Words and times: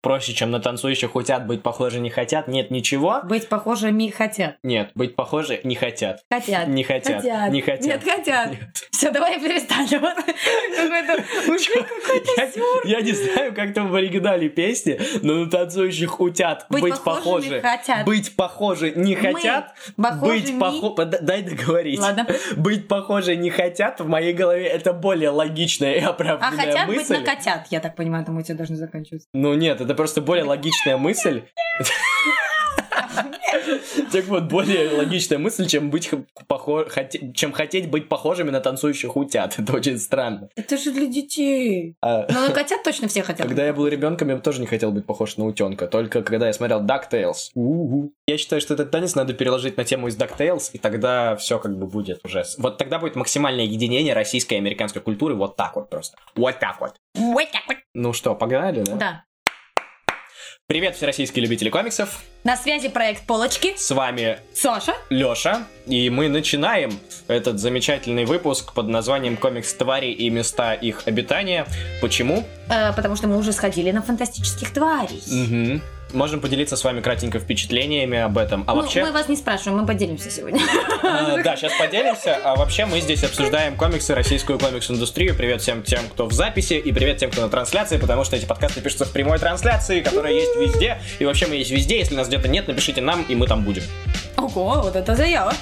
проще, 0.00 0.32
чем 0.32 0.50
на 0.50 0.60
танцующих 0.60 1.14
утят, 1.16 1.46
быть 1.46 1.62
похожи 1.62 2.00
не 2.00 2.10
хотят. 2.10 2.48
Нет 2.48 2.70
ничего. 2.70 3.20
Быть 3.24 3.48
похожими 3.48 4.08
хотят. 4.10 4.56
Нет, 4.62 4.90
быть 4.94 5.16
похожи 5.16 5.60
не 5.64 5.74
хотят. 5.74 6.20
Хотят. 6.30 6.68
Не 6.68 6.84
хотят. 6.84 7.24
Не 7.50 7.60
хотят. 7.60 7.84
Нет, 7.84 8.04
хотят. 8.04 8.50
Нет. 8.50 8.60
Все, 8.90 9.10
давай 9.10 9.38
перестанем. 9.40 10.00
Какой-то 11.58 12.88
Я, 12.88 13.00
не 13.00 13.12
знаю, 13.12 13.54
как 13.54 13.74
там 13.74 13.90
в 13.90 13.94
оригинале 13.94 14.48
песни, 14.48 14.98
но 15.22 15.34
на 15.44 15.50
танцующих 15.50 16.20
утят 16.20 16.66
Быть 16.68 17.00
похожи. 17.02 17.60
хотят. 17.60 18.04
Быть 18.04 18.34
похожи 18.36 18.92
не 18.94 19.14
хотят. 19.14 19.74
Быть 19.96 20.58
похожи... 20.58 21.06
Дай 21.22 21.42
договорить. 21.42 22.00
Ладно. 22.00 22.26
Быть 22.56 22.88
похожи 22.88 23.36
не 23.36 23.50
хотят. 23.50 24.00
В 24.00 24.06
моей 24.08 24.32
голове 24.32 24.66
это 24.66 24.92
более 24.92 25.30
логичная 25.30 25.94
и 25.94 26.00
А 26.00 26.10
оправданная 26.10 26.66
хотят 26.66 26.86
быть 26.86 26.98
мысль. 26.98 27.18
на 27.18 27.24
котят, 27.24 27.66
я 27.70 27.80
так 27.80 27.96
понимаю, 27.96 28.24
там 28.24 28.36
у 28.36 28.42
тебя 28.42 28.56
должны 28.56 28.76
заканчиваться. 28.76 29.28
Ну 29.32 29.54
нет, 29.54 29.80
это 29.88 29.94
просто 29.94 30.20
более 30.20 30.44
логичная 30.44 30.98
мысль. 30.98 31.44
Так 34.12 34.24
вот, 34.26 34.44
более 34.44 34.90
логичная 34.90 35.38
мысль, 35.38 35.66
чем 35.66 35.90
быть 35.90 36.10
похож... 36.46 36.88
чем 37.34 37.52
хотеть 37.52 37.90
быть 37.90 38.08
похожими 38.08 38.50
на 38.50 38.60
танцующих 38.60 39.16
утят. 39.16 39.58
Это 39.58 39.72
очень 39.74 39.98
странно. 39.98 40.48
Это 40.56 40.76
же 40.76 40.92
для 40.92 41.06
детей. 41.06 41.94
А, 42.02 42.26
Ну, 42.28 42.48
на 42.48 42.50
котят 42.50 42.82
точно 42.82 43.08
все 43.08 43.22
хотят. 43.22 43.46
Когда 43.46 43.66
я 43.66 43.72
был 43.72 43.86
ребенком, 43.86 44.28
я 44.28 44.38
тоже 44.38 44.60
не 44.60 44.66
хотел 44.66 44.92
быть 44.92 45.06
похож 45.06 45.36
на 45.36 45.46
утенка. 45.46 45.86
Только 45.86 46.22
когда 46.22 46.46
я 46.46 46.52
смотрел 46.52 46.82
DuckTales. 46.82 47.50
У-у-у. 47.54 48.12
Я 48.26 48.38
считаю, 48.38 48.60
что 48.60 48.74
этот 48.74 48.90
танец 48.90 49.14
надо 49.14 49.32
переложить 49.32 49.76
на 49.76 49.84
тему 49.84 50.08
из 50.08 50.16
DuckTales, 50.16 50.70
и 50.72 50.78
тогда 50.78 51.36
все 51.36 51.58
как 51.58 51.76
бы 51.78 51.86
будет 51.86 52.20
уже... 52.24 52.44
Вот 52.58 52.78
тогда 52.78 52.98
будет 52.98 53.16
максимальное 53.16 53.64
единение 53.64 54.14
российской 54.14 54.54
и 54.54 54.58
американской 54.58 55.02
культуры 55.02 55.34
вот 55.34 55.56
так 55.56 55.76
вот 55.76 55.88
просто. 55.90 56.16
Вот 56.34 56.58
так 56.58 56.80
вот. 56.80 56.94
Вот 57.14 57.50
так 57.50 57.62
вот. 57.66 57.76
Ну 57.94 58.12
что, 58.12 58.34
погнали, 58.34 58.82
да? 58.82 58.94
Да. 58.94 59.24
Привет, 60.70 60.96
всероссийские 60.96 61.42
любители 61.42 61.70
комиксов. 61.70 62.22
На 62.44 62.54
связи 62.54 62.90
проект 62.90 63.24
Полочки. 63.24 63.72
С 63.78 63.90
вами 63.90 64.38
Саша. 64.52 64.92
Лёша, 65.08 65.66
и 65.86 66.10
мы 66.10 66.28
начинаем 66.28 66.92
этот 67.26 67.58
замечательный 67.58 68.26
выпуск 68.26 68.74
под 68.74 68.88
названием 68.88 69.38
«Комикс 69.38 69.72
твари 69.72 70.10
и 70.10 70.28
места 70.28 70.74
их 70.74 71.04
обитания». 71.06 71.66
Почему? 72.02 72.46
Э, 72.68 72.92
потому 72.92 73.16
что 73.16 73.28
мы 73.28 73.38
уже 73.38 73.52
сходили 73.52 73.90
на 73.92 74.02
фантастических 74.02 74.70
тварей. 74.74 75.22
Мгм. 75.30 75.82
Можем 76.12 76.40
поделиться 76.40 76.76
с 76.76 76.84
вами 76.84 77.00
кратенько 77.00 77.38
впечатлениями 77.38 78.18
об 78.18 78.38
этом. 78.38 78.64
А 78.66 78.74
Ну, 78.74 78.80
вообще... 78.80 79.02
мы 79.04 79.12
вас 79.12 79.28
не 79.28 79.36
спрашиваем, 79.36 79.80
мы 79.80 79.86
поделимся 79.86 80.30
сегодня. 80.30 80.60
А, 81.02 81.36
Да, 81.42 81.56
сейчас 81.56 81.72
поделимся. 81.78 82.38
А 82.42 82.56
вообще 82.56 82.86
мы 82.86 83.00
здесь 83.00 83.24
обсуждаем 83.24 83.76
комиксы, 83.76 84.14
российскую 84.14 84.58
комикс-индустрию. 84.58 85.34
Привет 85.34 85.60
всем 85.60 85.82
тем, 85.82 86.00
кто 86.10 86.26
в 86.26 86.32
записи, 86.32 86.74
и 86.74 86.92
привет 86.92 87.18
тем, 87.18 87.30
кто 87.30 87.42
на 87.42 87.48
трансляции, 87.48 87.98
потому 87.98 88.24
что 88.24 88.36
эти 88.36 88.46
подкасты 88.46 88.80
пишутся 88.80 89.04
в 89.04 89.12
прямой 89.12 89.38
трансляции, 89.38 90.00
которая 90.00 90.32
есть 90.32 90.56
везде. 90.56 90.98
И 91.18 91.26
вообще 91.26 91.46
мы 91.46 91.56
есть 91.56 91.70
везде. 91.70 91.98
Если 91.98 92.14
нас 92.14 92.28
где-то 92.28 92.48
нет, 92.48 92.68
напишите 92.68 93.02
нам, 93.02 93.22
и 93.22 93.34
мы 93.34 93.46
там 93.46 93.62
будем. 93.62 93.82
Ого, 94.36 94.80
вот 94.82 94.96
это 94.96 95.14
заява. 95.14 95.52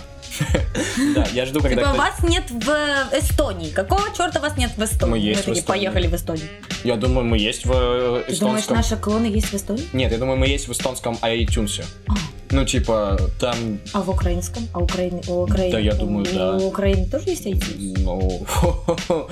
Да, 1.15 1.27
я 1.33 1.47
жду, 1.47 1.61
когда 1.61 1.83
Типа 1.83 1.95
вас 1.95 2.23
нет 2.23 2.45
в 2.51 2.69
Эстонии. 3.13 3.71
Какого 3.71 4.03
черта 4.17 4.41
вас 4.41 4.57
нет 4.57 4.71
в 4.77 4.83
Эстонии? 4.83 5.11
Мы 5.11 5.19
есть 5.19 5.47
в 5.47 5.53
Эстонии. 5.53 5.61
поехали 5.63 6.07
в 6.07 6.15
Эстонию. 6.15 6.49
Я 6.85 6.97
думаю, 6.97 7.25
мы 7.27 7.39
есть 7.39 7.65
в 7.65 7.73
э, 7.73 8.25
Ты 8.29 8.39
думаешь, 8.39 8.63
эстонском... 8.65 8.77
наши 8.77 8.97
клоны 8.97 9.27
есть 9.27 9.49
в 9.49 9.55
Эстонии? 9.55 9.85
Нет, 9.93 10.13
я 10.13 10.19
думаю, 10.19 10.39
мы 10.39 10.47
есть 10.47 10.69
в 10.69 10.73
эстонском 10.73 11.19
iTunes. 11.23 11.85
А. 12.51 12.55
Ну, 12.55 12.65
типа, 12.65 13.19
там, 13.39 13.79
А 13.93 14.01
в 14.01 14.11
украинском? 14.11 14.69
А 14.73 14.79
Украины, 14.81 15.21
у 15.29 15.43
Украины, 15.43 15.73
Да, 15.73 15.79
я 15.79 15.95
думаю, 15.95 16.27
да. 16.33 16.53
У 16.53 16.69
Украины 16.69 17.07
тоже 17.07 17.31
есть 17.31 17.47
IT? 17.47 17.97
ну... 17.99 18.47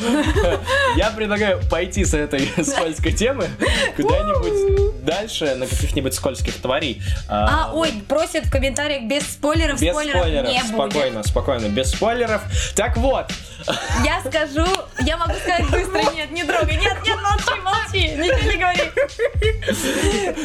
Я 0.97 1.11
предлагаю 1.11 1.61
пойти 1.71 2.05
с 2.05 2.15
этой 2.15 2.49
скользкой 2.65 3.13
темы 3.13 3.49
куда-нибудь 3.97 5.05
дальше, 5.05 5.55
на 5.55 5.67
каких-нибудь 5.67 6.15
скользких 6.15 6.55
тварей. 6.55 7.03
А, 7.29 7.71
ой, 7.73 7.93
просят 8.09 8.47
в 8.47 8.51
комментариях 8.51 9.05
без 9.05 9.23
спойлеров. 9.25 9.81
Без 9.81 9.93
спойлеров, 9.93 10.67
спокойно, 10.67 11.23
спокойно, 11.23 11.67
без 11.69 11.91
спойлеров. 11.91 12.43
Так 12.75 12.97
вот, 12.97 13.27
Я 14.05 14.21
скажу, 14.21 14.67
я 15.01 15.17
могу 15.17 15.33
сказать 15.35 15.71
быстро, 15.71 16.13
нет, 16.15 16.31
не 16.31 16.45
трогай, 16.45 16.77
нет, 16.77 16.99
нет, 17.05 17.19
молчи, 17.23 17.61
молчи, 17.63 18.09
ничего 18.17 18.51
не 18.51 18.57
говори. 18.59 18.93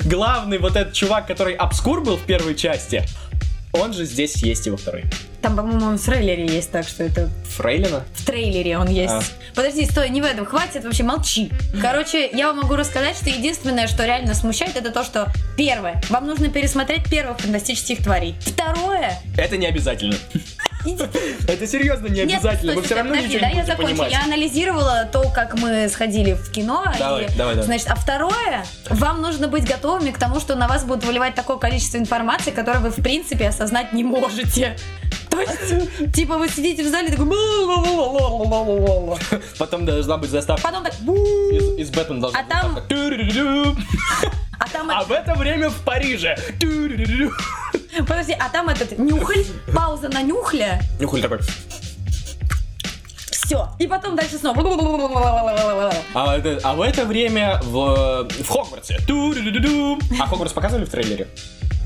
главный 0.06 0.58
вот 0.58 0.76
этот 0.76 0.94
чувак, 0.94 1.28
который 1.28 1.56
обскур 1.56 2.02
был 2.02 2.18
в 2.18 2.22
первой 2.22 2.56
части, 2.60 3.04
он 3.72 3.94
же 3.94 4.06
здесь 4.06 4.36
есть 4.44 4.68
и 4.68 4.70
во 4.70 4.78
второй. 4.78 5.06
Там, 5.42 5.56
по-моему, 5.56 5.98
в 5.98 6.04
трейлере 6.04 6.46
есть, 6.46 6.72
так 6.72 6.88
что 6.88 7.04
это 7.04 7.30
Фрейлина? 7.56 8.04
в 8.14 8.26
трейлере 8.26 8.78
он 8.78 8.88
есть. 8.88 9.14
А. 9.14 9.22
Подожди, 9.56 9.86
стой, 9.86 10.10
не 10.10 10.22
в 10.22 10.26
этом, 10.26 10.46
хватит, 10.46 10.84
вообще 10.84 11.04
молчи. 11.04 11.52
Короче, 11.82 12.30
я 12.32 12.48
вам 12.48 12.58
могу 12.58 12.76
рассказать, 12.76 13.16
что 13.16 13.30
единственное, 13.30 13.88
что 13.88 14.06
реально 14.06 14.34
смущает, 14.34 14.76
это 14.76 14.92
то, 14.92 15.04
что 15.04 15.28
первое, 15.58 16.02
вам 16.10 16.28
нужно 16.28 16.50
пересмотреть 16.50 17.10
первых 17.10 17.40
фантастических 17.40 18.04
тварей. 18.04 18.36
Второе, 18.42 19.20
Это 19.38 19.58
не 19.58 19.68
обязательно. 19.68 20.16
Это 21.48 21.68
серьезно 21.68 22.08
не 22.08 22.22
обязательно. 22.22 22.74
Вы 22.74 22.84
все 22.84 22.96
равно 22.96 23.16
ничего 23.16 23.40
да, 23.40 23.52
не 23.52 23.58
я 23.58 23.66
закончу. 23.66 24.04
Я 24.10 24.24
анализировала 24.24 25.10
то, 25.12 25.30
как 25.30 25.56
мы 25.56 25.90
сходили 25.90 26.34
в 26.34 26.52
кино. 26.52 26.86
Давай, 26.98 27.26
и, 27.26 27.28
давай, 27.38 27.56
давай. 27.56 27.64
Значит, 27.64 27.88
а 27.90 27.96
второе, 27.96 28.66
вам 28.90 29.22
нужно 29.22 29.48
быть 29.48 29.68
готовыми 29.68 30.12
к 30.12 30.18
тому, 30.18 30.40
что 30.40 30.56
на 30.56 30.68
вас 30.68 30.84
будут 30.84 31.04
выливать 31.04 31.36
такое 31.36 31.58
количество 31.58 31.98
информации, 31.98 32.52
которое 32.52 32.80
вы, 32.80 32.92
в 32.92 33.02
принципе, 33.02 33.50
осознать 33.50 33.94
не 33.94 34.04
можете. 34.04 34.78
То 35.30 35.40
есть, 35.42 36.14
типа, 36.14 36.38
вы 36.38 36.50
сидите 36.50 36.84
в 36.84 36.88
зале, 36.88 37.10
такой... 37.10 37.28
Потом 39.58 39.86
должна 39.86 40.18
быть 40.18 40.30
заставка. 40.30 40.64
Потом 40.64 40.84
так... 40.84 40.94
Из, 40.94 41.90
Бэтмена 41.92 42.22
должна 42.22 42.40
а 42.40 42.44
быть 42.44 42.52
там... 42.52 42.76
заставка. 42.76 42.96
А 44.60 44.68
там... 44.70 44.92
А 44.92 45.04
в 45.04 45.12
это 45.12 45.36
время 45.36 45.70
в 45.70 45.82
Париже. 45.84 46.36
Подожди, 48.00 48.36
а 48.40 48.50
там 48.50 48.70
этот 48.70 48.98
нюхаль, 48.98 49.46
пауза 49.74 50.10
на 50.10 50.22
нюхле. 50.22 50.82
Нюхаль 51.00 51.22
такой... 51.22 51.40
Все. 53.50 53.68
И 53.80 53.88
потом 53.88 54.16
дальше 54.16 54.38
снова. 54.38 54.62
А, 56.14 56.40
а 56.64 56.74
в 56.76 56.82
это 56.82 57.06
время 57.06 57.60
в, 57.64 58.28
э, 58.30 58.44
в 58.44 58.48
Хогвартсе. 58.48 59.00
А 60.20 60.28
Хогвартс 60.28 60.54
показывали 60.54 60.86
в 60.86 60.90
трейлере? 60.90 61.28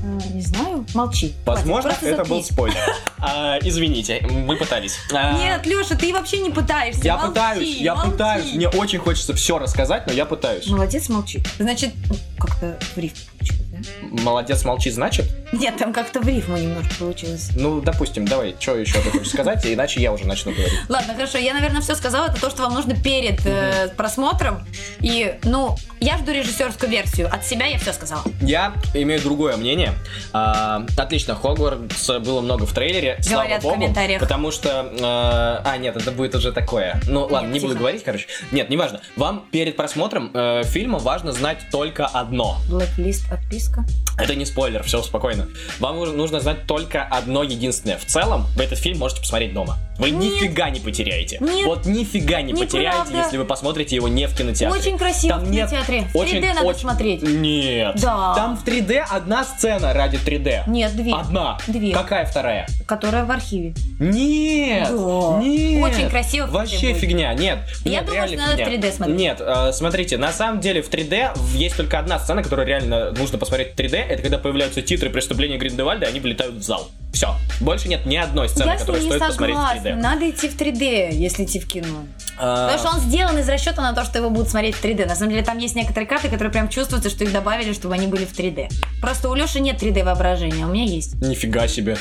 Не 0.02 0.40
знаю, 0.42 0.84
молчи. 0.94 1.34
Возможно, 1.46 1.90
Хватит, 1.90 2.08
это 2.08 2.24
был 2.24 2.42
спойлер. 2.42 2.76
А, 3.26 3.58
извините, 3.62 4.20
мы 4.28 4.54
пытались. 4.56 4.98
А, 5.10 5.38
Нет, 5.38 5.64
Леша, 5.64 5.94
ты 5.94 6.12
вообще 6.12 6.40
не 6.40 6.50
пытаешься. 6.50 7.00
Я 7.02 7.16
молчи, 7.16 7.28
пытаюсь, 7.30 7.76
я 7.78 7.94
молчи. 7.94 8.10
пытаюсь. 8.10 8.52
Мне 8.52 8.68
очень 8.68 8.98
хочется 8.98 9.32
все 9.32 9.58
рассказать, 9.58 10.06
но 10.06 10.12
я 10.12 10.26
пытаюсь. 10.26 10.66
Молодец, 10.66 11.08
молчи. 11.08 11.42
Значит, 11.58 11.94
как-то 12.38 12.78
в 12.82 12.94
получилось, 12.94 13.66
да? 13.72 14.22
Молодец, 14.22 14.64
молчи, 14.64 14.90
значит? 14.90 15.24
Нет, 15.58 15.76
там 15.76 15.92
как-то 15.92 16.20
в 16.20 16.28
рифму 16.28 16.56
немножко 16.56 16.94
получилось. 16.98 17.50
Ну, 17.56 17.80
допустим, 17.80 18.26
давай, 18.26 18.54
что 18.58 18.76
еще 18.76 19.00
ты 19.00 19.10
хочешь 19.10 19.30
сказать, 19.30 19.64
иначе 19.72 20.00
я 20.00 20.12
уже 20.12 20.26
начну 20.26 20.52
говорить. 20.52 20.74
Ладно, 20.88 21.14
хорошо, 21.14 21.38
я, 21.38 21.54
наверное, 21.54 21.80
все 21.80 21.94
сказала. 21.94 22.26
Это 22.26 22.40
то, 22.40 22.50
что 22.50 22.62
вам 22.62 22.74
нужно 22.74 22.94
перед 22.94 23.44
э, 23.46 23.88
просмотром. 23.96 24.66
И, 25.00 25.34
ну, 25.44 25.76
я 26.00 26.18
жду 26.18 26.32
режиссерскую 26.32 26.90
версию. 26.90 27.28
От 27.32 27.46
себя 27.46 27.66
я 27.66 27.78
все 27.78 27.92
сказала. 27.92 28.22
Я 28.40 28.74
имею 28.94 29.20
другое 29.22 29.56
мнение. 29.56 29.94
А, 30.32 30.84
отлично, 30.96 31.34
Хогвартс 31.34 32.10
было 32.20 32.40
много 32.40 32.66
в 32.66 32.72
трейлере. 32.72 33.18
слава 33.22 33.42
Говорят 33.44 33.60
в 33.60 33.62
богу, 33.64 33.74
комментариях. 33.76 34.20
Потому 34.20 34.50
что... 34.50 34.68
э, 34.92 35.68
а, 35.68 35.76
нет, 35.78 35.96
это 35.96 36.10
будет 36.10 36.34
уже 36.34 36.52
такое. 36.52 37.00
Ну, 37.06 37.26
ладно, 37.30 37.48
не 37.52 37.60
буду 37.60 37.72
тихо. 37.72 37.78
говорить, 37.80 38.02
короче. 38.04 38.26
Нет, 38.50 38.68
неважно. 38.70 39.00
Вам 39.16 39.46
перед 39.50 39.76
просмотром 39.76 40.30
э, 40.34 40.62
фильма 40.64 40.98
важно 40.98 41.32
знать 41.32 41.58
только 41.70 42.06
одно. 42.06 42.58
Блэк-лист, 42.68 43.30
отписка. 43.32 43.84
Это 44.18 44.34
не 44.34 44.44
спойлер, 44.44 44.82
все 44.82 45.02
спокойно. 45.02 45.43
Вам 45.80 45.98
нужно- 46.16 46.40
знать 46.40 46.66
только 46.66 47.02
одно 47.04 47.42
единственное. 47.42 47.98
В 47.98 48.04
целом, 48.04 48.46
вы 48.56 48.64
этот 48.64 48.78
фильм 48.78 48.98
можете 48.98 49.20
посмотреть 49.20 49.52
дома. 49.54 49.78
Вы 49.98 50.10
Нет. 50.10 50.32
нифига 50.42 50.70
не 50.70 50.80
потеряете. 50.80 51.38
Нет. 51.40 51.66
Вот 51.66 51.86
нифига 51.86 52.42
не 52.42 52.52
Неправда. 52.52 52.66
потеряете, 52.66 53.16
если 53.16 53.36
вы 53.36 53.44
посмотрите 53.44 53.94
его 53.94 54.08
не 54.08 54.26
в 54.26 54.36
кинотеатре. 54.36 54.80
Очень 54.80 54.98
красиво 54.98 55.36
Там 55.36 55.44
в 55.44 55.50
нет 55.50 55.70
кинотеатре. 55.70 56.04
В 56.12 56.16
очень- 56.16 56.38
3D 56.40 56.48
надо 56.54 56.66
очень- 56.66 56.80
смотреть. 56.80 57.22
Нет. 57.22 57.96
Да. 58.02 58.34
Там 58.34 58.56
в 58.56 58.64
3D 58.64 59.04
одна 59.08 59.44
сцена 59.44 59.92
ради 59.92 60.18
3D. 60.18 60.64
Нет, 60.66 60.96
две. 60.96 61.12
Одна. 61.14 61.58
Две. 61.68 61.92
Какая 61.92 62.24
вторая? 62.26 62.66
Которая 62.86 63.24
в 63.24 63.30
архиве. 63.30 63.74
Нет. 64.00 64.88
Да. 64.90 65.38
Нет. 65.40 65.84
Очень 65.84 66.10
красиво 66.10 66.46
в 66.46 66.50
3D 66.50 66.52
Вообще 66.52 66.88
будет. 66.88 66.96
фигня. 66.98 67.34
Нет. 67.34 67.58
Я 67.84 67.90
Нет, 67.90 68.06
думаю, 68.06 68.26
что 68.28 68.36
надо 68.36 68.52
в 68.52 68.56
фигня. 68.56 68.66
3D 68.66 68.92
смотреть. 68.92 69.16
Нет, 69.18 69.40
э, 69.40 69.72
смотрите, 69.72 70.18
на 70.18 70.32
самом 70.32 70.60
деле 70.60 70.82
в 70.82 70.88
3D 70.90 71.30
есть 71.54 71.76
только 71.76 71.98
одна 72.00 72.18
сцена, 72.18 72.42
которую 72.42 72.66
реально 72.66 73.12
нужно 73.12 73.38
посмотреть 73.38 73.72
в 73.72 73.76
3D. 73.76 73.96
Это 73.98 74.22
когда 74.22 74.38
появляются 74.38 74.82
титры 74.82 75.08
преступления 75.10 75.33
Гриндевальда, 75.34 76.06
и 76.06 76.08
они 76.08 76.20
вылетают 76.20 76.56
в 76.56 76.62
зал. 76.62 76.90
Все. 77.12 77.28
Больше 77.60 77.86
нет 77.88 78.06
ни 78.06 78.16
одной 78.16 78.48
сцены, 78.48 78.70
я 78.70 78.76
которую 78.76 79.00
стоит 79.04 79.20
посмотреть 79.20 79.56
в 79.56 79.60
согласна. 79.60 79.88
3D. 79.88 79.94
Надо 79.94 80.30
идти 80.30 80.48
в 80.48 80.56
3D, 80.56 81.12
если 81.12 81.44
идти 81.44 81.60
в 81.60 81.68
кино. 81.68 82.06
А, 82.36 82.66
Потому 82.68 82.78
что 82.78 82.96
он 82.98 83.00
сделан 83.08 83.38
из 83.38 83.48
расчета 83.48 83.82
на 83.82 83.92
то, 83.92 84.04
что 84.04 84.18
его 84.18 84.30
будут 84.30 84.48
смотреть 84.48 84.74
в 84.74 84.84
3D. 84.84 85.06
На 85.06 85.14
самом 85.14 85.30
деле 85.30 85.44
там 85.44 85.58
есть 85.58 85.76
некоторые 85.76 86.08
карты, 86.08 86.28
которые 86.28 86.50
прям 86.50 86.68
чувствуются, 86.68 87.10
что 87.10 87.22
их 87.22 87.32
добавили, 87.32 87.72
чтобы 87.72 87.94
они 87.94 88.08
были 88.08 88.24
в 88.24 88.32
3D. 88.36 88.68
Просто 89.00 89.28
у 89.28 89.34
Леши 89.34 89.60
нет 89.60 89.80
3D 89.80 90.02
воображения, 90.04 90.64
а 90.64 90.66
у 90.66 90.70
меня 90.72 90.84
есть. 90.84 91.14
Нифига 91.20 91.68
себе. 91.68 91.96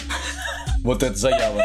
Вот 0.84 1.04
это 1.04 1.16
заява. 1.16 1.64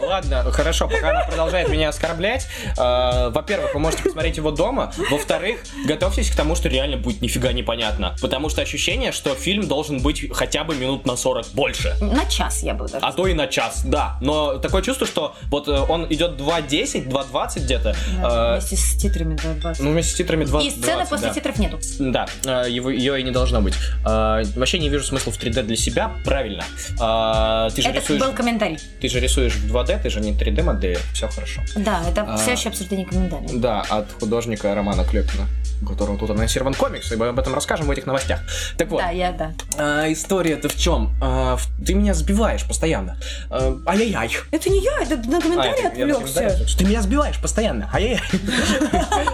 Ладно, 0.00 0.42
хорошо, 0.52 0.88
пока 0.88 1.10
она 1.10 1.24
продолжает 1.24 1.68
меня 1.68 1.90
оскорблять. 1.90 2.46
э, 2.78 3.30
Во-первых, 3.30 3.74
вы 3.74 3.80
можете 3.80 4.04
посмотреть 4.04 4.38
его 4.38 4.50
дома. 4.50 4.90
Во-вторых, 5.10 5.60
готовьтесь 5.84 6.30
к 6.30 6.34
тому, 6.34 6.54
что 6.56 6.68
реально 6.70 6.96
будет 6.96 7.20
нифига 7.20 7.52
непонятно. 7.52 8.16
Потому 8.22 8.48
что 8.48 8.62
ощущение, 8.62 9.12
что 9.12 9.34
фильм 9.34 9.68
должен 9.68 10.00
быть 10.00 10.24
хотя 10.32 10.64
бы 10.64 10.74
минут 10.76 10.87
на 11.04 11.16
40 11.16 11.46
больше. 11.54 11.94
На 12.00 12.24
час 12.26 12.62
я 12.62 12.74
бы 12.74 12.86
даже. 12.88 13.04
А 13.04 13.12
то 13.12 13.26
и 13.26 13.34
на 13.34 13.46
час, 13.46 13.82
да. 13.84 14.16
Но 14.20 14.58
такое 14.58 14.82
чувство, 14.82 15.06
что 15.06 15.34
вот 15.50 15.68
э, 15.68 15.72
он 15.88 16.06
идет 16.12 16.40
2.10, 16.40 17.08
2.20 17.08 17.60
где-то. 17.64 17.94
Да, 18.22 18.56
э, 18.56 18.58
Вместе 18.60 18.76
с 18.76 18.96
титрами 18.96 19.34
2.20. 19.34 19.76
Ну, 19.80 19.90
вместе 19.92 20.12
с 20.12 20.16
титрами 20.16 20.44
2 20.44 20.62
И 20.62 20.70
сцены 20.70 21.06
после 21.06 21.28
да. 21.28 21.34
титров 21.34 21.58
нету. 21.58 21.78
Да, 21.98 22.26
э, 22.44 22.66
его, 22.70 22.90
ее 22.90 23.20
и 23.20 23.22
не 23.22 23.30
должно 23.30 23.60
быть. 23.60 23.74
Э, 24.06 24.42
Вообще 24.56 24.78
не 24.78 24.88
вижу 24.88 25.04
смысла 25.04 25.32
в 25.32 25.38
3D 25.38 25.62
для 25.62 25.76
себя, 25.76 26.12
правильно. 26.24 26.64
Э, 27.00 27.68
Ты 27.74 27.82
же, 27.82 27.88
Это 27.88 28.00
рисуешь, 28.00 28.20
был 28.20 28.32
комментарий. 28.32 28.78
ты 29.00 29.08
же 29.08 29.20
рисуешь 29.20 29.54
в 29.54 29.74
2D, 29.74 30.02
ты 30.02 30.10
же 30.10 30.20
не 30.20 30.32
3D 30.32 30.62
модель, 30.62 30.98
все 31.12 31.28
хорошо. 31.28 31.62
Да, 31.76 32.02
это 32.08 32.22
А. 32.22 32.36
все 32.36 32.52
еще 32.52 32.68
обсуждение 32.68 33.06
комментариев. 33.06 33.50
Да, 33.60 33.82
от 33.88 34.12
художника 34.20 34.74
Романа 34.74 35.04
Клепина, 35.04 35.46
у 35.82 35.86
которого 35.86 36.18
тут 36.18 36.30
анонсирован 36.30 36.74
комикс, 36.74 37.10
и 37.12 37.16
мы 37.16 37.28
об 37.28 37.38
этом 37.38 37.54
расскажем 37.54 37.86
в 37.86 37.90
этих 37.90 38.06
новостях. 38.06 38.40
Так 38.76 38.88
вот, 38.88 39.00
Да, 39.00 39.10
я 39.10 39.32
да. 39.32 39.52
а, 39.76 40.12
история-то 40.12 40.68
в 40.68 40.76
чем? 40.78 41.14
А, 41.20 41.56
в- 41.56 41.68
ты 41.84 41.94
меня 41.94 42.14
сбиваешь 42.14 42.64
постоянно. 42.64 43.18
А, 43.50 43.76
ай-яй-яй. 43.86 44.30
Это 44.50 44.70
не 44.70 44.82
я, 44.82 45.02
это 45.02 45.16
на 45.28 45.38
А, 45.38 45.40
комментарий 45.40 45.82
на 45.82 45.88
отвлекся. 46.18 46.76
Ты 46.76 46.84
меня 46.84 47.02
сбиваешь 47.02 47.40
постоянно. 47.40 47.90
Ай-яй-яй. 47.92 48.20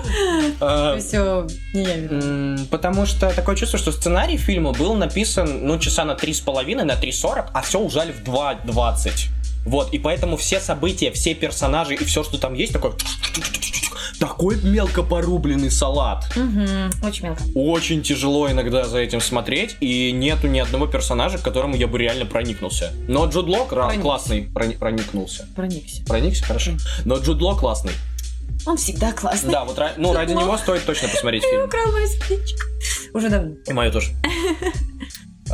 А, 0.61 0.99
Все, 0.99 1.46
не 1.73 1.82
я 1.82 2.64
Потому 2.70 3.06
что 3.06 3.31
такое 3.31 3.56
чувство, 3.56 3.79
что 3.79 3.93
сценарий 3.93 4.37
фильма 4.37 4.73
был 4.73 4.94
написан, 4.94 5.67
ну, 5.67 5.79
часа 5.79 6.05
на 6.05 6.14
три 6.14 6.32
с 6.32 6.41
половиной, 6.41 6.85
на 6.85 6.93
3.40, 6.93 7.49
а 7.52 7.62
все 7.62 7.81
ужали 7.81 8.12
в 8.12 8.23
2.20. 8.23 9.11
Вот, 9.67 9.93
и 9.94 9.99
поэтому 9.99 10.37
все 10.37 10.61
события, 10.61 11.11
все 11.11 11.35
персонажи 11.35 11.94
и 11.94 12.05
все, 12.05 12.23
что 12.23 12.38
там 12.38 12.55
есть, 12.55 12.73
такой... 12.73 12.93
Такой 14.20 14.61
мелко 14.62 15.02
порубленный 15.02 15.70
салат. 15.70 16.25
Мгм, 16.37 16.90
Очень 17.02 17.25
мелко. 17.25 17.43
Очень 17.55 18.02
тяжело 18.02 18.50
иногда 18.50 18.84
за 18.84 18.99
этим 18.99 19.20
смотреть, 19.20 19.76
и 19.81 20.12
нету 20.12 20.46
ни 20.46 20.58
одного 20.61 20.87
персонажа, 20.87 21.38
к 21.38 21.43
которому 21.43 21.76
я 21.76 21.87
бы 21.88 21.99
реально 21.99 22.25
проникнулся. 22.26 22.93
Но 23.08 23.26
Джуд 23.26 23.49
Ло 23.49 23.64
кра- 23.66 23.87
Проникся. 23.87 24.02
классный, 24.02 24.43
прони- 24.55 24.78
проникнулся. 24.78 25.49
Проникся. 25.56 26.02
Проникся, 26.05 26.44
хорошо. 26.44 26.72
Но 27.05 27.16
Джуд 27.19 27.40
Ло 27.43 27.55
классный. 27.56 27.93
Он 28.66 28.76
всегда 28.78 29.12
классный. 29.12 29.50
Да, 29.50 29.64
вот 29.64 29.78
ну, 29.99 30.08
Джуд 30.08 30.16
ради 30.16 30.32
него 30.32 30.56
стоит 30.56 30.84
точно 30.87 31.08
посмотреть 31.08 31.43
фильм. 31.50 31.64
украл 31.64 31.93
мое 31.93 32.06
сердечко. 32.06 32.66
Уже 33.12 33.28
давно. 33.28 33.55
И 33.66 33.72
мое 33.72 33.90
тоже. 33.90 34.12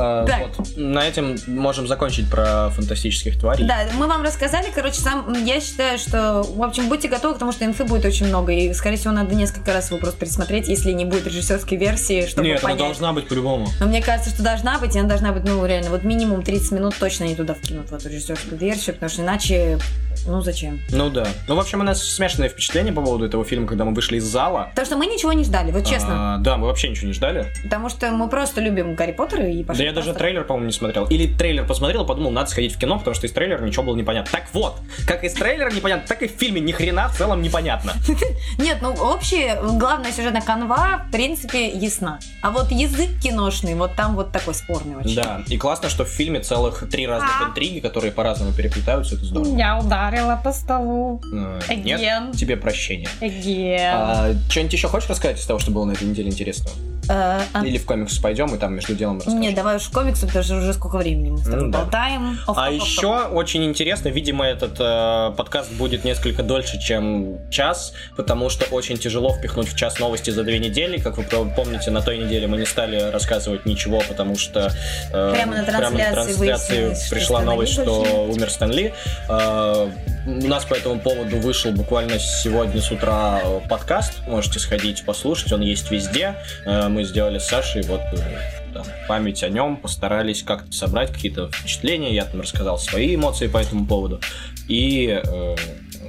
А, 0.00 0.24
Так. 0.26 0.48
вот. 0.56 0.76
На 0.76 1.06
этом 1.06 1.36
можем 1.46 1.86
закончить 1.86 2.30
про 2.30 2.70
фантастических 2.70 3.38
тварей. 3.38 3.66
Да, 3.66 3.80
мы 3.98 4.06
вам 4.06 4.22
рассказали, 4.22 4.66
короче, 4.74 5.00
сам, 5.00 5.32
я 5.44 5.60
считаю, 5.60 5.98
что, 5.98 6.42
в 6.42 6.62
общем, 6.62 6.88
будьте 6.88 7.08
готовы, 7.08 7.34
потому 7.34 7.52
что 7.52 7.64
инфы 7.66 7.84
будет 7.84 8.04
очень 8.06 8.26
много, 8.26 8.52
и, 8.52 8.72
скорее 8.72 8.96
всего, 8.96 9.12
надо 9.12 9.34
несколько 9.34 9.72
раз 9.72 9.90
его 9.90 9.98
просто 10.00 10.18
пересмотреть, 10.20 10.68
если 10.68 10.92
не 10.92 11.04
будет 11.04 11.26
режиссерской 11.26 11.76
версии, 11.76 12.26
чтобы 12.26 12.48
Нет, 12.48 12.60
она 12.60 12.70
понять. 12.74 12.78
должна 12.78 13.12
быть 13.12 13.28
по-любому. 13.28 13.68
Но 13.78 13.86
мне 13.86 14.00
кажется, 14.00 14.30
что 14.30 14.42
должна 14.42 14.78
быть, 14.78 14.96
и 14.96 14.98
она 14.98 15.08
должна 15.08 15.32
быть, 15.32 15.44
ну, 15.44 15.64
реально, 15.66 15.90
вот 15.90 16.02
минимум 16.02 16.42
30 16.42 16.72
минут 16.72 16.94
точно 16.98 17.24
не 17.24 17.34
туда 17.34 17.54
вкинут, 17.54 17.90
в 17.90 17.94
эту 17.94 18.08
режиссерскую 18.08 18.58
версию, 18.58 18.94
потому 18.94 19.10
что 19.10 19.22
иначе, 19.22 19.78
ну, 20.26 20.40
зачем? 20.42 20.80
Ну 20.90 21.10
да. 21.10 21.26
Ну, 21.48 21.56
в 21.56 21.60
общем, 21.60 21.80
у 21.80 21.84
нас 21.84 22.02
смешанные 22.02 22.50
впечатления 22.50 22.92
по 22.92 23.02
поводу 23.02 23.24
этого 23.24 23.44
фильма, 23.44 23.66
когда 23.66 23.84
мы 23.84 23.94
вышли 23.94 24.16
из 24.16 24.24
зала. 24.24 24.68
Потому 24.70 24.86
что 24.86 24.96
мы 24.96 25.06
ничего 25.06 25.32
не 25.32 25.44
ждали, 25.44 25.72
вот 25.72 25.86
честно. 25.86 26.36
А, 26.36 26.38
да, 26.38 26.56
мы 26.56 26.66
вообще 26.66 26.88
ничего 26.88 27.08
не 27.08 27.14
ждали. 27.14 27.46
Потому 27.62 27.88
что 27.88 28.10
мы 28.10 28.28
просто 28.28 28.60
любим 28.60 28.94
Гарри 28.94 29.12
Поттера 29.12 29.48
и 29.48 29.64
пошли 29.64 29.84
да 29.84 29.90
я 29.90 29.94
даже 29.94 30.12
трейлер, 30.14 30.44
по-моему, 30.44 30.66
не 30.66 30.72
смотрел. 30.72 31.06
Или 31.06 31.26
трейлер 31.26 31.66
посмотрел 31.66 32.04
подумал, 32.04 32.30
надо 32.30 32.50
сходить 32.50 32.74
в 32.74 32.78
кино, 32.78 32.98
потому 32.98 33.14
что 33.14 33.26
из 33.26 33.32
трейлера 33.32 33.64
ничего 33.64 33.84
было 33.84 33.96
непонятно. 33.96 34.30
Так 34.32 34.48
вот, 34.52 34.78
как 35.06 35.24
из 35.24 35.32
трейлера 35.32 35.70
непонятно, 35.70 36.06
так 36.08 36.22
и 36.22 36.28
в 36.28 36.32
фильме 36.32 36.60
ни 36.60 36.72
хрена 36.72 37.08
в 37.08 37.16
целом 37.16 37.40
непонятно. 37.40 37.94
Нет, 38.58 38.78
ну 38.82 38.92
общая, 38.92 39.60
главная 39.62 40.12
сюжетная 40.12 40.42
канва, 40.42 41.04
в 41.06 41.12
принципе, 41.12 41.68
ясна. 41.68 42.18
А 42.42 42.50
вот 42.50 42.70
язык 42.70 43.10
киношный, 43.22 43.74
вот 43.74 43.94
там 43.94 44.16
вот 44.16 44.32
такой 44.32 44.54
спорный 44.54 44.96
очень. 44.96 45.16
Да, 45.16 45.42
и 45.46 45.56
классно, 45.56 45.88
что 45.88 46.04
в 46.04 46.08
фильме 46.08 46.40
целых 46.40 46.88
три 46.90 47.06
разных 47.06 47.30
А. 47.40 47.48
интриги, 47.48 47.80
которые 47.80 48.12
по-разному 48.12 48.52
переплетаются, 48.52 49.14
это 49.14 49.24
здорово. 49.24 49.56
Я 49.56 49.78
ударила 50.10 50.40
по 50.42 50.52
столу. 50.52 51.20
Э. 51.32 51.60
Нет, 51.74 52.36
тебе 52.36 52.56
прощения. 52.56 53.08
Again. 53.20 53.90
А, 53.92 54.34
что-нибудь 54.48 54.72
еще 54.72 54.88
хочешь 54.88 55.08
рассказать 55.08 55.38
из 55.38 55.46
того, 55.46 55.58
что 55.58 55.70
было 55.70 55.84
на 55.84 55.92
этой 55.92 56.06
неделе 56.06 56.28
интересного? 56.30 56.76
Э, 57.10 57.40
а- 57.52 57.66
Или 57.66 57.76
в 57.78 57.86
комикс 57.86 58.18
пойдем 58.18 58.54
и 58.54 58.58
там 58.58 58.74
между 58.74 58.94
делом 58.94 59.16
расскажем? 59.16 59.40
Не, 59.40 59.50
давай 59.50 59.76
уж 59.76 59.88
комиксы, 59.88 60.26
потому 60.28 60.44
что 60.44 60.56
уже 60.58 60.72
сколько 60.74 60.96
времени 60.96 61.30
мы 61.30 61.38
с 61.38 61.42
тобой 61.44 61.62
Ну 61.62 61.70
да. 61.72 61.80
болтаем. 61.80 62.38
Оф, 62.46 62.56
А 62.56 62.68
оф, 62.68 62.74
оф, 62.76 62.86
еще 62.86 63.08
очень 63.26 63.64
интересно, 63.64 64.08
видимо, 64.08 64.46
этот 64.46 64.76
э, 64.78 65.32
подкаст 65.36 65.72
будет 65.72 66.04
несколько 66.04 66.44
дольше, 66.44 66.78
чем 66.80 67.38
час, 67.50 67.94
потому 68.16 68.48
что 68.48 68.64
очень 68.66 68.96
тяжело 68.96 69.32
впихнуть 69.32 69.68
в 69.72 69.76
час 69.76 69.98
новости 69.98 70.30
за 70.30 70.44
две 70.44 70.60
недели. 70.60 70.98
Как 70.98 71.16
вы 71.16 71.24
помните, 71.24 71.90
на 71.90 72.00
той 72.00 72.18
неделе 72.18 72.46
мы 72.46 72.58
не 72.58 72.66
стали 72.66 73.10
рассказывать 73.10 73.66
ничего, 73.66 74.00
потому 74.08 74.38
что 74.38 74.72
э, 75.12 75.32
Прямо 75.34 75.56
на 75.56 75.64
трансляции 75.64 76.32
выяснилось, 76.34 77.06
что 77.06 77.14
пришла 77.16 77.38
Стэн 77.40 77.40
Ли 77.40 77.46
новость, 77.54 77.72
что 77.72 78.02
нет. 78.04 78.36
умер 78.36 78.50
Стэн 78.50 78.70
Ли. 78.70 78.92
Э, 79.28 79.90
у 80.26 80.46
нас 80.46 80.64
по 80.64 80.74
этому 80.74 81.00
поводу 81.00 81.38
вышел 81.38 81.72
буквально 81.72 82.18
сегодня 82.18 82.80
с 82.80 82.90
утра 82.90 83.40
подкаст. 83.68 84.26
Можете 84.26 84.58
сходить 84.58 85.04
послушать, 85.04 85.52
он 85.52 85.62
есть 85.62 85.90
везде. 85.90 86.36
Э, 86.66 86.88
мы 86.88 87.04
сделали 87.04 87.38
с 87.38 87.46
Сашей 87.46 87.82
вот 87.82 88.02
э, 88.12 88.40
там, 88.74 88.84
память 89.08 89.42
о 89.42 89.48
нем, 89.48 89.76
постарались 89.76 90.42
как-то 90.42 90.72
собрать 90.72 91.12
какие-то 91.12 91.48
впечатления. 91.48 92.14
Я 92.14 92.24
там 92.26 92.40
рассказал 92.40 92.78
свои 92.78 93.14
эмоции 93.14 93.46
по 93.46 93.58
этому 93.58 93.86
поводу. 93.86 94.20
И 94.68 95.20
э, 95.24 95.56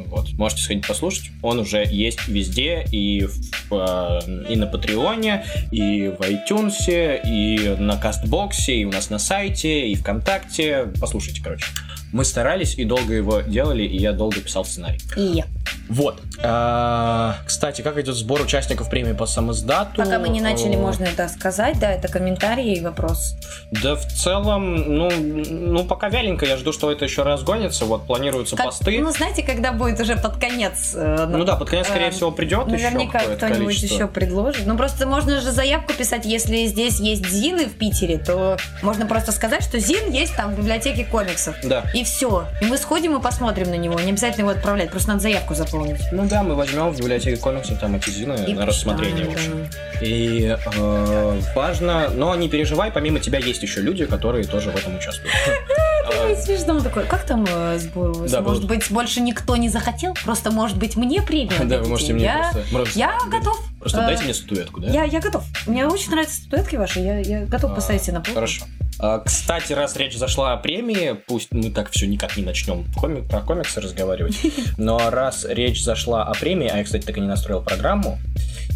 вот, 0.07 0.33
можете 0.33 0.63
сходить 0.63 0.85
послушать. 0.85 1.31
Он 1.41 1.59
уже 1.59 1.85
есть 1.85 2.27
везде, 2.27 2.85
и, 2.91 3.25
в, 3.69 4.21
и 4.49 4.55
на 4.55 4.67
Патреоне, 4.67 5.45
и 5.71 6.07
в 6.07 6.21
iTunes, 6.21 7.21
и 7.25 7.75
на 7.79 7.97
Кастбоксе, 7.97 8.73
и 8.75 8.85
у 8.85 8.91
нас 8.91 9.09
на 9.09 9.19
сайте, 9.19 9.87
и 9.87 9.95
ВКонтакте. 9.95 10.87
Послушайте, 10.99 11.41
короче. 11.41 11.65
Мы 12.11 12.25
старались 12.25 12.75
и 12.77 12.83
долго 12.83 13.13
его 13.13 13.41
делали, 13.41 13.83
и 13.83 13.97
я 13.97 14.11
долго 14.11 14.41
писал 14.41 14.65
сценарий. 14.65 14.99
И 15.15 15.21
я. 15.21 15.45
Вот. 15.87 16.21
А, 16.43 17.35
Кстати, 17.45 17.81
как 17.81 17.97
идет 17.99 18.15
сбор 18.15 18.41
участников 18.41 18.89
премии 18.89 19.13
по 19.13 19.25
самоздату? 19.25 19.91
Пока 19.97 20.19
мы 20.19 20.29
не 20.29 20.41
начали, 20.41 20.75
Э, 20.75 20.77
можно 20.77 21.03
это 21.05 21.27
сказать, 21.29 21.79
да, 21.79 21.91
это 21.91 22.07
комментарии 22.07 22.77
и 22.77 22.81
вопрос. 22.81 23.35
Да, 23.71 23.95
в 23.95 24.05
целом, 24.05 24.75
ну, 24.97 25.09
ну, 25.11 25.83
пока 25.85 26.09
вяленько, 26.09 26.45
я 26.45 26.57
жду, 26.57 26.73
что 26.73 26.91
это 26.91 27.05
еще 27.05 27.23
разгонится, 27.23 27.85
вот, 27.85 28.05
планируются 28.07 28.55
Как- 28.55 28.67
посты. 28.67 28.99
ну, 29.01 29.11
знаете, 29.11 29.43
когда 29.43 29.71
будет 29.71 29.99
уже 29.99 30.15
под 30.15 30.37
конец. 30.37 30.93
э, 30.95 31.27
Ну 31.29 31.43
да, 31.43 31.55
под 31.55 31.69
конец, 31.69 31.87
скорее 31.87 32.07
э, 32.07 32.11
всего, 32.11 32.31
придет 32.31 32.67
Наверняка 32.67 33.19
кто-нибудь 33.19 33.39
количество. 33.65 33.95
еще 33.95 34.07
предложит. 34.07 34.65
Ну, 34.65 34.77
просто 34.77 35.07
можно 35.07 35.41
же 35.41 35.51
заявку 35.51 35.93
писать, 35.93 36.25
если 36.25 36.65
здесь 36.65 36.99
есть 36.99 37.25
Зины 37.29 37.65
в 37.67 37.73
Питере, 37.77 38.17
то 38.17 38.57
можно 38.81 39.05
просто 39.05 39.31
сказать, 39.31 39.63
что 39.63 39.79
Зин 39.79 40.09
есть 40.11 40.35
там 40.35 40.55
в 40.55 40.57
библиотеке 40.57 41.05
комиксов. 41.05 41.55
Да. 41.63 41.83
И 41.93 42.03
все. 42.03 42.45
И 42.61 42.65
мы 42.65 42.77
сходим 42.77 43.15
и 43.17 43.21
посмотрим 43.21 43.69
на 43.69 43.75
него. 43.77 43.99
Не 43.99 44.11
обязательно 44.11 44.41
его 44.41 44.49
отправлять, 44.51 44.89
просто 44.91 45.09
надо 45.09 45.21
заявку 45.21 45.53
заполнить. 45.55 46.01
Ну 46.11 46.25
да, 46.31 46.43
мы 46.43 46.55
возьмем 46.55 46.89
в 46.89 46.97
библиотеке 46.97 47.35
комиксов 47.39 47.77
там 47.77 47.95
эти 47.95 48.09
зины 48.09 48.45
И 48.47 48.53
на 48.53 48.65
рассмотрение 48.65 49.25
почитаем, 49.25 49.63
уж. 49.63 49.67
И 50.01 50.55
э, 50.77 51.41
важно, 51.53 52.09
но 52.09 52.33
не 52.35 52.47
переживай, 52.47 52.89
помимо 52.89 53.19
тебя 53.19 53.39
есть 53.39 53.61
еще 53.61 53.81
люди, 53.81 54.05
которые 54.05 54.45
тоже 54.45 54.71
в 54.71 54.75
этом 54.77 54.95
участвуют. 54.95 55.33
Ой, 56.09 56.33
Э, 56.33 56.35
смешно 56.41 56.75
он 56.75 56.81
такой. 56.83 57.05
Как 57.05 57.25
там 57.25 57.45
э, 57.47 57.77
сбор? 57.79 58.15
Может 58.41 58.65
быть, 58.65 58.91
больше 58.91 59.21
никто 59.21 59.55
не 59.55 59.69
захотел? 59.69 60.13
Просто, 60.23 60.51
может 60.51 60.77
быть, 60.77 60.95
мне 60.95 61.21
премию 61.21 61.53
Да, 61.67 61.79
вы 61.79 61.87
можете 61.89 62.13
мне 62.13 62.33
просто... 62.71 62.97
я 62.99 63.17
готов. 63.29 63.59
Просто 63.79 63.99
Э, 64.01 64.05
дайте 64.07 64.23
мне 64.23 64.33
статуэтку, 64.33 64.81
да? 64.81 64.87
Я, 64.87 65.03
я 65.03 65.19
готов. 65.19 65.43
Мне 65.67 65.85
очень 65.87 66.11
нравятся 66.11 66.41
статуэтки 66.41 66.75
ваши. 66.75 66.99
Я, 66.99 67.19
я 67.19 67.45
готов 67.45 67.71
А, 67.71 67.75
поставить 67.75 68.03
себе 68.03 68.13
на 68.13 68.21
пол. 68.21 68.33
Хорошо. 68.33 68.65
А, 68.99 69.19
Кстати, 69.19 69.73
раз 69.73 69.95
речь 69.95 70.15
зашла 70.17 70.53
о 70.53 70.57
премии, 70.57 71.15
пусть 71.27 71.51
мы 71.51 71.71
так 71.71 71.89
все 71.91 72.05
никак 72.07 72.37
не 72.37 72.43
начнем 72.43 72.85
коми- 73.01 73.27
про 73.27 73.41
комиксы 73.41 73.81
разговаривать, 73.81 74.39
но 74.77 75.09
раз 75.09 75.45
речь 75.49 75.83
зашла 75.83 76.23
о 76.23 76.33
премии, 76.33 76.67
а 76.67 76.77
я, 76.77 76.83
кстати, 76.83 77.03
так 77.05 77.17
и 77.17 77.21
не 77.21 77.27
настроил 77.27 77.61
программу, 77.61 78.19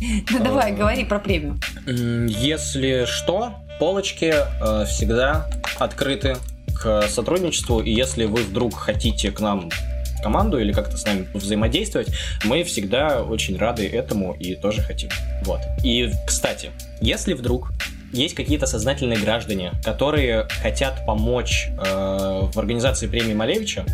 Ну, 0.32 0.40
давай, 0.44 0.72
э, 0.72 0.76
говори 0.76 1.06
про 1.06 1.20
премию. 1.20 1.60
если 1.86 3.06
что, 3.06 3.54
полочки 3.80 4.34
э, 4.34 4.86
всегда 4.86 5.48
открыты 5.78 6.38
к 6.82 7.08
сотрудничеству, 7.08 7.80
и 7.80 7.92
если 7.92 8.26
вы 8.26 8.44
вдруг 8.44 8.76
хотите 8.76 9.32
к 9.32 9.40
нам 9.40 9.70
команду 10.22 10.60
или 10.60 10.72
как-то 10.72 10.98
с 10.98 11.06
нами 11.06 11.28
взаимодействовать, 11.34 12.08
мы 12.46 12.64
всегда 12.64 13.22
очень 13.22 13.58
рады 13.58 13.88
этому 13.88 14.34
и 14.34 14.56
тоже 14.56 14.82
хотим. 14.82 15.10
Вот. 15.44 15.60
И, 15.84 16.10
кстати, 16.26 16.72
если 17.00 17.34
вдруг 17.34 17.72
есть 18.12 18.34
какие-то 18.34 18.66
сознательные 18.66 19.20
граждане, 19.20 19.74
которые 19.84 20.48
хотят 20.62 21.06
помочь 21.06 21.68
э, 21.68 22.50
в 22.52 22.58
организации 22.58 23.08
премии 23.08 23.34
Малевича, 23.34 23.86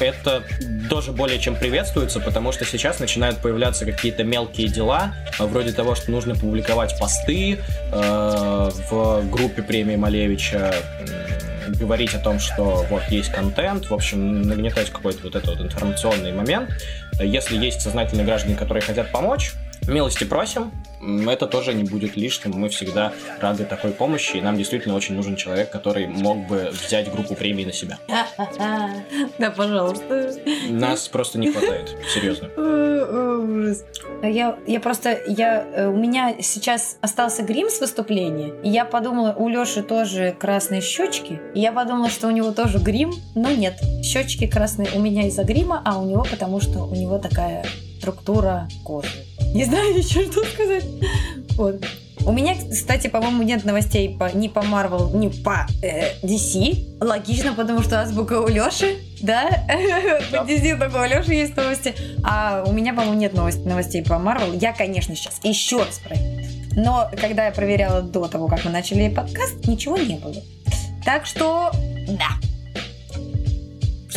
это 0.00 0.42
тоже 0.90 1.12
более 1.12 1.38
чем 1.38 1.56
приветствуется, 1.56 2.20
потому 2.20 2.52
что 2.52 2.64
сейчас 2.64 2.98
начинают 2.98 3.38
появляться 3.38 3.84
какие-то 3.84 4.24
мелкие 4.24 4.68
дела, 4.68 5.14
вроде 5.38 5.72
того, 5.72 5.94
что 5.94 6.10
нужно 6.10 6.34
публиковать 6.34 6.98
посты 6.98 7.58
э, 7.92 8.70
в 8.90 9.30
группе 9.30 9.62
премии 9.62 9.96
Малевича, 9.96 10.74
говорить 11.68 12.14
о 12.14 12.18
том, 12.18 12.38
что 12.38 12.86
вот 12.90 13.02
есть 13.08 13.30
контент, 13.30 13.90
в 13.90 13.94
общем, 13.94 14.42
нагнетать 14.42 14.90
какой-то 14.90 15.24
вот 15.24 15.34
этот 15.34 15.58
вот 15.58 15.60
информационный 15.60 16.32
момент. 16.32 16.70
Если 17.20 17.56
есть 17.56 17.80
сознательные 17.80 18.24
граждане, 18.24 18.56
которые 18.56 18.82
хотят 18.82 19.10
помочь, 19.12 19.52
милости 19.88 20.24
просим, 20.24 20.72
это 21.28 21.46
тоже 21.46 21.74
не 21.74 21.84
будет 21.84 22.16
лишним. 22.16 22.52
Мы 22.52 22.68
всегда 22.68 23.12
рады 23.40 23.64
такой 23.64 23.90
помощи, 23.90 24.36
и 24.36 24.40
нам 24.40 24.56
действительно 24.56 24.94
очень 24.94 25.14
нужен 25.14 25.36
человек, 25.36 25.70
который 25.70 26.06
мог 26.06 26.46
бы 26.46 26.70
взять 26.72 27.10
группу 27.10 27.34
премии 27.34 27.64
на 27.64 27.72
себя. 27.72 27.98
Да, 29.38 29.50
пожалуйста. 29.50 30.32
Нас 30.68 31.08
просто 31.08 31.38
не 31.38 31.50
хватает, 31.50 31.96
серьезно. 32.12 32.48
Ужас. 33.64 33.84
Я, 34.22 34.56
я 34.66 34.80
просто, 34.80 35.18
я, 35.26 35.66
э, 35.74 35.88
у 35.88 35.96
меня 35.96 36.36
сейчас 36.40 36.98
остался 37.00 37.42
грим 37.42 37.68
с 37.68 37.80
выступления, 37.80 38.52
и 38.62 38.70
я 38.70 38.84
подумала, 38.84 39.34
у 39.36 39.48
Лёши 39.48 39.82
тоже 39.82 40.34
красные 40.38 40.80
щечки, 40.80 41.40
и 41.54 41.60
я 41.60 41.72
подумала, 41.72 42.08
что 42.08 42.28
у 42.28 42.30
него 42.30 42.52
тоже 42.52 42.78
грим, 42.78 43.12
но 43.34 43.50
нет, 43.50 43.80
щечки 44.02 44.46
красные 44.46 44.88
у 44.94 45.00
меня 45.00 45.26
из-за 45.26 45.44
грима, 45.44 45.82
а 45.84 45.98
у 45.98 46.06
него 46.06 46.24
потому 46.30 46.60
что 46.60 46.84
у 46.84 46.94
него 46.94 47.18
такая 47.18 47.64
структура 47.98 48.68
кожи. 48.84 49.08
Не 49.54 49.64
знаю 49.64 49.96
еще, 49.98 50.30
что 50.30 50.44
сказать. 50.44 50.84
Вот. 51.56 51.84
У 52.26 52.32
меня, 52.32 52.54
кстати, 52.54 53.08
по-моему, 53.08 53.42
нет 53.42 53.64
новостей 53.64 54.16
по, 54.16 54.34
ни 54.34 54.48
по 54.48 54.60
Marvel, 54.60 55.14
ни 55.14 55.28
по 55.28 55.66
э, 55.82 56.14
DC. 56.22 56.98
Логично, 57.00 57.52
потому 57.52 57.82
что 57.82 58.00
азбука 58.00 58.40
у 58.40 58.48
Лёши, 58.48 58.96
да? 59.20 59.50
По 60.32 60.46
DC 60.46 60.78
только 60.78 61.02
у 61.02 61.04
Лёши 61.04 61.34
есть 61.34 61.54
новости. 61.54 61.94
А 62.24 62.64
у 62.66 62.72
меня, 62.72 62.94
по-моему, 62.94 63.14
нет 63.14 63.34
новостей, 63.34 63.64
новостей 63.66 64.02
по 64.02 64.14
Marvel. 64.14 64.58
Я, 64.58 64.72
конечно, 64.72 65.14
сейчас 65.14 65.38
еще 65.42 65.78
раз 65.80 65.98
проверю. 65.98 66.46
Но 66.76 67.10
когда 67.20 67.46
я 67.46 67.52
проверяла 67.52 68.00
до 68.00 68.26
того, 68.26 68.48
как 68.48 68.64
мы 68.64 68.70
начали 68.70 69.08
подкаст, 69.10 69.66
ничего 69.66 69.98
не 69.98 70.14
было. 70.14 70.42
Так 71.04 71.26
что, 71.26 71.70
да. 72.08 72.53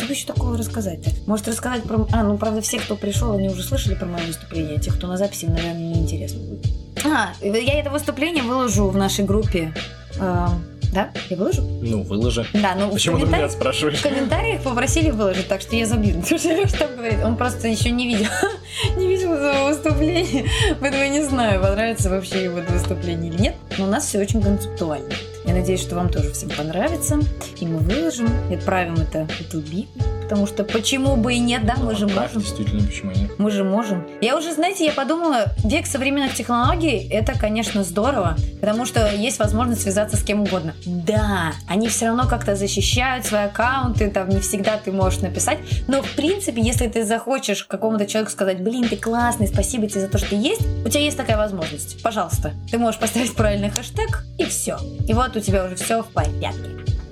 Что 0.08 0.14
бы 0.14 0.14
еще 0.14 0.26
такого 0.26 0.56
рассказать-то? 0.56 1.10
Может 1.26 1.48
рассказать 1.48 1.82
про... 1.82 2.06
А, 2.12 2.22
ну, 2.22 2.38
правда, 2.38 2.62
все, 2.62 2.78
кто 2.78 2.96
пришел, 2.96 3.32
они 3.32 3.48
уже 3.48 3.62
слышали 3.62 3.94
про 3.94 4.06
мое 4.06 4.24
выступление. 4.24 4.78
Тех, 4.78 4.96
кто 4.96 5.06
на 5.06 5.18
записи, 5.18 5.44
наверное, 5.44 5.74
не 5.74 6.00
интересно 6.00 6.40
будет. 6.40 6.66
А, 7.04 7.32
я 7.42 7.78
это 7.78 7.90
выступление 7.90 8.42
выложу 8.42 8.88
в 8.88 8.96
нашей 8.96 9.26
группе. 9.26 9.74
Эм, 10.18 10.64
да? 10.94 11.10
Я 11.28 11.36
выложу? 11.36 11.60
Ну, 11.82 12.04
выложи. 12.04 12.46
Да, 12.54 12.74
ну 12.74 12.90
Почему 12.90 13.18
ты 13.18 13.26
меня 13.26 13.50
спрашиваешь? 13.50 13.98
в 13.98 14.02
комментариях 14.02 14.62
попросили 14.62 15.10
выложить, 15.10 15.46
так 15.46 15.60
что 15.60 15.76
я. 15.76 15.86
Потому 15.86 16.24
что 16.28 16.88
говорит, 16.88 17.22
он 17.22 17.36
просто 17.36 17.68
еще 17.68 17.90
не 17.90 18.06
видел, 18.06 18.30
не 18.96 19.08
видел 19.08 19.34
этого 19.34 19.68
выступления, 19.68 20.48
поэтому 20.80 21.02
я 21.02 21.08
не 21.10 21.22
знаю, 21.22 21.60
понравится 21.60 22.08
вообще 22.08 22.44
его 22.44 22.60
выступление 22.66 23.30
или 23.30 23.42
нет. 23.42 23.56
Но 23.76 23.84
у 23.84 23.88
нас 23.88 24.06
все 24.06 24.20
очень 24.20 24.40
концептуально. 24.40 25.10
Я 25.48 25.54
надеюсь, 25.54 25.80
что 25.80 25.96
вам 25.96 26.10
тоже 26.10 26.30
всем 26.32 26.50
понравится. 26.50 27.18
И 27.58 27.66
мы 27.66 27.78
выложим, 27.78 28.28
и 28.50 28.54
отправим 28.54 28.96
это 28.96 29.26
в 29.26 29.40
YouTube. 29.40 29.88
Потому 30.28 30.46
что 30.46 30.62
почему 30.62 31.16
бы 31.16 31.32
и 31.32 31.38
нет, 31.38 31.64
да, 31.64 31.76
мы 31.78 31.96
же 31.96 32.04
Отправь, 32.04 32.34
можем. 32.34 32.42
Действительно, 32.42 32.86
почему 32.86 33.12
нет? 33.12 33.30
Мы 33.38 33.50
же 33.50 33.64
можем. 33.64 34.06
Я 34.20 34.36
уже, 34.36 34.52
знаете, 34.52 34.84
я 34.84 34.92
подумала, 34.92 35.46
век 35.64 35.86
современных 35.86 36.34
технологий 36.34 37.08
это, 37.08 37.32
конечно, 37.32 37.82
здорово, 37.82 38.36
потому 38.60 38.84
что 38.84 39.10
есть 39.10 39.38
возможность 39.38 39.82
связаться 39.82 40.18
с 40.18 40.22
кем 40.22 40.42
угодно. 40.42 40.74
Да, 40.84 41.52
они 41.66 41.88
все 41.88 42.08
равно 42.08 42.28
как-то 42.28 42.56
защищают 42.56 43.24
свои 43.24 43.44
аккаунты, 43.44 44.10
там 44.10 44.28
не 44.28 44.40
всегда 44.40 44.76
ты 44.76 44.92
можешь 44.92 45.20
написать, 45.20 45.60
но 45.86 46.02
в 46.02 46.10
принципе, 46.12 46.60
если 46.60 46.88
ты 46.88 47.06
захочешь 47.06 47.64
какому-то 47.64 48.04
человеку 48.04 48.30
сказать, 48.30 48.62
блин, 48.62 48.86
ты 48.86 48.96
классный, 48.96 49.48
спасибо 49.48 49.86
тебе 49.86 50.02
за 50.02 50.08
то, 50.08 50.18
что 50.18 50.28
ты 50.28 50.36
есть, 50.36 50.60
у 50.84 50.90
тебя 50.90 51.00
есть 51.00 51.16
такая 51.16 51.38
возможность. 51.38 52.02
Пожалуйста, 52.02 52.52
ты 52.70 52.76
можешь 52.76 53.00
поставить 53.00 53.34
правильный 53.34 53.70
хэштег 53.70 54.24
и 54.36 54.44
все. 54.44 54.76
И 55.08 55.14
вот 55.14 55.34
у 55.36 55.40
тебя 55.40 55.64
уже 55.64 55.76
все 55.76 56.02
в 56.02 56.08
порядке. 56.08 56.68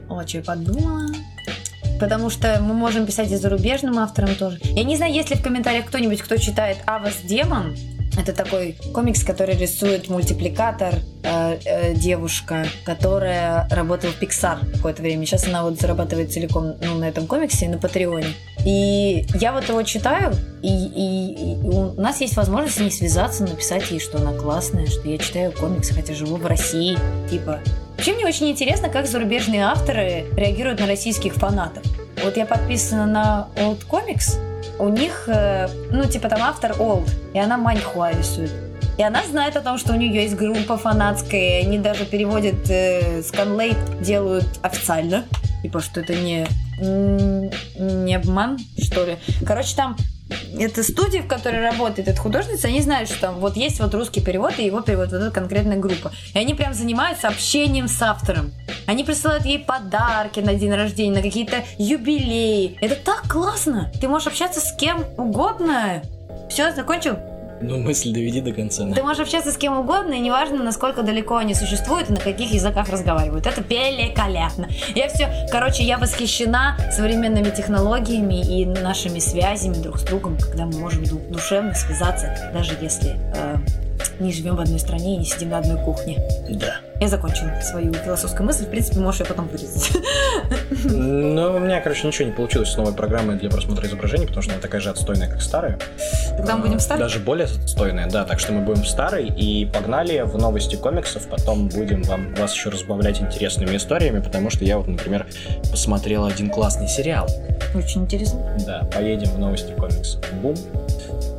Вот 0.06 0.28
что 0.28 0.38
я 0.38 0.44
подумала. 0.44 1.06
Потому 1.98 2.30
что 2.30 2.58
мы 2.60 2.74
можем 2.74 3.06
писать 3.06 3.30
и 3.32 3.36
зарубежным 3.36 3.98
авторам 3.98 4.34
тоже. 4.34 4.58
Я 4.62 4.84
не 4.84 4.96
знаю, 4.96 5.12
есть 5.12 5.30
ли 5.30 5.36
в 5.36 5.42
комментариях 5.42 5.86
кто-нибудь, 5.86 6.20
кто 6.20 6.36
читает 6.36 6.78
Авас 6.86 7.16
Демон. 7.24 7.74
Это 8.18 8.32
такой 8.32 8.76
комикс, 8.94 9.22
который 9.22 9.56
рисует 9.56 10.08
мультипликатор 10.08 10.94
э, 11.22 11.58
э, 11.64 11.94
девушка, 11.94 12.66
которая 12.84 13.68
работала 13.70 14.10
в 14.12 14.22
Pixar 14.22 14.58
какое-то 14.76 15.02
время. 15.02 15.26
Сейчас 15.26 15.46
она 15.46 15.62
вот 15.62 15.78
зарабатывает 15.78 16.32
целиком 16.32 16.74
ну, 16.82 16.94
на 16.98 17.04
этом 17.08 17.26
комиксе 17.26 17.68
на 17.68 17.78
Патреоне. 17.78 18.28
И 18.64 19.26
я 19.38 19.52
вот 19.52 19.68
его 19.68 19.82
читаю, 19.82 20.32
и, 20.62 20.68
и- 20.68 21.52
и 21.52 21.56
у 21.68 21.92
нас 22.00 22.20
есть 22.20 22.36
возможность 22.36 22.76
с 22.76 22.80
ней 22.80 22.90
связаться, 22.90 23.44
написать 23.44 23.90
ей, 23.90 24.00
что 24.00 24.18
она 24.18 24.32
классная, 24.32 24.86
что 24.86 25.06
я 25.08 25.18
читаю 25.18 25.52
комиксы, 25.52 25.92
хотя 25.94 26.14
живу 26.14 26.36
в 26.36 26.46
России. 26.46 26.98
Типа, 27.30 27.60
Вообще 27.96 28.12
мне 28.12 28.26
очень 28.26 28.50
интересно, 28.50 28.90
как 28.90 29.06
зарубежные 29.06 29.62
авторы 29.64 30.26
реагируют 30.36 30.80
на 30.80 30.86
российских 30.86 31.34
фанатов. 31.34 31.82
Вот 32.22 32.36
я 32.36 32.44
подписана 32.44 33.06
на 33.06 33.48
Old 33.56 33.86
Comics, 33.88 34.36
у 34.78 34.88
них, 34.88 35.24
э, 35.28 35.68
ну, 35.90 36.04
типа 36.04 36.28
там 36.28 36.42
автор 36.42 36.72
Old, 36.72 37.08
и 37.34 37.38
она 37.38 37.56
маньхуа 37.56 38.12
рисует. 38.12 38.52
И 38.98 39.02
она 39.02 39.22
знает 39.24 39.56
о 39.56 39.60
том, 39.60 39.76
что 39.78 39.92
у 39.92 39.96
нее 39.96 40.22
есть 40.22 40.36
группа 40.36 40.78
фанатская, 40.78 41.60
и 41.60 41.66
они 41.66 41.78
даже 41.78 42.06
переводят 42.06 42.68
э, 42.70 43.22
делают 44.00 44.46
официально. 44.62 45.24
Типа, 45.62 45.80
что 45.80 46.00
это 46.00 46.14
не, 46.14 46.46
не 47.78 48.14
обман, 48.14 48.58
что 48.78 49.04
ли. 49.04 49.16
Короче, 49.44 49.74
там 49.76 49.96
это 50.58 50.82
студия, 50.82 51.22
в 51.22 51.26
которой 51.26 51.60
работает 51.60 52.08
эта 52.08 52.20
художница, 52.20 52.68
они 52.68 52.80
знают, 52.80 53.08
что 53.08 53.20
там 53.20 53.36
вот 53.36 53.56
есть 53.56 53.80
вот 53.80 53.94
русский 53.94 54.20
перевод, 54.20 54.58
и 54.58 54.64
его 54.64 54.80
перевод 54.80 55.12
вот 55.12 55.20
эта 55.20 55.30
конкретная 55.30 55.78
группа. 55.78 56.12
И 56.34 56.38
они 56.38 56.54
прям 56.54 56.74
занимаются 56.74 57.28
общением 57.28 57.88
с 57.88 58.00
автором. 58.02 58.52
Они 58.86 59.04
присылают 59.04 59.44
ей 59.44 59.58
подарки 59.58 60.40
на 60.40 60.54
день 60.54 60.72
рождения, 60.72 61.16
на 61.16 61.22
какие-то 61.22 61.64
юбилеи. 61.78 62.76
Это 62.80 62.96
так 62.96 63.28
классно! 63.28 63.92
Ты 64.00 64.08
можешь 64.08 64.28
общаться 64.28 64.60
с 64.60 64.72
кем 64.76 65.04
угодно. 65.16 66.02
Все, 66.48 66.72
закончил? 66.72 67.16
Ну, 67.60 67.78
мысль 67.78 68.12
доведи 68.12 68.40
до 68.40 68.52
конца. 68.52 68.86
Ты 68.92 69.02
можешь 69.02 69.20
общаться 69.20 69.50
с 69.50 69.56
кем 69.56 69.78
угодно, 69.78 70.14
и 70.14 70.18
неважно, 70.20 70.62
насколько 70.62 71.02
далеко 71.02 71.36
они 71.36 71.54
существуют 71.54 72.10
и 72.10 72.12
на 72.12 72.20
каких 72.20 72.52
языках 72.52 72.88
разговаривают. 72.88 73.46
Это 73.46 73.62
великолепно. 73.62 74.68
Я 74.94 75.08
все, 75.08 75.28
короче, 75.50 75.82
я 75.82 75.98
восхищена 75.98 76.76
современными 76.92 77.50
технологиями 77.50 78.40
и 78.40 78.66
нашими 78.66 79.18
связями 79.18 79.74
друг 79.74 79.98
с 79.98 80.02
другом, 80.02 80.36
когда 80.38 80.66
мы 80.66 80.78
можем 80.78 81.04
ду- 81.04 81.20
душевно 81.30 81.74
связаться, 81.74 82.50
даже 82.52 82.72
если 82.80 83.16
э, 83.34 83.56
не 84.20 84.32
живем 84.32 84.56
в 84.56 84.60
одной 84.60 84.78
стране 84.78 85.14
и 85.16 85.18
не 85.18 85.24
сидим 85.24 85.50
на 85.50 85.58
одной 85.58 85.78
кухне. 85.82 86.18
Да. 86.48 86.76
Я 87.00 87.08
закончила 87.08 87.50
свою 87.60 87.92
философскую 87.92 88.46
мысль, 88.46 88.64
в 88.64 88.70
принципе, 88.70 89.00
можешь 89.00 89.20
ее 89.20 89.26
потом 89.26 89.48
вырезать. 89.48 89.92
Ну, 90.84 91.56
у 91.56 91.58
меня, 91.58 91.80
короче, 91.80 92.06
ничего 92.06 92.28
не 92.28 92.34
получилось 92.34 92.70
с 92.70 92.76
новой 92.76 92.94
программой 92.94 93.36
для 93.36 93.50
просмотра 93.50 93.86
изображений, 93.86 94.26
потому 94.26 94.42
что 94.42 94.52
она 94.52 94.62
такая 94.62 94.80
же 94.80 94.88
отстойная, 94.90 95.28
как 95.28 95.42
старая. 95.42 95.78
Тогда 96.36 96.56
мы 96.56 96.62
будем 96.62 96.76
А, 96.76 96.80
ставить? 96.80 97.02
Даже 97.02 97.18
более 97.18 97.46
отстойная, 97.46 98.08
да. 98.08 98.24
Так 98.24 98.40
что 98.40 98.52
мы 98.52 98.62
будем 98.62 98.84
старой 98.84 99.26
и 99.26 99.66
погнали 99.66 100.22
в 100.22 100.36
новости 100.38 100.76
комиксов. 100.76 101.26
Потом 101.28 101.68
будем 101.68 102.02
вам, 102.04 102.34
вас 102.34 102.54
еще 102.54 102.70
разбавлять 102.70 103.20
интересными 103.20 103.76
историями, 103.76 104.20
потому 104.20 104.48
что 104.50 104.64
я 104.64 104.78
вот, 104.78 104.86
например, 104.86 105.26
посмотрел 105.70 106.24
один 106.24 106.48
классный 106.48 106.88
сериал. 106.88 107.28
Очень 107.74 108.02
интересно. 108.04 108.40
Да, 108.66 108.88
поедем 108.94 109.30
в 109.30 109.38
новости 109.38 109.72
комиксов. 109.72 110.22
Бум. 110.40 110.54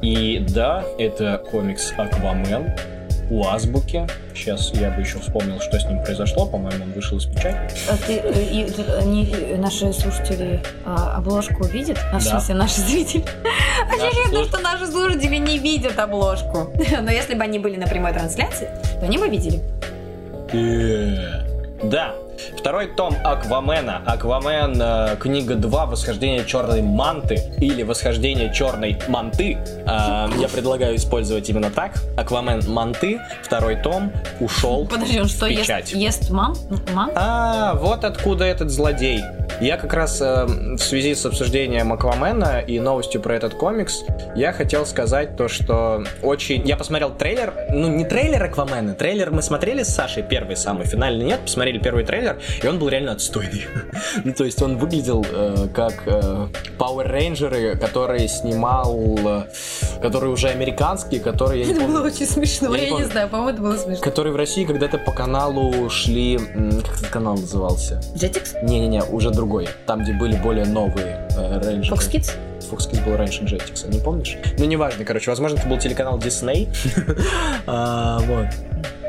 И 0.02 0.46
да, 0.50 0.84
это 0.98 1.42
комикс 1.52 1.94
Аквамен 1.98 2.72
у 3.30 3.46
Азбуки. 3.46 4.08
Сейчас 4.34 4.72
я 4.74 4.90
бы 4.92 5.02
еще 5.02 5.20
вспомнил, 5.20 5.60
что 5.60 5.78
с 5.80 5.86
ним 5.86 6.02
произошло. 6.04 6.46
По-моему, 6.46 6.86
он 6.86 6.92
вышел 6.94 7.18
из 7.18 7.26
печати. 7.26 7.58
А 7.90 7.98
ты, 7.98 8.14
э, 8.14 8.44
и, 8.44 8.64
э, 8.78 9.00
они, 9.00 9.30
э, 9.30 9.58
наши 9.58 9.92
слушатели 9.92 10.62
а, 10.86 11.18
обложку 11.18 11.66
видят? 11.66 11.98
А, 12.14 12.20
в 12.20 12.24
Да. 12.24 12.30
смысле, 12.32 12.56
наши 12.56 12.80
зрители? 12.82 13.26
Очевидно, 13.92 14.46
что 14.46 14.60
наши 14.60 14.88
слушатели 14.88 15.36
не 15.38 15.58
видят 15.60 16.00
обложку. 16.00 16.72
Но 17.02 17.12
если 17.12 17.34
бы 17.36 17.44
они 17.44 17.60
были 17.60 17.76
на 17.76 17.88
прямой 17.88 18.14
трансляции, 18.14 18.70
то 19.00 19.06
они 19.06 19.18
бы 19.18 19.28
видели. 19.28 19.62
Да. 21.84 22.14
Второй 22.58 22.88
том 22.88 23.16
Аквамена. 23.24 24.04
Аквамен, 24.06 24.80
э, 24.82 25.16
книга 25.20 25.56
2, 25.56 25.86
Восхождение 25.86 26.46
черной 26.46 26.82
манты 26.82 27.40
или 27.60 27.84
Восхождение 27.84 28.54
черной 28.54 29.00
манты. 29.08 29.58
Э, 29.86 30.30
я 30.38 30.48
предлагаю 30.52 30.96
использовать 30.96 31.50
именно 31.50 31.72
так. 31.72 31.94
Аквамен 32.18 32.62
манты, 32.68 33.20
второй 33.44 33.76
том, 33.76 34.12
ушел. 34.40 34.88
Подожди, 34.88 35.20
он 35.20 35.28
что, 35.28 35.46
в 35.46 35.50
ест, 35.50 35.64
печать. 35.64 35.94
ест 35.94 36.30
мам? 36.30 36.54
Мам? 36.94 37.12
А, 37.16 37.74
вот 37.76 38.04
откуда 38.04 38.46
этот 38.46 38.70
злодей. 38.70 39.22
Я 39.60 39.78
как 39.78 39.94
раз 39.94 40.22
э, 40.22 40.46
в 40.46 40.78
связи 40.78 41.16
с 41.16 41.26
обсуждением 41.26 41.92
Аквамена 41.92 42.60
и 42.60 42.80
новостью 42.80 43.22
про 43.22 43.36
этот 43.36 43.56
комикс, 43.56 44.04
я 44.36 44.52
хотел 44.52 44.86
сказать 44.86 45.36
то, 45.36 45.48
что 45.48 46.04
очень... 46.22 46.68
Я 46.68 46.78
посмотрел 46.78 47.10
трейлер, 47.10 47.54
ну 47.72 47.88
не 47.88 48.06
трейлер 48.06 48.44
Аквамена, 48.44 48.94
трейлер 48.94 49.32
мы 49.32 49.42
смотрели 49.42 49.82
с 49.82 49.90
Сашей, 49.90 50.22
первый 50.22 50.56
самый, 50.56 50.86
финальный 50.86 51.26
нет, 51.26 51.40
посмотрели 51.40 51.80
первый 51.80 52.04
трейлер, 52.04 52.27
и 52.62 52.68
он 52.68 52.80
был 52.80 52.90
реально 52.90 53.14
отстойный. 53.14 53.66
ну 54.24 54.34
то 54.34 54.44
есть 54.44 54.62
он 54.62 54.78
выглядел 54.78 55.26
э, 55.30 55.68
как 55.74 56.04
э, 56.06 56.48
Power 56.78 57.12
Rangers, 57.12 57.78
который 57.78 58.28
снимал, 58.28 59.18
э, 59.18 59.44
который 60.02 60.30
уже 60.30 60.50
американский, 60.50 61.20
который... 61.20 61.62
Это 61.62 61.82
было 61.82 62.06
очень 62.06 62.26
смешно, 62.26 62.76
я, 62.76 62.84
я 62.84 62.90
не, 62.92 62.98
не 62.98 63.04
знаю, 63.06 63.30
по-моему, 63.30 63.54
это 63.54 63.62
было 63.62 63.78
смешно. 63.78 64.04
Который 64.04 64.32
в 64.32 64.36
России 64.36 64.66
когда-то 64.66 64.98
по 64.98 65.12
каналу 65.12 65.90
шли... 65.90 66.38
Как 66.38 66.98
этот 66.98 67.08
канал 67.08 67.36
назывался? 67.36 68.02
Jetix? 68.16 68.64
Не-не-не, 68.64 69.04
уже 69.04 69.32
другой. 69.32 69.68
Там, 69.86 70.04
где 70.04 70.14
были 70.14 70.36
более 70.36 70.66
новые 70.66 71.28
э, 71.38 71.62
рейнджеры. 71.62 71.96
Fox 71.96 72.12
Kids? 72.12 72.32
Fox 72.70 72.92
Kids 72.92 73.04
был 73.06 73.16
раньше 73.16 73.44
Jetix, 73.44 73.90
не 73.90 74.00
помнишь? 74.00 74.38
Ну, 74.58 74.66
неважно, 74.66 75.06
короче, 75.06 75.32
возможно, 75.32 75.58
это 75.58 75.68
был 75.68 75.78
телеканал 75.78 76.20
Disney. 76.20 76.68
а, 77.68 78.20
вот. 78.20 78.48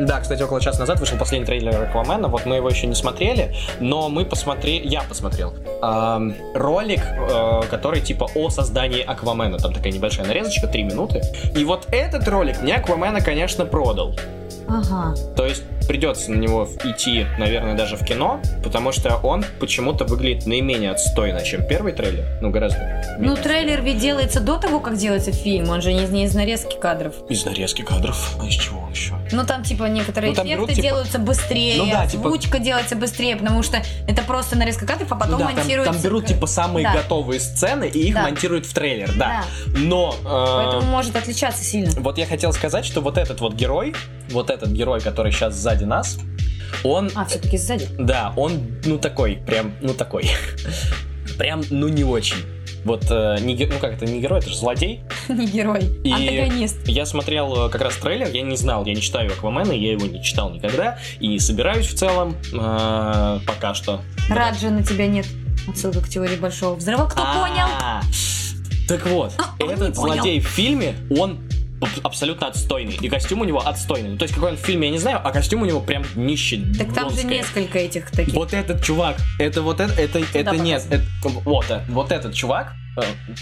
Да, 0.01 0.21
кстати, 0.21 0.43
около 0.43 0.61
часа 0.61 0.81
назад 0.81 1.01
вышел 1.01 1.19
последний 1.19 1.47
трейлер 1.47 1.83
Аквамена, 1.83 2.29
вот 2.29 2.47
мы 2.47 2.57
его 2.57 2.69
еще 2.69 2.87
не 2.87 2.95
смотрели, 2.95 3.55
но 3.81 4.09
мы 4.09 4.25
посмотрели, 4.25 4.87
я 4.87 5.03
посмотрел. 5.03 5.55
Э, 5.83 6.19
ролик, 6.55 7.01
э, 7.05 7.63
который 7.71 8.01
типа 8.01 8.29
о 8.35 8.51
создании 8.51 9.03
Аквамена, 9.03 9.59
там 9.59 9.73
такая 9.73 9.93
небольшая 9.93 10.27
нарезочка, 10.27 10.67
3 10.67 10.83
минуты, 10.85 11.23
и 11.55 11.65
вот 11.65 11.87
этот 11.91 12.27
ролик 12.29 12.63
мне 12.63 12.77
Аквамена, 12.77 13.21
конечно, 13.21 13.65
продал. 13.65 14.15
Ага. 14.69 15.15
То 15.37 15.47
есть 15.47 15.63
придется 15.89 16.31
на 16.31 16.37
него 16.37 16.69
идти, 16.85 17.27
наверное, 17.39 17.75
даже 17.75 17.97
в 17.97 18.05
кино, 18.05 18.41
потому 18.63 18.93
что 18.93 19.17
он 19.17 19.45
почему-то 19.59 20.05
выглядит 20.05 20.47
наименее 20.47 20.91
отстойно, 20.91 21.43
чем 21.43 21.67
первый 21.67 21.93
трейлер. 21.93 22.27
Ну, 22.43 22.51
гораздо. 22.51 23.17
Ну, 23.19 23.35
трейлер 23.37 23.83
ведь 23.83 23.99
делается 23.99 24.41
до 24.41 24.59
того, 24.59 24.81
как 24.81 24.97
делается 24.97 25.33
фильм. 25.33 25.71
Он 25.71 25.81
же 25.81 25.93
не, 25.93 26.07
не 26.07 26.25
из 26.25 26.35
нарезки 26.35 26.77
кадров. 26.79 27.15
Из 27.31 27.45
нарезки 27.45 27.83
кадров? 27.83 28.37
А 28.41 28.47
из 28.47 28.55
чего 28.55 28.87
еще? 28.91 29.15
Ну, 29.33 29.45
там, 29.47 29.63
типа, 29.63 29.85
некоторые 29.85 30.31
ну, 30.31 30.37
там 30.37 30.47
эффекты 30.47 30.63
берут, 30.63 30.77
типа... 30.77 30.83
делаются 30.83 31.19
быстрее, 31.19 31.79
ну, 31.79 31.91
да, 31.91 32.07
типа... 32.07 32.27
озвучка 32.27 32.59
делается 32.59 32.97
быстрее, 32.97 33.37
потому 33.37 33.63
что 33.63 33.83
это 34.07 34.23
просто 34.23 34.57
нарезка 34.57 34.87
кадров, 34.87 35.11
а 35.11 35.17
потом 35.17 35.39
ну, 35.41 35.47
да, 35.47 35.53
монтируется... 35.53 35.93
Там, 35.93 35.95
там 35.95 36.03
берут, 36.03 36.27
типа, 36.27 36.47
самые 36.47 36.85
да. 36.85 36.93
готовые 36.93 37.41
сцены 37.41 37.89
и 37.89 38.09
их 38.09 38.15
да. 38.15 38.23
монтируют 38.25 38.67
в 38.67 38.75
трейлер, 38.75 39.13
да. 39.17 39.45
да. 39.67 39.79
Но... 39.79 40.15
Э... 40.25 40.65
Поэтому 40.65 40.91
может 40.91 41.17
отличаться 41.17 41.65
сильно. 41.65 41.91
Вот 41.97 42.19
я 42.19 42.27
хотел 42.27 42.53
сказать, 42.53 42.85
что 42.85 43.01
вот 43.01 43.17
этот 43.17 43.41
вот 43.41 43.55
герой, 43.55 43.95
вот 44.39 44.51
этот 44.51 44.71
герой, 44.71 45.01
который 45.01 45.33
сейчас 45.33 45.57
сзади 45.57 45.83
нас, 45.83 46.17
он... 46.85 47.11
А, 47.17 47.25
все-таки 47.25 47.59
сзади? 47.59 47.89
Да, 47.99 48.33
он, 48.37 48.79
ну, 48.85 48.97
такой, 48.97 49.41
прям, 49.45 49.75
ну, 49.81 49.95
такой. 49.95 50.31
прям, 51.39 51.63
ну, 51.71 51.89
не 51.89 52.05
очень. 52.05 52.37
Вот, 52.85 53.05
э, 53.11 53.39
не, 53.41 53.57
ну 53.67 53.79
как 53.81 53.95
это, 53.95 54.07
не 54.07 54.21
герой, 54.21 54.39
это 54.39 54.51
же 54.51 54.57
злодей. 54.57 55.03
не 55.29 55.47
герой, 55.47 55.81
и 56.05 56.13
антагонист. 56.13 56.87
Я 56.87 57.05
смотрел 57.05 57.67
э, 57.67 57.69
как 57.69 57.81
раз 57.81 57.97
трейлер, 57.97 58.29
я 58.29 58.43
не 58.43 58.57
знал, 58.57 58.87
я 58.87 58.95
не 58.95 59.01
читаю 59.01 59.33
Аквамена, 59.33 59.73
я 59.73 59.91
его 59.91 60.07
не 60.07 60.23
читал 60.23 60.51
никогда, 60.51 60.99
и 61.19 61.37
собираюсь 61.41 61.89
в 61.89 61.97
целом 61.97 62.37
э, 62.53 63.41
пока 63.45 63.75
что. 63.75 64.03
Рад 64.31 64.57
же 64.61 64.71
на 64.71 64.85
тебя 64.85 65.09
нет. 65.09 65.27
Отсылка 65.67 66.01
к 66.01 66.09
теории 66.09 66.37
Большого 66.37 66.77
Взрыва, 66.77 67.09
кто 67.09 67.25
понял? 67.25 67.67
Так 68.87 69.05
вот, 69.09 69.33
а, 69.37 69.65
этот 69.65 69.97
злодей 69.97 70.39
в 70.39 70.47
фильме, 70.47 70.95
он 71.19 71.41
абсолютно 72.03 72.49
отстойный. 72.49 72.99
И 73.01 73.09
костюм 73.09 73.41
у 73.41 73.45
него 73.45 73.67
отстойный. 73.67 74.11
Ну, 74.11 74.17
то 74.17 74.25
есть 74.25 74.35
какой 74.35 74.51
он 74.51 74.57
в 74.57 74.61
фильме, 74.61 74.89
я 74.89 74.93
не 74.93 74.99
знаю, 74.99 75.21
а 75.23 75.31
костюм 75.31 75.63
у 75.63 75.65
него 75.65 75.81
прям 75.81 76.05
днище. 76.15 76.63
Так 76.77 76.95
там 76.95 77.11
же 77.11 77.25
несколько 77.25 77.79
этих 77.79 78.11
таких. 78.11 78.35
Вот 78.35 78.53
этот 78.53 78.83
чувак, 78.83 79.17
это 79.39 79.63
вот 79.63 79.81
это, 79.81 79.93
это, 80.01 80.21
это 80.33 80.57
нет, 80.57 80.85
это, 80.91 81.05
вот, 81.23 81.67
вот 81.89 82.13
этот 82.13 82.35
чувак, 82.35 82.75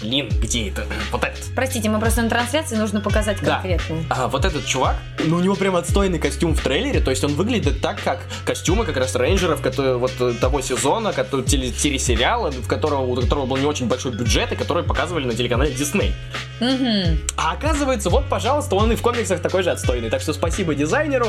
блин, 0.01 0.29
где 0.41 0.69
это? 0.69 0.85
Вот 1.11 1.23
этот. 1.23 1.43
Простите, 1.55 1.89
мы 1.89 1.99
просто 1.99 2.21
на 2.21 2.29
трансляции 2.29 2.75
нужно 2.75 3.01
показать 3.01 3.39
конкретно. 3.39 3.97
Да. 4.09 4.15
А, 4.23 4.27
вот 4.27 4.45
этот 4.45 4.65
чувак, 4.65 4.95
ну 5.25 5.37
у 5.37 5.39
него 5.39 5.55
прям 5.55 5.75
отстойный 5.75 6.19
костюм 6.19 6.55
в 6.55 6.61
трейлере, 6.61 6.99
то 6.99 7.11
есть 7.11 7.23
он 7.23 7.33
выглядит 7.35 7.81
так, 7.81 8.01
как 8.03 8.19
костюмы 8.45 8.85
как 8.85 8.97
раз 8.97 9.15
рейнджеров, 9.15 9.61
которые 9.61 9.97
вот 9.97 10.13
э, 10.19 10.33
того 10.39 10.61
сезона, 10.61 11.13
который, 11.13 11.45
телесериала, 11.45 12.51
в 12.51 12.67
которого, 12.67 13.01
у 13.01 13.15
которого 13.15 13.45
был 13.45 13.57
не 13.57 13.65
очень 13.65 13.87
большой 13.87 14.11
бюджет, 14.11 14.51
и 14.51 14.55
который 14.55 14.83
показывали 14.83 15.25
на 15.25 15.33
телеканале 15.33 15.71
Disney. 15.71 16.11
Угу. 16.59 17.17
А 17.37 17.53
оказывается, 17.53 18.09
вот, 18.09 18.25
пожалуйста, 18.29 18.75
он 18.75 18.91
и 18.91 18.95
в 18.95 19.01
комиксах 19.01 19.41
такой 19.41 19.63
же 19.63 19.71
отстойный. 19.71 20.09
Так 20.09 20.21
что 20.21 20.33
спасибо 20.33 20.75
дизайнеру 20.75 21.27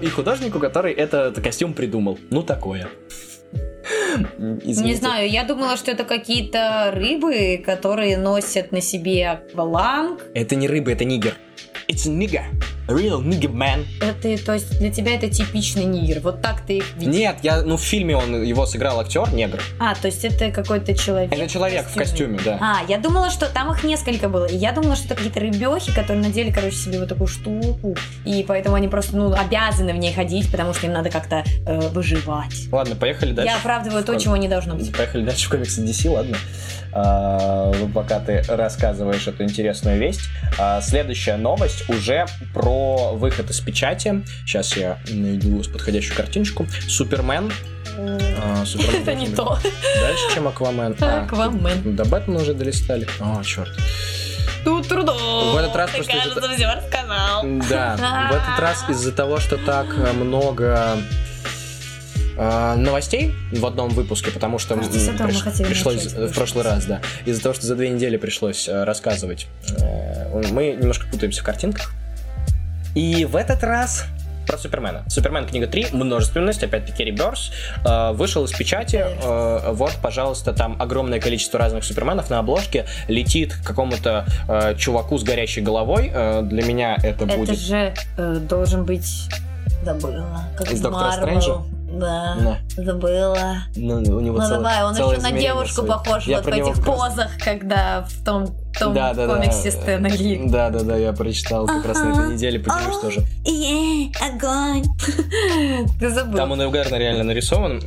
и 0.00 0.06
художнику, 0.08 0.58
который 0.58 0.92
этот 0.92 1.40
костюм 1.42 1.74
придумал. 1.74 2.18
Ну, 2.30 2.42
такое. 2.42 2.88
Извините. 4.38 4.82
Не 4.82 4.94
знаю, 4.94 5.28
я 5.30 5.44
думала, 5.44 5.76
что 5.76 5.90
это 5.90 6.04
какие-то 6.04 6.90
рыбы, 6.94 7.62
которые 7.64 8.16
носят 8.16 8.72
на 8.72 8.80
себе 8.80 9.28
акваланг. 9.28 10.24
Это 10.34 10.56
не 10.56 10.68
рыбы, 10.68 10.92
это 10.92 11.04
нигер. 11.04 11.34
It's 11.88 12.06
a 12.06 12.10
nigger. 12.10 12.44
Real 12.90 13.22
nigger 13.22 13.52
man. 13.52 13.86
Это, 14.00 14.44
то 14.44 14.54
есть 14.54 14.78
для 14.78 14.90
тебя 14.90 15.14
это 15.14 15.28
типичный 15.28 15.84
нигер. 15.84 16.20
Вот 16.20 16.42
так 16.42 16.62
ты 16.66 16.78
их 16.78 16.94
видишь? 16.96 17.14
Нет, 17.14 17.36
я, 17.42 17.62
ну 17.62 17.76
в 17.76 17.82
фильме 17.82 18.16
он 18.16 18.42
его 18.42 18.66
сыграл 18.66 19.00
актер, 19.00 19.32
негр. 19.32 19.60
А, 19.78 19.94
то 19.94 20.06
есть 20.06 20.24
это 20.24 20.50
какой-то 20.50 20.94
человек. 20.96 21.32
Это 21.32 21.48
человек 21.48 21.86
в 21.86 21.94
костюме, 21.94 22.34
в 22.34 22.36
костюме 22.36 22.58
да. 22.58 22.58
А, 22.60 22.84
я 22.88 22.98
думала, 22.98 23.30
что 23.30 23.46
там 23.46 23.72
их 23.72 23.84
несколько 23.84 24.28
было. 24.28 24.46
И 24.46 24.56
я 24.56 24.72
думала, 24.72 24.96
что 24.96 25.06
это 25.06 25.14
какие-то 25.14 25.40
рыбехи, 25.40 25.94
которые 25.94 26.22
надели, 26.22 26.50
короче, 26.50 26.76
себе 26.76 26.98
вот 26.98 27.08
такую 27.08 27.28
штуку. 27.28 27.96
И 28.24 28.44
поэтому 28.46 28.74
они 28.74 28.88
просто, 28.88 29.16
ну, 29.16 29.32
обязаны 29.32 29.92
в 29.92 29.96
ней 29.96 30.12
ходить, 30.12 30.50
потому 30.50 30.74
что 30.74 30.86
им 30.86 30.92
надо 30.92 31.10
как-то 31.10 31.44
э, 31.66 31.88
выживать. 31.88 32.68
Ладно, 32.72 32.96
поехали 32.96 33.32
дальше. 33.32 33.52
Я 33.52 33.58
оправдываю 33.58 34.04
то, 34.04 34.18
чего 34.18 34.36
не 34.36 34.48
должно 34.48 34.74
быть. 34.74 34.94
Поехали 34.96 35.24
дальше 35.24 35.46
в 35.46 35.50
комиксы 35.50 35.82
DC, 35.82 36.10
ладно. 36.10 36.36
А, 36.92 37.72
пока 37.94 38.18
ты 38.20 38.42
рассказываешь 38.48 39.26
эту 39.26 39.44
интересную 39.44 39.98
весть. 39.98 40.22
А, 40.58 40.80
следующая 40.80 41.36
новость 41.36 41.88
уже 41.88 42.26
про 42.52 42.79
выход 43.14 43.50
из 43.50 43.60
печати. 43.60 44.24
Сейчас 44.46 44.76
я 44.76 44.98
найду 45.08 45.62
подходящую 45.72 46.16
картиночку. 46.16 46.66
Супермен 46.88 47.52
а, 47.98 48.64
Это 49.02 49.14
не 49.14 49.28
то. 49.28 49.58
Дальше, 50.00 50.34
чем 50.34 50.48
Аквамен. 50.48 50.96
Аквамен. 51.00 51.96
До 51.96 52.04
Бэтмена 52.04 52.40
уже 52.40 52.54
долистали. 52.54 53.06
О, 53.20 53.42
черт. 53.42 53.70
Тут 54.64 54.88
трудом. 54.88 55.54
В 55.54 55.56
этот 55.56 55.74
раз 55.76 55.90
просто... 55.90 56.12
Кажется, 56.12 56.54
все 56.54 56.66
рассказал. 56.66 57.44
Да, 57.68 58.28
в 58.30 58.34
этот 58.34 58.58
раз 58.58 58.84
из-за 58.88 59.12
того, 59.12 59.38
что 59.38 59.56
так 59.56 59.86
много 60.14 60.98
э, 62.36 62.74
новостей 62.76 63.34
в 63.52 63.64
одном 63.64 63.88
выпуске, 63.90 64.30
потому 64.30 64.58
что 64.58 64.76
приш... 64.76 65.42
пришлось 65.66 66.06
в 66.06 66.34
прошлый 66.34 66.64
раз, 66.64 66.84
да. 66.86 67.00
Из-за 67.24 67.42
того, 67.42 67.54
что 67.54 67.66
за 67.66 67.74
две 67.74 67.88
недели 67.88 68.16
пришлось 68.18 68.68
э, 68.68 68.84
рассказывать, 68.84 69.46
э, 69.78 70.42
мы 70.50 70.72
немножко 70.72 71.06
путаемся 71.06 71.40
в 71.40 71.44
картинках. 71.44 71.92
И 72.94 73.24
в 73.24 73.36
этот 73.36 73.62
раз 73.62 74.06
про 74.46 74.58
Супермена. 74.58 75.04
Супермен 75.08 75.46
книга 75.46 75.66
3, 75.66 75.88
множественность, 75.92 76.64
опять-таки 76.64 77.04
реберс, 77.04 77.52
э, 77.84 78.12
вышел 78.12 78.44
из 78.44 78.52
печати. 78.52 78.96
Э, 78.96 79.72
вот, 79.72 79.96
пожалуйста, 80.02 80.52
там 80.52 80.76
огромное 80.80 81.20
количество 81.20 81.58
разных 81.58 81.84
Суперменов 81.84 82.30
на 82.30 82.40
обложке. 82.40 82.86
Летит 83.06 83.54
к 83.54 83.64
какому-то 83.64 84.26
э, 84.48 84.74
чуваку 84.76 85.18
с 85.18 85.22
горящей 85.22 85.62
головой. 85.62 86.10
Э, 86.12 86.42
для 86.42 86.64
меня 86.64 86.96
это, 86.96 87.24
это 87.26 87.36
будет... 87.36 87.50
Это 87.50 87.60
же 87.60 87.94
э, 88.16 88.34
должен 88.36 88.84
быть... 88.84 89.28
Забыла. 89.84 90.44
Как 90.56 90.70
из 90.72 90.80
Доктора 90.80 91.12
Стрэнджа? 91.12 91.62
Да, 91.92 92.36
да. 92.76 92.82
забыла. 92.82 93.64
Ну, 93.74 93.94
у 93.94 94.20
него 94.20 94.38
ну 94.38 94.46
целый, 94.46 94.58
давай, 94.58 94.84
он 94.84 94.94
еще 94.94 95.20
на 95.20 95.32
девушку 95.32 95.82
похож 95.84 96.26
я 96.26 96.36
вот 96.36 96.46
в 96.46 96.48
этих 96.48 96.84
позах, 96.84 97.30
когда 97.42 98.02
в 98.08 98.24
том, 98.24 98.46
том 98.78 98.94
да, 98.94 99.12
да, 99.12 99.26
комиксе 99.26 99.70
да. 99.72 99.80
Стэна 99.80 100.06
Ли. 100.06 100.42
Да, 100.46 100.70
да, 100.70 100.80
да, 100.82 100.96
я 100.96 101.12
прочитал 101.12 101.66
как 101.66 101.84
раз 101.84 101.98
на 101.98 102.10
этой 102.10 102.34
неделе, 102.34 102.60
поделюсь 102.60 102.98
тоже. 103.00 103.20
Огонь. 104.20 104.84
Ты 105.98 106.10
забыл. 106.10 106.36
Там 106.36 106.52
он 106.52 106.60
угарно 106.60 106.96
реально 106.96 107.24
нарисован. 107.24 107.80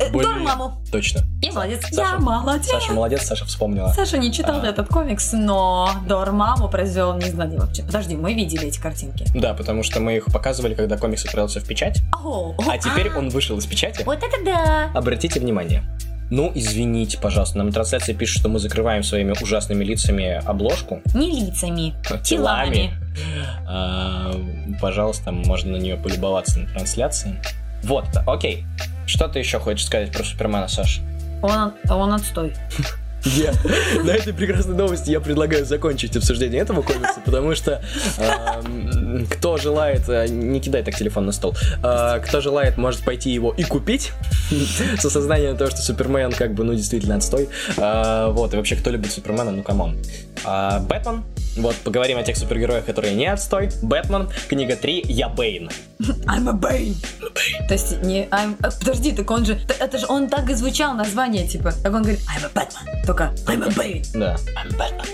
Э, 0.00 0.10
более... 0.10 0.32
Дормаму. 0.32 0.82
Точно. 0.90 1.22
Я 1.40 1.52
молодец. 1.52 1.82
Саша, 1.90 2.14
я 2.14 2.18
молодец. 2.18 2.66
Саша 2.70 2.92
молодец, 2.92 3.22
Саша 3.26 3.44
вспомнила. 3.44 3.92
Саша 3.94 4.18
не 4.18 4.32
читал 4.32 4.60
а... 4.62 4.66
этот 4.66 4.88
комикс, 4.88 5.32
но 5.32 5.90
Дормаму 6.06 6.68
произвел 6.68 7.14
не 7.16 7.30
знаю 7.30 7.58
вообще. 7.60 7.82
Подожди, 7.82 8.16
мы 8.16 8.34
видели 8.34 8.68
эти 8.68 8.80
картинки. 8.80 9.26
Да, 9.34 9.54
потому 9.54 9.82
что 9.82 10.00
мы 10.00 10.16
их 10.16 10.26
показывали, 10.26 10.74
когда 10.74 10.96
комикс 10.96 11.24
отправился 11.24 11.60
в 11.60 11.66
печать. 11.66 12.00
О, 12.12 12.54
а 12.68 12.78
теперь 12.78 13.10
он 13.10 13.28
вышел 13.28 13.56
из 13.58 13.66
печати. 13.66 14.02
Вот 14.04 14.18
это 14.18 14.44
да! 14.44 14.90
Обратите 14.94 15.38
внимание. 15.40 15.84
Ну, 16.30 16.50
извините, 16.54 17.18
пожалуйста, 17.18 17.58
нам 17.58 17.70
трансляция 17.70 18.14
пишет, 18.14 18.40
что 18.40 18.48
мы 18.48 18.58
закрываем 18.58 19.02
своими 19.02 19.34
ужасными 19.40 19.84
лицами 19.84 20.42
обложку. 20.44 21.00
Не 21.14 21.30
лицами, 21.30 21.94
телами. 22.22 22.92
А, 23.68 24.32
пожалуйста, 24.80 25.32
можно 25.32 25.72
на 25.72 25.76
нее 25.76 25.96
полюбоваться 25.96 26.60
на 26.60 26.66
трансляции. 26.66 27.40
Вот, 27.82 28.06
окей. 28.26 28.64
Что 29.06 29.28
ты 29.28 29.38
еще 29.38 29.58
хочешь 29.58 29.86
сказать 29.86 30.12
про 30.12 30.24
Супермена, 30.24 30.68
Саша? 30.68 31.00
Он, 31.42 31.72
он 31.90 32.12
отстой. 32.14 32.54
Я- 33.26 33.54
На 34.04 34.10
этой 34.10 34.34
прекрасной 34.34 34.76
новости 34.76 35.10
я 35.10 35.18
предлагаю 35.18 35.64
закончить 35.64 36.14
обсуждение 36.14 36.60
этого 36.60 36.82
комикса, 36.82 37.20
потому 37.24 37.54
что 37.54 37.80
эм, 38.18 39.26
кто 39.30 39.56
желает, 39.56 40.06
э, 40.10 40.26
не 40.28 40.60
кидай 40.60 40.82
так 40.82 40.94
телефон 40.94 41.24
на 41.24 41.32
стол, 41.32 41.56
Э, 41.82 42.20
кто 42.20 42.42
желает, 42.42 42.76
может 42.76 43.02
пойти 43.02 43.30
его 43.30 43.50
и 43.56 43.62
купить 43.64 44.12
с 44.98 45.04
осознанием 45.06 45.56
того, 45.56 45.70
что 45.70 45.80
Супермен 45.80 46.32
как 46.32 46.52
бы, 46.52 46.64
ну, 46.64 46.74
действительно 46.74 47.16
отстой. 47.16 47.48
Э, 47.78 48.28
Вот, 48.30 48.52
и 48.52 48.56
вообще, 48.58 48.76
кто 48.76 48.90
любит 48.90 49.10
Супермена, 49.10 49.52
ну, 49.52 49.62
come 49.62 49.81
on. 49.81 49.96
Бэтмен, 50.44 51.24
вот, 51.56 51.76
поговорим 51.76 52.18
о 52.18 52.22
тех 52.22 52.36
супергероях, 52.36 52.84
которые 52.84 53.14
не 53.14 53.26
отстой. 53.26 53.70
Бэтмен, 53.82 54.28
книга 54.48 54.76
3, 54.76 55.04
Я 55.08 55.28
Бэйн. 55.28 55.70
I'm 56.26 56.48
a 56.48 56.52
Bane. 56.52 56.94
То 57.68 57.74
есть 57.74 58.02
не 58.02 58.24
I'm... 58.26 58.56
а, 58.62 58.70
Подожди, 58.70 59.12
так 59.12 59.30
он 59.30 59.44
же... 59.44 59.58
Это 59.78 59.98
же 59.98 60.06
он 60.08 60.28
так 60.28 60.48
и 60.50 60.54
звучал 60.54 60.94
название, 60.94 61.46
типа. 61.46 61.72
Как 61.82 61.92
он 61.94 62.02
говорит, 62.02 62.20
I'm 62.20 62.44
a 62.44 62.50
Batman. 62.52 63.06
Только 63.06 63.32
I'm 63.46 63.64
a 63.64 63.68
Bane. 63.70 64.06
Да. 64.14 64.36
I'm 64.56 64.76
Batman. 64.76 65.08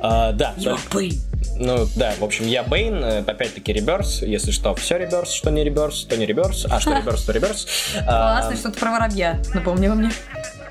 А, 0.00 0.32
да, 0.32 0.54
You're 0.56 0.78
Bane. 0.90 1.18
Ну 1.56 1.86
да, 1.94 2.14
в 2.18 2.24
общем, 2.24 2.46
я 2.46 2.64
Бэйн, 2.64 3.04
э, 3.04 3.18
опять-таки 3.20 3.72
реберс, 3.72 4.22
если 4.22 4.50
что, 4.50 4.74
все 4.74 4.98
реберс, 4.98 5.30
что 5.30 5.50
не 5.50 5.62
реберс, 5.62 6.04
то 6.04 6.16
не 6.16 6.26
реберс, 6.26 6.66
а 6.68 6.80
что 6.80 6.92
реберс, 6.98 7.22
то 7.24 7.32
реберс. 7.32 7.66
А, 8.06 8.40
Классно, 8.40 8.56
что-то 8.56 8.80
про 8.80 8.90
воробья. 8.90 9.40
Напомнила 9.54 9.94
мне. 9.94 10.10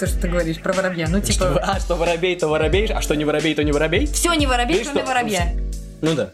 То, 0.03 0.07
что 0.09 0.19
ты 0.19 0.27
говоришь 0.27 0.57
про 0.59 0.73
воробья. 0.73 1.07
Ну, 1.07 1.19
что- 1.23 1.31
типа... 1.31 1.63
а 1.63 1.79
что 1.79 1.95
воробей, 1.95 2.35
то 2.35 2.49
воробей, 2.49 2.87
а 2.87 3.01
что 3.01 3.15
не 3.15 3.23
воробей, 3.23 3.55
то 3.55 3.63
не 3.63 3.71
воробей. 3.71 4.05
Все 4.07 4.33
не 4.33 4.45
воробей, 4.45 4.81
и 4.81 4.83
кроме 4.83 4.99
что? 4.99 5.09
воробья. 5.09 5.53
Ну 6.01 6.13
да. 6.13 6.29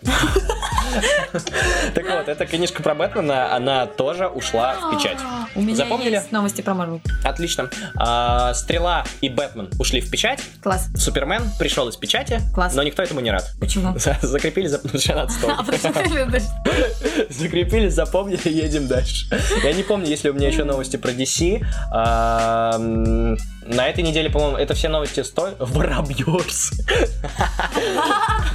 Так 1.93 2.03
вот, 2.09 2.27
эта 2.27 2.47
книжка 2.47 2.81
про 2.81 2.95
Бэтмена, 2.95 3.53
она 3.55 3.85
тоже 3.85 4.27
ушла 4.27 4.73
в 4.73 4.97
печать. 4.97 5.19
У 5.53 5.61
меня 5.61 5.75
Запомнили? 5.75 6.15
есть 6.15 6.31
новости 6.31 6.61
про 6.61 6.73
Марвел. 6.73 6.99
Отлично. 7.23 7.69
А, 7.95 8.55
Стрела 8.55 9.03
и 9.21 9.29
Бэтмен 9.29 9.69
ушли 9.79 10.01
в 10.01 10.09
печать. 10.09 10.41
Класс. 10.63 10.87
Супермен 10.95 11.43
пришел 11.59 11.87
из 11.87 11.95
печати, 11.95 12.41
Класс. 12.55 12.73
но 12.73 12.81
никто 12.81 13.03
этому 13.03 13.19
не 13.19 13.29
рад. 13.29 13.47
Почему? 13.59 13.95
Закрепили, 14.23 14.65
за... 14.65 14.79
сейчас 14.97 15.15
надо 15.15 15.31
стоп. 15.31 15.51
Почему? 15.67 16.31
Закрепили, 17.29 17.89
запомнили, 17.89 18.49
едем 18.49 18.87
дальше. 18.87 19.27
Я 19.63 19.73
не 19.73 19.83
помню, 19.83 20.07
есть 20.07 20.23
ли 20.23 20.31
у 20.31 20.33
меня 20.33 20.47
еще 20.47 20.63
новости 20.63 20.97
про 20.97 21.11
DC. 21.11 21.63
На 23.69 23.87
этой 23.87 24.03
неделе, 24.03 24.31
по-моему, 24.31 24.57
это 24.57 24.73
все 24.73 24.89
новости 24.89 25.21
сто... 25.21 25.53
Воробьерс. 25.59 26.71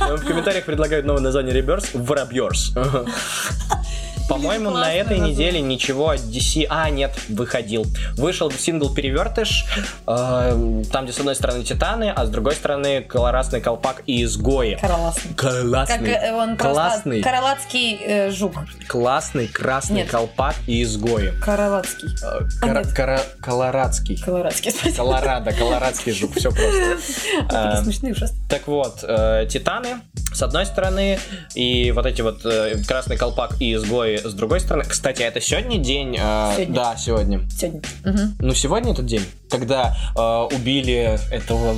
В 0.00 0.26
комментариях 0.26 0.64
предлагают 0.64 1.06
новое 1.06 1.22
название 1.22 1.54
Реберс. 1.54 1.90
Воробьерс. 1.94 2.74
По-моему, 4.28 4.70
на 4.70 4.92
этой 4.92 5.18
название. 5.18 5.34
неделе 5.34 5.60
ничего 5.60 6.10
от 6.10 6.20
DC... 6.20 6.66
А, 6.68 6.88
нет, 6.90 7.12
выходил. 7.28 7.84
Вышел 8.16 8.50
сингл 8.50 8.92
«Перевертыш», 8.94 9.64
э, 10.06 10.82
там, 10.92 11.04
где 11.04 11.12
с 11.12 11.18
одной 11.18 11.34
стороны 11.34 11.64
Титаны, 11.64 12.10
а 12.14 12.24
с 12.26 12.30
другой 12.30 12.54
стороны 12.54 13.02
колорасный 13.02 13.60
колпак 13.60 14.02
и 14.06 14.22
изгои. 14.24 14.76
Караласный. 14.80 15.34
Как 15.34 15.62
Классный, 15.64 16.10
э, 16.10 16.32
он 16.32 16.56
классный, 16.56 17.22
Каралатский 17.22 17.98
э, 18.00 18.30
жук. 18.30 18.54
классный 18.88 19.46
красный 19.48 19.96
Нет. 20.02 20.10
колпак 20.10 20.54
и 20.66 20.82
изгои. 20.82 21.32
Каралатский. 21.42 22.08
Э, 22.22 22.40
А, 22.62 22.66
кара- 22.66 22.84
нет. 22.84 22.92
кара- 22.92 23.22
Колорадский. 23.40 24.16
Колорадский, 24.16 24.70
спасибо. 24.70 24.96
Колорадо, 24.96 25.52
колорадский 25.52 26.12
жук, 26.12 26.32
все 26.36 26.50
просто. 26.50 26.96
Такие 27.48 27.72
Э, 27.80 27.82
смешные 27.82 28.12
ужасно. 28.12 28.36
Так 28.48 28.66
вот, 28.68 29.00
э, 29.02 29.46
Титаны 29.50 30.00
с 30.32 30.42
одной 30.42 30.66
стороны, 30.66 31.18
и 31.54 31.90
вот 31.92 32.06
эти 32.06 32.20
вот 32.22 32.40
э, 32.44 32.76
красный 32.86 33.16
колпак 33.16 33.60
и 33.60 33.74
изгои 33.74 34.13
с 34.18 34.34
другой 34.34 34.60
стороны. 34.60 34.84
Кстати, 34.88 35.22
это 35.22 35.40
сегодня 35.40 35.78
день? 35.78 36.16
э, 36.18 36.52
Сегодня. 36.56 36.74
Да, 36.74 36.96
сегодня. 36.96 37.40
Сегодня. 37.50 37.82
Мгм. 38.04 38.36
Ну, 38.38 38.54
сегодня 38.54 38.92
этот 38.92 39.06
день, 39.06 39.24
когда 39.50 39.96
э, 40.16 40.54
убили 40.54 41.18
этого... 41.30 41.76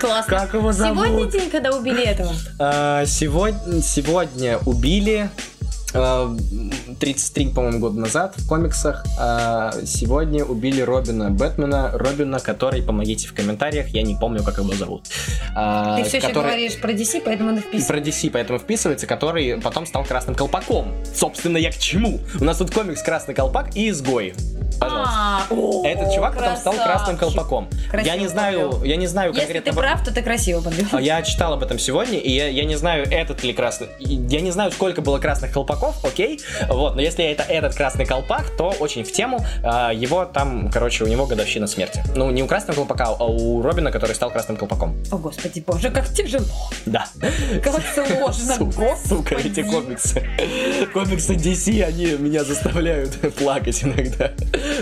Классно. 0.00 0.38
Как 0.38 0.54
его 0.54 0.72
зовут? 0.72 1.06
Сегодня 1.06 1.30
день, 1.30 1.50
когда 1.50 1.76
убили 1.76 2.02
этого. 2.04 2.32
А, 2.58 3.04
сегодня, 3.04 3.82
сегодня 3.82 4.58
убили 4.64 5.28
а, 5.28 5.51
33, 5.92 7.48
по-моему, 7.48 7.78
года 7.80 8.00
назад 8.00 8.34
в 8.36 8.48
комиксах. 8.48 9.04
а, 9.18 9.72
сегодня 9.84 10.44
убили 10.44 10.80
Робина 10.80 11.30
Бэтмена. 11.30 11.90
Робина, 11.92 12.38
который, 12.40 12.82
помогите 12.82 13.28
в 13.28 13.34
комментариях, 13.34 13.88
я 13.88 14.02
не 14.02 14.14
помню, 14.16 14.42
как 14.42 14.58
его 14.58 14.72
зовут. 14.74 15.06
А, 15.54 15.96
Ты 15.98 16.04
все 16.04 16.16
еще 16.18 16.28
который- 16.28 16.46
говоришь 16.46 16.80
про 16.80 16.92
DC, 16.92 17.20
поэтому 17.24 17.50
надо 17.50 17.60
и 17.60 17.64
вписывать. 17.68 17.86
про 17.88 17.98
DC, 18.10 18.30
поэтому 18.30 18.58
вписывается, 18.58 19.06
который 19.06 19.60
потом 19.60 19.86
стал 19.86 20.04
красным 20.04 20.34
колпаком. 20.34 20.92
Собственно, 21.14 21.56
я 21.58 21.70
к 21.70 21.76
чему? 21.78 22.20
У 22.40 22.44
нас 22.44 22.58
тут 22.58 22.70
комикс 22.72 23.02
Красный 23.02 23.34
колпак 23.34 23.76
и 23.76 23.90
изгои. 23.90 24.34
Пожалуйста. 24.80 25.12
А, 25.14 25.42
Этот 25.84 26.12
чувак 26.14 26.34
потом 26.34 26.56
стал 26.56 26.74
красным 26.74 27.16
колпаком. 27.16 27.68
Я 28.04 28.16
не 28.16 28.26
знаю, 28.28 28.80
я 28.84 28.96
не 28.96 29.06
знаю 29.06 29.30
Если 29.30 29.40
конкретно. 29.42 29.70
ты 29.72 29.76
прав, 29.78 30.04
то 30.04 30.12
ты 30.14 30.22
красиво 30.22 30.60
подвел. 30.60 30.86
А 30.92 31.00
Я 31.00 31.22
читал 31.22 31.52
об 31.52 31.62
этом 31.62 31.78
сегодня, 31.78 32.18
и 32.18 32.30
я, 32.32 32.64
не 32.64 32.76
знаю, 32.76 33.06
этот 33.10 33.44
ли 33.44 33.52
красный... 33.52 33.88
Я 33.98 34.40
не 34.40 34.50
знаю, 34.50 34.72
сколько 34.72 35.00
было 35.02 35.18
красных 35.18 35.52
колпаков, 35.52 35.81
окей? 36.02 36.40
Вот, 36.68 36.94
но 36.94 37.00
если 37.02 37.24
это 37.24 37.42
этот 37.42 37.74
красный 37.74 38.06
колпак, 38.06 38.50
то 38.56 38.74
очень 38.80 39.04
в 39.04 39.12
тему. 39.12 39.44
А, 39.62 39.92
его 39.92 40.24
там, 40.24 40.70
короче, 40.70 41.04
у 41.04 41.06
него 41.06 41.26
годовщина 41.26 41.66
смерти. 41.66 42.02
Ну, 42.14 42.30
не 42.30 42.42
у 42.42 42.46
красного 42.46 42.76
колпака, 42.76 43.04
а 43.18 43.24
у 43.24 43.62
Робина, 43.62 43.90
который 43.90 44.14
стал 44.14 44.30
красным 44.30 44.56
колпаком. 44.56 44.96
О, 45.10 45.16
господи 45.18 45.62
боже, 45.66 45.90
как 45.90 46.08
тяжело, 46.12 46.44
Да. 46.86 47.06
как 47.62 47.80
сложно, 47.94 48.54
Сука, 48.56 48.96
сука, 49.08 49.34
эти 49.36 49.62
комиксы. 49.62 50.22
Комиксы 50.92 51.34
DC, 51.34 51.82
они 51.82 52.06
меня 52.18 52.44
заставляют 52.44 53.18
плакать 53.38 53.82
иногда. 53.84 54.32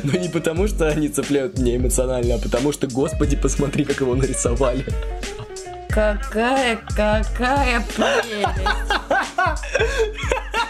Но 0.02 0.18
не 0.18 0.28
потому, 0.28 0.66
что 0.68 0.88
они 0.88 1.08
цепляют 1.08 1.58
меня 1.58 1.76
эмоционально, 1.76 2.34
а 2.36 2.38
потому 2.38 2.72
что, 2.72 2.86
господи, 2.86 3.36
посмотри, 3.36 3.84
как 3.84 4.00
его 4.00 4.14
нарисовали. 4.14 4.84
Какая, 5.92 6.76
какая 6.96 7.80
прелесть. 7.80 8.46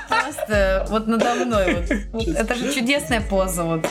Просто 0.09 0.87
вот 0.88 1.06
надо 1.06 1.35
мной. 1.44 1.87
Вот. 2.12 2.28
Это 2.28 2.54
же 2.54 2.72
чудесная 2.72 3.20
поза. 3.20 3.64
Вот. 3.64 3.87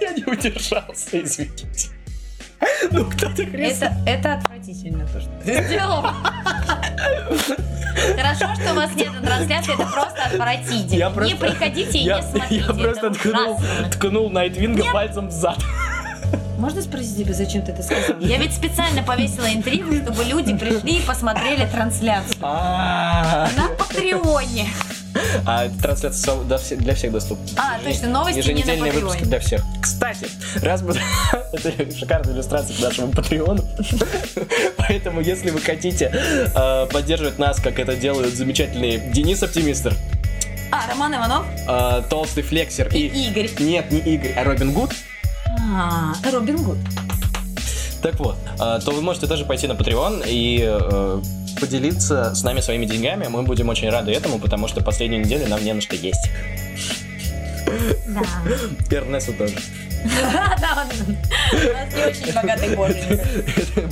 Я 0.00 0.12
не 0.12 0.24
удержался, 0.24 1.22
извините. 1.22 1.88
Ну, 2.90 3.04
кто-то 3.10 3.42
Это, 3.42 3.96
это 4.06 4.34
отвратительно, 4.34 5.06
то, 5.06 5.20
что 5.20 5.30
ты 5.44 5.64
сделал. 5.64 6.02
Хорошо, 8.16 8.54
что 8.54 8.72
у 8.72 8.76
вас 8.76 8.94
нет 8.94 9.10
трансляции, 9.22 9.74
это 9.74 9.86
просто 9.86 10.22
отвратительно. 10.24 10.98
Я 10.98 11.10
Не 11.10 11.34
приходите 11.34 11.98
и 11.98 12.04
Я, 12.04 12.20
не 12.20 12.22
смотрите. 12.22 12.64
я 12.66 12.72
просто 12.72 13.10
ткнул 13.90 14.30
Найтвинга 14.30 14.84
пальцем 14.92 15.28
в 15.28 15.32
зад. 15.32 15.58
Можно 16.58 16.82
спросить 16.82 17.16
тебя, 17.18 17.34
зачем 17.34 17.62
ты 17.62 17.72
это 17.72 17.82
сказал? 17.82 18.18
Я 18.20 18.38
ведь 18.38 18.54
специально 18.54 19.02
повесила 19.02 19.46
интригу, 19.52 19.94
чтобы 19.94 20.24
люди 20.24 20.56
пришли 20.56 20.98
и 20.98 21.02
посмотрели 21.02 21.66
трансляцию. 21.66 22.36
А 22.42 23.48
На 23.56 23.68
Патреоне. 23.68 24.68
А 25.46 25.68
трансляция 25.80 26.36
для 26.76 26.94
всех 26.94 27.12
доступна. 27.12 27.46
А, 27.56 27.78
точно, 27.84 28.08
новости 28.08 28.38
не 28.38 28.42
на 28.42 28.50
Еженедельные 28.72 28.92
выпуски 28.92 29.22
для 29.24 29.38
всех. 29.38 29.62
Кстати, 29.80 30.26
раз 30.60 30.82
мы... 30.82 30.94
Это 31.52 31.96
шикарная 31.96 32.34
иллюстрация 32.34 32.76
к 32.76 32.80
нашему 32.80 33.12
Патреону. 33.12 33.62
Поэтому, 34.76 35.20
если 35.20 35.50
вы 35.50 35.60
хотите 35.60 36.10
э, 36.12 36.86
поддерживать 36.90 37.38
нас, 37.38 37.60
как 37.60 37.78
это 37.78 37.94
делают 37.94 38.34
замечательные 38.34 38.98
Денис 38.98 39.42
Оптимистр, 39.42 39.94
А, 40.72 40.88
Роман 40.90 41.14
Иванов 41.14 41.46
э, 41.68 42.02
Толстый 42.10 42.42
Флексер 42.42 42.88
и 42.88 43.06
и... 43.06 43.28
Игорь. 43.28 43.50
Нет, 43.60 43.92
не 43.92 44.00
Игорь, 44.00 44.32
а 44.36 44.42
Робин 44.44 44.72
Гуд. 44.72 44.90
А, 45.60 46.12
Робин 46.32 46.62
Гуд. 46.62 46.78
Так 48.02 48.20
вот, 48.20 48.36
э, 48.60 48.80
то 48.84 48.90
вы 48.90 49.00
можете 49.00 49.26
тоже 49.26 49.44
пойти 49.46 49.66
на 49.66 49.72
Patreon 49.72 50.24
и 50.26 50.60
э, 50.62 51.22
поделиться 51.58 52.34
с 52.34 52.42
нами 52.42 52.60
своими 52.60 52.84
деньгами. 52.84 53.28
Мы 53.28 53.42
будем 53.42 53.70
очень 53.70 53.88
рады 53.88 54.12
этому, 54.12 54.38
потому 54.38 54.68
что 54.68 54.82
последнюю 54.82 55.24
неделю 55.24 55.48
нам 55.48 55.64
не 55.64 55.72
на 55.72 55.80
что 55.80 55.96
есть. 55.96 56.28
Да. 58.06 58.22
И 58.90 58.94
Эрнесту 58.94 59.32
тоже. 59.32 59.54
Да, 60.04 60.84
он- 60.84 61.16
у 61.52 61.72
нас 61.72 61.94
не 61.94 62.04
очень 62.04 62.34
богатый 62.34 62.76
боженец. 62.76 63.20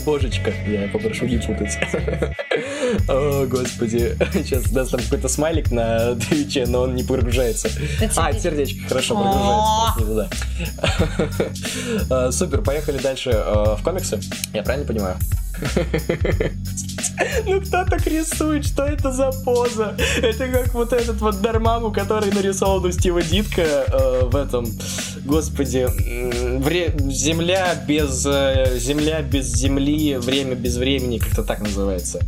Божечка, 0.05 0.51
я 0.69 0.89
попрошу 0.89 1.27
не 1.27 1.39
путать. 1.39 1.79
О, 3.09 3.47
господи. 3.47 4.17
Сейчас 4.33 4.65
даст 4.71 4.91
там 4.91 5.01
какой-то 5.01 5.29
смайлик 5.29 5.71
на 5.71 6.15
Твиче, 6.17 6.67
но 6.67 6.83
он 6.83 6.95
не 6.95 7.03
прогружается. 7.03 7.69
Это 8.01 8.13
А, 8.27 8.33
сердечко, 8.33 8.89
хорошо, 8.89 9.15
прогружается. 9.97 10.31
туда. 12.09 12.19
А, 12.27 12.31
Супер, 12.33 12.63
поехали 12.63 12.99
дальше 12.99 13.31
э, 13.31 13.77
в 13.79 13.83
комиксы. 13.83 14.21
Я 14.53 14.63
правильно 14.63 14.87
понимаю? 14.87 15.17
Ну 17.47 17.61
кто 17.61 17.85
так 17.85 18.07
рисует? 18.07 18.65
Что 18.67 18.85
это 18.85 19.13
за 19.13 19.31
поза? 19.45 19.97
Это 20.23 20.49
как 20.49 20.75
вот 20.75 20.93
этот 20.93 21.21
вот 21.21 21.41
Дармаму, 21.41 21.93
который 21.93 22.33
нарисован 22.33 22.85
у 22.85 22.93
Стива 22.93 23.23
Дитка 23.23 23.63
э, 23.63 24.25
в 24.25 24.37
этом, 24.37 24.67
господи, 25.25 25.87
вре- 26.59 26.95
земля 27.11 27.75
без 27.87 28.25
э, 28.27 28.79
земля 28.79 29.23
без 29.23 29.47
земли, 29.53 30.17
время 30.17 30.55
без 30.55 30.77
времени, 30.77 31.19
как-то 31.19 31.43
так 31.43 31.61
называется. 31.61 32.21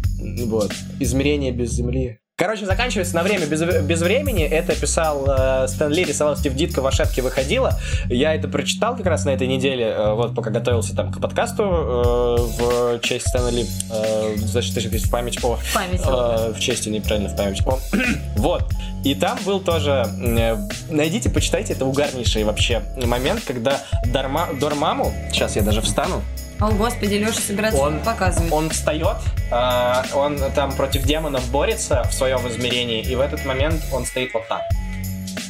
Вот. 0.44 0.73
Измерение 1.01 1.53
без 1.53 1.73
земли. 1.73 2.18
Короче, 2.37 2.66
заканчивается 2.66 3.14
на 3.14 3.23
время 3.23 3.47
без, 3.47 3.62
без 3.62 4.03
времени. 4.03 4.42
Это 4.42 4.75
писал 4.75 5.25
э, 5.29 5.68
Стэн 5.68 5.92
Ли, 5.92 6.03
рисовал 6.03 6.37
Стив 6.37 6.53
Дитко, 6.53 6.83
в 6.83 6.87
ошибке 6.88 7.23
выходила. 7.23 7.79
Я 8.07 8.35
это 8.35 8.49
прочитал 8.49 8.97
как 8.97 9.07
раз 9.07 9.25
на 9.25 9.31
этой 9.31 9.47
неделе, 9.47 9.85
э, 9.85 10.14
вот 10.14 10.35
пока 10.35 10.51
готовился 10.51 10.97
там 10.97 11.12
к 11.12 11.20
подкасту 11.20 11.62
э, 11.62 12.37
в 12.38 13.01
честь 13.03 13.29
Стэна 13.29 13.51
Ли. 13.51 13.64
Э, 13.88 14.35
значит, 14.37 14.75
в 14.75 15.11
память 15.12 15.44
о... 15.44 15.55
В 15.55 15.75
память. 15.75 16.01
Э, 16.05 16.53
в 16.53 16.59
честь, 16.59 16.88
неправильно, 16.88 17.29
в 17.29 17.37
память 17.37 17.64
о... 17.64 17.79
вот. 18.37 18.64
И 19.05 19.14
там 19.14 19.38
был 19.47 19.61
тоже... 19.61 20.05
Э, 20.20 20.57
найдите, 20.90 21.31
почитайте, 21.31 21.75
это 21.75 21.85
угарнейший 21.85 22.42
вообще 22.42 22.83
момент, 22.97 23.42
когда 23.47 23.79
Дарма, 24.07 24.49
Дормаму... 24.61 25.12
Сейчас 25.31 25.55
я 25.55 25.62
даже 25.62 25.83
встану. 25.83 26.20
О, 26.61 26.71
господи, 26.71 27.14
Леша 27.14 27.40
собирается 27.40 27.81
Он- 27.81 28.01
показывать. 28.01 28.53
Он 28.53 28.71
встает, 28.71 29.17
а, 29.51 30.05
он 30.14 30.38
там 30.55 30.73
против 30.73 31.03
демонов 31.03 31.51
борется 31.51 32.05
в 32.05 32.14
своем 32.14 32.47
измерении, 32.49 33.03
и 33.03 33.14
в 33.17 33.21
этот 33.21 33.45
момент 33.45 33.83
он 33.93 34.07
стоит 34.07 34.33
вот 34.33 34.47
так. 34.49 34.62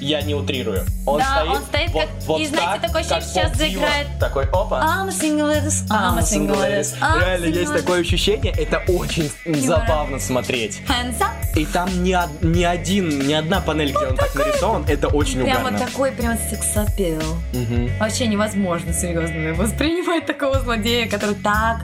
Я 0.00 0.22
не 0.22 0.34
утрирую. 0.34 0.84
Он 1.06 1.18
Да, 1.18 1.24
стоит, 1.36 1.50
он 1.56 1.62
стоит 1.64 1.90
вот, 1.90 2.02
как- 2.02 2.22
вот 2.26 2.40
и 2.40 2.46
знаете, 2.46 2.66
так, 2.72 2.80
такое 2.82 3.00
ощущение, 3.02 3.20
как 3.20 3.28
сейчас 3.32 3.52
Дилан. 3.52 3.70
заиграет- 3.70 4.06
Такой, 4.20 4.44
опа. 4.44 4.80
I'm 4.80 5.08
a 5.08 5.12
single 5.12 5.50
ladies, 5.50 5.88
I'm 5.88 6.18
a 6.18 6.22
single 6.22 6.56
ladies, 6.60 6.94
Реально 7.20 7.46
single 7.46 7.58
есть 7.60 7.72
такое 7.72 8.00
ощущение, 8.00 8.52
это 8.52 8.82
очень 8.88 9.30
забавно 9.66 10.18
смотреть. 10.20 10.80
Hands 10.88 11.18
up. 11.20 11.30
И 11.56 11.64
там 11.66 11.88
ни, 12.02 12.16
ни 12.44 12.62
один, 12.64 13.26
ни 13.26 13.32
одна 13.32 13.60
панель, 13.60 13.90
где 13.92 14.06
он 14.06 14.16
так 14.16 14.34
нарисован, 14.34 14.84
это 14.88 15.08
очень 15.08 15.42
Прямо 15.42 15.68
угарно. 15.68 15.78
такой, 15.78 16.10
прям 16.12 16.36
сексапел. 16.50 17.22
Мгм. 17.52 17.90
Вообще 17.98 18.26
невозможно, 18.26 18.92
серьезно, 18.92 19.54
воспринимать 19.54 20.26
такого 20.26 20.60
злодея, 20.60 21.08
который 21.08 21.36
так 21.36 21.82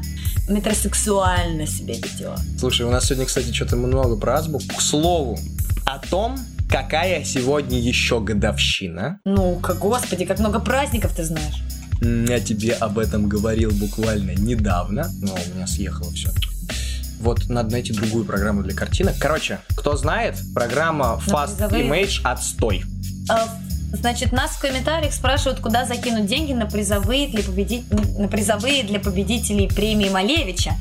метросексуально 0.48 1.66
себя 1.66 1.94
ведет. 1.94 2.38
Слушай, 2.58 2.86
у 2.86 2.90
нас 2.90 3.06
сегодня, 3.06 3.26
кстати, 3.26 3.52
что-то 3.52 3.76
много 3.76 4.16
про 4.16 4.34
азбуку. 4.38 4.64
К 4.76 4.80
слову, 4.80 5.38
о 5.86 5.98
том, 5.98 6.36
какая 6.70 7.24
сегодня 7.24 7.78
еще 7.78 8.20
годовщина. 8.20 9.20
Ну, 9.24 9.56
как, 9.56 9.78
господи, 9.78 10.24
как 10.24 10.38
много 10.38 10.60
праздников 10.60 11.14
ты 11.14 11.24
знаешь. 11.24 11.62
Я 12.00 12.40
тебе 12.40 12.72
об 12.74 12.98
этом 12.98 13.28
говорил 13.28 13.70
буквально 13.72 14.30
недавно, 14.30 15.10
но 15.20 15.34
у 15.34 15.54
меня 15.54 15.66
съехало 15.66 16.10
все. 16.12 16.30
Вот, 17.20 17.48
надо 17.50 17.72
найти 17.72 17.92
другую 17.92 18.24
программу 18.24 18.62
для 18.62 18.74
картинок. 18.74 19.14
Короче, 19.20 19.58
кто 19.76 19.96
знает, 19.96 20.36
программа 20.54 21.20
Fast 21.26 21.56
призовые? 21.56 21.88
Image 21.88 22.20
отстой. 22.24 22.84
А, 23.28 23.46
Значит, 23.92 24.30
нас 24.30 24.52
в 24.52 24.60
комментариях 24.60 25.12
спрашивают, 25.12 25.58
куда 25.58 25.84
закинуть 25.84 26.26
деньги 26.26 26.52
на 26.52 26.66
призовые 26.66 27.26
для, 27.28 27.40
победи- 27.42 27.84
на 28.18 28.28
призовые 28.28 28.84
для 28.84 29.00
победителей 29.00 29.66
премии 29.66 30.08
Малевича. 30.08 30.74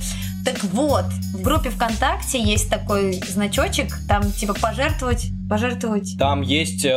Так 0.46 0.64
вот, 0.64 1.06
в 1.34 1.42
группе 1.42 1.70
ВКонтакте 1.70 2.42
есть 2.42 2.70
такой 2.70 3.14
значочек, 3.28 3.94
там 4.08 4.32
типа 4.32 4.54
пожертвовать, 4.54 5.28
пожертвовать. 5.50 6.18
Там 6.18 6.42
есть... 6.42 6.86
э, 6.86 6.90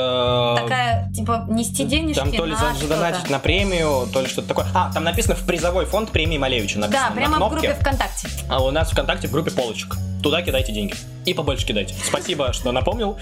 Такая, 0.59 1.11
типа, 1.13 1.47
нести 1.51 1.85
денежки 1.85 2.19
Там 2.21 2.33
то 2.33 2.45
ли 2.47 2.53
на 2.53 2.75
задонатить 2.75 3.29
на 3.31 3.39
премию, 3.39 4.09
то 4.13 4.21
ли 4.23 4.29
что-то 4.29 4.49
такое. 4.49 4.67
А, 4.75 4.93
там 4.93 5.05
написано 5.05 5.35
в 5.35 5.45
призовой 5.45 5.87
фонд 5.87 6.11
премии 6.11 6.39
Малевича. 6.39 6.79
Написано 6.79 7.09
Да, 7.09 7.11
на 7.11 7.17
прямо 7.17 7.35
в 7.35 7.37
кнопке. 7.39 7.67
группе 7.69 7.81
ВКонтакте. 7.81 8.29
А 8.49 8.63
у 8.63 8.71
нас 8.71 8.91
ВКонтакте 8.91 9.29
в 9.29 9.33
группе 9.33 9.51
полочек. 9.51 9.97
Туда 10.23 10.41
кидайте 10.43 10.73
деньги. 10.73 10.95
И 11.27 11.35
побольше 11.35 11.67
кидайте. 11.67 11.95
Спасибо, 12.07 12.53
что 12.53 12.71
напомнил. 12.73 13.19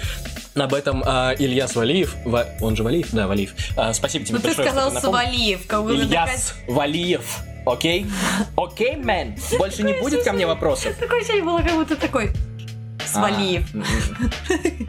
Об 0.54 0.74
этом 0.74 1.02
а, 1.06 1.32
Ильяс 1.32 1.74
Валиев. 1.76 2.14
Ва- 2.26 2.46
Он 2.60 2.76
же 2.76 2.82
Валиев? 2.82 3.08
Да, 3.12 3.26
Валиев. 3.26 3.54
А, 3.76 3.92
спасибо 3.94 4.24
тебе 4.26 4.36
Ну 4.36 4.42
ты 4.42 4.48
большое, 4.48 4.68
что 4.68 4.76
сказал 4.76 4.92
напомнил. 4.92 5.18
Савалиев, 5.18 5.66
как 5.66 5.84
Ильяс 5.90 6.54
Валиев. 6.68 7.38
Окей? 7.66 8.06
Окей, 8.56 8.96
мэн? 8.96 9.36
Больше 9.58 9.82
не 9.82 9.92
будет 9.94 10.24
ко 10.24 10.32
мне 10.32 10.46
вопросов? 10.46 10.94
Такое 10.98 11.20
ощущение 11.20 11.44
было, 11.44 11.58
как 11.58 11.74
будто 11.74 11.96
такой 11.96 12.30
Свалиев. 13.12 13.68
А, 13.74 13.76
м. 13.76 13.84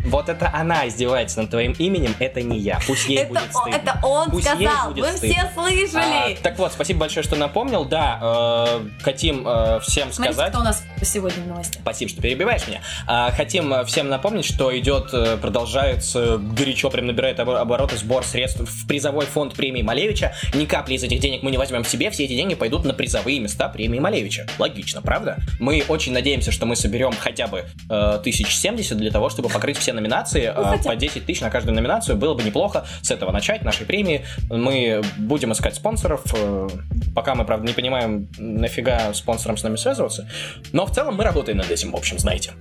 Вот 0.05 0.29
это 0.29 0.51
она 0.53 0.87
издевается 0.87 1.41
над 1.41 1.49
твоим 1.49 1.73
именем, 1.73 2.15
это 2.19 2.41
не 2.41 2.59
я. 2.59 2.79
Пусть 2.85 3.07
ей 3.07 3.25
будет 3.25 3.41
стыдно. 3.53 3.75
это 3.75 3.99
он 4.03 4.41
сказал, 4.41 4.93
вы 4.93 5.07
все 5.13 5.49
слышали. 5.53 6.33
А, 6.33 6.35
так 6.41 6.57
вот, 6.59 6.73
спасибо 6.73 7.01
большое, 7.01 7.23
что 7.23 7.35
напомнил. 7.35 7.85
Да, 7.85 8.19
э, 8.21 8.89
хотим 9.01 9.47
э, 9.47 9.79
всем 9.81 10.11
сказать. 10.11 10.49
кто 10.49 10.59
у 10.59 10.63
нас 10.63 10.83
сегодня 11.01 11.43
в 11.43 11.47
новости. 11.47 11.79
Спасибо, 11.81 12.09
что 12.09 12.21
перебиваешь 12.21 12.67
меня. 12.67 12.81
А, 13.07 13.31
хотим 13.31 13.73
э, 13.73 13.85
всем 13.85 14.09
напомнить, 14.09 14.45
что 14.45 14.77
идет, 14.77 15.11
продолжается 15.41 16.37
горячо, 16.37 16.89
прям 16.89 17.07
набирает 17.07 17.39
обо- 17.39 17.59
обороты 17.59 17.97
сбор 17.97 18.23
средств 18.23 18.61
в 18.61 18.87
призовой 18.87 19.25
фонд 19.25 19.53
премии 19.53 19.81
Малевича. 19.81 20.33
Ни 20.53 20.65
капли 20.65 20.95
из 20.95 21.03
этих 21.03 21.19
денег 21.19 21.43
мы 21.43 21.51
не 21.51 21.57
возьмем 21.57 21.85
себе, 21.85 22.09
все 22.11 22.25
эти 22.25 22.35
деньги 22.35 22.55
пойдут 22.55 22.85
на 22.85 22.93
призовые 22.93 23.39
места 23.39 23.69
премии 23.69 23.99
Малевича. 23.99 24.47
Логично, 24.57 25.01
правда? 25.01 25.37
Мы 25.59 25.83
очень 25.87 26.13
надеемся, 26.13 26.51
что 26.51 26.65
мы 26.65 26.75
соберем 26.75 27.13
хотя 27.17 27.47
бы 27.47 27.65
э, 27.89 28.10
1070 28.15 28.97
для 28.97 29.11
того, 29.11 29.29
чтобы 29.29 29.49
покрыть 29.49 29.77
все 29.77 29.93
номинации. 29.93 30.43
э, 30.45 30.53
хотя 30.63 30.89
по 30.89 30.95
10 30.95 31.25
тысяч 31.25 31.41
на 31.41 31.49
каждую 31.49 31.75
номинацию. 31.75 32.15
Было 32.17 32.33
бы 32.33 32.43
неплохо 32.43 32.85
с 33.01 33.11
этого 33.11 33.31
начать, 33.31 33.63
нашей 33.63 33.85
премии. 33.85 34.25
Мы 34.49 35.01
будем 35.17 35.51
искать 35.53 35.75
спонсоров. 35.75 36.21
э, 36.33 36.69
Пока 37.15 37.35
мы, 37.35 37.43
правда, 37.45 37.67
не 37.67 37.73
понимаем, 37.73 38.27
нафига 38.37 39.13
спонсорам 39.13 39.57
с 39.57 39.63
нами 39.63 39.75
связываться. 39.75 40.27
Но 40.71 40.85
в 40.85 40.91
целом 40.91 41.15
мы 41.15 41.23
работаем 41.23 41.57
над 41.57 41.69
этим, 41.69 41.91
в 41.91 41.95
общем, 41.95 42.17
знаете. 42.19 42.51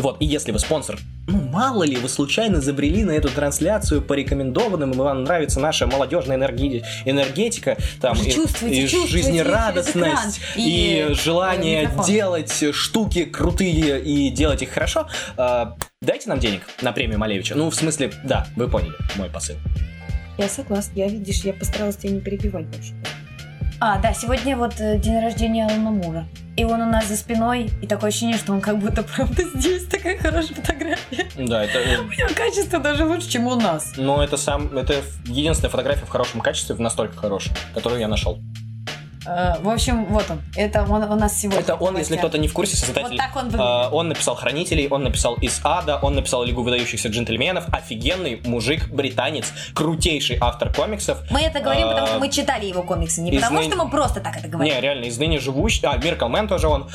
Вот, 0.00 0.16
и 0.20 0.26
если 0.26 0.52
вы 0.52 0.58
спонсор, 0.58 0.98
ну, 1.26 1.40
мало 1.40 1.82
ли, 1.82 1.96
вы 1.96 2.08
случайно 2.08 2.60
забрели 2.60 3.04
на 3.04 3.10
эту 3.10 3.28
трансляцию 3.28 4.00
по 4.00 4.12
рекомендованным, 4.14 4.92
и 4.92 4.96
вам 4.96 5.24
нравится 5.24 5.60
наша 5.60 5.86
молодежная 5.86 6.36
энерги- 6.36 6.82
энергетика, 7.04 7.76
там, 8.00 8.16
и, 8.16 8.30
чувствуете, 8.30 8.84
и 8.84 8.88
чувствуете 8.88 9.28
жизнерадостность, 9.28 10.40
и, 10.56 11.08
и, 11.10 11.14
желание 11.14 11.80
э, 11.80 11.82
микрофон. 11.82 12.06
делать 12.06 12.64
штуки 12.74 13.24
крутые 13.24 14.00
и 14.00 14.30
делать 14.30 14.62
их 14.62 14.70
хорошо, 14.70 15.08
а, 15.36 15.76
дайте 16.00 16.28
нам 16.28 16.38
денег 16.38 16.62
на 16.80 16.92
премию 16.92 17.18
Малевича. 17.18 17.54
Ну, 17.54 17.68
в 17.68 17.74
смысле, 17.74 18.12
да, 18.24 18.46
вы 18.56 18.68
поняли 18.68 18.94
мой 19.16 19.28
посыл. 19.28 19.56
Я 20.38 20.48
согласна. 20.48 20.92
Я, 20.94 21.08
видишь, 21.08 21.42
я 21.42 21.52
постаралась 21.52 21.96
тебя 21.96 22.12
не 22.12 22.20
перебивать 22.20 22.66
больше. 22.66 22.94
А, 23.80 23.98
да, 23.98 24.14
сегодня 24.14 24.56
вот 24.56 24.80
э, 24.80 24.98
день 24.98 25.20
рождения 25.20 25.66
Алана 25.66 25.90
Мура. 25.90 26.28
И 26.58 26.64
он 26.64 26.82
у 26.82 26.86
нас 26.86 27.06
за 27.06 27.16
спиной, 27.16 27.70
и 27.80 27.86
такое 27.86 28.08
ощущение, 28.08 28.36
что 28.36 28.52
он 28.52 28.60
как 28.60 28.80
будто 28.80 29.04
правда 29.04 29.44
здесь. 29.54 29.86
Такая 29.86 30.18
хорошая 30.18 30.56
фотография. 30.56 31.26
Да, 31.36 31.64
это... 31.64 31.78
У 32.02 32.10
него 32.10 32.28
качество 32.34 32.80
даже 32.80 33.04
лучше, 33.04 33.30
чем 33.30 33.46
у 33.46 33.54
нас. 33.54 33.92
Ну, 33.96 34.20
это 34.20 34.36
сам, 34.36 34.76
это 34.76 34.94
единственная 35.26 35.70
фотография 35.70 36.04
в 36.04 36.08
хорошем 36.08 36.40
качестве, 36.40 36.74
настолько 36.74 37.16
хорошая, 37.16 37.56
которую 37.74 38.00
я 38.00 38.08
нашел. 38.08 38.40
Э, 39.28 39.60
В 39.62 39.68
общем, 39.68 40.06
вот 40.06 40.24
он. 40.30 40.40
Это 40.56 40.84
он 40.88 41.02
у 41.02 41.14
нас 41.16 41.38
сегодня. 41.38 41.60
Это 41.60 41.74
он, 41.74 41.96
если 41.98 42.16
кто-то 42.16 42.38
не 42.38 42.48
в 42.48 42.52
курсе, 42.52 42.76
создатель. 42.76 43.10
Вот 43.10 43.16
так 43.18 43.36
он 43.36 43.44
выглядит. 43.44 43.60
А, 43.66 43.88
он 43.90 44.08
написал 44.08 44.34
«Хранителей», 44.34 44.88
он 44.88 45.02
написал 45.02 45.34
«Из 45.34 45.60
ада», 45.64 45.98
он 46.00 46.14
написал 46.14 46.44
«Лигу 46.44 46.62
выдающихся 46.62 47.08
джентльменов». 47.08 47.66
Офигенный 47.72 48.40
мужик, 48.44 48.88
британец, 48.88 49.52
крутейший 49.74 50.38
автор 50.40 50.72
комиксов. 50.72 51.18
Мы 51.30 51.42
это 51.42 51.60
говорим, 51.60 51.86
А, 51.86 51.90
потому 51.90 52.06
что 52.06 52.18
мы 52.18 52.30
читали 52.30 52.66
его 52.66 52.82
комиксы. 52.82 53.20
Не 53.20 53.32
потому, 53.32 53.62
что 53.62 53.76
мы 53.76 53.90
просто 53.90 54.20
так 54.20 54.36
это 54.36 54.48
говорим. 54.48 54.72
Не, 54.72 54.80
реально, 54.80 55.04
из 55.04 55.18
ныне 55.18 55.38
живущих... 55.38 55.84
А, 55.84 55.96
Миркл 55.96 56.28
Мэн 56.28 56.48
тоже 56.48 56.68
он. 56.68 56.88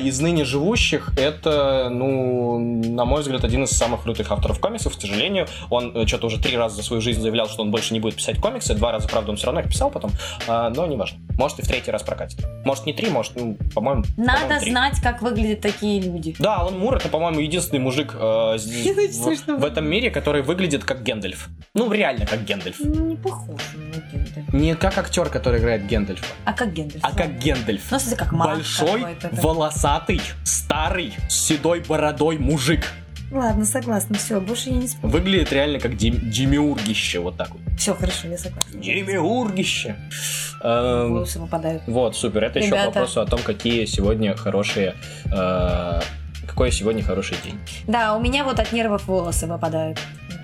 Из 0.00 0.20
ныне 0.20 0.44
живущих 0.44 1.12
это, 1.16 1.88
ну, 1.90 2.58
на 2.58 3.04
мой 3.04 3.22
взгляд, 3.22 3.44
один 3.44 3.64
из 3.64 3.70
самых 3.70 4.02
крутых 4.02 4.30
авторов 4.30 4.60
комиксов. 4.60 4.96
К 4.96 5.00
сожалению, 5.00 5.46
он 5.70 5.96
э, 5.96 6.06
что-то 6.06 6.26
уже 6.26 6.38
три 6.40 6.56
раза 6.56 6.76
за 6.76 6.82
свою 6.82 7.00
жизнь 7.00 7.20
заявлял, 7.20 7.48
что 7.48 7.62
он 7.62 7.70
больше 7.70 7.94
не 7.94 8.00
будет 8.00 8.16
писать 8.16 8.38
комиксы. 8.38 8.74
Два 8.74 8.92
раза, 8.92 9.08
правда, 9.08 9.30
он 9.30 9.36
все 9.36 9.46
равно 9.46 9.60
их 9.60 9.68
писал 9.68 9.90
потом. 9.90 10.10
Но 10.46 10.86
неважно. 10.86 11.18
Может, 11.38 11.60
и 11.60 11.62
в 11.62 11.68
третий 11.70 11.90
раз 11.92 12.02
прокатит. 12.02 12.44
Может, 12.64 12.86
не 12.86 12.92
три, 12.92 13.10
может, 13.10 13.36
ну, 13.36 13.56
по-моему, 13.74 14.02
Надо 14.16 14.40
по-моему, 14.40 14.60
три. 14.60 14.70
знать, 14.72 15.00
как 15.00 15.22
выглядят 15.22 15.60
такие 15.60 16.00
люди. 16.00 16.34
Да, 16.38 16.56
Алан 16.56 16.78
Мур 16.78 16.96
это, 16.96 17.08
по-моему, 17.08 17.38
единственный 17.40 17.78
мужик 17.78 18.14
э, 18.18 18.54
здесь, 18.58 19.18
в, 19.46 19.64
этом 19.64 19.88
мире, 19.88 20.10
который 20.10 20.42
выглядит 20.42 20.84
как 20.84 21.02
Гендальф. 21.04 21.48
Ну, 21.74 21.90
реально 21.92 22.26
как 22.26 22.44
Гендальф. 22.44 22.76
Ну, 22.80 23.04
не 23.06 23.16
похож 23.16 23.60
на 23.74 24.00
Гендальфа. 24.10 24.56
Не 24.56 24.74
как 24.74 24.98
актер, 24.98 25.28
который 25.28 25.60
играет 25.60 25.86
Гендальфа, 25.86 26.26
А 26.44 26.52
как 26.52 26.72
Гендальф? 26.72 27.04
а 27.04 27.14
как 27.16 27.38
Гендальф. 27.38 27.82
Ну, 27.90 27.98
смысле, 27.98 28.16
как 28.16 28.34
Большой, 28.34 29.06
волосатый, 29.30 30.20
старый, 30.44 31.14
с 31.28 31.34
седой 31.34 31.80
бородой 31.80 32.38
мужик. 32.38 32.86
Ладно, 33.30 33.64
согласна, 33.64 34.18
все, 34.18 34.40
больше 34.40 34.70
я 34.70 34.76
не 34.76 34.88
спорю. 34.88 35.12
Выглядит 35.12 35.52
реально 35.52 35.78
как 35.78 35.96
Дим- 35.96 36.30
Демиургище, 36.30 37.20
вот 37.20 37.36
так 37.36 37.50
вот. 37.50 37.60
Все, 37.78 37.94
хорошо, 37.94 38.28
я 38.28 38.36
согласна. 38.36 38.80
Демиургище. 38.80 39.94
Эм, 40.62 41.12
Волосы 41.14 41.38
выпадают. 41.38 41.82
Вот, 41.86 42.16
супер. 42.16 42.44
Это 42.44 42.58
еще 42.58 42.70
к 42.70 42.86
вопросу 42.86 43.20
о 43.20 43.26
том, 43.26 43.40
какие 43.40 43.84
сегодня 43.84 44.36
хорошие... 44.36 44.94
э, 45.32 46.00
какой 46.46 46.72
сегодня 46.72 47.02
хороший 47.04 47.36
день. 47.44 47.58
Да, 47.86 48.16
у 48.16 48.20
меня 48.20 48.42
вот 48.42 48.58
от 48.58 48.72
нервов 48.72 49.06
волосы 49.06 49.46
выпадают. 49.46 49.98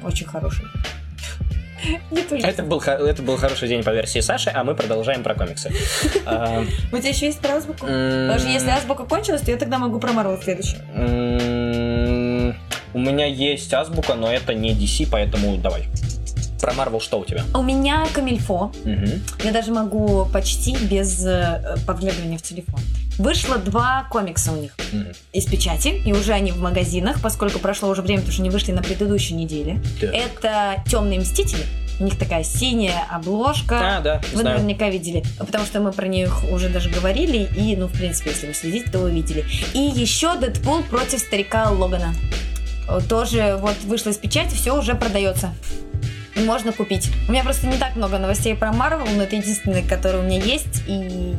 Очень 0.05 0.27
только. 2.29 2.47
Это 2.47 2.63
был, 2.63 2.81
это 2.81 3.23
был 3.23 3.37
хороший 3.37 3.69
день 3.69 3.83
по 3.83 3.91
версии 3.91 4.21
Саши, 4.21 4.51
а 4.55 4.63
мы 4.65 4.75
продолжаем 4.75 5.23
про 5.25 5.35
комиксы. 5.35 5.69
Эм, 6.27 6.69
У 6.93 6.99
тебя 6.99 7.09
еще 7.11 7.27
есть 7.27 7.41
про 7.41 7.57
азбуку? 7.57 7.87
м, 7.87 8.29
Даже 8.29 8.49
если 8.49 8.71
азбука 8.71 9.05
кончилась, 9.05 9.43
то 9.43 9.51
я 9.51 9.57
тогда 9.57 9.79
могу 9.79 9.99
про 9.99 10.13
Марвел 10.13 10.41
следующую. 10.41 10.81
У 12.97 12.99
меня 12.99 13.27
есть 13.27 13.75
азбука, 13.75 14.15
но 14.15 14.33
это 14.33 14.55
не 14.55 14.71
DC, 14.73 15.09
поэтому 15.11 15.59
давай. 15.59 15.85
Про 16.59 16.73
Марвел 16.73 16.99
что 16.99 17.19
у 17.21 17.27
тебя? 17.27 17.45
У 17.53 17.61
меня 17.63 18.07
камильфо. 18.15 18.73
Мгм. 18.87 19.23
Я 19.45 19.53
даже 19.53 19.71
могу 19.71 20.25
почти 20.33 20.75
без 20.79 21.23
э, 21.27 21.77
подглядывания 21.87 22.39
в 22.39 22.43
телефон. 22.43 22.81
Вышло 23.19 23.59
два 23.59 24.07
комикса 24.11 24.53
у 24.53 24.57
них 24.57 24.75
Мгм. 24.93 25.09
из 25.35 25.45
печати, 25.45 25.89
и 26.07 26.13
уже 26.15 26.33
они 26.33 26.53
в 26.53 26.59
магазинах, 26.63 27.21
поскольку 27.21 27.59
прошло 27.59 27.91
уже 27.91 28.01
время, 28.01 28.21
потому 28.21 28.33
что 28.33 28.41
они 28.43 28.49
вышли 28.51 28.73
на 28.73 28.83
предыдущей 28.83 29.35
неделе. 29.35 29.83
Да. 30.01 30.07
Это 30.07 30.83
Темные 30.91 31.21
мстители. 31.21 31.65
У 32.01 32.05
них 32.05 32.19
такая 32.19 32.45
синяя 32.45 33.05
обложка. 33.11 33.99
А, 33.99 34.01
да, 34.01 34.23
Вы 34.33 34.41
знаю. 34.41 34.57
наверняка 34.57 34.89
видели, 34.89 35.23
потому 35.39 35.67
что 35.67 35.81
мы 35.81 35.93
про 35.93 36.07
них 36.09 36.45
уже 36.51 36.71
даже 36.71 36.89
говорили, 36.89 37.47
и, 37.59 37.77
ну, 37.77 37.89
в 37.89 37.93
принципе, 37.93 38.31
если 38.31 38.47
вы 38.47 38.55
следите, 38.55 38.91
то 38.91 39.01
вы 39.01 39.11
видели. 39.11 39.45
И 39.75 39.81
еще 39.81 40.35
Дэдпул 40.39 40.83
против 40.85 41.19
старика 41.19 41.69
Логана. 41.71 42.15
Э, 42.89 43.01
Тоже 43.09 43.57
вот 43.61 43.77
вышло 43.85 44.11
из 44.11 44.17
печати, 44.17 44.55
все 44.55 44.77
уже 44.77 44.95
продается. 44.95 45.55
Можно 46.37 46.73
купить. 46.73 47.11
У 47.29 47.33
меня 47.33 47.43
просто 47.43 47.67
не 47.67 47.79
так 47.79 47.97
много 47.97 48.19
новостей 48.19 48.55
про 48.55 48.71
Марвел, 48.71 49.07
но 49.17 49.23
это 49.23 49.37
единственные, 49.37 49.83
которые 49.83 50.23
у 50.23 50.27
меня 50.27 50.39
есть, 50.39 50.83
и 50.87 51.35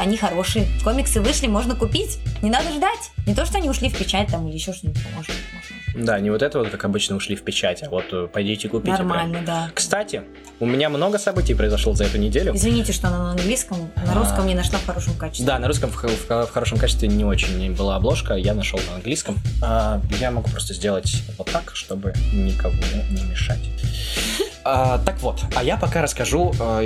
они 0.00 0.16
хорошие. 0.16 0.66
Комиксы 0.82 1.20
вышли, 1.20 1.46
можно 1.46 1.76
купить. 1.76 2.18
Не 2.42 2.50
надо 2.50 2.72
ждать. 2.72 3.12
Не 3.26 3.34
то, 3.34 3.46
что 3.46 3.58
они 3.58 3.70
ушли 3.70 3.88
в 3.88 3.96
печать 3.96 4.28
там 4.28 4.48
или 4.48 4.54
еще 4.54 4.72
что-нибудь. 4.72 5.02
Может, 5.14 5.34
можно. 5.54 5.79
Да, 5.94 6.18
не 6.20 6.30
вот 6.30 6.42
это 6.42 6.58
вот, 6.58 6.70
как 6.70 6.84
обычно, 6.84 7.16
ушли 7.16 7.36
в 7.36 7.42
печать, 7.42 7.82
а 7.82 7.90
вот 7.90 8.04
э, 8.12 8.28
пойдите 8.32 8.68
купите. 8.68 8.96
прям. 8.96 9.08
Нормально, 9.08 9.42
да. 9.44 9.70
Кстати, 9.74 10.22
у 10.58 10.66
меня 10.66 10.88
много 10.88 11.18
событий 11.18 11.54
произошло 11.54 11.94
за 11.94 12.04
эту 12.04 12.18
неделю. 12.18 12.54
Извините, 12.54 12.92
что 12.92 13.08
она 13.08 13.18
на 13.18 13.30
английском, 13.32 13.90
на 13.96 14.12
А. 14.12 14.14
русском 14.14 14.46
не 14.46 14.54
нашла 14.54 14.78
в 14.78 14.86
хорошем 14.86 15.14
качестве. 15.14 15.46
Да, 15.46 15.58
на 15.58 15.66
русском 15.68 15.90
в, 15.90 15.96
в 16.02 16.28
в 16.46 16.50
хорошем 16.52 16.78
качестве 16.78 17.08
не 17.08 17.24
очень 17.24 17.74
была 17.74 17.96
обложка, 17.96 18.34
я 18.34 18.54
нашел 18.54 18.78
на 18.88 18.96
английском. 18.96 19.36
А, 19.62 20.00
я 20.20 20.30
могу 20.30 20.48
просто 20.50 20.74
сделать 20.74 21.22
вот 21.38 21.50
так, 21.50 21.70
чтобы 21.74 22.12
никому 22.32 22.74
не 23.10 23.22
мешать. 23.24 23.60
А, 24.64 24.98
так 24.98 25.20
вот, 25.20 25.40
а 25.54 25.64
я 25.64 25.76
пока 25.76 26.02
расскажу 26.02 26.52
а, 26.60 26.84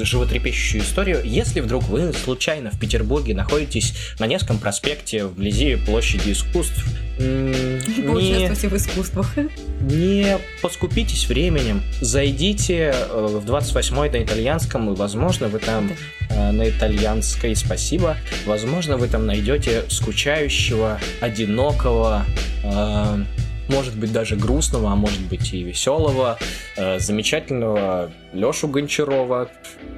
животрепещущую 0.00 0.82
историю. 0.82 1.20
Если 1.24 1.60
вдруг 1.60 1.84
вы 1.88 2.12
случайно 2.12 2.70
в 2.70 2.78
Петербурге 2.78 3.34
находитесь 3.34 3.94
на 4.18 4.26
Невском 4.26 4.58
проспекте 4.58 5.24
вблизи 5.24 5.76
площади 5.76 6.32
искусств, 6.32 6.84
не, 7.18 8.68
в 8.68 8.76
искусствах. 8.76 9.34
не 9.80 10.38
поскупитесь 10.62 11.26
временем, 11.26 11.82
зайдите 12.00 12.94
э, 12.94 13.26
в 13.26 13.44
28-й 13.44 14.10
на 14.10 14.22
итальянском, 14.22 14.92
и, 14.92 14.96
возможно, 14.96 15.48
вы 15.48 15.58
там 15.58 15.90
э, 16.30 16.50
на 16.52 16.68
итальянской 16.68 17.56
спасибо. 17.56 18.16
Возможно, 18.46 18.96
вы 18.96 19.08
там 19.08 19.26
найдете 19.26 19.82
скучающего, 19.88 21.00
одинокого, 21.20 22.24
э, 22.62 23.24
может 23.68 23.96
быть, 23.96 24.12
даже 24.12 24.36
грустного, 24.36 24.92
а 24.92 24.96
может 24.96 25.20
быть 25.20 25.52
и 25.52 25.62
веселого, 25.62 26.38
э, 26.76 26.98
замечательного 26.98 28.10
Лешу 28.32 28.68
Гончарова. 28.68 29.48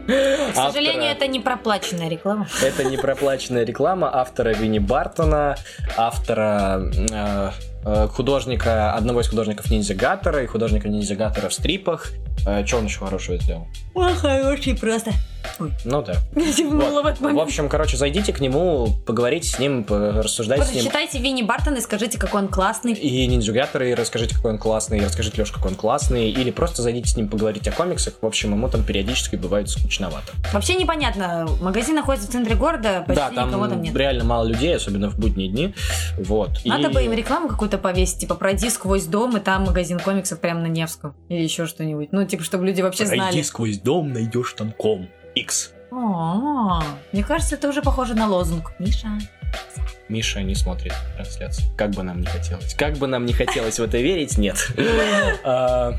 К 0.07 0.55
сожалению, 0.55 1.11
это 1.11 1.27
не 1.27 1.41
проплаченная 1.41 2.09
реклама. 2.09 2.49
Это 2.63 2.85
не 2.85 2.97
проплаченная 2.97 3.65
реклама 3.65 4.11
автора 4.13 4.55
Винни 4.55 4.79
Бартона, 4.79 5.57
автора 5.97 6.91
э, 7.13 7.51
художника, 7.85 8.93
одного 8.95 9.21
из 9.21 9.29
художников 9.29 9.71
Ниндзя 9.71 9.95
Гаттера 9.95 10.43
и 10.43 10.47
художника 10.47 10.89
Ниндзя 10.89 11.17
Гаттера 11.17 11.49
в 11.49 11.55
стрипах. 11.55 12.13
что 12.67 12.79
он 12.79 12.85
еще 12.87 12.99
хорошего 13.01 13.37
сделал? 13.39 13.67
Ой, 13.95 14.15
хороший 14.15 14.77
просто. 14.77 15.13
Ну 15.85 16.03
да. 16.03 16.15
Зевнула 16.37 17.03
в 17.03 17.21
В 17.21 17.39
общем, 17.39 17.69
короче, 17.69 17.97
зайдите 17.97 18.33
к 18.33 18.41
нему, 18.41 18.89
поговорите 19.07 19.49
с 19.49 19.59
ним, 19.59 19.85
рассуждайте 19.89 20.65
с 20.65 20.73
ним. 20.73 20.83
Прочитайте 20.85 21.19
Винни 21.19 21.43
Бартона 21.43 21.79
и 21.79 21.81
скажите, 21.81 22.19
какой 22.19 22.43
он 22.43 22.49
классный. 22.49 22.93
И 22.93 23.27
Ниндзю 23.27 23.53
Гаттера, 23.55 23.89
и 23.89 23.95
расскажите, 23.95 24.35
какой 24.35 24.53
он 24.53 24.59
классный, 24.59 24.99
и 24.99 25.05
расскажите 25.05 25.41
Леш, 25.41 25.51
какой 25.51 25.71
он 25.71 25.77
классный, 25.77 26.31
или 26.31 26.51
просто 26.51 26.83
зайдите 26.83 27.09
с 27.11 27.17
ним 27.17 27.29
поговорить 27.29 27.67
о 27.69 27.73
комиксах. 27.73 28.15
В 28.21 28.27
общем, 28.27 28.53
ему 28.53 28.69
там 28.69 28.85
периодически 28.85 29.37
бывает 29.37 29.69
скучновато. 29.71 30.33
Вообще 30.53 30.75
непонятно. 30.75 31.49
Магазин 31.61 31.95
находится 31.95 32.29
в 32.29 32.33
центре 32.33 32.55
города, 32.55 33.05
почти 33.07 33.23
да, 33.23 33.31
там, 33.31 33.49
никого 33.49 33.67
там 33.69 33.83
нет. 33.83 33.97
реально 33.97 34.25
мало 34.25 34.45
людей, 34.47 34.77
особенно 34.77 35.09
в 35.11 35.19
будние 35.19 35.49
дни. 35.49 35.75
Вот. 36.19 36.51
Надо 36.65 36.89
И- 36.89 36.93
бы 36.93 37.03
им 37.03 37.13
рекламу 37.13 37.49
какую-то 37.49 37.70
повесить, 37.79 38.21
типа 38.21 38.35
пройди 38.35 38.71
сквозь 38.71 39.07
дом, 39.07 39.37
и 39.37 39.41
там 39.41 39.65
магазин 39.65 39.99
комиксов 39.99 40.41
прямо 40.41 40.61
на 40.61 40.67
Невском. 40.67 41.15
Или 41.29 41.43
еще 41.43 41.67
что-нибудь. 41.67 42.13
Ну, 42.13 42.25
типа, 42.25 42.43
чтобы 42.43 42.67
люди 42.67 42.81
вообще 42.83 43.07
знали. 43.07 43.21
Пройди 43.21 43.43
сквозь 43.43 43.79
дом, 43.79 44.13
найдешь 44.13 44.53
там 44.55 44.73
ком. 44.73 45.09
X. 45.35 45.73
О, 45.93 46.83
Мне 47.13 47.25
кажется, 47.25 47.55
это 47.57 47.69
уже 47.69 47.83
похоже 47.83 48.15
на 48.15 48.29
лозунг. 48.29 48.73
Миша. 48.79 49.09
Миша 50.11 50.43
не 50.43 50.55
смотрит 50.57 50.93
трансляцию. 51.17 51.67
Как 51.77 51.91
бы 51.91 52.03
нам 52.03 52.21
не 52.21 52.27
хотелось. 52.27 52.75
Как 52.75 52.97
бы 52.99 53.07
нам 53.07 53.25
не 53.25 53.33
хотелось 53.33 53.79
в 53.79 53.83
это 53.83 53.99
верить, 53.99 54.37
нет. 54.39 54.57
А, 55.45 55.95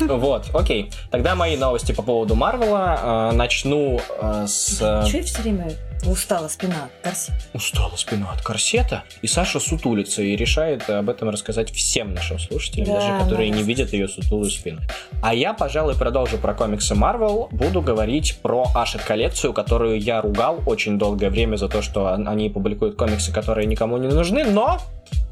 Вот, 0.00 0.46
окей. 0.54 0.90
Тогда 1.10 1.34
мои 1.34 1.56
новости 1.56 1.92
по 1.92 2.02
поводу 2.02 2.34
Марвела. 2.34 2.98
А, 3.00 3.32
Начну 3.32 4.00
а, 4.20 4.46
с... 4.46 4.78
Чего 5.08 5.18
я 5.18 5.24
все 5.24 5.42
время 5.42 5.72
устала 6.06 6.48
спина? 6.48 6.88
Корсет. 7.02 7.34
Устала 7.54 7.96
спина 7.96 8.30
от 8.32 8.42
корсета, 8.42 9.04
и 9.22 9.26
Саша 9.26 9.58
сутулится 9.58 10.22
и 10.22 10.36
решает 10.36 10.88
об 10.90 11.08
этом 11.08 11.30
рассказать 11.30 11.70
всем 11.72 12.12
нашим 12.14 12.38
слушателям, 12.38 12.86
Да, 12.88 12.94
даже 13.00 13.24
которые 13.24 13.48
не 13.50 13.62
видят 13.62 13.92
ее 13.92 14.06
сутулую 14.08 14.50
спину. 14.50 14.80
А 15.22 15.32
я, 15.34 15.54
пожалуй, 15.54 15.94
продолжу 15.96 16.36
про 16.36 16.52
комиксы 16.52 16.94
Marvel, 16.94 17.48
буду 17.50 17.80
говорить 17.80 18.38
про 18.42 18.66
Ашет 18.74 19.02
коллекцию, 19.02 19.54
которую 19.54 19.98
я 19.98 20.20
ругал 20.20 20.60
очень 20.66 20.98
долгое 20.98 21.30
время 21.30 21.56
за 21.56 21.68
то, 21.68 21.80
что 21.80 22.04
он- 22.04 22.28
они 22.28 22.50
публикуют 22.50 22.96
комиксы, 22.96 23.32
которые 23.32 23.53
никому 23.62 23.96
не 23.98 24.08
нужны, 24.08 24.44
но, 24.44 24.78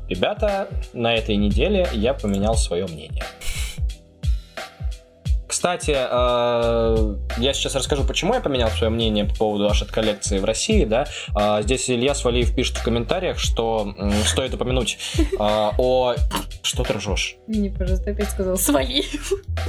ребята, 0.09 0.69
на 0.93 1.15
этой 1.15 1.37
неделе 1.37 1.89
я 1.93 2.15
поменял 2.15 2.55
свое 2.55 2.87
мнение. 2.87 3.25
Кстати, 5.53 5.95
э, 5.95 7.15
я 7.37 7.53
сейчас 7.53 7.77
расскажу, 7.77 8.05
почему 8.05 8.33
я 8.33 8.41
поменял 8.41 8.71
свое 8.71 8.91
мнение 8.91 9.27
по 9.27 9.35
поводу 9.35 9.69
Ашет 9.69 9.93
коллекции 9.93 10.39
в 10.39 10.45
России, 10.47 10.87
да. 10.87 11.07
А, 11.37 11.61
Здесь 11.61 11.91
Илья 11.91 12.15
Свалиев 12.15 12.55
пишет 12.55 12.79
в 12.79 12.83
комментариях, 12.83 13.39
что 13.39 13.95
стоит 14.25 14.55
упомянуть 14.55 14.99
а, 15.39 15.73
о... 15.77 16.15
Что 16.63 16.85
ты 16.85 16.95
ржешь? 16.95 17.37
Не, 17.49 17.69
пожалуйста, 17.69 18.13
опять 18.13 18.31
сказал 18.31 18.57
свои. 18.57 19.03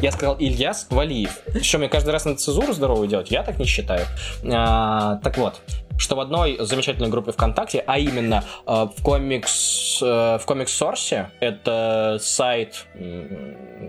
Я 0.02 0.12
сказал 0.12 0.38
Ильяс 0.39 0.88
Валиев. 0.89 1.42
Что, 1.62 1.80
мне 1.80 1.89
каждый 1.89 2.12
раз 2.12 2.24
надо 2.26 2.38
цезуру 2.38 2.72
здоровую 2.72 3.08
делать? 3.08 3.30
Я 3.30 3.44
так 3.44 3.60
не 3.60 3.66
считаю. 3.66 4.06
Так 4.42 5.38
вот, 5.38 5.60
что 5.98 6.16
в 6.16 6.20
одной 6.20 6.58
замечательной 6.60 7.10
группе 7.10 7.32
ВКонтакте, 7.32 7.84
а 7.86 7.98
именно 7.98 8.44
э, 8.66 8.88
в 8.96 9.04
комикс 9.04 10.00
э, 10.02 10.38
в 10.40 10.46
комикс 10.46 10.74
Сорсе, 10.74 11.32
это 11.40 12.18
сайт, 12.20 12.86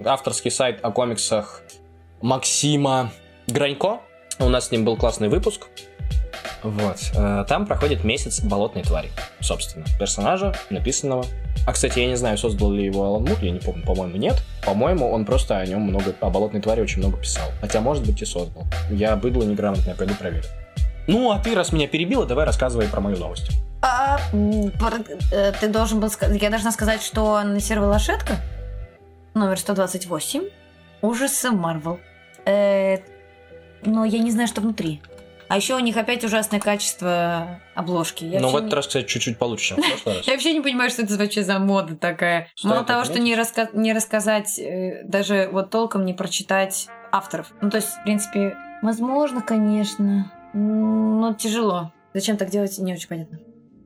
авторский 0.05 0.51
сайт 0.51 0.81
о 0.83 0.90
комиксах 0.90 1.62
Максима 2.21 3.11
Гранько. 3.47 4.01
У 4.38 4.49
нас 4.49 4.69
с 4.69 4.71
ним 4.71 4.85
был 4.85 4.97
классный 4.97 5.29
выпуск. 5.29 5.69
Вот. 6.62 6.97
э, 7.14 7.45
Там 7.49 7.67
проходит 7.67 8.05
месяц 8.05 8.40
болотной 8.40 8.83
твари, 8.83 9.11
собственно. 9.40 9.85
Персонажа, 9.99 10.55
написанного. 10.71 11.25
А, 11.67 11.73
кстати, 11.73 11.99
я 11.99 12.07
не 12.07 12.17
знаю, 12.17 12.37
создал 12.37 12.73
ли 12.73 12.85
его 12.85 13.05
Алан 13.05 13.25
Мур, 13.25 13.38
я 13.40 13.51
не 13.51 13.61
помню, 13.61 13.85
по-моему, 13.85 14.17
нет. 14.17 14.43
По-моему, 14.64 15.11
он 15.11 15.25
просто 15.25 15.59
о 15.59 15.67
нем 15.67 15.83
много, 15.83 16.14
о 16.21 16.31
болотной 16.31 16.61
твари 16.61 16.81
очень 16.81 16.99
много 16.99 17.19
писал. 17.19 17.51
Хотя, 17.61 17.81
может 17.81 18.07
быть, 18.07 18.21
и 18.21 18.25
создал. 18.25 18.64
Я 18.90 19.17
быдло 19.17 19.43
неграмотное, 19.45 19.95
пойду 19.95 20.14
проверю. 20.14 20.45
Ну, 21.07 21.31
а 21.31 21.38
ты, 21.38 21.55
раз 21.55 21.73
меня 21.73 21.87
перебила, 21.87 22.27
давай 22.27 22.47
рассказывай 22.47 22.88
про 22.88 23.01
мою 23.01 23.17
новость. 23.19 23.51
А, 23.83 24.19
э, 24.33 25.53
ты 25.61 25.69
должен 25.69 26.01
был 26.01 26.09
сказать... 26.09 26.40
Я 26.40 26.49
должна 26.51 26.71
сказать, 26.73 27.03
что 27.03 27.37
анонсировала 27.37 27.90
Лошадка 27.93 28.37
номер 29.35 29.59
128 29.59 30.45
ужасы 31.03 31.51
Марвел. 31.51 32.01
Э, 32.47 32.99
но 33.85 34.05
я 34.07 34.19
не 34.21 34.31
знаю, 34.31 34.49
что 34.49 34.62
внутри. 34.62 35.03
А 35.49 35.57
еще 35.57 35.75
у 35.75 35.79
них 35.81 35.97
опять 35.99 36.25
ужасное 36.25 36.59
качество 36.59 37.61
обложки. 37.75 38.25
Я 38.25 38.40
Но 38.40 38.47
Ну, 38.47 38.53
в 38.55 38.57
этот 38.57 38.71
не- 38.71 38.77
раз, 38.77 38.87
кстати, 38.87 39.07
чуть-чуть 39.07 39.37
получше, 39.37 39.75
чем 39.75 39.83
в 39.83 39.87
прошлый 39.87 40.17
раз. 40.17 40.27
Я 40.27 40.33
вообще 40.33 40.55
не 40.55 40.62
понимаю, 40.62 40.88
что 40.90 41.03
это 41.03 41.17
вообще 41.19 41.43
за 41.43 41.59
мода 41.59 41.97
такая. 41.97 42.49
Стоит 42.55 42.73
Мало 42.73 42.85
того, 42.87 43.05
что 43.05 43.19
не, 43.19 43.35
раска- 43.35 43.69
не 43.75 43.93
рассказать, 43.93 44.59
э, 44.59 45.03
даже 45.05 45.51
вот 45.53 45.69
толком 45.69 46.07
не 46.07 46.14
прочитать 46.14 46.87
авторов. 47.12 47.49
Ну, 47.61 47.69
то 47.69 47.77
есть, 47.77 47.88
в 47.88 48.03
принципе, 48.05 48.57
возможно, 48.81 49.43
конечно, 49.43 50.33
но 50.55 51.35
тяжело. 51.35 51.93
Зачем 52.14 52.37
так 52.37 52.51
делать, 52.51 52.79
не 52.79 52.95
очень 52.95 53.09
понятно. 53.09 53.38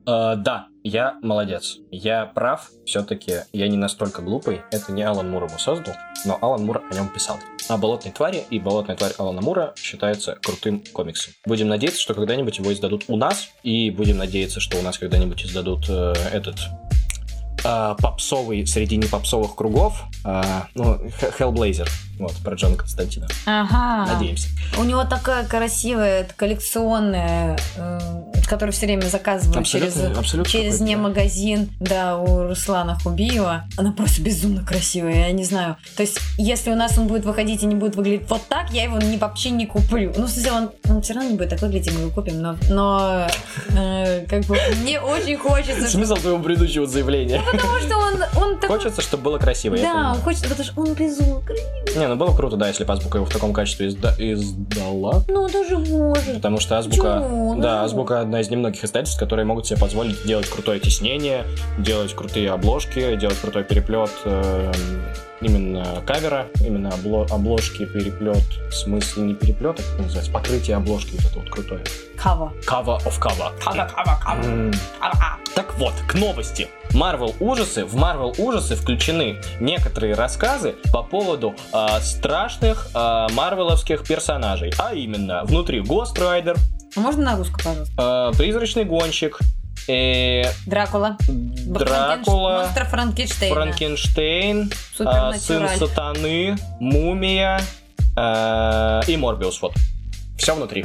Э, 0.05 0.35
да, 0.37 0.67
я 0.83 1.17
молодец. 1.21 1.77
Я 1.91 2.25
прав, 2.25 2.69
все-таки 2.85 3.33
я 3.53 3.67
не 3.67 3.77
настолько 3.77 4.21
глупый. 4.21 4.61
Это 4.71 4.91
не 4.91 5.03
Алан 5.03 5.29
Мур 5.29 5.43
его 5.45 5.57
создал, 5.57 5.93
но 6.25 6.37
Алан 6.41 6.65
Мур 6.65 6.81
о 6.89 6.95
нем 6.95 7.09
писал. 7.09 7.37
А 7.67 7.77
«Болотной 7.77 8.11
твари» 8.11 8.43
и 8.49 8.59
«Болотная 8.59 8.95
тварь» 8.95 9.13
Алана 9.19 9.41
Мура 9.41 9.73
считается 9.75 10.37
крутым 10.41 10.83
комиксом. 10.91 11.33
Будем 11.45 11.67
надеяться, 11.67 12.01
что 12.01 12.15
когда-нибудь 12.15 12.57
его 12.57 12.73
издадут 12.73 13.05
у 13.07 13.17
нас, 13.17 13.49
и 13.61 13.91
будем 13.91 14.17
надеяться, 14.17 14.59
что 14.59 14.79
у 14.79 14.81
нас 14.81 14.97
когда-нибудь 14.97 15.45
издадут 15.45 15.87
э, 15.89 16.13
этот 16.33 16.55
э, 17.63 17.95
попсовый 18.01 18.65
среди 18.67 18.97
непопсовых 18.97 19.55
кругов, 19.55 20.03
э, 20.25 20.41
ну, 20.75 20.99
Hellblazer, 21.39 21.89
вот, 22.19 22.33
про 22.43 22.55
Джона 22.55 22.75
Константина. 22.75 23.27
Ага. 23.45 24.13
Надеемся. 24.13 24.49
У 24.77 24.83
него 24.83 25.03
такая 25.05 25.45
красивая, 25.45 26.27
коллекционная, 26.35 27.57
э, 27.77 27.99
которую 28.47 28.73
все 28.73 28.87
время 28.87 29.03
заказывают 29.03 29.57
Абсолютно- 29.57 30.01
через, 30.01 30.17
абсолютно 30.17 30.51
через 30.51 30.79
не 30.81 30.95
магазин, 30.95 31.69
да, 31.79 32.17
у 32.17 32.47
Руслана 32.47 32.97
Хубиева. 33.01 33.65
Она 33.77 33.91
просто 33.91 34.21
безумно 34.21 34.65
красивая, 34.65 35.27
я 35.27 35.31
не 35.31 35.43
знаю. 35.43 35.77
То 35.95 36.03
есть, 36.03 36.19
если 36.37 36.71
у 36.71 36.75
нас 36.75 36.97
он 36.97 37.07
будет 37.07 37.25
выходить 37.25 37.61
и 37.63 37.65
не 37.67 37.75
будет 37.75 37.95
выглядеть 37.95 38.29
вот 38.29 38.41
так, 38.49 38.71
я 38.71 38.83
его 38.83 38.97
ни, 38.97 39.17
вообще 39.17 39.51
не 39.51 39.65
куплю. 39.67 40.11
Ну, 40.17 40.25
в 40.25 40.29
смысле, 40.29 40.51
он, 40.51 40.71
он 40.89 41.01
все 41.01 41.13
равно 41.13 41.29
не 41.29 41.37
будет 41.37 41.49
так 41.49 41.61
выглядеть, 41.61 41.87
и 41.87 41.91
мы 41.91 42.01
его 42.01 42.11
купим, 42.11 42.41
но, 42.41 42.55
но 42.69 43.27
э, 43.69 44.25
как 44.27 44.45
бы 44.45 44.57
мне 44.81 44.99
очень 44.99 45.37
хочется, 45.37 45.87
Смысл 45.87 46.15
твоего 46.15 46.39
предыдущего 46.39 46.87
заявления? 46.87 47.41
Потому 47.51 47.79
что 47.79 47.97
он, 47.97 48.13
он 48.43 48.59
такой... 48.59 48.77
Хочется, 48.77 49.01
чтобы 49.01 49.23
было 49.23 49.37
красиво. 49.37 49.77
Да, 49.77 49.83
понимаю. 49.83 50.15
он 50.15 50.21
хочет, 50.21 50.43
потому 50.43 50.63
что 50.63 50.81
он 50.81 50.93
безумно 50.93 51.41
красивый. 51.41 51.95
Не, 51.95 52.07
ну 52.07 52.15
было 52.15 52.35
круто, 52.35 52.55
да, 52.55 52.67
если 52.67 52.83
бы 52.83 52.93
Азбука 52.93 53.17
его 53.17 53.25
в 53.25 53.29
таком 53.31 53.53
качестве 53.53 53.87
изда- 53.87 54.15
издала. 54.17 55.23
Ну, 55.27 55.47
даже 55.49 55.77
может. 55.77 56.35
Потому 56.35 56.59
что 56.59 56.77
Азбука, 56.77 57.03
да, 57.03 57.19
Ну. 57.29 57.83
Азбука 57.83 58.19
одна 58.21 58.41
из 58.41 58.49
немногих 58.49 58.83
издательств, 58.83 59.19
которые 59.19 59.45
могут 59.45 59.67
себе 59.67 59.79
позволить 59.79 60.23
делать 60.25 60.49
крутое 60.49 60.79
тиснение, 60.79 61.45
делать 61.77 62.13
крутые 62.13 62.51
обложки, 62.51 63.15
делать 63.15 63.39
крутой 63.39 63.63
переплет 63.63 64.11
э, 64.25 64.71
именно 65.41 66.01
кавера, 66.05 66.47
именно 66.65 66.87
обло- 66.89 67.27
обложки, 67.31 67.85
переплет, 67.85 68.43
в 68.69 68.73
смысле 68.73 69.23
не 69.23 69.33
переплет, 69.35 69.79
а 69.79 69.81
как 69.83 69.93
это 69.93 70.01
называется, 70.03 70.31
покрытие 70.31 70.77
обложки 70.77 71.11
вот 71.15 71.25
это 71.25 71.39
вот 71.39 71.49
крутое. 71.49 71.83
Кава. 72.17 72.51
Cover 72.67 72.97
of 73.05 73.19
cover. 73.19 73.51
М. 74.45 74.73
Так 75.55 75.73
вот, 75.77 75.93
к 76.07 76.15
новости. 76.15 76.67
Marvel 76.91 77.35
ужасы. 77.39 77.85
В 77.85 77.95
Marvel 77.95 78.33
ужасы 78.39 78.75
включены 78.75 79.39
некоторые 79.59 80.15
рассказы 80.15 80.75
по 80.91 81.03
поводу 81.03 81.55
а, 81.71 81.99
страшных 82.01 82.87
а, 82.93 83.27
марвеловских 83.29 84.03
персонажей. 84.05 84.73
А 84.79 84.93
именно, 84.93 85.43
внутри 85.45 85.81
Rider, 86.17 86.57
А 86.95 86.99
можно 86.99 87.23
на 87.23 87.37
русском, 87.37 87.57
пожалуйста? 87.63 87.93
а, 87.97 88.31
Призрачный 88.33 88.85
гонщик, 88.85 89.39
э, 89.87 90.43
Дракула. 90.65 91.17
Дракула, 91.27 92.63
Монстр 92.63 92.85
Франкенштейна. 92.85 93.55
Франкенштейн, 93.55 94.71
а, 94.99 95.33
Сын. 95.33 95.67
Сатаны, 95.77 96.57
Мумия 96.79 97.61
а, 98.15 99.01
и 99.07 99.17
Морбиус. 99.17 99.61
Вот. 99.61 99.73
Все 100.37 100.55
внутри. 100.55 100.83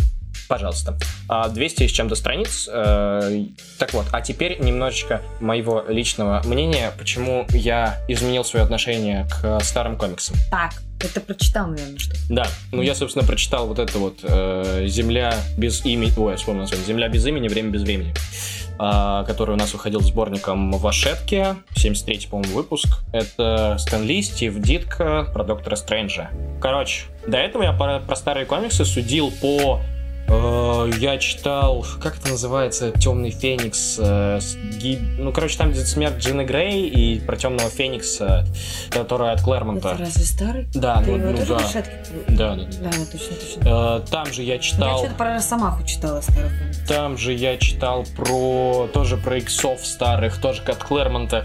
Пожалуйста. 0.49 0.97
А, 1.28 1.49
200 1.49 1.86
с 1.86 1.90
чем-то 1.90 2.14
страниц. 2.14 2.68
э, 2.70 3.45
Так 3.78 3.95
вот, 3.95 4.07
а 4.12 4.20
теперь 4.20 4.61
немножечко 4.61 5.22
моего 5.40 5.82
личного 5.88 6.42
мнения, 6.45 6.92
почему 6.99 7.47
я 7.51 7.99
изменил 8.09 8.45
свое 8.45 8.64
отношение 8.64 9.26
к 9.30 9.61
старым 9.62 9.97
комиксам. 9.97 10.36
Так, 10.51 10.74
это 11.01 11.20
прочитал, 11.20 11.68
наверное, 11.68 11.99
что 11.99 12.14
Да, 12.28 12.47
ну 12.72 12.82
я, 12.82 12.95
собственно, 12.95 13.26
прочитал 13.26 13.66
вот 13.66 13.78
это 13.78 13.99
вот 13.99 14.18
э, 14.22 14.84
«Земля 14.86 15.34
без 15.57 15.84
имени», 15.84 16.12
ой, 16.16 16.32
я 16.32 16.36
вспомнил 16.36 16.66
«Земля 16.66 17.09
без 17.09 17.24
имени, 17.26 17.49
время 17.49 17.70
без 17.70 17.82
времени», 17.82 18.12
а, 18.12 18.63
который 18.77 19.53
у 19.53 19.57
нас 19.57 19.72
выходил 19.72 20.01
сборником 20.01 20.72
в 20.72 20.87
Ашетке, 20.87 21.57
73-й, 21.77 22.29
по-моему, 22.29 22.55
выпуск. 22.55 23.03
Это 23.12 23.77
Стэн 23.79 24.05
Ли, 24.05 24.22
Стив 24.22 24.59
Дитко 24.61 25.29
про 25.33 25.45
Доктора 25.45 25.77
Стрэнджа. 25.77 26.31
Короче, 26.61 27.05
до 27.27 27.39
этого 27.39 27.62
я 27.62 27.72
про, 27.72 28.01
про 28.01 28.16
старые 28.16 28.47
комиксы 28.47 28.85
судил 28.85 29.31
по... 29.41 29.81
э, 30.29 30.91
я 30.99 31.18
читал, 31.18 31.85
как 32.03 32.16
это 32.18 32.29
называется, 32.31 32.91
Темный 32.93 33.31
Феникс. 33.31 33.97
э, 33.99 34.41
Ну, 35.18 35.33
короче, 35.33 35.57
там 35.59 35.70
где 35.72 35.81
смерть 35.85 36.16
Джины 36.18 36.43
Грей 36.45 36.89
и 36.89 37.20
про 37.20 37.37
Темного 37.37 37.70
Феникса, 37.70 38.47
который 38.91 39.33
от 39.33 39.43
Клэрмонта. 39.43 39.91
Это 39.91 39.99
разве 40.01 40.25
старый? 40.25 40.66
Да, 40.75 41.03
Ты 41.03 41.11
ну, 41.12 41.33
ну 41.33 41.39
да. 41.47 41.59
Да, 41.59 41.64
да, 42.29 42.55
да. 42.57 42.57
Да, 42.57 42.91
да, 42.91 42.91
точно, 43.12 43.37
точно. 43.37 44.01
Э, 44.05 44.11
Там 44.11 44.33
же 44.33 44.43
я 44.43 44.55
Я 44.55 44.59
читал, 44.61 44.99
что-то 44.99 45.14
про 45.14 45.35
Росомаху 45.35 45.85
читала 45.87 46.20
старых. 46.20 46.53
там 46.89 47.16
же 47.18 47.33
я 47.33 47.57
читал 47.57 48.05
про 48.16 48.89
тоже 48.93 49.16
про 49.16 49.39
иксов 49.39 49.85
старых, 49.87 50.41
тоже 50.41 50.62
от 50.62 50.83
Клэрмонта. 50.85 51.45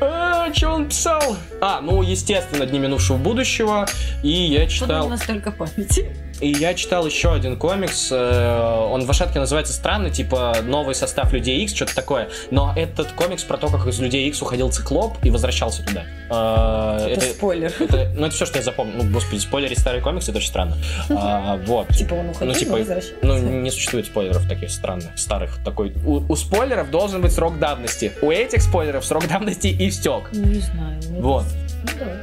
А, 0.00 0.52
что 0.52 0.70
он 0.70 0.88
писал? 0.88 1.36
А, 1.60 1.80
ну, 1.80 2.02
естественно, 2.02 2.66
Дни 2.66 2.78
минувшего 2.78 3.16
будущего. 3.16 3.86
И 4.22 4.28
я 4.30 4.64
Откуда 4.64 4.66
у 4.66 4.68
читал, 4.68 5.08
нас 5.08 5.22
столько 5.22 5.52
памяти? 5.52 6.14
И 6.40 6.48
я 6.52 6.74
читал 6.74 7.06
еще 7.06 7.32
один 7.32 7.56
комикс. 7.56 8.08
э, 8.10 8.86
Он 8.90 9.04
в 9.04 9.10
Ашатке 9.10 9.38
называется 9.38 9.72
странно, 9.72 10.10
типа 10.10 10.56
новый 10.62 10.94
состав 10.94 11.32
Людей 11.32 11.62
Икс, 11.64 11.74
что-то 11.74 11.94
такое. 11.94 12.28
Но 12.50 12.72
этот 12.76 13.12
комикс 13.12 13.44
про 13.44 13.56
то, 13.56 13.68
как 13.68 13.86
из 13.86 13.98
Людей 14.00 14.28
Икс 14.28 14.40
уходил 14.42 14.70
циклоп 14.70 15.16
и 15.24 15.30
возвращался 15.30 15.82
туда. 15.84 16.04
Э, 16.30 17.06
Это 17.10 17.26
спойлер. 17.26 17.72
это- 17.80 18.10
ну, 18.16 18.26
это 18.26 18.34
все, 18.34 18.46
что 18.46 18.58
я 18.58 18.62
запомнил. 18.64 19.02
Ну, 19.04 19.10
господи, 19.12 19.40
спойлерить 19.40 19.78
старые 19.78 20.02
комиксы, 20.02 20.30
это 20.30 20.38
очень 20.38 20.48
странно. 20.48 20.76
А, 21.10 21.56
вот. 21.66 21.88
Типа 21.88 22.14
он 22.14 22.30
уходил, 22.30 22.52
Ну, 22.52 22.58
типа, 22.58 22.70
но 22.72 22.78
возвращается. 22.78 23.14
Ну, 23.22 23.38
не 23.38 23.70
существует 23.70 24.06
спойлеров 24.06 24.46
таких 24.48 24.70
странных, 24.70 25.16
старых. 25.18 25.58
Такой. 25.64 25.92
У, 26.04 26.22
у 26.30 26.36
спойлеров 26.36 26.90
должен 26.90 27.22
быть 27.22 27.32
срок 27.32 27.58
давности. 27.58 28.12
У 28.22 28.30
этих 28.30 28.62
спойлеров 28.62 29.04
срок 29.04 29.26
давности 29.28 29.74
истек. 29.88 30.32
Не 30.32 30.60
знаю. 30.60 31.00
ну, 31.10 31.20
Вот. 31.20 31.44
давай. 31.44 31.65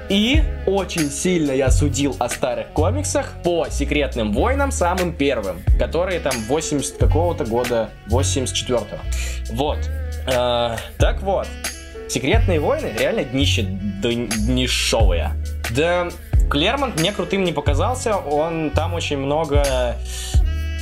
И 0.09 0.43
очень 0.65 1.09
сильно 1.09 1.51
я 1.51 1.71
судил 1.71 2.15
о 2.19 2.29
старых 2.29 2.67
комиксах 2.69 3.33
по 3.43 3.67
секретным 3.69 4.33
войнам 4.33 4.71
самым 4.71 5.13
первым, 5.13 5.61
которые 5.79 6.19
там 6.19 6.33
80 6.47 6.97
какого-то 6.97 7.45
года, 7.45 7.89
84-го. 8.07 8.97
Вот. 9.55 9.79
Э, 10.27 10.77
так 10.97 11.21
вот. 11.21 11.47
Секретные 12.09 12.59
войны 12.59 12.91
реально 12.97 13.23
днище 13.23 13.61
дн- 13.61 14.29
днишовые. 14.29 15.31
Да, 15.75 16.09
Клермонт 16.49 16.99
мне 16.99 17.11
крутым 17.11 17.43
не 17.43 17.51
показался, 17.53 18.15
он 18.17 18.69
там 18.71 18.93
очень 18.93 19.17
много 19.17 19.95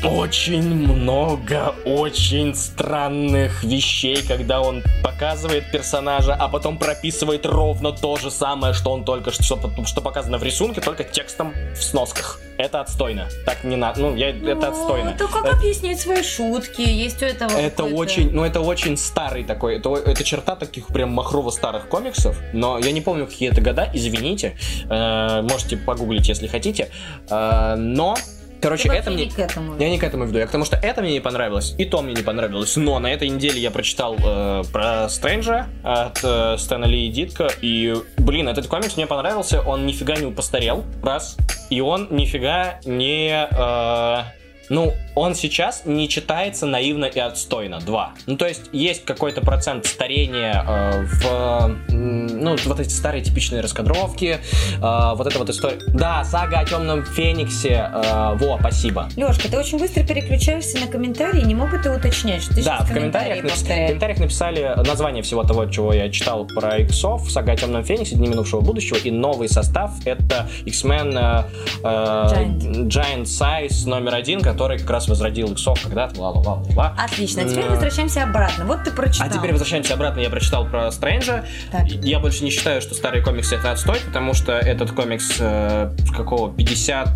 очень 0.03 0.63
много 0.63 1.75
очень 1.85 2.55
странных 2.55 3.63
вещей, 3.63 4.21
когда 4.27 4.61
он 4.61 4.83
показывает 5.03 5.71
персонажа, 5.71 6.33
а 6.33 6.47
потом 6.47 6.77
прописывает 6.77 7.45
ровно 7.45 7.91
то 7.91 8.17
же 8.17 8.31
самое, 8.31 8.73
что 8.73 8.91
он 8.91 9.03
только 9.05 9.31
что, 9.31 9.43
что, 9.43 9.85
что 9.85 10.01
показано 10.01 10.37
в 10.37 10.43
рисунке, 10.43 10.81
только 10.81 11.03
текстом 11.03 11.53
в 11.75 11.83
сносках. 11.83 12.39
Это 12.57 12.81
отстойно. 12.81 13.27
Так 13.45 13.63
не 13.63 13.75
надо. 13.75 14.01
Ну, 14.01 14.15
я, 14.15 14.29
это 14.29 14.55
Ну, 14.55 14.67
отстойно. 14.67 15.09
Это 15.09 15.27
как 15.27 15.45
Э, 15.45 15.49
объяснить 15.51 15.99
свои 15.99 16.21
шутки? 16.21 16.81
Есть 16.81 17.21
у 17.23 17.25
этого 17.25 17.51
это 17.51 17.83
очень, 17.83 18.31
ну 18.31 18.43
это 18.43 18.59
очень 18.61 18.97
старый 18.97 19.43
такой, 19.43 19.77
это, 19.77 19.95
это 19.95 20.23
черта 20.23 20.55
таких 20.55 20.87
прям 20.87 21.11
махрово 21.11 21.49
старых 21.49 21.87
комиксов, 21.87 22.37
но 22.53 22.77
я 22.79 22.91
не 22.91 23.01
помню 23.01 23.25
какие 23.25 23.49
это 23.51 23.61
года, 23.61 23.89
извините, 23.93 24.55
Э, 24.89 25.41
можете 25.41 25.77
погуглить, 25.77 26.27
если 26.27 26.47
хотите, 26.47 26.89
Э, 27.29 27.75
но, 27.75 28.15
короче, 28.61 28.89
Ты 28.89 28.95
это 28.95 29.11
мне... 29.11 29.25
не 29.25 29.31
к 29.31 29.39
этому. 29.39 29.77
Я 29.77 29.89
не 29.89 29.97
к 29.97 30.03
этому 30.03 30.25
веду, 30.25 30.39
я 30.39 30.47
к 30.47 30.51
тому, 30.51 30.65
что 30.65 30.77
это 30.77 31.01
мне 31.01 31.13
не 31.13 31.19
понравилось, 31.19 31.75
и 31.77 31.85
то 31.85 32.01
мне 32.01 32.13
не 32.13 32.23
понравилось. 32.23 32.75
Но 32.75 32.99
на 32.99 33.11
этой 33.11 33.29
неделе 33.29 33.59
я 33.59 33.71
прочитал 33.71 34.15
э, 34.23 34.63
про 34.71 35.09
Стрэнджа 35.09 35.67
от 35.83 36.19
э, 36.23 36.55
Стэна 36.57 36.85
Ли 36.85 37.07
и 37.07 37.11
Дитка, 37.11 37.49
и, 37.61 37.95
блин, 38.17 38.47
этот 38.47 38.67
комикс 38.67 38.95
мне 38.97 39.07
понравился, 39.07 39.61
он 39.61 39.85
нифига 39.85 40.15
не 40.15 40.31
постарел, 40.31 40.85
раз, 41.03 41.37
и 41.69 41.81
он 41.81 42.07
нифига 42.11 42.79
не... 42.85 43.47
э, 43.49 44.40
ну, 44.71 44.93
он 45.15 45.35
сейчас 45.35 45.83
не 45.85 46.07
читается 46.07 46.65
наивно 46.65 47.05
и 47.05 47.19
отстойно. 47.19 47.79
Два. 47.79 48.13
Ну, 48.25 48.37
то 48.37 48.47
есть, 48.47 48.69
есть 48.71 49.03
какой-то 49.03 49.41
процент 49.41 49.85
старения 49.85 50.63
э, 50.65 51.05
в... 51.05 51.75
м, 51.89 52.27
ну, 52.27 52.55
вот 52.65 52.79
эти 52.79 52.89
старые 52.89 53.21
типичные 53.21 53.61
раскадровки, 53.61 54.39
э, 54.77 55.11
вот 55.15 55.27
эта 55.27 55.37
вот 55.37 55.49
история... 55.49 55.77
Да, 55.89 56.23
сага 56.23 56.59
о 56.59 56.65
темном 56.65 57.05
фениксе. 57.05 57.89
э, 57.93 58.37
во, 58.39 58.57
спасибо. 58.59 59.09
Лешка, 59.17 59.51
ты 59.51 59.57
очень 59.59 59.77
быстро 59.77 60.03
переключаешься 60.03 60.79
на 60.79 60.87
комментарии, 60.87 61.41
не 61.41 61.53
мог 61.55 61.69
бы 61.71 61.77
ты 61.77 61.91
уточнять, 61.91 62.41
что 62.43 62.55
ты 62.55 62.63
Да, 62.63 62.79
в 62.83 62.93
комментариях, 62.93 63.43
напис- 63.43 63.65
в 63.65 63.67
комментариях 63.67 64.19
написали 64.19 64.73
название 64.87 65.21
всего 65.21 65.43
того, 65.43 65.65
чего 65.65 65.91
я 65.93 66.09
читал 66.09 66.45
про 66.45 66.77
иксов, 66.77 67.29
сага 67.29 67.51
о 67.51 67.55
темном 67.57 67.83
фениксе, 67.83 68.15
Дни 68.15 68.29
минувшего 68.29 68.61
будущего, 68.61 68.95
и 68.95 69.11
новый 69.11 69.49
состав— 69.49 69.91
это 70.05 70.47
X-Men 70.65 71.17
э, 71.17 71.43
э, 71.83 71.87
Giant. 71.87 72.87
Giant 72.87 73.23
Size 73.23 73.89
номер 73.89 74.15
один, 74.15 74.39
который 74.39 74.60
как 74.69 74.89
раз 74.89 75.07
возродил 75.07 75.51
иксов 75.51 75.81
когда-то, 75.81 76.19
ла-ла-ла-ла-ла. 76.21 76.95
Отлично, 76.97 77.43
а 77.43 77.45
теперь 77.45 77.65
возвращаемся 77.65 78.23
обратно. 78.23 78.65
Вот 78.65 78.83
ты 78.83 78.91
прочитал. 78.91 79.27
А 79.27 79.29
теперь 79.29 79.51
возвращаемся 79.51 79.93
обратно, 79.93 80.19
я 80.19 80.29
прочитал 80.29 80.65
про 80.65 80.91
Стрэнджа. 80.91 81.45
Так. 81.71 81.87
Я 81.87 82.19
больше 82.19 82.43
не 82.43 82.51
считаю, 82.51 82.81
что 82.81 82.93
старые 82.93 83.23
комиксы 83.23 83.55
это 83.55 83.71
отстой, 83.71 83.99
потому 84.05 84.33
что 84.33 84.53
этот 84.53 84.91
комикс 84.91 85.37
э, 85.39 85.91
какого 86.15 86.53
50 86.53 87.09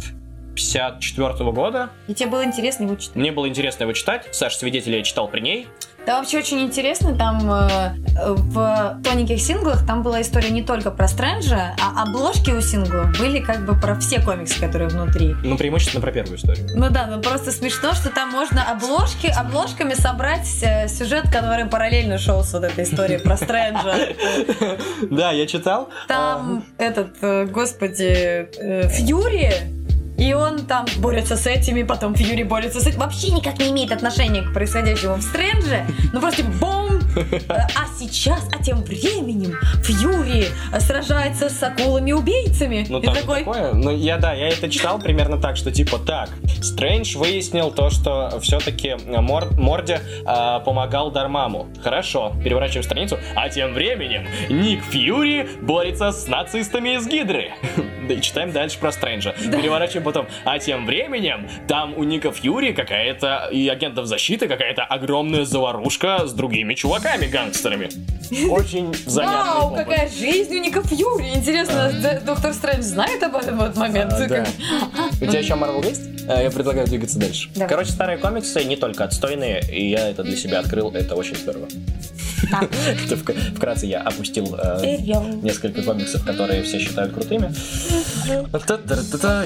54 0.56 1.52
года. 1.52 1.90
И 2.08 2.14
тебе 2.14 2.30
было 2.30 2.44
интересно 2.44 2.84
его 2.86 2.96
читать? 2.96 3.16
Мне 3.16 3.32
было 3.32 3.48
интересно 3.48 3.84
его 3.84 3.94
читать. 3.94 4.28
Саш, 4.32 4.56
свидетели 4.56 4.98
я 4.98 5.04
читал 5.04 5.28
при 5.28 5.42
ней. 5.42 5.68
Да, 6.06 6.20
вообще 6.20 6.38
очень 6.38 6.62
интересно, 6.62 7.18
там 7.18 7.52
э, 7.52 7.96
в 8.16 9.02
тоненьких 9.04 9.42
синглах 9.42 9.86
там 9.88 10.04
была 10.04 10.22
история 10.22 10.52
не 10.52 10.62
только 10.62 10.92
про 10.92 11.08
Стрэнджа, 11.08 11.76
а 11.82 12.04
обложки 12.04 12.52
у 12.52 12.62
синглов 12.62 13.18
были 13.18 13.40
как 13.40 13.66
бы 13.66 13.76
про 13.76 13.96
все 13.96 14.22
комиксы, 14.22 14.60
которые 14.60 14.88
внутри. 14.88 15.36
Ну, 15.44 15.58
преимущественно 15.58 16.02
про 16.02 16.12
первую 16.12 16.38
историю. 16.38 16.68
Ну 16.76 16.92
да, 16.92 17.08
ну 17.08 17.22
просто 17.22 17.52
смешно, 17.52 17.94
что 17.94 18.12
там 18.12 18.30
можно 18.30 18.70
обложки, 18.72 19.28
обложками 19.28 19.96
собрать 19.96 20.48
э, 20.62 20.88
сюжет, 20.90 21.24
который 21.32 21.66
параллельно 21.66 22.20
шел 22.20 22.44
с 22.44 22.54
вот 22.54 22.66
этой 22.66 22.84
историей 22.84 23.18
про 23.18 23.36
Стрэнджа. 23.36 23.96
Да, 25.10 25.32
я 25.32 25.48
читал. 25.48 25.90
Там 26.08 26.66
этот, 26.78 27.16
э, 27.22 27.46
господи, 27.46 28.48
э, 28.58 28.88
Фьюри, 28.90 29.75
и 30.18 30.34
он 30.34 30.66
там 30.66 30.86
борется 30.98 31.36
с 31.36 31.46
этими, 31.48 31.84
потом 31.84 32.16
Фьюри 32.16 32.44
борется 32.44 32.80
с 32.80 32.88
этим. 32.88 33.00
Вообще 33.00 33.32
никак 33.32 33.60
не 33.60 33.70
имеет 33.70 33.92
отношения 33.92 34.42
к 34.42 34.54
происходящему 34.54 35.16
в 35.16 35.22
Стрэнже. 35.22 35.86
Ну 36.14 36.20
просто 36.20 36.44
типа, 36.44 36.52
бом! 36.60 37.02
А 37.50 37.86
сейчас, 37.98 38.48
а 38.52 38.62
тем 38.62 38.84
временем 38.84 39.54
Фьюри 39.84 40.48
сражается 40.80 41.50
с 41.50 41.62
акулами-убийцами. 41.64 42.86
Ну, 42.90 43.00
там 43.02 43.16
такой, 43.16 43.40
такое. 43.40 43.74
Ну, 43.74 43.92
я, 43.92 44.18
да, 44.18 44.34
я 44.34 44.50
это 44.50 44.70
читал 44.70 45.00
примерно 45.00 45.38
так, 45.38 45.58
что 45.58 45.72
типа 45.72 46.00
так. 46.00 46.30
Стрэндж 46.62 47.18
выяснил 47.18 47.72
то, 47.72 47.90
что 47.90 48.40
все-таки 48.42 48.96
Мор, 49.06 49.52
Морди 49.54 50.00
а, 50.26 50.60
помогал 50.60 51.12
Дармаму. 51.12 51.68
Хорошо, 51.84 52.34
переворачиваем 52.44 52.84
страницу. 52.84 53.18
А 53.36 53.50
тем 53.50 53.74
временем 53.74 54.28
Ник 54.50 54.84
Фьюри 54.84 55.48
борется 55.62 56.12
с 56.12 56.28
нацистами 56.28 56.96
из 56.96 57.08
Гидры. 57.08 57.52
Да 58.06 58.14
и 58.14 58.22
читаем 58.22 58.52
дальше 58.52 58.78
про 58.78 58.92
Стрэнджа. 58.92 59.32
Переворачиваем 59.32 60.04
потом. 60.06 60.28
А 60.46 60.58
тем 60.60 60.86
временем 60.86 61.50
там 61.68 61.94
у 61.98 62.04
Ника 62.04 62.32
Фьюри 62.32 62.72
какая-то 62.74 63.50
и 63.52 63.68
агентов 63.68 64.06
защиты 64.06 64.48
какая-то 64.48 64.84
огромная 64.84 65.44
заварушка 65.46 66.26
с 66.26 66.32
другими 66.34 66.74
чуваками-гангстерами. 66.76 67.90
Очень 68.50 68.94
занятный 69.06 69.38
Вау, 69.60 69.72
опыт. 69.74 69.86
какая 69.86 70.10
жизнь 70.10 70.56
у 70.56 70.60
Ника 70.62 70.82
Фьюри. 70.82 71.34
Интересно, 71.36 71.92
д- 71.92 72.22
доктор 72.26 72.54
Стрэндж 72.54 72.82
знает 72.84 73.22
об 73.24 73.36
этом 73.36 73.62
этот 73.62 73.76
момент? 73.78 74.14
А, 74.14 74.28
да. 74.28 74.46
У 75.22 75.26
тебя 75.26 75.40
еще 75.40 75.56
Марвел 75.56 75.84
есть? 75.84 76.02
А, 76.28 76.42
Я 76.42 76.50
предлагаю 76.52 76.88
двигаться 76.88 77.20
дальше. 77.20 77.50
Давай. 77.54 77.70
Короче, 77.70 77.92
старые 77.92 78.18
комиксы 78.18 78.64
не 78.64 78.76
только 78.78 79.04
отстойные, 79.04 79.62
и 79.72 79.90
я 79.90 80.10
это 80.10 80.24
для 80.24 80.36
себя 80.38 80.60
открыл, 80.60 80.92
это 80.92 81.16
очень 81.16 81.36
здорово. 81.36 81.68
Это 83.06 83.16
вк- 83.16 83.56
Вкратце 83.56 83.88
я 83.88 84.02
опустил 84.02 84.56
э, 84.62 84.98
несколько 85.42 85.82
комиксов, 85.82 86.24
которые 86.26 86.62
все 86.64 86.78
считают 86.80 87.14
крутыми. 87.14 87.48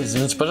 Извините, 0.02 0.36
пожалуйста. 0.36 0.49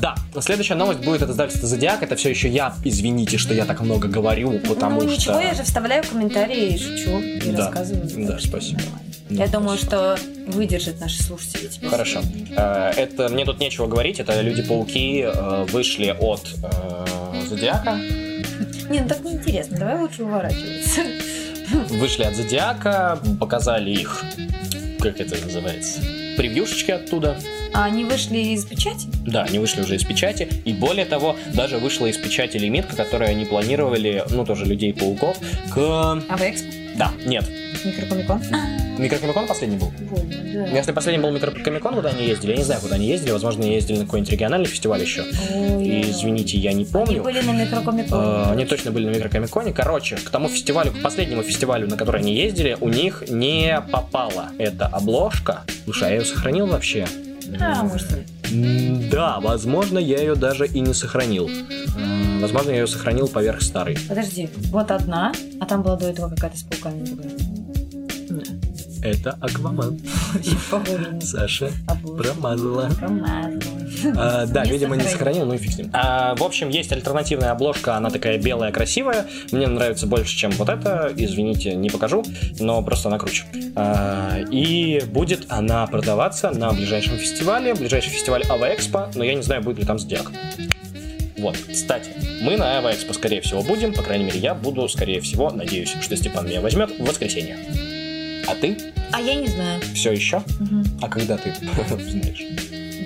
Да, 0.00 0.14
следующая 0.40 0.74
новость 0.74 1.00
будет 1.00 1.22
от 1.22 1.30
издательства 1.30 1.68
Зодиак. 1.68 2.02
Это 2.02 2.16
все 2.16 2.30
еще 2.30 2.48
я. 2.48 2.74
Извините, 2.84 3.38
что 3.38 3.54
я 3.54 3.64
так 3.64 3.80
много 3.80 4.08
говорю, 4.08 4.58
потому 4.60 5.00
ну 5.02 5.08
что... 5.08 5.16
ничего, 5.16 5.40
я 5.40 5.54
же 5.54 5.62
вставляю 5.62 6.04
комментарии 6.04 6.74
и 6.74 6.78
шучу, 6.78 7.18
и 7.20 7.50
Да. 7.52 7.58
рассказываю. 7.66 8.26
Да, 8.26 8.38
спасибо. 8.38 8.80
Я 9.28 9.46
Да, 9.46 9.58
думаю, 9.58 9.76
спасибо. 9.78 10.16
что 10.16 10.52
выдержат 10.52 11.00
наши 11.00 11.22
слушатели 11.22 11.66
тебя. 11.66 11.88
Хорошо. 11.88 12.20
Э, 12.56 12.90
Это 12.96 13.28
мне 13.28 13.44
тут 13.44 13.58
нечего 13.58 13.86
говорить. 13.86 14.20
Это 14.20 14.40
Люди-пауки 14.40 15.22
э, 15.26 15.64
вышли 15.72 16.14
от 16.18 16.46
э, 16.62 17.46
Зодиака. 17.48 17.96
Не, 18.88 19.00
ну 19.00 19.08
так 19.08 19.24
неинтересно, 19.24 19.78
давай 19.78 19.98
лучше 19.98 20.22
уворачиваться. 20.22 21.00
Вышли 21.90 22.22
от 22.22 22.36
Зодиака, 22.36 23.18
показали 23.40 23.90
их, 23.90 24.22
как 24.98 25.20
это 25.20 25.36
называется, 25.42 26.00
превьюшечки 26.36 26.90
оттуда. 26.90 27.38
А 27.72 27.84
они 27.84 28.04
вышли 28.04 28.38
из 28.38 28.64
печати? 28.64 29.06
Да, 29.26 29.42
они 29.44 29.58
вышли 29.58 29.82
уже 29.82 29.96
из 29.96 30.04
печати. 30.04 30.48
И 30.64 30.72
более 30.72 31.04
того, 31.04 31.36
даже 31.54 31.78
вышла 31.78 32.06
из 32.06 32.16
печати 32.16 32.56
лимитка, 32.56 32.96
которую 32.96 33.30
они 33.30 33.44
планировали, 33.44 34.24
ну, 34.30 34.44
тоже 34.44 34.64
Людей-пауков, 34.64 35.38
к... 35.72 35.76
А 35.76 36.36
в 36.36 36.40
Экспо? 36.40 36.70
Да, 36.96 37.12
нет. 37.26 37.44
Микрокомикон? 37.84 38.42
Микрокомикон 38.98 39.46
последний 39.46 39.76
был. 39.76 39.90
Больно, 40.10 40.34
да. 40.54 40.66
Если 40.68 40.92
последний 40.92 41.22
был 41.22 41.30
Микрокомикон, 41.30 41.94
куда 41.94 42.10
они 42.10 42.26
ездили, 42.26 42.52
я 42.52 42.56
не 42.58 42.64
знаю, 42.64 42.80
куда 42.80 42.94
они 42.96 43.06
ездили. 43.06 43.32
Возможно, 43.32 43.64
они 43.64 43.74
ездили 43.74 43.98
на 43.98 44.04
какой-нибудь 44.04 44.32
региональный 44.32 44.66
фестиваль 44.66 45.00
еще. 45.02 45.22
Ой, 45.54 46.10
извините, 46.10 46.56
я 46.58 46.72
не 46.72 46.84
Они 46.84 46.92
помню. 46.92 47.22
были 47.22 47.40
на 47.40 47.50
микрокомиконе. 47.52 48.42
Они 48.52 48.64
точно 48.64 48.90
были 48.90 49.06
на 49.06 49.10
микрокомиконе. 49.14 49.72
Короче, 49.72 50.16
к 50.16 50.30
тому 50.30 50.48
фестивалю, 50.48 50.92
к 50.92 51.02
последнему 51.02 51.42
фестивалю, 51.42 51.88
на 51.88 51.96
который 51.96 52.20
они 52.20 52.34
ездили, 52.34 52.76
у 52.80 52.88
них 52.88 53.24
не 53.28 53.80
попала 53.92 54.50
эта 54.58 54.86
обложка. 54.86 55.62
Слушай, 55.84 56.08
а 56.08 56.10
я 56.12 56.16
ее 56.16 56.24
сохранил 56.24 56.66
вообще? 56.66 57.06
А, 57.60 57.82
может, 57.84 58.06
Да, 59.10 59.38
возможно, 59.40 59.98
я 59.98 60.18
ее 60.18 60.34
даже 60.34 60.66
и 60.66 60.80
не 60.80 60.94
сохранил. 60.94 61.48
Возможно, 62.40 62.70
я 62.70 62.80
ее 62.80 62.86
сохранил 62.86 63.28
поверх 63.28 63.62
старой. 63.62 63.96
Подожди, 64.08 64.48
вот 64.70 64.90
одна, 64.90 65.32
а 65.60 65.66
там 65.66 65.82
была 65.82 65.96
до 65.96 66.08
этого 66.08 66.28
какая-то 66.28 66.56
с 66.58 66.62
пауками 66.62 67.04
другая. 67.04 67.30
Это 69.06 69.38
Аквамен. 69.40 70.00
Саша 71.22 71.70
промазала. 72.18 72.90
А, 74.16 74.46
да, 74.46 74.64
Не 74.64 74.72
видимо, 74.72 74.96
не 74.96 75.02
сохранил. 75.04 75.10
сохранил, 75.12 75.46
ну 75.46 75.54
и 75.54 75.58
фиг 75.58 75.72
с 75.72 75.78
ним. 75.78 75.90
А, 75.92 76.34
в 76.34 76.42
общем, 76.42 76.70
есть 76.70 76.90
альтернативная 76.90 77.52
обложка, 77.52 77.94
она 77.96 78.10
такая 78.10 78.38
белая, 78.38 78.72
красивая. 78.72 79.26
Мне 79.52 79.68
нравится 79.68 80.08
больше, 80.08 80.36
чем 80.36 80.50
вот 80.52 80.68
эта. 80.68 81.12
Извините, 81.16 81.76
не 81.76 81.88
покажу, 81.88 82.24
но 82.58 82.82
просто 82.82 83.08
она 83.08 83.18
круче. 83.18 83.44
А, 83.76 84.40
и 84.50 85.00
будет 85.06 85.46
она 85.48 85.86
продаваться 85.86 86.50
на 86.50 86.72
ближайшем 86.72 87.16
фестивале. 87.16 87.74
Ближайший 87.74 88.10
фестиваль 88.10 88.42
Ава 88.48 88.74
Экспо, 88.74 89.08
но 89.14 89.22
я 89.22 89.34
не 89.34 89.42
знаю, 89.42 89.62
будет 89.62 89.78
ли 89.78 89.84
там 89.84 90.00
Зодиак. 90.00 90.32
Вот, 91.38 91.56
кстати, 91.70 92.10
мы 92.42 92.56
на 92.56 92.78
Ава 92.78 92.92
Экспо, 92.92 93.12
скорее 93.14 93.40
всего, 93.40 93.62
будем. 93.62 93.94
По 93.94 94.02
крайней 94.02 94.24
мере, 94.24 94.40
я 94.40 94.54
буду, 94.54 94.88
скорее 94.88 95.20
всего, 95.20 95.50
надеюсь, 95.50 95.94
что 96.00 96.16
Степан 96.16 96.48
меня 96.48 96.60
возьмет 96.60 96.90
в 96.98 97.04
воскресенье. 97.04 97.56
А 98.48 98.54
ты 98.54 98.76
А 99.12 99.20
я 99.20 99.34
не 99.34 99.48
знаю. 99.48 99.80
все 99.94 100.12
еще? 100.12 100.42
Мгм. 100.60 100.84
А 101.02 101.08
когда 101.08 101.36
ты 101.36 101.52
знаешь? 101.88 102.42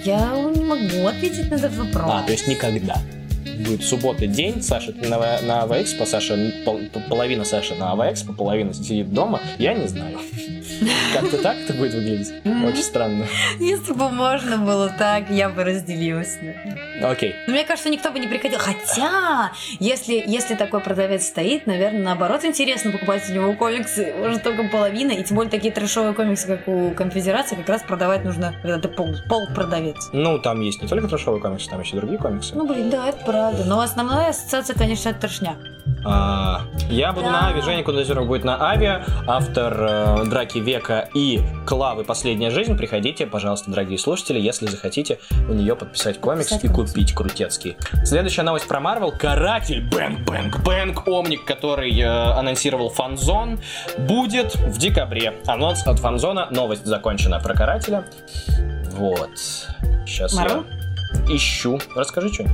Я 0.05 0.33
не 0.55 0.63
могу 0.63 1.07
ответить 1.07 1.51
на 1.51 1.55
этот 1.57 1.75
вопрос. 1.77 2.05
А, 2.07 2.23
то 2.23 2.33
есть 2.33 2.47
никогда. 2.49 2.97
Будет 3.65 3.85
суббота 3.85 4.27
день, 4.27 4.63
Саша 4.63 4.93
ты 4.93 5.09
на, 5.09 5.19
на 5.43 5.63
Аваэкспо, 5.63 6.07
Саша, 6.07 6.37
пол- 6.65 6.81
половина 7.09 7.45
Саши 7.45 7.75
на 7.75 7.93
Аваэкспо, 7.93 8.33
половина 8.33 8.73
сидит 8.73 9.13
дома, 9.13 9.41
я 9.59 9.75
не 9.75 9.87
знаю. 9.87 10.19
Как-то 11.13 11.39
так 11.39 11.57
это 11.59 11.75
будет 11.75 11.93
выглядеть? 11.95 12.33
Очень 12.45 12.83
странно. 12.83 13.27
Если 13.59 13.93
бы 13.93 14.09
можно 14.09 14.59
было 14.59 14.89
так, 14.97 15.31
я 15.31 15.49
бы 15.49 15.65
разделилась. 15.65 16.39
Окей. 17.03 17.35
Но 17.47 17.53
мне 17.53 17.65
кажется, 17.65 17.91
никто 17.91 18.11
бы 18.11 18.19
не 18.19 18.29
приходил. 18.29 18.59
Хотя, 18.59 19.53
если, 19.79 20.23
если 20.27 20.55
такой 20.55 20.81
продавец 20.81 21.27
стоит, 21.27 21.67
наверное, 21.67 22.03
наоборот, 22.03 22.45
интересно 22.45 22.93
покупать 22.93 23.29
у 23.29 23.33
него 23.33 23.53
комиксы. 23.55 24.15
Уже 24.25 24.39
только 24.39 24.65
половина. 24.69 25.13
И 25.13 25.23
тем 25.23 25.37
более 25.37 25.51
такие 25.51 25.73
трешовые 25.73 26.15
комиксы, 26.15 26.47
как 26.47 26.69
у 26.69 26.91
Конфедерации, 26.93 27.57
как 27.57 27.69
раз 27.69 27.83
продавать 27.83 28.25
нужно, 28.25 28.55
когда 28.63 28.79
ты 28.79 28.89
пол, 28.89 29.09
продавец. 29.55 29.97
Ну, 30.13 30.39
там 30.39 30.61
есть 30.61 30.81
не 30.83 30.89
только 30.89 31.09
трэшовые 31.09 31.41
комиксы, 31.43 31.69
там 31.69 31.81
еще 31.81 31.97
другие 31.97 32.19
комиксы. 32.19 32.55
Ну, 32.55 32.67
блин, 32.67 32.91
да, 32.91 33.09
это 33.09 33.19
правда. 33.25 33.50
Но 33.67 33.81
основная 33.81 34.31
ассоциация, 34.31 34.75
конечно, 34.77 35.11
это 35.11 35.21
трешняк. 35.21 35.57
А, 36.05 36.63
я 36.89 37.13
буду 37.13 37.27
Да. 37.27 37.33
на 37.33 37.49
Ави, 37.49 37.61
Женя 37.63 37.83
Кудазеров 37.83 38.27
будет 38.27 38.45
на 38.45 38.71
Авиа, 38.71 39.05
автор 39.27 39.77
э, 39.81 40.25
Драки 40.27 40.59
века 40.59 41.09
и 41.15 41.41
Клавы 41.67 42.05
Последняя 42.05 42.51
жизнь. 42.51 42.77
Приходите, 42.77 43.27
пожалуйста, 43.27 43.71
дорогие 43.71 43.99
слушатели, 43.99 44.39
если 44.41 44.67
захотите 44.67 45.19
у 45.49 45.53
нее 45.53 45.75
подписать 45.77 46.19
комикс 46.21 46.49
Подписать 46.49 46.65
и 46.65 46.69
комикс. 46.75 46.93
купить 46.93 47.15
крутецкий. 47.15 47.77
Следующая 48.05 48.43
новость 48.43 48.67
про 48.69 48.81
Марвел. 48.81 49.11
Каратель 49.13 49.83
Бэнк 49.91 50.21
Бэнк 50.21 50.61
Бэнк 50.63 51.07
Омник, 51.09 51.45
который 51.45 51.99
э, 52.01 52.07
анонсировал 52.09 52.89
Фанзон, 52.91 53.59
будет 53.99 54.55
в 54.55 54.79
декабре. 54.79 55.35
Анонс 55.47 55.87
от 55.87 55.99
Фанзона. 55.99 56.49
Новость 56.51 56.87
закончена 56.87 57.41
про 57.41 57.53
Карателя. 57.55 58.05
Вот. 58.93 59.31
Сейчас 60.07 60.35
Марвел? 60.35 60.65
я 61.29 61.37
ищу. 61.37 61.79
Расскажи 61.95 62.33
что. 62.33 62.45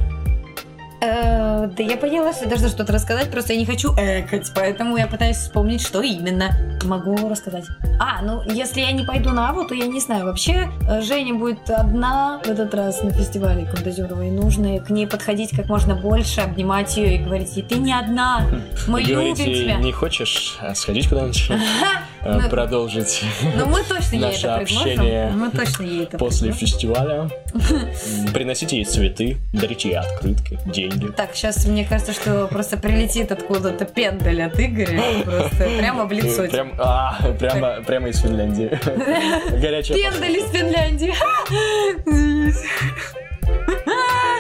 Э, 1.01 1.67
да 1.67 1.83
я 1.83 1.97
поняла, 1.97 2.33
что 2.33 2.45
я 2.45 2.51
должна 2.51 2.69
что-то 2.69 2.93
рассказать, 2.93 3.31
просто 3.31 3.53
я 3.53 3.59
не 3.59 3.67
хочу 3.67 3.93
экать, 3.93 4.51
поэтому 4.55 4.97
я 4.97 5.07
пытаюсь 5.07 5.37
вспомнить, 5.37 5.83
что 5.83 6.01
именно 6.01 6.51
могу 6.85 7.29
рассказать. 7.29 7.65
А, 7.99 8.23
ну, 8.23 8.43
если 8.47 8.81
я 8.81 8.93
не 8.93 9.05
пойду 9.05 9.31
на 9.31 9.51
Аву, 9.51 9.65
то 9.65 9.75
я 9.75 9.87
не 9.87 10.01
знаю. 10.01 10.25
Вообще, 10.25 10.71
э, 10.89 11.03
Женя 11.03 11.35
будет 11.35 11.69
одна 11.69 12.41
в 12.45 12.49
этот 12.49 12.75
раз 12.75 13.03
на 13.03 13.11
фестивале 13.11 13.67
Кундазерова, 13.67 14.23
и 14.23 14.31
нужно 14.31 14.79
к 14.81 14.91
ней 14.91 15.07
подходить 15.07 15.51
как 15.51 15.67
можно 15.67 15.95
больше, 15.95 16.41
обнимать 16.41 16.97
ее 16.97 17.17
и 17.17 17.19
говорить 17.19 17.57
ей, 17.57 17.63
ты 17.63 17.77
не 17.77 17.93
одна, 17.93 18.47
мы 18.87 19.03
любим 19.03 19.35
тебя. 19.35 19.77
не 19.77 19.93
хочешь 19.93 20.59
э, 20.63 20.75
сходить 20.75 21.09
куда-нибудь? 21.09 21.51
Э, 22.27 22.41
Ну, 22.43 22.49
продолжить 22.49 23.23
Ну, 23.57 23.67
мы 23.67 23.83
точно 23.89 24.15
ей 24.17 24.21
Наше 24.21 24.39
это 24.47 24.57
общение. 24.57 25.31
Мы 25.35 25.51
точно 25.51 25.83
ей 25.85 26.03
это 26.05 26.19
после 26.19 26.49
предложим. 26.51 26.67
фестиваля. 26.67 27.31
Приносите 28.35 28.77
ей 28.77 28.85
цветы, 28.85 29.37
дарите 29.53 29.89
ей 29.91 29.97
открытки, 29.99 30.59
деньги. 30.67 31.07
Так, 31.17 31.35
сейчас 31.35 31.67
мне 31.67 31.85
кажется, 31.85 32.13
что 32.13 32.47
просто 32.49 32.77
прилетит 32.77 33.31
откуда-то 33.33 33.85
пендель 33.85 34.43
от 34.43 34.59
Игоря, 34.59 35.01
просто 35.25 35.69
прямо 35.79 36.05
в 36.07 36.13
лицо. 36.13 36.45
Э, 36.45 36.49
Прям, 36.49 36.73
а, 36.79 37.17
прямо, 37.39 37.83
прямо 37.83 38.09
из 38.09 38.21
Финляндии. 38.21 38.71
Горячая 39.61 39.97
Пендель 39.97 40.37
из 40.39 40.51
Финляндии. 40.51 41.15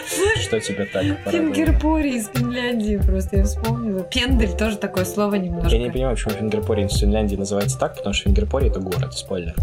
что 0.40 0.60
тебе 0.60 0.84
так? 0.86 1.04
Фингерпори 1.30 2.16
из 2.16 2.28
Финляндии 2.28 2.96
просто 2.96 3.38
я 3.38 3.44
вспомнила. 3.44 4.02
Пендель 4.04 4.56
тоже 4.56 4.76
такое 4.76 5.04
слово 5.04 5.34
немножко. 5.34 5.70
Я 5.70 5.78
не 5.78 5.90
понимаю, 5.90 6.16
почему 6.16 6.34
Фингерпори 6.34 6.84
из 6.84 6.98
Финляндии 6.98 7.36
называется 7.36 7.78
так, 7.78 7.96
потому 7.96 8.14
что 8.14 8.24
Фингерпори 8.24 8.68
это 8.68 8.80
город, 8.80 9.14
спойлер. 9.14 9.54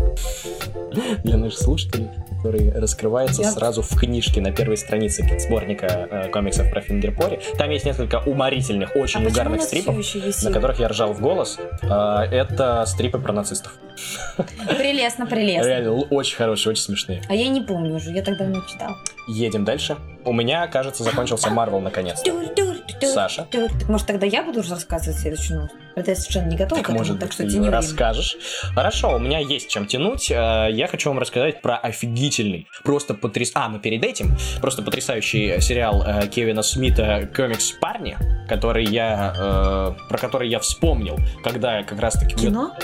Для 1.23 1.37
наших 1.37 1.59
слушателей, 1.59 2.09
который 2.37 2.71
раскрывается 2.71 3.41
Я- 3.41 3.51
сразу 3.51 3.81
в 3.81 3.97
книжке 3.99 4.41
на 4.41 4.51
первой 4.51 4.77
странице 4.77 5.23
сборника 5.39 5.87
э, 5.87 6.29
комиксов 6.29 6.69
про 6.69 6.81
Фингерпори. 6.81 7.39
Там 7.57 7.69
есть 7.69 7.85
несколько 7.85 8.21
уморительных, 8.25 8.95
а 8.95 8.99
очень 8.99 9.25
у 9.25 9.29
угарных 9.29 9.61
стрипов, 9.63 9.95
на 10.43 10.51
которых 10.51 10.79
я 10.79 10.87
ржал 10.89 11.13
в 11.13 11.21
голос. 11.21 11.57
А, 11.83 12.25
Это 12.25 12.83
стрипы 12.85 13.19
про 13.19 13.33
нацистов. 13.33 13.73
Прелестно, 14.67 15.25
прелестно. 15.25 15.67
Реально 15.67 15.91
очень 15.93 16.35
хорошие, 16.35 16.71
очень 16.71 16.83
смешные. 16.83 17.21
А 17.29 17.35
я 17.35 17.47
не 17.47 17.61
помню 17.61 17.95
уже, 17.95 18.11
я 18.11 18.21
так 18.21 18.37
давно 18.37 18.61
читал. 18.71 18.95
Едем 19.27 19.63
дальше. 19.63 19.97
У 20.25 20.33
меня, 20.33 20.67
кажется, 20.67 21.03
закончился 21.03 21.49
Марвел 21.49 21.79
наконец-то. 21.79 22.31
Саша? 23.13 23.47
Так 23.51 23.71
может 23.87 24.07
тогда 24.07 24.25
я 24.25 24.43
буду 24.43 24.61
рассказывать 24.61 25.19
следующую 25.19 25.59
новость? 25.59 25.75
Это 25.95 26.11
я 26.11 26.15
совершенно 26.15 26.47
не 26.49 26.55
готова 26.57 26.77
Так, 26.81 26.85
к 26.87 26.89
этому, 26.89 26.97
может 26.99 27.19
так 27.19 27.29
быть, 27.29 27.33
что 27.33 27.43
тяни 27.43 27.59
время. 27.59 27.71
расскажешь. 27.71 28.35
Хорошо, 28.75 29.15
у 29.15 29.19
меня 29.19 29.39
есть 29.39 29.69
чем 29.69 29.85
тянуть. 29.85 30.31
Э, 30.31 30.67
Я 30.71 30.87
хочу 30.87 31.09
вам 31.09 31.19
рассказать 31.19 31.61
про 31.61 31.77
офигительный, 31.77 32.67
просто 32.83 33.13
потряс... 33.13 33.51
А, 33.53 33.69
но 33.69 33.79
перед 33.79 34.03
этим, 34.03 34.35
просто 34.61 34.81
потрясающий 34.81 35.59
сериал 35.61 36.03
э, 36.05 36.27
Кевина 36.27 36.63
Смита 36.63 37.29
«Комикс 37.35 37.71
Парни», 37.73 38.17
который 38.49 38.85
я, 38.85 39.33
э, 39.37 40.07
про 40.09 40.17
который 40.17 40.49
я 40.49 40.59
вспомнил, 40.59 41.17
когда 41.43 41.77
я 41.77 41.83
как 41.83 41.99
раз-таки... 41.99 42.35
Кино 42.35 42.75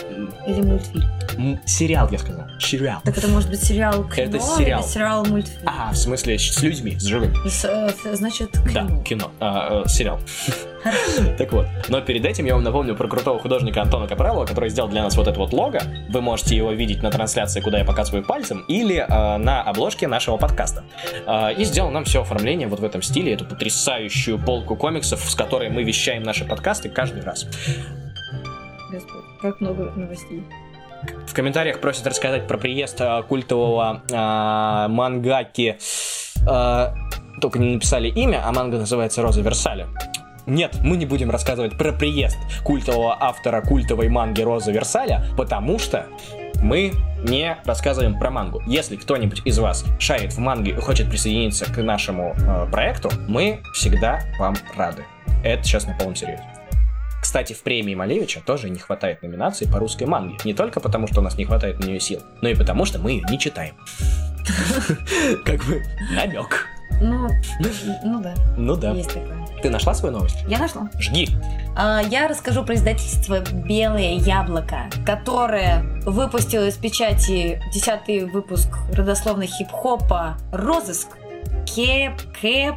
или 0.47 0.61
мультфильм? 0.61 1.59
Сериал, 1.65 2.09
я 2.11 2.17
сказал. 2.19 2.45
Сериал. 2.59 3.01
Так 3.03 3.17
это 3.17 3.27
может 3.27 3.49
быть 3.49 3.63
сериал 3.63 4.03
кино 4.09 4.27
Это 4.29 4.39
сериал. 4.39 4.81
или 4.81 4.87
сериал 4.87 5.25
мультфильм? 5.25 5.63
А, 5.65 5.91
в 5.93 5.97
смысле, 5.97 6.37
с 6.37 6.61
людьми, 6.61 6.97
с 6.99 7.03
живыми. 7.05 7.35
С- 7.47 7.95
Значит, 8.13 8.51
Да, 8.73 8.85
кино. 8.85 9.03
кино. 9.03 9.31
А, 9.39 9.83
сериал. 9.87 10.19
Так 11.37 11.51
вот. 11.53 11.67
Но 11.87 12.01
перед 12.01 12.25
этим 12.25 12.45
я 12.45 12.55
вам 12.55 12.63
напомню 12.63 12.95
про 12.95 13.07
крутого 13.07 13.39
художника 13.39 13.81
Антона 13.81 14.07
Капралова, 14.07 14.45
который 14.45 14.69
сделал 14.69 14.89
для 14.89 15.03
нас 15.03 15.15
вот 15.15 15.27
это 15.27 15.39
вот 15.39 15.53
лого. 15.53 15.79
Вы 16.09 16.21
можете 16.21 16.55
его 16.55 16.71
видеть 16.71 17.01
на 17.03 17.11
трансляции, 17.11 17.61
куда 17.61 17.79
я 17.79 17.85
показываю 17.85 18.23
пальцем, 18.23 18.63
или 18.67 18.97
э, 18.97 19.37
на 19.37 19.61
обложке 19.61 20.07
нашего 20.07 20.37
подкаста. 20.37 20.83
Э, 21.25 21.53
и 21.53 21.63
сделал 21.63 21.91
нам 21.91 22.03
все 22.03 22.21
оформление 22.21 22.67
вот 22.67 22.79
в 22.79 22.83
этом 22.83 23.01
стиле, 23.01 23.33
эту 23.33 23.45
потрясающую 23.45 24.39
полку 24.39 24.75
комиксов, 24.75 25.19
с 25.19 25.35
которой 25.35 25.69
мы 25.69 25.83
вещаем 25.83 26.23
наши 26.23 26.45
подкасты 26.45 26.89
каждый 26.89 27.23
раз. 27.23 27.45
Господи, 28.91 29.23
как 29.41 29.61
много 29.61 29.91
новостей. 29.95 30.43
В 31.27 31.33
комментариях 31.33 31.79
просят 31.79 32.07
рассказать 32.07 32.47
про 32.47 32.57
приезд 32.57 32.99
э, 32.99 33.23
культового 33.27 34.01
э, 34.09 34.87
мангаки. 34.89 35.77
э, 36.47 36.87
только 37.39 37.59
не 37.59 37.75
написали 37.75 38.09
имя, 38.09 38.41
а 38.45 38.51
манга 38.51 38.77
называется 38.77 39.21
Роза 39.21 39.41
Версаля. 39.41 39.87
Нет, 40.49 40.77
мы 40.81 40.97
не 40.97 41.05
будем 41.05 41.29
рассказывать 41.29 41.77
про 41.77 41.93
приезд 41.93 42.37
культового 42.63 43.15
автора 43.19 43.61
культовой 43.61 44.09
манги 44.09 44.41
Роза 44.41 44.71
Версаля, 44.71 45.23
потому 45.37 45.77
что 45.77 46.07
мы 46.61 46.91
не 47.23 47.55
рассказываем 47.65 48.17
про 48.17 48.31
мангу. 48.31 48.61
Если 48.65 48.95
кто-нибудь 48.95 49.43
из 49.45 49.59
вас 49.59 49.85
шарит 49.99 50.33
в 50.33 50.39
манге 50.39 50.71
и 50.71 50.75
хочет 50.75 51.07
присоединиться 51.09 51.65
к 51.65 51.81
нашему 51.83 52.35
э, 52.35 52.67
проекту, 52.71 53.11
мы 53.27 53.61
всегда 53.73 54.21
вам 54.39 54.55
рады. 54.75 55.05
Это 55.43 55.63
сейчас 55.63 55.85
на 55.85 55.93
полном 55.93 56.15
серьезе. 56.15 56.43
Кстати, 57.21 57.53
в 57.53 57.61
премии 57.61 57.93
Малевича 57.93 58.41
тоже 58.43 58.69
не 58.69 58.79
хватает 58.79 59.21
номинаций 59.21 59.67
по 59.67 59.77
русской 59.77 60.05
манге. 60.05 60.37
Не 60.45 60.53
только 60.53 60.79
потому, 60.79 61.07
что 61.07 61.19
у 61.19 61.23
нас 61.23 61.37
не 61.37 61.45
хватает 61.45 61.79
на 61.79 61.85
нее 61.85 61.99
сил, 61.99 62.21
но 62.41 62.49
и 62.49 62.55
потому, 62.55 62.85
что 62.85 62.97
мы 62.97 63.11
ее 63.11 63.23
не 63.29 63.37
читаем. 63.37 63.75
Как 65.45 65.63
бы 65.65 65.83
намек. 66.11 66.65
Ну, 67.01 67.29
ну 68.03 68.21
да, 68.21 68.35
Ну 68.57 68.75
да. 68.75 68.91
есть 68.91 69.13
такое. 69.13 69.48
Ты 69.61 69.69
нашла 69.69 69.93
свою 69.93 70.15
новость? 70.15 70.37
Я 70.47 70.59
нашла. 70.59 70.89
Жги. 70.99 71.27
А, 71.75 72.01
Я 72.01 72.27
расскажу 72.27 72.63
про 72.63 72.75
издательство 72.75 73.39
«Белое 73.39 74.13
яблоко», 74.15 74.89
которое 75.05 75.83
выпустило 76.05 76.67
из 76.67 76.75
печати 76.75 77.61
десятый 77.73 78.25
выпуск 78.25 78.69
родословной 78.93 79.47
хип-хопа 79.47 80.37
«Розыск». 80.51 81.09
Кэп, 81.75 82.13
Кэп, 82.41 82.75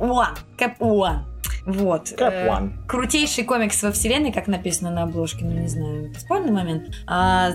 Уан. 0.00 0.36
Кэп 0.58 0.80
Уан. 0.80 1.24
Вот. 1.66 2.10
Кэп 2.16 2.32
Э. 2.32 2.68
Крутейший 2.86 3.44
комикс 3.44 3.82
во 3.82 3.92
вселенной, 3.92 4.32
как 4.32 4.46
написано 4.46 4.90
на 4.90 5.02
обложке, 5.02 5.44
ну 5.44 5.52
не 5.52 5.68
знаю, 5.68 6.14
спорный 6.18 6.50
момент. 6.52 6.94
А, 7.06 7.50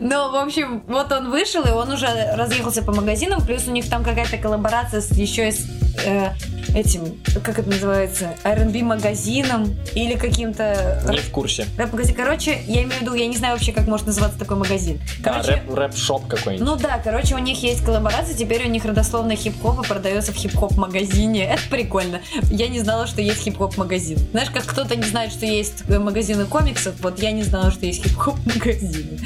Но, 0.00 0.30
в 0.32 0.36
общем, 0.36 0.82
вот 0.86 1.12
он 1.12 1.30
вышел, 1.30 1.62
и 1.64 1.70
он 1.70 1.90
уже 1.90 2.06
разъехался 2.34 2.82
по 2.82 2.92
магазинам, 2.92 3.42
плюс 3.44 3.66
у 3.66 3.72
них 3.72 3.88
там 3.90 4.04
какая-то 4.04 4.38
коллаборация 4.38 5.00
с 5.00 5.10
еще 5.10 5.48
и 5.48 5.52
с 5.52 5.66
э, 6.06 6.30
этим, 6.74 7.20
как 7.42 7.58
это 7.58 7.68
называется, 7.68 8.34
R&B 8.44 8.82
магазином 8.82 9.74
или 9.94 10.14
каким-то 10.16 11.02
Не 11.10 11.18
в 11.18 11.30
курсе. 11.30 11.66
рэп-магазин. 11.76 12.14
Короче, 12.14 12.58
я 12.66 12.82
имею 12.82 12.98
в 12.98 13.00
виду, 13.02 13.14
я 13.14 13.26
не 13.26 13.36
знаю 13.36 13.54
вообще, 13.54 13.72
как 13.72 13.86
может 13.86 14.06
называться 14.06 14.38
такой 14.38 14.56
магазин. 14.56 15.00
Да, 15.20 15.32
Короче, 15.34 15.52
рэп- 15.66 15.74
рэп-шоп 15.74 16.26
какой-нибудь. 16.26 16.66
ну 16.66 16.76
да, 16.76 16.98
короче, 16.98 17.34
у 17.34 17.38
них 17.38 17.62
есть 17.62 17.84
коллаборация, 17.84 18.34
теперь 18.34 18.66
у 18.66 18.70
них 18.70 18.84
родословная 18.84 19.36
хип-хоп 19.36 19.84
и 19.84 19.88
продается 19.88 20.32
в 20.32 20.36
хип-хоп 20.36 20.76
магазине. 20.76 21.44
Это 21.46 21.62
прикольно. 21.70 22.20
Я 22.50 22.68
не 22.68 22.80
знала, 22.80 23.06
что 23.06 23.20
есть 23.22 23.42
хип-хоп 23.42 23.76
магазин. 23.76 24.18
Знаешь, 24.32 24.50
как 24.50 24.64
кто-то 24.64 24.96
не 24.96 25.04
знает, 25.04 25.32
что 25.32 25.46
есть 25.46 25.84
э, 25.88 25.98
магазины 25.98 26.44
комиксов, 26.46 26.94
вот 27.00 27.20
я 27.20 27.32
не 27.32 27.42
знала, 27.42 27.70
что 27.70 27.86
есть 27.86 28.02
хип-хоп 28.04 28.36
магазины. 28.46 29.18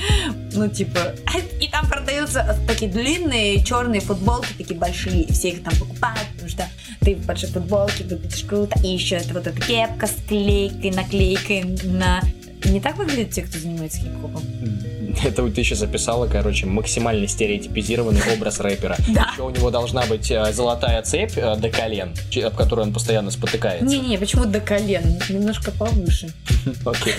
Ну, 0.52 0.68
типа, 0.68 1.14
и 1.60 1.68
там 1.68 1.86
продаются 1.88 2.58
такие 2.66 2.90
длинные 2.90 3.62
черные 3.64 4.00
футболки, 4.00 4.48
такие 4.56 4.78
большие, 4.78 5.22
и 5.22 5.32
все 5.32 5.50
их 5.50 5.62
там 5.62 5.74
покупают, 5.78 6.20
потому 6.32 6.48
что 6.48 6.66
ты 7.06 7.14
в 7.14 7.24
большой 7.24 7.50
футболке 7.50 8.02
выглядишь 8.02 8.42
круто, 8.42 8.76
и 8.82 8.88
еще 8.88 9.14
это 9.14 9.32
вот 9.32 9.46
эта 9.46 9.60
кепка 9.60 10.08
с 10.08 10.16
клейкой, 10.26 10.90
наклейкой 10.90 11.62
на... 11.84 12.20
Не 12.64 12.80
так 12.80 12.96
выглядят 12.96 13.30
те, 13.30 13.42
кто 13.42 13.60
занимается 13.60 14.00
хип-хопом? 14.00 14.42
Это 15.24 15.42
вот 15.42 15.54
ты 15.54 15.60
еще 15.60 15.76
записала, 15.76 16.26
короче, 16.26 16.66
максимально 16.66 17.28
стереотипизированный 17.28 18.20
образ 18.34 18.58
рэпера. 18.58 18.96
Да. 19.08 19.30
Еще 19.32 19.42
у 19.42 19.50
него 19.50 19.70
должна 19.70 20.04
быть 20.06 20.30
э, 20.32 20.52
золотая 20.52 21.00
цепь 21.02 21.36
э, 21.36 21.56
до 21.56 21.70
колен, 21.70 22.12
об 22.44 22.56
которую 22.56 22.88
он 22.88 22.92
постоянно 22.92 23.30
спотыкается. 23.30 23.86
Не-не, 23.86 24.18
почему 24.18 24.44
до 24.44 24.58
колен? 24.60 25.04
Немножко 25.28 25.70
повыше. 25.70 26.28
Окей. 26.84 27.14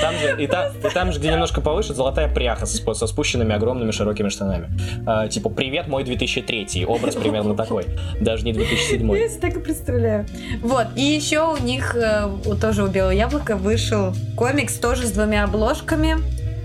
Там, 0.00 0.14
же, 0.16 0.42
и, 0.42 0.46
та- 0.46 0.68
и 0.68 0.88
там 0.92 1.12
же, 1.12 1.18
где 1.18 1.30
немножко 1.30 1.60
повыше, 1.60 1.94
золотая 1.94 2.32
пряха 2.32 2.66
со, 2.66 2.94
со 2.94 3.06
спущенными 3.06 3.54
огромными 3.54 3.90
широкими 3.90 4.28
штанами. 4.28 4.70
А, 5.06 5.28
типа, 5.28 5.48
привет, 5.50 5.88
мой 5.88 6.04
2003. 6.04 6.84
Образ 6.86 7.14
примерно 7.16 7.54
такой. 7.54 7.86
Даже 8.20 8.44
не 8.44 8.52
2007. 8.52 9.12
Я 9.16 9.28
так 9.40 9.56
и 9.56 9.60
представляю. 9.60 10.26
Вот, 10.62 10.86
и 10.96 11.02
еще 11.02 11.52
у 11.52 11.56
них, 11.56 11.94
э, 11.96 12.28
тоже 12.60 12.84
у 12.84 12.88
Белого 12.88 13.10
Яблока, 13.12 13.56
вышел 13.56 14.14
комикс 14.36 14.74
тоже 14.78 15.06
с 15.06 15.10
двумя 15.12 15.44
обложками. 15.44 16.16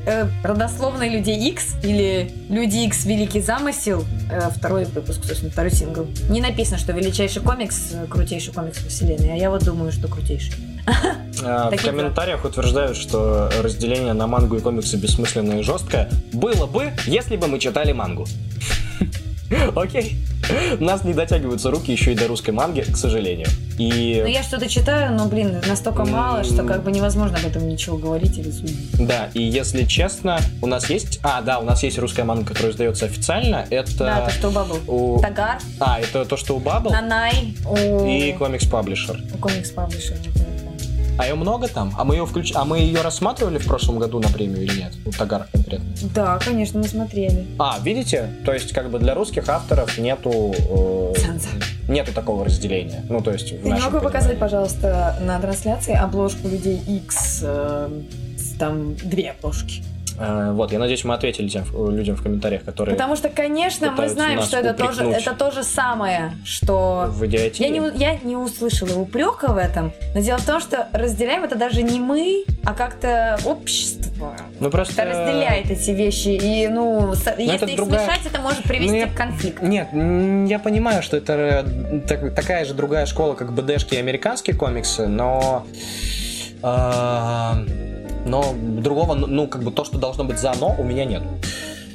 Э, 0.06 0.28
Родословные 0.44 1.10
Люди 1.10 1.32
X 1.32 1.76
или 1.84 2.32
Люди 2.50 2.86
X 2.86 3.06
Великий 3.06 3.42
замысел. 3.42 4.06
Э, 4.32 4.50
Второй 4.56 4.86
выпуск, 4.86 5.24
собственно, 5.26 5.52
второй 5.52 5.72
сингл. 5.72 6.08
Не 6.30 6.40
написано, 6.42 6.78
что 6.78 6.94
величайший 6.94 7.42
комикс, 7.42 7.94
крутейший 8.10 8.54
комикс 8.54 8.78
вселенной, 8.78 9.34
а 9.34 9.36
я 9.36 9.50
вот 9.50 9.64
думаю, 9.66 9.92
что 9.92 10.08
крутейший. 10.08 10.54
А, 11.48 11.68
В 11.68 11.70
Такие 11.72 11.92
комментариях 11.92 12.44
утверждают, 12.46 12.98
что 12.98 13.50
разделение 13.64 14.14
на 14.14 14.28
мангу 14.28 14.56
и 14.58 14.60
комиксы 14.60 14.98
бессмысленное 14.98 15.60
и 15.60 15.64
жесткое 15.64 16.10
было 16.34 16.66
бы, 16.66 16.92
если 17.06 17.38
бы 17.38 17.48
мы 17.48 17.60
читали 17.60 17.94
мангу. 17.94 18.26
Окей. 19.76 20.18
Нас 20.80 21.04
не 21.04 21.14
дотягиваются 21.14 21.72
руки 21.72 21.92
еще 21.92 22.14
и 22.14 22.16
до 22.16 22.28
русской 22.28 22.52
манги, 22.52 22.82
к 22.82 22.96
сожалению. 22.96 23.48
Ну, 23.78 23.84
И 23.86 24.32
я 24.32 24.44
что-то 24.44 24.68
читаю, 24.70 25.14
но, 25.14 25.28
блин, 25.28 25.62
настолько 25.68 26.06
мало, 26.06 26.44
что 26.44 26.64
как 26.64 26.84
бы 26.84 26.92
невозможно 26.92 27.38
об 27.38 27.46
этом 27.46 27.68
ничего 27.68 27.98
говорить 27.98 28.38
или 28.38 28.50
судить. 28.52 29.08
да, 29.08 29.30
и 29.34 29.42
если 29.42 29.84
честно, 29.84 30.40
у 30.62 30.68
нас 30.68 30.90
есть... 30.90 31.20
А, 31.24 31.42
да, 31.42 31.60
у 31.60 31.64
нас 31.64 31.84
есть 31.84 31.98
русская 32.00 32.24
манга, 32.24 32.46
которая 32.46 32.72
издается 32.72 33.06
официально. 33.06 33.66
Это... 33.70 33.98
Да, 33.98 34.22
то, 34.26 34.32
что 34.32 34.48
у 34.50 34.52
Бабл. 34.52 34.78
у... 34.88 35.22
Тагар, 35.22 35.60
А, 35.80 36.00
это 36.00 36.26
то, 36.26 36.38
что 36.38 36.56
у 36.56 36.60
Bubble 36.60 36.92
Нанай, 36.92 37.56
у... 37.66 38.06
и 38.06 38.32
комикс 38.34 38.66
паблишер. 38.66 39.22
у 39.34 39.38
комикс 39.38 39.72
паблишер. 39.72 40.18
А 41.18 41.26
ее 41.26 41.36
много 41.36 41.68
там? 41.68 41.94
А 41.98 42.04
мы 42.04 42.16
ее 42.16 42.26
включ... 42.26 42.52
А 42.56 42.64
мы 42.64 42.80
ее 42.80 43.02
рассматривали 43.02 43.58
в 43.58 43.66
прошлом 43.66 43.98
году 43.98 44.20
на 44.20 44.30
премию 44.30 44.64
или 44.64 44.82
нет? 44.82 44.94
У 45.06 45.12
Тагар 45.12 45.48
конкретно. 45.52 45.86
Да, 46.14 46.38
конечно, 46.38 46.80
мы 46.80 46.88
смотрели. 46.88 47.48
А, 47.58 47.80
видите? 47.82 48.30
То 48.46 48.54
есть, 48.54 48.72
как 48.72 48.92
бы 48.92 49.00
для 49.00 49.16
русских 49.16 49.50
авторов 49.50 49.98
нету... 49.98 50.54
э. 50.70 51.14
Нету 51.88 52.14
такого 52.14 52.46
разделения. 52.46 53.04
Ну, 53.10 53.22
то 53.22 53.32
есть, 53.32 53.52
в 53.52 53.64
Ты 53.64 53.70
не 53.70 53.80
могу 53.80 54.00
показать, 54.00 54.38
пожалуйста, 54.38 55.18
на 55.22 55.40
трансляции 55.40 55.96
обложку 55.96 56.48
людей 56.48 56.80
X, 56.86 57.40
э, 57.42 57.90
там 58.60 58.96
две 58.96 59.32
обложки. 59.32 59.84
Э, 60.20 60.52
Вот, 60.54 60.72
я 60.72 60.80
надеюсь, 60.80 61.04
мы 61.04 61.14
ответили 61.14 61.44
людям, 61.46 61.66
людям 61.96 62.16
в 62.16 62.24
комментариях, 62.24 62.64
которые 62.64 62.96
Потому 62.96 63.16
что, 63.16 63.30
конечно, 63.30 63.92
мы 63.92 64.10
знаем, 64.10 64.42
что 64.42 64.58
это 64.58 64.74
тоже, 64.74 65.04
это 65.04 65.34
то 65.34 65.52
же 65.52 65.64
самое, 65.64 66.34
что... 66.44 67.06
в 67.10 67.26
идиотии. 67.26 67.62
Я 67.64 67.70
не, 67.70 67.82
я 67.98 68.18
не 68.24 68.36
услышала 68.36 68.98
упрека 69.00 69.50
в 69.54 69.58
этом, 69.58 69.92
но 70.16 70.22
дело 70.22 70.38
в 70.40 70.46
том, 70.46 70.60
что 70.60 70.88
разделяем 70.92 71.44
это 71.44 71.56
даже 71.56 71.84
не 71.84 72.00
мы, 72.00 72.46
а 72.66 72.74
как-то 72.74 73.38
общество. 73.46 74.34
Ну 74.60 74.70
просто... 74.72 75.02
Это 75.02 75.12
разделяет 75.12 75.70
эти 75.70 75.92
вещи, 75.92 76.30
и, 76.30 76.68
ну, 76.68 77.14
с- 77.14 77.28
если 77.38 77.56
это 77.56 77.66
их 77.68 77.76
другая- 77.78 78.06
смешать, 78.08 78.26
это 78.26 78.42
может 78.42 78.64
привести 78.64 78.92
Ну, 78.92 78.96
я- 78.98 79.08
к 79.08 79.14
конфликту. 79.16 79.66
Нет, 79.66 79.88
я 80.50 80.58
понимаю, 80.60 81.04
что 81.04 81.18
это 81.18 81.34
э, 81.34 82.00
так- 82.08 82.34
такая 82.34 82.66
же 82.66 82.74
другая 82.74 83.06
школа, 83.06 83.36
как 83.36 83.54
БДшки 83.54 83.94
и 83.94 83.98
американские 83.98 84.56
комиксы, 84.56 85.06
но... 85.08 85.66
э, 86.64 87.54
но 88.28 88.54
другого, 88.60 89.14
ну, 89.16 89.28
ну, 89.28 89.48
как 89.48 89.64
бы 89.64 89.72
то, 89.72 89.84
что 89.86 89.98
должно 89.98 90.24
быть 90.24 90.40
за 90.40 90.54
«но», 90.60 90.76
у 90.78 90.84
меня 90.84 91.06
нет. 91.06 91.24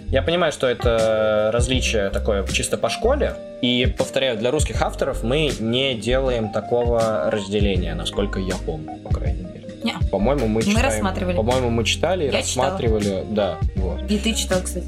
Я 0.09 0.20
понимаю, 0.22 0.53
что 0.53 0.66
это 0.66 1.51
различие 1.55 2.11
такое 2.11 2.47
чисто 2.47 2.76
по 2.76 2.91
школе, 2.91 3.35
и, 3.62 3.87
повторяю, 3.97 4.37
для 4.39 4.51
русских 4.51 4.83
авторов 4.83 5.22
мы 5.22 5.51
не 5.59 5.95
делаем 5.95 6.51
такого 6.51 7.30
разделения, 7.30 7.95
насколько 7.95 8.39
я 8.39 8.57
помню, 8.66 8.97
по 8.99 9.09
крайней 9.14 9.43
мере. 9.43 9.68
Не. 9.85 9.95
По-моему, 10.11 10.47
мы 10.49 10.57
Мы 10.57 10.62
читаем... 10.62 10.85
рассматривали. 10.87 11.37
По-моему, 11.37 11.70
мы 11.70 11.85
читали, 11.85 12.26
читала. 12.26 12.43
рассматривали, 12.43 13.24
да, 13.30 13.59
вот. 13.76 14.03
И 14.11 14.18
ты 14.18 14.35
читал, 14.35 14.61
кстати. 14.62 14.87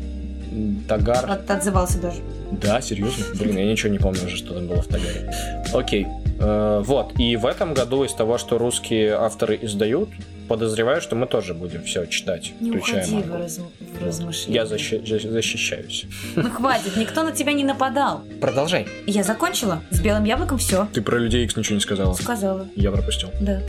Тагар. 0.89 1.29
От- 1.31 1.51
отзывался 1.51 2.01
даже. 2.01 2.19
Да, 2.53 2.81
серьезно? 2.81 3.25
Блин, 3.35 3.57
я 3.57 3.65
ничего 3.65 3.91
не 3.91 3.99
помню 3.99 4.25
уже, 4.27 4.37
что 4.37 4.55
там 4.55 4.67
было 4.69 4.83
в 4.83 4.87
Тагаре. 4.87 5.33
Окей. 5.73 6.05
Э, 6.07 6.24
вот. 6.39 7.19
И 7.19 7.37
в 7.37 7.47
этом 7.47 7.75
году 7.75 8.05
из 8.05 8.13
того, 8.13 8.39
что 8.39 8.59
русские 8.59 9.15
авторы 9.15 9.59
издают, 9.63 10.09
подозреваю, 10.49 11.01
что 11.01 11.17
мы 11.17 11.27
тоже 11.27 11.55
будем 11.55 11.85
все 11.85 12.07
читать, 12.07 12.53
Не 12.61 12.71
включая 12.73 13.03
уходи 13.07 13.23
в, 13.23 13.35
раз- 13.35 13.59
в 13.59 14.05
размышления. 14.05 14.55
Я 14.61 14.65
защи- 14.65 15.07
за- 15.07 15.31
защищаюсь. 15.31 16.07
Ну 16.37 16.51
хватит, 16.51 16.97
никто 16.97 17.23
на 17.23 17.33
тебя 17.33 17.53
не 17.53 17.65
нападал. 17.65 18.23
Продолжай. 18.41 18.87
Я 19.07 19.23
закончила. 19.23 19.83
С 19.91 20.01
белым 20.01 20.25
яблоком 20.25 20.59
все. 20.59 20.87
Ты 20.93 21.01
про 21.03 21.19
людей 21.19 21.45
X 21.45 21.57
ничего 21.57 21.77
не 21.77 21.81
сказала. 21.81 22.15
Сказала. 22.15 22.67
Я 22.77 22.91
пропустил. 22.91 23.31
Да. 23.41 23.61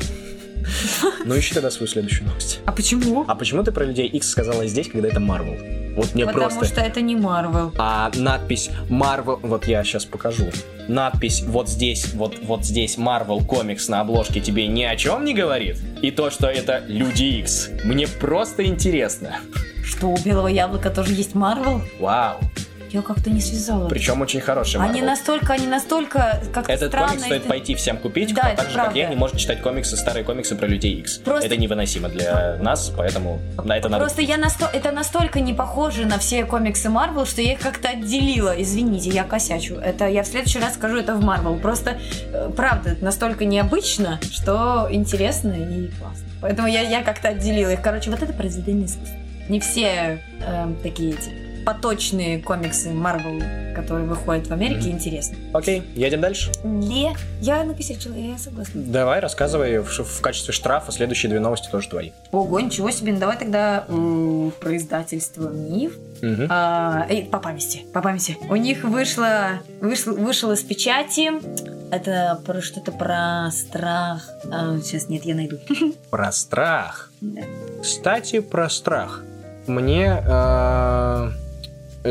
Ну 1.26 1.38
ищи 1.38 1.53
тогда 1.53 1.72
свою 1.72 1.88
следующую 1.88 2.28
новость. 2.28 2.59
А 2.66 2.72
почему? 2.72 3.26
А 3.28 3.36
почему 3.36 3.63
ты 3.63 3.72
про 3.72 3.86
людей 3.86 4.07
X 4.07 4.30
сказала 4.30 4.66
здесь, 4.68 4.89
когда 4.89 5.07
это 5.07 5.20
Marvel? 5.20 5.93
Вот 5.95 6.13
мне 6.13 6.26
Потому 6.26 6.49
просто... 6.49 6.66
что 6.66 6.82
это 6.82 6.99
не 7.01 7.16
Марвел. 7.16 7.74
А 7.78 8.11
надпись 8.13 8.70
Marvel, 8.89 9.39
вот 9.41 9.66
я 9.66 9.84
сейчас 9.84 10.03
покажу. 10.05 10.51
Надпись 10.89 11.41
вот 11.43 11.70
здесь, 11.70 12.13
вот, 12.13 12.38
вот 12.43 12.66
здесь 12.66 12.97
Marvel 12.97 13.43
комикс 13.45 13.88
на 13.88 14.01
обложке 14.01 14.41
тебе 14.41 14.68
ни 14.68 14.84
о 14.84 14.95
чем 14.97 15.24
не 15.24 15.34
говорит. 15.34 15.78
И 16.01 16.11
то, 16.11 16.30
что 16.30 16.47
это 16.47 16.84
Люди 16.88 17.24
X. 17.39 17.70
Мне 17.86 18.07
просто 18.07 18.66
интересно. 18.66 19.38
Что 19.84 20.07
у 20.07 20.18
белого 20.18 20.47
яблока 20.47 20.89
тоже 20.89 21.13
есть 21.13 21.34
Марвел? 21.34 21.82
Вау. 21.99 22.39
Я 22.95 23.01
как-то 23.01 23.29
не 23.29 23.41
связала. 23.41 23.89
Причем 23.89 24.21
очень 24.21 24.39
хороший 24.39 24.79
Они 24.79 25.01
настолько, 25.01 25.51
они 25.53 25.67
настолько 25.67 26.41
как-то 26.53 26.71
Этот 26.71 26.87
странно. 26.91 27.07
комикс 27.09 27.25
стоит 27.25 27.41
это- 27.41 27.49
пойти 27.49 27.75
всем 27.75 27.97
купить, 27.97 28.33
Да, 28.33 28.41
кто 28.41 28.49
это 28.51 28.57
так 28.61 28.65
же, 28.69 28.75
как 28.75 28.83
правда. 28.85 28.99
я, 28.99 29.09
не 29.09 29.15
может 29.17 29.37
читать 29.37 29.61
комиксы, 29.61 29.97
старые 29.97 30.23
комиксы 30.23 30.55
про 30.55 30.65
Людей 30.67 30.93
X. 31.01 31.17
Просто- 31.17 31.45
Это 31.47 31.57
невыносимо 31.57 32.07
для 32.07 32.57
нас, 32.61 32.89
поэтому 32.95 33.41
на 33.61 33.75
это 33.77 33.89
надо... 33.89 34.05
Просто 34.05 34.21
я 34.21 34.37
насто... 34.37 34.69
это 34.71 34.91
настолько 34.93 35.41
не 35.41 35.53
похоже 35.53 36.05
на 36.05 36.19
все 36.19 36.45
комиксы 36.45 36.89
Марвел, 36.89 37.25
что 37.25 37.41
я 37.41 37.51
их 37.53 37.59
как-то 37.59 37.89
отделила. 37.89 38.53
Извините, 38.61 39.09
я 39.09 39.25
косячу. 39.25 39.75
Это 39.75 40.07
я 40.07 40.23
в 40.23 40.27
следующий 40.27 40.59
раз 40.59 40.75
скажу 40.75 40.95
это 40.97 41.15
в 41.15 41.21
Марвел. 41.21 41.57
Просто, 41.59 41.97
э, 42.31 42.49
правда, 42.55 42.91
это 42.91 43.03
настолько 43.03 43.43
необычно, 43.43 44.21
что 44.31 44.87
интересно 44.89 45.51
и 45.51 45.87
классно. 45.99 46.25
Поэтому 46.39 46.69
я, 46.69 46.79
я 46.81 47.01
как-то 47.03 47.27
отделила 47.29 47.71
их. 47.73 47.81
Короче, 47.81 48.09
вот 48.09 48.23
это 48.23 48.31
произведение 48.31 48.85
искусства. 48.85 49.17
Не 49.49 49.59
все 49.59 50.21
э, 50.41 50.67
такие 50.81 51.11
эти 51.11 51.44
поточные 51.66 52.41
комиксы 52.41 52.91
Марвел, 52.91 53.41
которые 53.76 54.05
выходят 54.07 54.47
в 54.47 54.53
Америке, 54.53 54.88
Мгм. 54.89 54.91
интересны. 54.97 55.38
Окей, 55.53 55.84
едем 55.95 56.22
дальше. 56.22 56.51
Не, 56.63 57.16
я 57.41 57.63
накосячила, 57.63 58.13
я 58.16 58.38
согласна. 58.38 58.82
Давай, 58.84 59.20
рассказывай 59.20 59.80
в, 59.80 59.89
в 59.89 60.22
качестве 60.22 60.53
штрафа 60.53 60.91
следующие 60.91 61.30
две 61.30 61.39
новости 61.39 61.68
тоже 61.70 61.89
твои. 61.89 62.11
Ого, 62.32 62.59
ничего 62.59 62.91
себе, 62.91 63.13
ну 63.13 63.20
давай 63.20 63.38
тогда 63.38 63.86
м, 63.89 64.53
про 64.59 64.78
издательство 64.78 65.49
«Миф». 65.49 65.93
Мгм. 66.22 66.47
А, 66.49 67.05
и 67.09 67.24
по 67.24 67.39
памяти, 67.39 67.86
по 67.93 68.01
памяти. 68.01 68.38
У 68.49 68.55
них 68.55 68.84
вышло, 68.84 69.59
вышло, 69.82 70.13
вышел 70.13 70.51
из 70.51 70.61
печати. 70.63 71.32
Это 71.91 72.41
про 72.45 72.61
что-то 72.61 72.91
про 72.91 73.49
страх. 73.51 74.30
А, 74.51 74.78
сейчас 74.84 75.09
нет, 75.09 75.26
я 75.26 75.36
найду. 75.36 75.57
Про 76.09 76.32
страх. 76.32 77.11
Да. 77.22 77.41
Кстати, 77.82 78.39
про 78.39 78.70
страх. 78.70 79.24
Мне 79.68 80.22
э, 80.26 81.30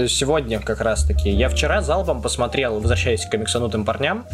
сегодня 0.08 0.60
как 0.60 0.80
раз-таки... 0.80 1.30
Я 1.30 1.48
вчера 1.48 1.80
залпом 1.82 2.20
посмотрел, 2.22 2.80
возвращаясь 2.80 3.24
к 3.26 3.30
комиксанутым 3.30 3.84
парням, 3.84 4.26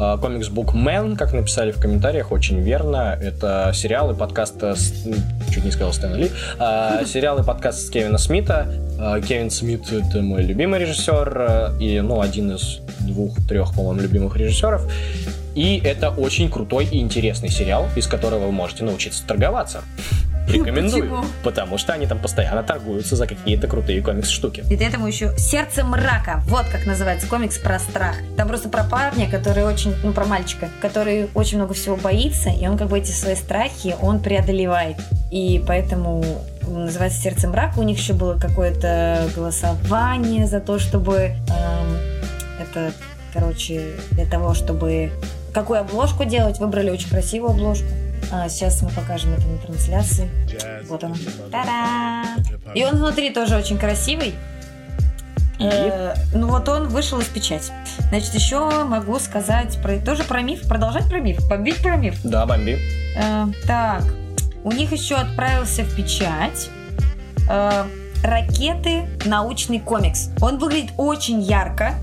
э, 0.00 0.16
комикс 0.18 0.48
Bookman, 0.48 1.16
как 1.16 1.32
написали 1.32 1.70
в 1.72 1.78
комментариях, 1.80 2.32
очень 2.32 2.60
верно. 2.60 3.18
Это 3.20 3.72
сериал 3.74 4.10
и 4.10 4.14
э, 4.62 4.74
с- 4.74 5.04
Чуть 5.52 5.64
не 5.64 5.70
сказал 5.70 5.92
Стэн 5.92 6.14
Ли. 6.14 6.30
Э, 6.58 7.04
сериал 7.06 7.38
и 7.40 7.44
подкаст 7.44 7.86
с 7.86 7.90
Кевина 7.90 8.18
Смита. 8.18 8.66
Э, 9.02 9.20
Кевин 9.20 9.50
Смит— 9.50 9.82
это 9.92 10.22
мой 10.22 10.42
любимый 10.42 10.78
режиссер 10.78 11.36
э, 11.36 11.78
и, 11.80 12.00
ну, 12.00 12.20
один 12.20 12.52
из 12.52 12.80
двух-трех, 13.00 13.74
по-моему, 13.74 14.00
любимых 14.00 14.36
режиссеров. 14.36 14.88
И 15.56 15.82
это 15.84 16.10
очень 16.10 16.48
крутой 16.48 16.86
и 16.86 17.00
интересный 17.00 17.48
сериал, 17.48 17.88
из 17.96 18.06
которого 18.06 18.46
вы 18.46 18.52
можете 18.52 18.84
научиться 18.84 19.26
торговаться. 19.26 19.82
Рекомендую. 20.48 21.02
Почему? 21.02 21.24
Потому 21.42 21.78
что 21.78 21.92
они 21.92 22.06
там 22.06 22.18
постоянно 22.18 22.62
торгуются 22.62 23.16
за 23.16 23.26
какие-то 23.26 23.66
крутые 23.66 24.02
комикс-штуки. 24.02 24.64
И 24.70 24.74
этому 24.74 25.08
еще 25.08 25.36
«Сердце 25.36 25.84
мрака». 25.84 26.42
Вот 26.46 26.66
как 26.66 26.86
называется 26.86 27.26
комикс 27.26 27.58
про 27.58 27.80
страх. 27.80 28.16
Там 28.36 28.46
просто 28.46 28.68
про 28.68 28.84
парня, 28.84 29.28
который 29.28 29.64
очень... 29.64 29.94
Ну, 30.04 30.12
про 30.12 30.24
мальчика, 30.24 30.68
который 30.80 31.28
очень 31.34 31.58
много 31.58 31.74
всего 31.74 31.96
боится, 31.96 32.50
и 32.50 32.66
он 32.68 32.78
как 32.78 32.88
бы 32.88 32.98
эти 32.98 33.10
свои 33.10 33.34
страхи, 33.34 33.96
он 34.00 34.20
преодолевает. 34.20 34.96
И 35.30 35.62
поэтому 35.66 36.24
называется 36.66 37.20
«Сердце 37.20 37.48
мрака». 37.48 37.78
У 37.78 37.82
них 37.82 37.98
еще 37.98 38.12
было 38.12 38.38
какое-то 38.38 39.28
голосование 39.34 40.46
за 40.46 40.60
то, 40.60 40.78
чтобы... 40.78 41.16
эм, 41.16 41.98
это, 42.60 42.92
короче, 43.32 43.94
для 44.12 44.26
того, 44.26 44.54
чтобы... 44.54 45.12
Какую 45.52 45.80
обложку 45.80 46.24
делать? 46.24 46.58
Выбрали 46.58 46.90
очень 46.90 47.08
красивую 47.08 47.50
обложку. 47.52 47.86
А, 48.32 48.48
сейчас 48.48 48.80
мы 48.82 48.88
покажем 48.90 49.34
это 49.34 49.46
на 49.46 49.58
трансляции. 49.58 50.30
Вот 50.88 51.04
он. 51.04 51.14
Та-да! 51.50 52.24
И 52.74 52.84
он 52.84 52.96
внутри 52.96 53.30
тоже 53.30 53.56
очень 53.56 53.76
красивый. 53.76 54.34
Э, 55.60 56.14
ну 56.34 56.48
вот 56.48 56.68
он 56.68 56.88
вышел 56.88 57.20
из 57.20 57.26
печати. 57.26 57.72
Значит, 58.08 58.34
еще 58.34 58.84
могу 58.84 59.18
сказать 59.18 59.78
про 59.82 59.98
тоже 59.98 60.24
про 60.24 60.42
миф. 60.42 60.66
Продолжать 60.66 61.08
про 61.08 61.20
миф. 61.20 61.46
Бомбить 61.48 61.82
про 61.82 61.96
миф. 61.96 62.18
Да, 62.24 62.46
бомби. 62.46 62.78
Э, 63.16 63.46
так, 63.66 64.04
у 64.64 64.72
них 64.72 64.92
еще 64.92 65.16
отправился 65.16 65.82
в 65.82 65.94
печать 65.96 66.68
э, 67.50 67.84
ракеты 68.24 69.08
научный 69.24 69.80
комикс. 69.80 70.28
Он 70.40 70.58
выглядит 70.58 70.92
очень 70.96 71.40
ярко. 71.40 71.94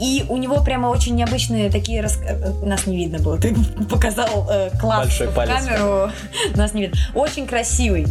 И 0.00 0.24
у 0.28 0.36
него 0.36 0.62
прямо 0.62 0.86
очень 0.88 1.16
необычные 1.16 1.70
такие... 1.70 2.00
рас- 2.02 2.20
э, 2.22 2.52
Нас 2.64 2.86
не 2.86 2.96
видно 2.96 3.18
было. 3.18 3.36
Ты 3.36 3.52
показал 3.90 4.46
э, 4.48 4.70
класс 4.80 5.06
Большой 5.06 5.26
в 5.26 5.34
палец. 5.34 5.64
камеру. 5.64 6.10
Нас 6.54 6.72
не 6.72 6.82
видно. 6.82 6.96
Очень 7.14 7.46
красивый. 7.46 8.06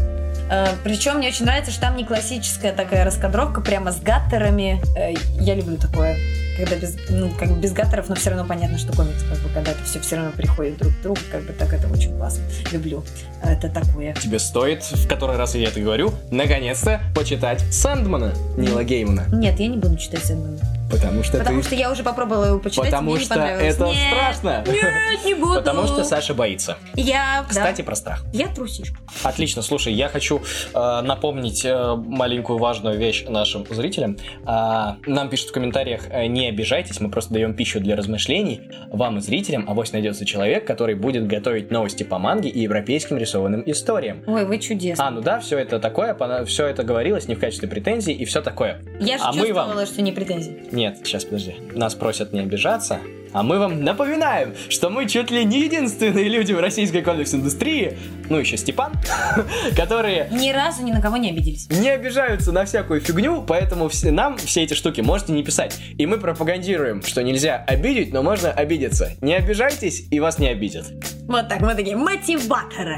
Причем 0.83 1.17
мне 1.17 1.27
очень 1.27 1.45
нравится, 1.45 1.71
что 1.71 1.81
там 1.81 1.97
не 1.97 2.05
классическая 2.05 2.71
такая 2.71 3.03
раскадровка, 3.03 3.59
прямо 3.59 3.91
с 3.91 3.99
гаттерами. 3.99 4.81
Э, 4.97 5.13
Я 5.41 5.55
люблю 5.55 5.77
такое. 5.77 6.17
Когда 6.57 6.75
без, 6.75 6.95
ну, 7.09 7.31
как 7.37 7.59
без 7.59 7.71
гаттеров, 7.71 8.09
но 8.09 8.15
все 8.15 8.31
равно 8.31 8.45
понятно, 8.45 8.77
что 8.77 8.91
комикс, 8.93 9.23
как 9.23 9.39
бы, 9.39 9.49
когда 9.53 9.71
это 9.71 9.83
все 9.83 9.99
все 9.99 10.15
равно 10.15 10.31
приходит 10.31 10.77
друг 10.77 10.91
к 10.91 11.01
другу, 11.03 11.19
как 11.31 11.43
бы 11.43 11.53
так 11.53 11.71
это 11.71 11.87
очень 11.87 12.17
классно. 12.17 12.43
Люблю. 12.71 13.03
Это 13.43 13.69
такое. 13.69 14.13
Тебе 14.15 14.39
стоит, 14.39 14.83
в 14.83 15.07
который 15.07 15.37
раз 15.37 15.53
я 15.55 15.67
это 15.67 15.79
говорю, 15.79 16.11
наконец-то 16.31 17.01
почитать 17.15 17.61
Сэндмана 17.71 18.33
Нила 18.57 18.83
Геймана. 18.83 19.27
Нет, 19.31 19.59
я 19.59 19.67
не 19.67 19.77
буду 19.77 19.97
читать 19.97 20.23
Сэндмана. 20.25 20.76
Потому 20.89 21.23
что 21.23 21.37
Потому 21.37 21.61
ты... 21.61 21.67
что 21.67 21.75
я 21.75 21.91
уже 21.91 22.03
попробовала 22.03 22.45
его 22.45 22.59
почитать, 22.59 22.87
и 22.87 22.91
Потому 22.91 23.11
мне 23.11 23.19
не 23.19 23.25
что 23.25 23.33
понравилось. 23.35 23.75
это 23.75 23.85
Нет, 23.85 23.97
страшно. 24.11 24.63
Нет, 24.67 25.25
не 25.25 25.33
буду. 25.33 25.55
Потому 25.55 25.85
что 25.87 26.03
Саша 26.03 26.33
боится. 26.33 26.77
Я, 26.95 27.45
Кстати, 27.47 27.81
да, 27.81 27.83
про 27.85 27.95
страх. 27.95 28.25
я 28.33 28.47
трусишка. 28.47 28.97
Отлично, 29.23 29.61
слушай, 29.61 29.93
я 29.93 30.07
хочу 30.07 30.41
э, 30.73 31.01
напомнить 31.01 31.65
э, 31.65 31.95
маленькую 31.95 32.59
важную 32.59 32.97
вещь 32.97 33.25
нашим 33.27 33.65
зрителям. 33.69 34.17
А, 34.45 34.97
нам 35.05 35.29
пишут 35.29 35.49
в 35.49 35.51
комментариях, 35.51 36.03
э, 36.09 36.27
не 36.27 36.47
обижайтесь, 36.47 36.99
мы 36.99 37.09
просто 37.09 37.33
даем 37.33 37.53
пищу 37.53 37.79
для 37.79 37.95
размышлений. 37.95 38.61
Вам, 38.91 39.19
зрителям, 39.19 39.69
авось 39.69 39.91
найдется 39.91 40.25
человек, 40.25 40.65
который 40.65 40.95
будет 40.95 41.27
готовить 41.27 41.71
новости 41.71 42.03
по 42.03 42.17
манге 42.17 42.49
и 42.49 42.61
европейским 42.61 43.17
рисованным 43.17 43.63
историям. 43.65 44.23
Ой, 44.27 44.45
вы 44.45 44.57
чудесны. 44.59 45.01
А, 45.01 45.11
ну 45.11 45.21
да, 45.21 45.39
все 45.39 45.57
это 45.57 45.79
такое, 45.79 46.15
все 46.45 46.67
это 46.67 46.83
говорилось 46.83 47.27
не 47.27 47.35
в 47.35 47.39
качестве 47.39 47.67
претензий 47.67 48.13
и 48.13 48.25
все 48.25 48.41
такое. 48.41 48.81
я 48.99 49.17
же 49.17 49.23
а 49.23 49.31
мы 49.31 49.39
чувствовала, 49.39 49.73
вам- 49.73 49.85
что 49.85 50.01
не 50.01 50.11
претензии. 50.11 50.61
Нет, 50.77 50.99
сейчас 51.03 51.25
подожди. 51.25 51.55
Нас 51.73 51.95
просят 51.95 52.33
не 52.33 52.39
обижаться. 52.41 52.99
А 53.33 53.41
мы 53.41 53.57
вам 53.57 53.83
напоминаем, 53.83 54.53
что 54.69 54.91
мы 54.91 55.07
чуть 55.09 55.31
ли 55.31 55.43
не 55.43 55.61
единственные 55.63 56.29
люди 56.29 56.53
в 56.53 56.59
российской 56.59 57.01
комикс-индустрии, 57.01 57.97
ну 58.29 58.37
еще 58.37 58.57
Степан, 58.57 58.93
которые 59.75 60.29
Ни 60.31 60.51
разу 60.51 60.83
ни 60.83 60.91
на 60.91 61.01
кого 61.01 61.17
не 61.17 61.31
обиделись. 61.31 61.67
не 61.71 61.89
обижаются 61.89 62.51
на 62.51 62.63
всякую 62.65 63.01
фигню, 63.01 63.41
поэтому 63.41 63.89
все, 63.89 64.11
нам 64.11 64.37
все 64.37 64.61
эти 64.63 64.75
штуки 64.75 65.01
можете 65.01 65.33
не 65.33 65.43
писать. 65.43 65.79
И 65.97 66.05
мы 66.05 66.19
пропагандируем, 66.19 67.01
что 67.01 67.23
нельзя 67.23 67.57
обидеть, 67.67 68.13
но 68.13 68.21
можно 68.21 68.51
обидеться. 68.51 69.13
Не 69.21 69.33
обижайтесь, 69.33 70.07
и 70.11 70.19
вас 70.19 70.37
не 70.37 70.47
обидят. 70.49 70.85
Вот 71.27 71.49
так, 71.49 71.59
мы 71.61 71.73
такие 71.73 71.97
мотиваторы. 71.97 72.97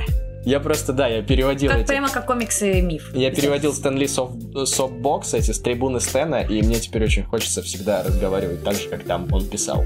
Я 0.50 0.60
просто, 0.60 0.94
да, 0.94 1.08
я 1.08 1.22
переводил 1.22 1.70
Как 1.70 1.82
эти... 1.82 1.88
прямо 1.88 2.10
как 2.10 2.26
комиксы 2.26 2.82
МИФ. 2.82 3.12
Я 3.14 3.30
переводил 3.30 3.72
Стэн 3.72 3.96
Ли 3.96 4.08
Soapbox, 4.08 5.36
эти 5.36 5.52
с 5.52 5.60
трибуны 5.60 6.00
Стэна, 6.00 6.42
и 6.42 6.64
мне 6.64 6.80
теперь 6.80 7.04
очень 7.04 7.24
хочется 7.24 7.62
всегда 7.62 8.02
разговаривать 8.02 8.64
так 8.64 8.74
же, 8.74 8.90
как 8.90 9.04
там 9.04 9.28
он 9.32 9.46
писал. 9.48 9.86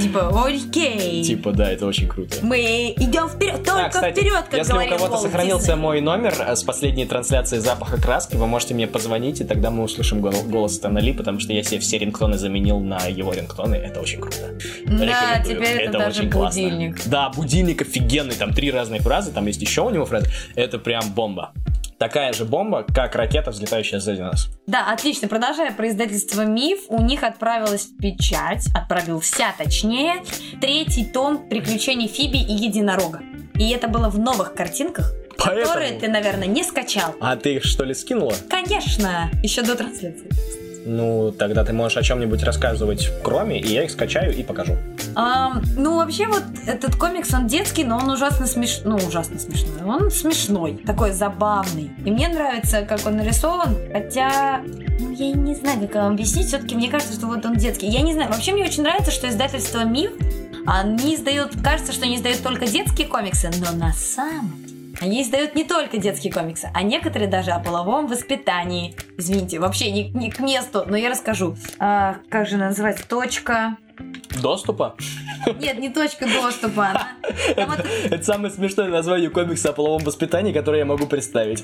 Типа, 0.00 0.46
окей. 0.46 1.22
Типа, 1.22 1.52
да, 1.52 1.70
это 1.70 1.84
очень 1.84 2.08
круто. 2.08 2.36
Мы 2.40 2.94
идем 2.96 3.28
вперед, 3.28 3.62
только 3.64 3.84
А, 3.84 3.88
кстати, 3.90 4.18
вперед, 4.18 4.44
как 4.50 4.54
если 4.54 4.72
у 4.72 4.88
кого-то 4.88 5.18
сохранился 5.18 5.76
мой 5.76 6.00
номер 6.00 6.34
э, 6.40 6.56
с 6.56 6.62
последней 6.62 7.04
трансляции 7.04 7.58
запаха 7.58 8.00
краски, 8.00 8.36
вы 8.36 8.46
можете 8.46 8.72
мне 8.72 8.86
позвонить, 8.86 9.42
и 9.42 9.44
тогда 9.44 9.70
мы 9.70 9.84
услышим 9.84 10.22
гол- 10.22 10.42
голос 10.46 10.76
Стэна 10.76 11.00
Ли, 11.00 11.12
потому 11.12 11.38
что 11.38 11.52
я 11.52 11.62
себе 11.62 11.80
все 11.80 11.98
рингтоны 11.98 12.38
заменил 12.38 12.80
на 12.80 13.04
его 13.08 13.34
рингтоны. 13.34 13.74
Это 13.74 14.00
очень 14.00 14.22
круто. 14.22 14.54
Да, 14.86 15.04
Рекомендую. 15.04 15.56
теперь 15.56 15.82
это, 15.82 15.98
даже 15.98 16.20
очень 16.20 16.30
классно. 16.30 16.62
будильник. 16.62 17.06
Да, 17.06 17.28
будильник 17.28 17.82
офигенный, 17.82 18.34
там 18.36 18.54
три 18.54 18.70
разные 18.70 19.02
фразы, 19.02 19.32
там 19.32 19.46
есть 19.46 19.60
еще 19.60 19.82
у 19.82 19.90
него 19.90 19.97
фразы. 20.06 20.26
Это 20.54 20.78
прям 20.78 21.12
бомба. 21.12 21.52
Такая 21.98 22.32
же 22.32 22.44
бомба, 22.44 22.84
как 22.84 23.16
ракета, 23.16 23.50
взлетающая 23.50 23.98
сзади 23.98 24.20
нас. 24.20 24.48
Да, 24.68 24.92
отлично. 24.92 25.26
Продолжая 25.26 25.72
про 25.72 25.88
издательство 25.88 26.42
«Миф», 26.42 26.82
у 26.88 27.02
них 27.02 27.24
отправилась 27.24 27.86
в 27.86 27.96
печать, 27.96 28.66
отправился 28.72 29.52
точнее, 29.58 30.22
третий 30.60 31.04
том 31.04 31.48
«Приключений 31.48 32.06
Фиби 32.06 32.38
и 32.38 32.52
Единорога». 32.52 33.20
И 33.56 33.70
это 33.70 33.88
было 33.88 34.08
в 34.10 34.18
новых 34.18 34.54
картинках, 34.54 35.12
которые 35.36 35.66
Поэтому- 35.66 36.00
ты, 36.00 36.08
наверное, 36.08 36.46
не 36.46 36.62
скачал. 36.62 37.16
А 37.20 37.34
ты 37.34 37.56
их 37.56 37.64
что 37.64 37.82
ли 37.82 37.94
скинула? 37.94 38.34
Конечно, 38.48 39.30
еще 39.42 39.62
до 39.62 39.74
трансляции. 39.74 40.28
Ну, 40.84 41.32
тогда 41.32 41.64
ты 41.64 41.72
можешь 41.72 41.98
о 41.98 42.02
чем-нибудь 42.02 42.42
рассказывать 42.42 43.10
кроме, 43.22 43.60
и 43.60 43.72
я 43.72 43.84
их 43.84 43.90
скачаю 43.90 44.34
и 44.34 44.42
покажу. 44.42 44.76
Ам, 45.14 45.62
ну, 45.76 45.96
вообще, 45.96 46.26
вот 46.26 46.42
этот 46.66 46.96
комикс, 46.96 47.32
он 47.34 47.46
детский, 47.46 47.84
но 47.84 47.98
он 47.98 48.10
ужасно 48.10 48.46
смешной. 48.46 48.98
Ну, 48.98 49.08
ужасно 49.08 49.38
смешной. 49.38 49.82
Он 49.84 50.10
смешной, 50.10 50.82
такой 50.86 51.12
забавный. 51.12 51.90
И 52.04 52.10
мне 52.10 52.28
нравится, 52.28 52.82
как 52.82 53.06
он 53.06 53.16
нарисован, 53.16 53.76
хотя... 53.92 54.62
Ну, 55.00 55.12
я 55.12 55.32
не 55.32 55.54
знаю, 55.54 55.80
как 55.80 55.94
вам 55.94 56.12
объяснить. 56.14 56.48
Все-таки 56.48 56.74
мне 56.74 56.90
кажется, 56.90 57.14
что 57.14 57.26
вот 57.26 57.44
он 57.44 57.56
детский. 57.56 57.86
Я 57.86 58.00
не 58.00 58.14
знаю. 58.14 58.30
Вообще, 58.30 58.52
мне 58.52 58.64
очень 58.64 58.82
нравится, 58.82 59.10
что 59.10 59.28
издательство 59.28 59.84
«Миф» 59.84 60.12
они 60.66 61.14
издают... 61.14 61.52
Кажется, 61.62 61.92
что 61.92 62.04
они 62.04 62.16
издают 62.16 62.42
только 62.42 62.66
детские 62.66 63.06
комиксы, 63.06 63.50
но 63.58 63.72
на 63.72 63.92
самом 63.92 64.57
они 65.00 65.22
издают 65.22 65.54
не 65.54 65.64
только 65.64 65.98
детские 65.98 66.32
комиксы, 66.32 66.70
а 66.74 66.82
некоторые 66.82 67.28
даже 67.28 67.52
о 67.52 67.60
половом 67.60 68.06
воспитании. 68.06 68.96
Извините, 69.16 69.58
вообще 69.58 69.90
не, 69.90 70.10
не 70.10 70.30
к 70.30 70.40
месту, 70.40 70.84
но 70.86 70.96
я 70.96 71.10
расскажу. 71.10 71.56
А, 71.78 72.16
как 72.28 72.46
же 72.46 72.56
она 72.56 72.68
называется? 72.68 73.06
Точка... 73.06 73.76
Доступа? 74.42 74.94
Нет, 75.60 75.78
не 75.78 75.88
точка 75.88 76.26
доступа. 76.26 76.88
Она... 77.56 77.66
Вот- 77.66 77.86
Это 78.10 78.22
самое 78.24 78.52
смешное 78.52 78.88
название 78.88 79.30
комикса 79.30 79.70
о 79.70 79.72
половом 79.72 80.02
воспитании, 80.04 80.52
которое 80.52 80.78
я 80.78 80.84
могу 80.84 81.06
представить. 81.06 81.62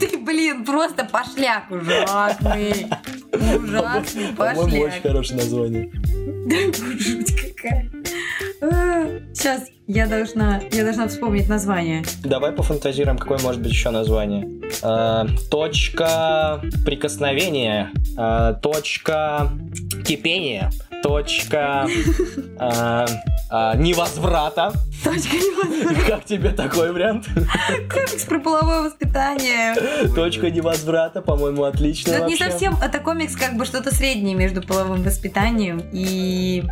Ты, 0.00 0.18
блин, 0.18 0.64
просто 0.64 1.04
пошляк 1.04 1.70
ужасный. 1.70 2.86
Ужасный 3.32 4.28
По-моему, 4.36 4.60
очень 4.62 4.82
пошляк. 4.84 5.02
хорошее 5.02 5.40
название. 5.40 5.90
Жуть 6.98 7.34
какая. 7.36 7.90
Сейчас 9.34 9.64
я 9.88 10.06
должна, 10.06 10.60
я 10.70 10.84
должна 10.84 11.08
вспомнить 11.08 11.48
название. 11.48 12.04
Давай 12.22 12.52
пофантазируем, 12.52 13.18
какое 13.18 13.38
может 13.38 13.60
быть 13.60 13.70
еще 13.72 13.90
название. 13.90 14.48
Э, 14.82 15.26
точка 15.50 16.62
прикосновения, 16.84 17.90
э, 18.16 18.54
точка 18.62 19.50
кипения, 20.06 20.70
точка 21.02 21.86
э, 22.58 23.06
э, 23.50 23.76
невозврата. 23.76 24.72
Точка 25.04 25.36
невозврата. 25.36 26.10
Как 26.10 26.24
тебе 26.24 26.50
такой 26.50 26.92
вариант? 26.92 27.26
Комикс 27.92 28.24
про 28.24 28.38
половое 28.38 28.82
воспитание. 28.82 29.74
Точка 30.14 30.50
невозврата, 30.50 31.20
по-моему, 31.20 31.64
отлично 31.64 32.12
Но 32.12 32.18
это 32.18 32.26
не 32.26 32.36
совсем, 32.36 32.76
это 32.82 32.98
комикс 32.98 33.36
как 33.36 33.56
бы 33.56 33.64
что-то 33.64 33.94
среднее 33.94 34.34
между 34.34 34.62
половым 34.62 35.02
воспитанием 35.02 35.82
и... 35.92 36.64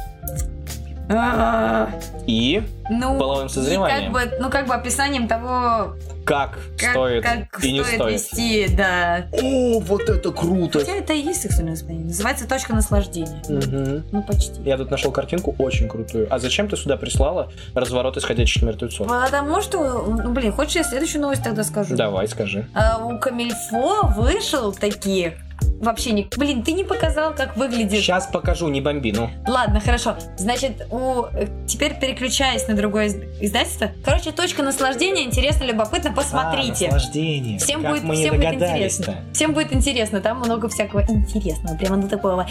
И 2.26 2.62
Ну, 2.88 3.18
Половым 3.18 3.46
и 3.46 3.50
созреванием. 3.50 4.12
как 4.12 4.30
бы, 4.30 4.36
ну, 4.40 4.50
как 4.50 4.66
бы 4.66 4.74
описанием 4.74 5.26
того, 5.28 5.96
как, 6.24 6.58
как, 6.78 6.90
стоит 6.90 7.24
как 7.24 7.64
и 7.64 7.72
не 7.72 7.82
стоит 7.82 8.12
вести, 8.12 8.68
да. 8.76 9.26
О, 9.32 9.80
вот 9.80 10.02
это 10.02 10.30
круто! 10.30 10.78
Хотя 10.78 10.92
это 10.96 11.12
и 11.12 11.20
есть 11.20 11.42
сексуальное 11.42 11.72
воспитание. 11.72 12.04
Называется 12.04 12.48
точка 12.48 12.74
наслаждения. 12.74 13.42
Мгм. 13.48 14.04
Ну, 14.12 14.22
почти. 14.22 14.60
Я 14.62 14.76
тут 14.76 14.90
нашел 14.90 15.10
картинку 15.10 15.54
очень 15.58 15.88
крутую. 15.88 16.28
А 16.30 16.38
зачем 16.38 16.68
ты 16.68 16.76
сюда 16.76 16.96
прислала 16.96 17.50
разворот 17.74 18.16
исходящих 18.16 18.62
мертвецов? 18.62 19.08
Потому 19.08 19.60
что, 19.60 20.04
ну, 20.06 20.32
блин, 20.32 20.52
хочешь 20.52 20.76
я 20.76 20.84
следующую 20.84 21.22
новость 21.22 21.42
тогда 21.42 21.64
скажу? 21.64 21.96
Давай, 21.96 22.28
скажи. 22.28 22.66
А, 22.74 23.04
у 23.04 23.18
Камильфо 23.18 24.06
вышел 24.16 24.72
такие... 24.72 25.36
Вообще 25.80 26.12
не... 26.12 26.28
Блин, 26.36 26.62
ты 26.62 26.72
не 26.72 26.84
показал, 26.84 27.34
как 27.34 27.56
выглядит... 27.56 28.00
Сейчас 28.00 28.26
покажу, 28.26 28.68
не 28.68 28.82
бомби, 28.82 29.12
ну. 29.12 29.30
Ладно, 29.46 29.80
хорошо. 29.80 30.16
Значит, 30.36 30.86
у... 30.90 31.24
э, 31.32 31.46
теперь 31.66 31.98
переключаясь 31.98 32.68
на 32.68 32.74
другое 32.74 33.06
из- 33.06 33.16
издательство. 33.40 33.90
Короче, 34.04 34.32
точка 34.32 34.62
наслаждения. 34.62 35.24
Интересно, 35.24 35.64
любопытно. 35.64 36.12
Посмотрите. 36.12 36.88
А, 36.88 36.94
наслаждение. 36.94 37.58
Всем 37.58 37.82
Как 37.82 37.92
будет, 37.92 38.04
мы 38.04 38.14
всем 38.14 38.36
будет 38.36 38.52
интересно. 38.52 39.16
Всем 39.32 39.54
будет 39.54 39.72
интересно. 39.72 40.20
Там 40.20 40.40
много 40.40 40.68
всякого 40.68 41.02
интересного. 41.08 41.76
Прямо 41.78 41.96
ну 41.96 42.08
такого. 42.08 42.46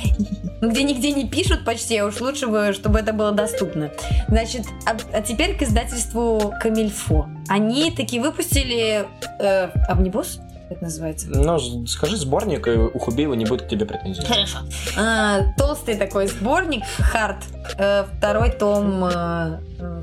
Ну, 0.62 0.70
где 0.72 0.84
нигде 0.84 1.12
не 1.12 1.28
пишут 1.28 1.66
почти, 1.66 1.98
а 1.98 2.06
уж 2.06 2.20
лучше 2.22 2.48
бы, 2.48 2.74
чтобы 2.74 2.98
это 2.98 3.14
было 3.14 3.32
доступно. 3.32 3.92
Значит, 4.28 4.66
а, 4.88 4.98
а 5.14 5.22
теперь 5.22 5.56
к 5.56 5.62
издательству 5.62 6.54
Камильфо. 6.60 7.28
Они 7.48 7.92
таки 7.92 8.20
выпустили 8.20 9.06
э, 9.40 9.70
Амнибус, 9.88 10.40
это 10.70 10.84
называется? 10.84 11.28
Ну, 11.30 11.88
скажи 11.88 12.18
сборник, 12.18 12.68
и 12.68 12.72
у 12.72 13.00
Хубеева 13.00 13.34
не 13.34 13.46
будет 13.46 13.64
к 13.64 13.68
тебе 13.68 13.86
претензий. 13.86 14.24
Хорошо. 14.26 14.60
А, 14.98 15.54
толстый 15.58 15.96
такой 15.96 16.28
сборник, 16.28 16.84
Хард. 17.00 17.44
Э, 17.78 18.06
второй 18.18 18.52
том 18.52 19.06
э, 19.06 19.60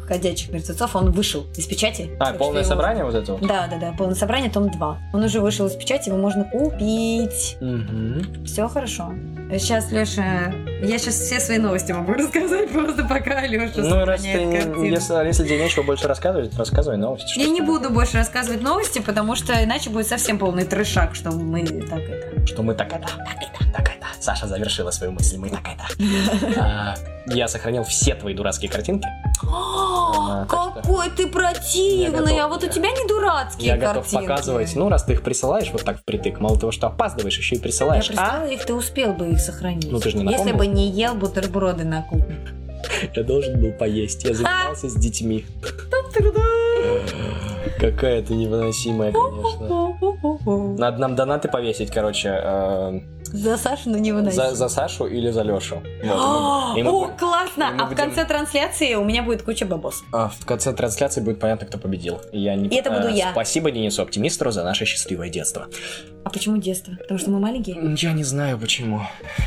«Ходячих 0.07 0.51
мертвецов», 0.53 0.95
он 0.97 1.11
вышел 1.11 1.47
из 1.57 1.67
печати. 1.67 2.11
А, 2.21 2.33
полное 2.33 2.61
его- 2.63 2.69
собрание 2.69 3.05
вот 3.05 3.15
этого? 3.15 3.39
Да, 3.41 3.67
да, 3.69 3.79
да, 3.79 3.93
полное 3.93 4.15
собрание, 4.15 4.51
том 4.51 4.71
2. 4.71 4.99
Он 5.13 5.23
уже 5.25 5.41
вышел 5.41 5.67
из 5.67 5.73
печати, 5.75 6.09
его 6.09 6.19
можно 6.19 6.45
купить. 6.45 7.57
Мгм. 7.61 8.45
Все 8.45 8.69
хорошо. 8.69 9.13
Сейчас, 9.51 9.93
Леша, 9.93 10.53
я 10.83 10.99
сейчас 10.99 11.15
все 11.15 11.39
свои 11.41 11.59
новости 11.59 11.93
могу 11.93 12.13
рассказать, 12.15 12.69
просто 12.71 13.05
пока 13.05 13.47
Леша 13.47 13.73
Ну, 13.77 14.05
раз 14.05 14.23
ты, 14.23 14.45
не- 14.45 14.89
если, 14.91 15.27
если 15.27 15.45
тебе 15.45 15.63
нечего 15.63 15.83
больше 15.85 16.09
рассказывать, 16.09 16.57
рассказывай 16.57 16.97
новости. 16.97 17.39
Я 17.39 17.49
не 17.49 17.61
буду 17.61 17.91
больше 17.91 18.17
рассказывать 18.17 18.63
новости, 18.63 18.99
потому 19.01 19.37
что 19.37 19.53
иначе 19.63 19.91
будет 19.91 20.07
совсем 20.09 20.39
полный 20.39 20.65
трешак, 20.65 21.15
что 21.15 21.31
мы 21.31 21.65
так 21.65 22.01
это... 22.01 22.47
Что 22.47 22.63
мы 22.63 22.75
так 22.75 22.89
это, 22.93 23.07
так 23.07 23.37
это, 23.37 23.73
так 23.73 23.89
это. 23.89 24.07
Саша 24.21 24.47
завершила 24.49 24.91
свою 24.91 25.13
мысль, 25.13 25.37
мы 25.39 25.49
так 25.51 25.63
это. 25.69 25.85
А, 26.61 26.95
Я 27.27 27.47
сохранил 27.49 27.85
все 27.85 28.15
твои 28.15 28.35
дурацкие 28.35 28.71
картинки. 28.71 29.07
О, 29.45 29.47
Какой 30.49 31.11
ты 31.11 31.27
противный! 31.27 32.39
А 32.41 32.49
вот 32.49 32.63
у 32.63 32.69
тебя 32.69 32.91
не 32.91 33.07
дурацкие 33.07 33.69
Я 33.69 33.77
готов 33.77 34.05
картинки. 34.05 34.27
показывать. 34.27 34.77
Ну, 34.77 34.89
раз 34.89 35.05
ты 35.05 35.15
их 35.15 35.23
присылаешь 35.23 35.71
вот 35.73 35.85
так 35.85 35.99
впритык, 35.99 36.41
мало 36.41 36.59
того, 36.59 36.73
что 36.73 36.87
опаздываешь, 36.87 37.37
еще 37.37 37.55
и 37.55 37.59
Я 37.59 37.63
присылаешь. 37.63 38.11
А? 38.17 38.47
их, 38.47 38.65
ты 38.65 38.75
успел 38.75 39.13
бы 39.13 39.29
их 39.31 39.41
сохранить. 39.41 39.91
Ну, 39.91 39.99
ты 39.99 40.11
же 40.11 40.19
не 40.19 40.25
на 40.25 40.31
Если 40.31 40.53
бы 40.53 40.67
не 40.67 40.89
ел 40.91 41.15
бутерброды 41.15 41.85
на 41.85 42.03
кухне. 42.03 42.37
Я 43.15 43.23
должен 43.25 43.61
был 43.61 43.73
поесть. 43.73 44.25
Я 44.25 44.35
занимался 44.35 44.89
с 44.89 44.95
детьми. 44.95 45.45
Какая 47.79 48.23
ты 48.23 48.35
невыносимая, 48.35 49.13
конечно. 49.13 50.77
Надо 50.79 50.99
нам 50.99 51.15
донаты 51.15 51.49
повесить, 51.49 51.91
короче, 51.91 52.29
э, 52.29 53.01
За 53.37 53.57
Сашу, 53.59 53.91
ну 53.91 53.99
не 53.99 54.13
выносить. 54.13 54.37
за, 54.37 54.55
за 54.55 54.69
Сашу 54.69 55.07
или 55.07 55.31
за 55.31 55.43
Лешу. 55.43 55.83
О, 56.05 56.75
и 56.77 56.83
мы 56.83 56.91
О, 56.91 56.93
будем- 57.07 57.17
классно! 57.17 57.75
А 57.79 57.87
в 57.87 57.95
конце 57.95 58.25
трансляции 58.25 58.95
у 58.95 59.05
меня 59.05 59.23
будет 59.23 59.43
куча 59.43 59.67
бабос. 59.67 60.03
А 60.13 60.29
в 60.29 60.45
конце 60.47 60.73
трансляции 60.73 61.21
будет 61.21 61.39
понятно, 61.41 61.67
кто 61.67 61.79
победил. 61.79 62.21
И 62.33 62.41
Я 62.41 62.55
не... 62.55 62.69
И 62.69 62.75
это 62.77 62.91
буду 62.91 63.09
э, 63.09 63.13
я. 63.13 63.31
Спасибо 63.33 63.71
Денису 63.71 64.03
Оптимистру 64.03 64.51
за 64.51 64.65
наше 64.65 64.85
счастливое 64.87 65.29
детство. 65.29 65.67
А 66.25 66.31
почему 66.31 66.57
детство? 66.57 66.95
Потому 66.99 67.19
что 67.19 67.31
мы 67.31 67.39
маленькие? 67.39 67.77
Я 67.99 68.13
не 68.13 68.25
знаю 68.25 68.59
почему. 68.59 69.01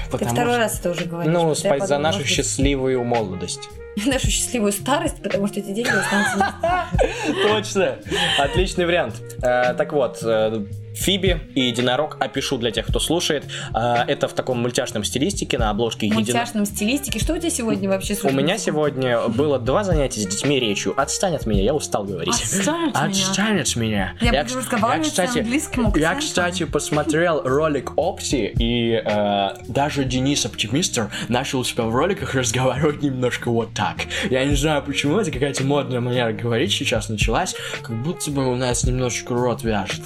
Ты 0.06 0.12
Потому 0.12 0.32
второй 0.32 0.54
что- 0.54 0.60
раз 0.60 0.80
это 0.80 0.90
уже 0.92 1.06
говоришь. 1.06 1.34
Ну, 1.34 1.56
спать 1.56 1.88
за 1.88 1.98
нашу 1.98 2.20
может 2.20 2.32
счастливую 2.32 3.04
молодость. 3.04 3.70
нашу 4.06 4.28
счастливую 4.30 4.72
старость, 4.72 5.22
потому 5.24 5.48
что 5.48 5.60
эти 5.60 5.72
деньги 5.72 5.90
останутся 5.90 6.38
на 6.38 6.88
Точно. 7.50 7.96
Отличный 8.40 8.86
вариант. 8.86 9.16
Э, 9.42 9.74
Так 9.74 9.92
вот, 9.94 10.20
э, 10.24 10.66
Фиби 11.00 11.40
и 11.56 11.62
Единорог 11.62 12.18
опишу 12.20 12.58
для 12.58 12.72
тех, 12.72 12.88
кто 12.88 13.00
слушает. 13.00 13.46
А, 13.74 14.04
Это 14.08 14.28
в 14.28 14.34
таком 14.34 14.62
мультяшном 14.62 15.04
стилистике 15.04 15.58
на 15.58 15.70
обложке 15.70 16.08
Единорог. 16.08 16.28
мультяшном 16.28 16.66
стилистике. 16.66 17.20
Что 17.20 17.34
у 17.34 17.38
тебя 17.38 17.50
сегодня 17.50 17.90
вообще 17.90 18.16
У 18.24 18.32
меня 18.32 18.58
сегодня 18.58 19.28
было 19.30 19.60
два 19.60 19.84
занятия 19.84 20.22
с 20.22 20.28
детьми 20.28 20.60
речью. 20.60 20.94
Отстань 21.00 21.36
от 21.36 21.46
меня, 21.46 21.64
я 21.64 21.74
устал 21.74 22.04
говорить. 22.04 22.34
Отстань 22.34 22.90
от 22.90 22.96
меня. 22.96 23.08
Отстань 23.08 23.60
от 23.62 23.76
меня. 23.76 24.14
Я 24.22 24.44
буду 24.44 24.58
разговаривать 24.58 25.08
с 25.08 25.10
кстати, 25.12 26.00
я, 26.00 26.16
кстати, 26.16 26.66
посмотрел 26.66 27.42
ролик 27.44 27.92
Опси, 27.98 28.54
и 28.58 29.02
э, 29.04 29.50
даже 29.68 30.04
Денис 30.04 30.46
Оптимистр 30.46 31.10
начал 31.28 31.60
у 31.60 31.64
себя 31.64 31.84
в 31.86 31.96
роликах 31.96 32.36
разговаривать 32.36 33.02
немножко 33.02 33.50
вот 33.50 33.74
так. 33.74 33.98
Я 34.30 34.46
не 34.46 34.56
знаю, 34.56 34.84
почему 34.84 35.18
это 35.18 35.32
какая-то 35.32 35.64
модная 35.64 36.00
манера 36.00 36.32
говорить 36.32 36.72
сейчас 36.72 37.10
началась, 37.10 37.56
как 37.82 37.96
будто 38.04 38.32
бы 38.32 38.52
у 38.52 38.56
нас 38.56 38.84
немножечко 38.84 39.34
рот 39.34 39.64
вяжет. 39.64 40.02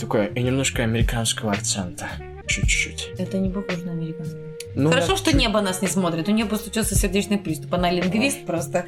Такое, 0.00 0.26
и 0.26 0.42
немножко 0.42 0.82
американского 0.82 1.52
акцента. 1.52 2.08
Чуть-чуть. 2.46 3.10
Это 3.18 3.38
не 3.38 3.50
похоже 3.50 3.84
на 3.86 3.92
американский. 3.92 4.36
Ну, 4.74 4.90
Хорошо, 4.90 5.12
да, 5.12 5.16
что 5.16 5.34
небо 5.36 5.60
нас 5.62 5.80
не 5.80 5.88
смотрит. 5.88 6.28
У 6.28 6.32
нее 6.32 6.44
просто 6.44 6.66
случился 6.66 6.94
сердечный 6.94 7.38
приступ. 7.38 7.72
Она 7.74 7.90
лингвист 7.90 8.44
просто. 8.44 8.84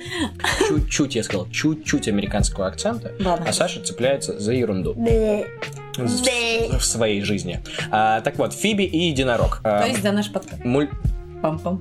Чуть-чуть, 0.69 1.15
я 1.15 1.25
сказал, 1.25 1.49
чуть-чуть 1.51 2.09
американского 2.09 2.67
акцента. 2.67 3.13
Ладно. 3.19 3.47
А 3.49 3.53
Саша 3.55 3.83
цепляется 3.83 4.39
за 4.39 4.53
ерунду 4.53 4.93
в, 4.95 5.45
в 5.97 6.85
своей 6.85 7.23
жизни. 7.23 7.61
А, 7.91 8.21
так 8.21 8.37
вот, 8.39 8.53
Фиби 8.53 8.83
и 8.85 9.09
Единорог. 9.09 9.61
А, 9.65 9.81
То 9.83 9.89
есть 9.89 10.03
за 10.03 10.13
наш 10.13 10.31
подкаст. 10.31 10.63
муль- 10.65 10.91
Пам-пам. 11.43 11.81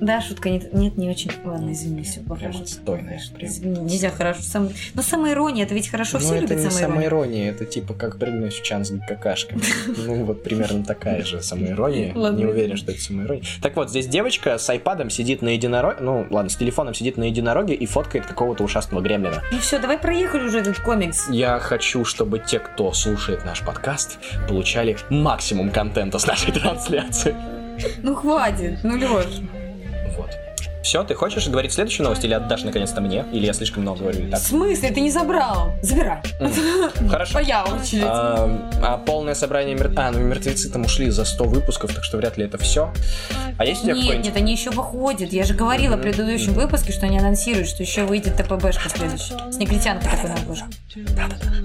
Да, 0.00 0.20
шутка 0.22 0.48
нет, 0.48 0.72
нет, 0.72 0.96
не 0.96 1.10
очень. 1.10 1.30
Ладно, 1.44 1.72
извини, 1.72 2.02
все 2.02 2.20
похоже. 2.20 2.62
отстойная. 2.62 3.20
прям. 3.34 3.50
Извини, 3.50 3.80
нельзя 3.80 4.10
хорошо. 4.10 4.42
Сам... 4.42 4.70
Но 4.94 5.02
самоирония, 5.02 5.64
это 5.64 5.74
ведь 5.74 5.88
хорошо, 5.88 6.18
Ну, 6.18 6.24
все 6.24 6.34
это 6.36 6.54
любят 6.54 6.64
не 6.64 6.70
самоирония, 6.70 7.50
это 7.50 7.66
типа 7.66 7.92
как 7.92 8.18
прыгнуть 8.18 8.54
в 8.54 8.62
чан 8.62 8.84
с 8.84 8.92
какашками. 9.06 9.60
Ну, 10.06 10.24
вот 10.24 10.42
примерно 10.42 10.84
такая 10.84 11.22
же 11.24 11.42
самоирония. 11.42 12.14
Не 12.14 12.46
уверен, 12.46 12.76
что 12.76 12.92
это 12.92 13.00
самоирония. 13.00 13.42
Так 13.60 13.76
вот, 13.76 13.90
здесь 13.90 14.06
девочка 14.06 14.56
с 14.56 14.70
айпадом 14.70 15.10
сидит 15.10 15.42
на 15.42 15.50
единороге, 15.50 15.98
ну, 16.00 16.26
ладно, 16.30 16.48
с 16.48 16.56
телефоном 16.56 16.94
сидит 16.94 17.16
на 17.16 17.24
единороге 17.24 17.74
и 17.74 17.86
фоткает 17.86 18.26
какого-то 18.26 18.64
ушастого 18.64 19.00
гремлина. 19.00 19.42
Ну 19.52 19.58
все, 19.58 19.78
давай 19.78 19.98
проехали 19.98 20.44
уже 20.44 20.60
этот 20.60 20.78
комикс. 20.78 21.28
Я 21.28 21.58
хочу, 21.58 22.04
чтобы 22.04 22.38
те, 22.38 22.58
кто 22.58 22.92
слушает 22.92 23.44
наш 23.44 23.62
подкаст, 23.62 24.18
получали 24.48 24.96
максимум 25.10 25.70
контента 25.70 26.18
с 26.18 26.26
нашей 26.26 26.52
трансляции. 26.58 27.34
Ну 28.02 28.14
хватит, 28.14 28.78
ну 28.82 28.96
Леш. 28.96 29.40
Вот. 30.20 30.49
Все, 30.82 31.04
ты 31.04 31.14
хочешь 31.14 31.46
говорить 31.48 31.72
следующую 31.72 32.04
новость 32.04 32.24
или 32.24 32.32
отдашь 32.32 32.62
наконец-то 32.62 33.00
мне? 33.02 33.26
Или 33.32 33.44
я 33.46 33.52
слишком 33.52 33.82
много 33.82 34.00
говорю 34.00 34.20
и 34.20 34.26
В 34.26 34.30
так? 34.30 34.40
смысле, 34.40 34.90
ты 34.90 35.00
не 35.00 35.10
забрал? 35.10 35.72
Забирай. 35.82 36.20
Хорошо. 37.10 37.32
Твоя 37.32 37.64
очередь. 37.64 38.02
А, 38.06 38.70
а 38.82 38.96
полное 38.98 39.34
собрание 39.34 39.74
мер... 39.74 39.92
А, 39.96 40.10
ну 40.10 40.20
мертвецы 40.20 40.70
там 40.70 40.82
ушли 40.86 41.10
за 41.10 41.24
100 41.26 41.44
выпусков, 41.44 41.94
так 41.94 42.02
что 42.02 42.16
вряд 42.16 42.38
ли 42.38 42.44
это 42.46 42.56
все. 42.56 42.90
А 43.58 43.64
есть 43.66 43.82
у 43.82 43.84
тебя 43.84 43.92
Нет, 43.94 44.02
какой-нибудь... 44.04 44.26
нет, 44.26 44.36
они 44.36 44.52
еще 44.52 44.70
выходят. 44.70 45.32
Я 45.32 45.44
же 45.44 45.52
говорила 45.54 45.96
в 45.96 45.98
Мгм. 45.98 46.02
предыдущем 46.02 46.54
выпуске, 46.54 46.92
что 46.92 47.04
они 47.06 47.18
анонсируют, 47.18 47.68
что 47.68 47.82
еще 47.82 48.04
выйдет 48.04 48.36
ТПБшка 48.36 48.88
следующая. 48.88 49.52
С 49.52 49.56
негритянкой 49.58 50.10
такой 50.10 50.32
обложке. 50.32 50.64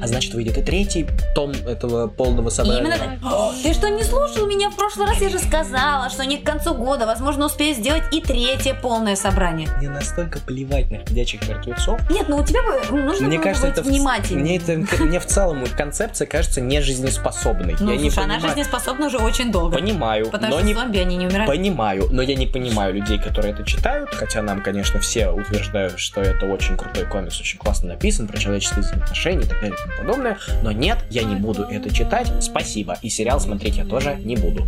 А 0.01 0.07
значит, 0.07 0.33
выйдет 0.33 0.57
и 0.57 0.61
третий 0.61 1.07
том 1.33 1.51
этого 1.51 2.07
полного 2.07 2.49
собрания. 2.49 2.81
Именно 2.81 2.97
так. 2.97 3.09
О, 3.23 3.53
Ты 3.63 3.73
что, 3.73 3.89
не 3.89 4.03
слушал 4.03 4.45
меня 4.45 4.69
в 4.69 4.75
прошлый 4.75 5.07
раз? 5.07 5.21
Я 5.21 5.29
же 5.29 5.39
сказала, 5.39 6.09
что 6.09 6.23
они 6.23 6.37
к 6.37 6.43
концу 6.45 6.73
года, 6.73 7.05
возможно, 7.05 7.45
успеют 7.45 7.77
сделать 7.77 8.03
и 8.11 8.19
третье 8.21 8.73
полное 8.73 9.04
собрание. 9.13 9.69
Мне 9.77 9.89
настолько 9.89 10.39
плевать 10.39 10.89
на 10.89 10.97
ходячих 10.99 11.47
мертвецов. 11.47 11.99
Нет, 12.09 12.27
ну 12.27 12.37
у 12.37 12.43
тебя 12.43 12.61
бы 12.63 12.97
нужно 13.01 13.27
Мне 13.27 13.37
было 13.37 13.43
кажется, 13.43 13.67
быть 13.67 13.77
это 13.77 13.83
в- 13.83 13.85
внимательным. 13.87 14.41
мне, 14.43 14.57
это, 14.57 14.77
мне 15.03 15.19
в 15.19 15.27
целом 15.27 15.63
концепция 15.77 16.25
кажется 16.25 16.61
не 16.61 16.81
жизнеспособной. 16.81 17.75
Ну, 17.79 17.91
я 17.91 17.97
не 17.97 18.09
слушай, 18.09 18.23
она 18.23 18.35
понимаю. 18.35 18.55
жизнеспособна 18.55 19.05
уже 19.07 19.17
очень 19.19 19.51
долго. 19.51 19.77
Понимаю, 19.77 20.29
Потому 20.31 20.53
но 20.53 20.57
что 20.59 20.67
не 20.67 20.73
зомби, 20.73 20.97
они 20.97 21.15
не 21.17 21.27
умирают. 21.27 21.47
Понимаю, 21.51 22.07
но 22.09 22.23
я 22.23 22.35
не 22.35 22.47
понимаю 22.47 22.95
людей, 22.95 23.19
которые 23.19 23.53
это 23.53 23.63
читают, 23.63 24.09
хотя 24.11 24.41
нам, 24.41 24.61
конечно, 24.63 24.99
все 24.99 25.29
утверждают, 25.29 25.99
что 25.99 26.21
это 26.21 26.47
очень 26.47 26.77
крутой 26.77 27.05
комикс, 27.05 27.39
очень 27.39 27.59
классно 27.59 27.89
написан, 27.89 28.27
про 28.27 28.37
человеческие 28.37 28.81
взаимоотношения 28.81 29.41
и 29.43 29.47
так 29.47 29.59
далее 29.61 29.75
и 29.77 29.81
тому 29.81 29.97
подобное, 29.99 30.37
но 30.63 30.71
нет, 30.71 30.97
я 31.09 31.23
не 31.23 31.35
буду 31.35 31.63
это 31.63 31.93
читать, 31.93 32.31
спасибо, 32.41 32.97
и 33.01 33.09
сериал 33.09 33.39
смотреть 33.39 33.77
я 33.77 33.85
тоже 33.85 34.15
не 34.15 34.35
буду. 34.37 34.65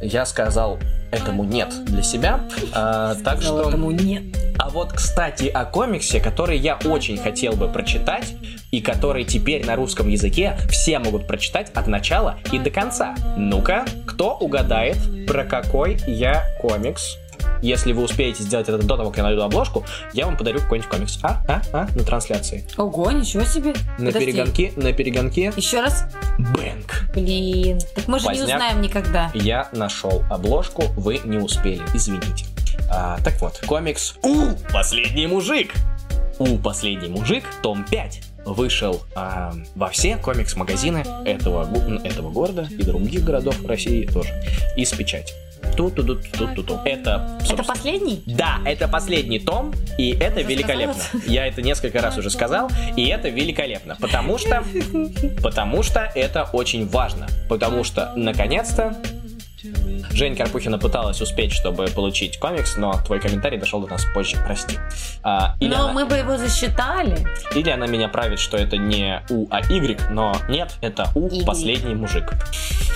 Я 0.00 0.24
сказал 0.26 0.78
этому 1.10 1.44
нет 1.44 1.72
для 1.84 2.02
себя, 2.02 2.40
а, 2.74 3.14
так 3.24 3.42
что... 3.42 3.68
этому 3.68 3.90
нет. 3.90 4.24
А 4.58 4.70
вот, 4.70 4.92
кстати, 4.92 5.46
о 5.46 5.64
комиксе, 5.64 6.20
который 6.20 6.58
я 6.58 6.78
очень 6.84 7.16
хотел 7.16 7.54
бы 7.54 7.68
прочитать, 7.68 8.34
и 8.70 8.80
который 8.80 9.24
теперь 9.24 9.64
на 9.64 9.76
русском 9.76 10.08
языке 10.08 10.56
все 10.68 10.98
могут 10.98 11.26
прочитать 11.26 11.70
от 11.74 11.86
начала 11.86 12.36
и 12.52 12.58
до 12.58 12.70
конца. 12.70 13.14
Ну-ка, 13.36 13.84
кто 14.06 14.34
угадает, 14.34 14.98
про 15.26 15.44
какой 15.44 15.96
я 16.06 16.44
комикс? 16.60 17.16
Если 17.62 17.92
вы 17.92 18.02
успеете 18.02 18.42
сделать 18.42 18.68
это 18.68 18.78
до 18.78 18.96
того, 18.96 19.10
как 19.10 19.18
я 19.18 19.22
найду 19.24 19.42
обложку, 19.42 19.84
я 20.12 20.26
вам 20.26 20.36
подарю 20.36 20.60
какой-нибудь 20.60 20.90
комикс. 20.90 21.18
А, 21.22 21.42
а, 21.48 21.62
а, 21.72 21.88
на 21.94 22.04
трансляции. 22.04 22.64
Ого, 22.76 23.10
ничего 23.10 23.44
себе. 23.44 23.74
На 23.98 24.06
Подожди. 24.06 24.26
перегонки, 24.26 24.72
на 24.76 24.92
перегонки. 24.92 25.52
Еще 25.56 25.80
раз. 25.80 26.04
Бэнк. 26.38 27.10
Блин. 27.14 27.78
Так 27.94 28.08
мы 28.08 28.18
же 28.18 28.26
не 28.26 28.38
Поздняк. 28.38 28.56
узнаем 28.60 28.80
никогда. 28.80 29.30
Я 29.34 29.68
нашел 29.72 30.22
обложку, 30.30 30.84
вы 30.96 31.20
не 31.24 31.38
успели, 31.38 31.82
извините. 31.94 32.46
А, 32.90 33.18
так 33.22 33.40
вот, 33.40 33.60
комикс 33.66 34.14
У, 34.22 34.52
последний 34.72 35.26
мужик. 35.26 35.72
У, 36.38 36.56
последний 36.58 37.08
мужик, 37.08 37.44
том 37.62 37.84
5 37.84 38.22
вышел 38.46 39.02
а, 39.14 39.52
во 39.74 39.88
все 39.88 40.16
комикс-магазины 40.16 41.04
этого, 41.26 41.68
этого 42.04 42.30
города 42.30 42.66
и 42.70 42.82
других 42.82 43.24
городов 43.24 43.56
России 43.66 44.06
тоже. 44.06 44.30
Из 44.76 44.90
печати. 44.90 45.34
Ту 45.76 45.90
ту 45.90 46.02
ту 46.02 46.16
ту 46.16 46.46
ту 46.54 46.62
ту 46.62 46.80
Это, 46.84 47.38
Это 47.48 47.62
последний? 47.62 48.22
да, 48.26 48.58
это 48.64 48.88
последний 48.88 49.38
том, 49.38 49.72
и 49.98 50.10
это 50.10 50.40
Уже 50.40 50.48
великолепно. 50.48 50.94
сказала? 50.94 51.22
Я 51.26 51.46
это 51.46 51.62
несколько 51.62 52.00
раз 52.00 52.18
уже 52.18 52.30
сказал, 52.30 52.70
и 52.96 53.06
это 53.06 53.28
великолепно, 53.28 53.96
потому 54.00 54.38
что, 54.38 54.64
потому 55.42 55.82
что 55.82 56.00
это 56.14 56.44
очень 56.52 56.86
важно, 56.88 57.28
потому 57.48 57.84
что 57.84 58.12
наконец-то 58.16 58.96
Жень 60.10 60.36
Карпухина 60.36 60.78
пыталась 60.78 61.20
успеть, 61.20 61.52
чтобы 61.52 61.86
получить 61.86 62.38
комикс, 62.38 62.76
но 62.76 63.00
твой 63.04 63.20
комментарий 63.20 63.58
дошел 63.58 63.80
до 63.80 63.88
нас 63.88 64.04
позже, 64.14 64.36
прости. 64.44 64.78
А, 65.22 65.54
или, 65.60 65.70
Но 65.70 65.84
она, 65.84 65.92
мы 65.92 66.04
бы 66.06 66.16
его 66.16 66.36
засчитали. 66.36 67.26
или 67.54 67.70
она 67.70 67.86
меня 67.86 68.08
правит, 68.08 68.38
что 68.38 68.56
это 68.56 68.76
не 68.76 69.22
У, 69.30 69.46
а 69.50 69.60
Y, 69.70 69.98
но 70.10 70.36
нет, 70.48 70.74
это 70.80 71.08
У, 71.14 71.28
Y. 71.28 71.44
последний 71.44 71.94
мужик. 71.94 72.32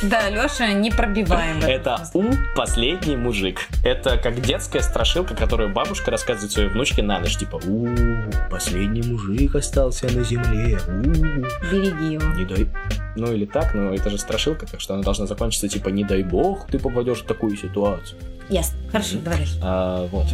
Да, 0.03 0.29
Леша, 0.31 0.73
не 0.73 0.91
пробиваем. 0.91 1.59
Это. 1.63 2.09
У, 2.13 2.25
последний 2.57 3.15
мужик. 3.17 3.69
Это 3.85 4.17
как 4.19 4.41
детская 4.41 4.81
страшилка, 4.81 5.35
которую 5.37 5.73
бабушка 5.73 6.11
рассказывает 6.11 6.51
своей 6.51 6.69
внучке 6.69 7.03
на 7.03 7.21
ночь. 7.21 7.37
Типа, 7.37 7.61
у, 7.65 7.89
последний 8.51 9.03
мужик 9.03 9.55
остался 9.55 10.07
на 10.07 10.25
земле. 10.25 10.81
У, 10.89 11.03
Береги 11.71 12.15
его. 12.15 12.35
не 12.35 12.45
дай... 12.45 12.67
Ну 13.15 13.31
или 13.33 13.45
так, 13.45 13.75
но 13.75 13.95
это 13.95 14.11
же 14.11 14.19
страшилка, 14.19 14.67
так 14.67 14.81
что 14.81 14.95
она 14.95 15.03
должна 15.03 15.27
закончиться 15.27 15.69
типа 15.69 15.91
«Не 15.91 16.03
дай 16.03 16.23
бог, 16.23 16.67
ты 16.67 16.79
попадешь 16.93 17.23
в 17.23 17.27
такую 17.27 17.57
ситуацию». 17.57 18.19
Ясно. 18.49 18.77
Хорошо, 18.91 19.15
Мгм. 19.15 19.25
давай 19.25 19.39
дальше. 19.39 19.59
А, 19.63 20.07
вот. 20.09 20.27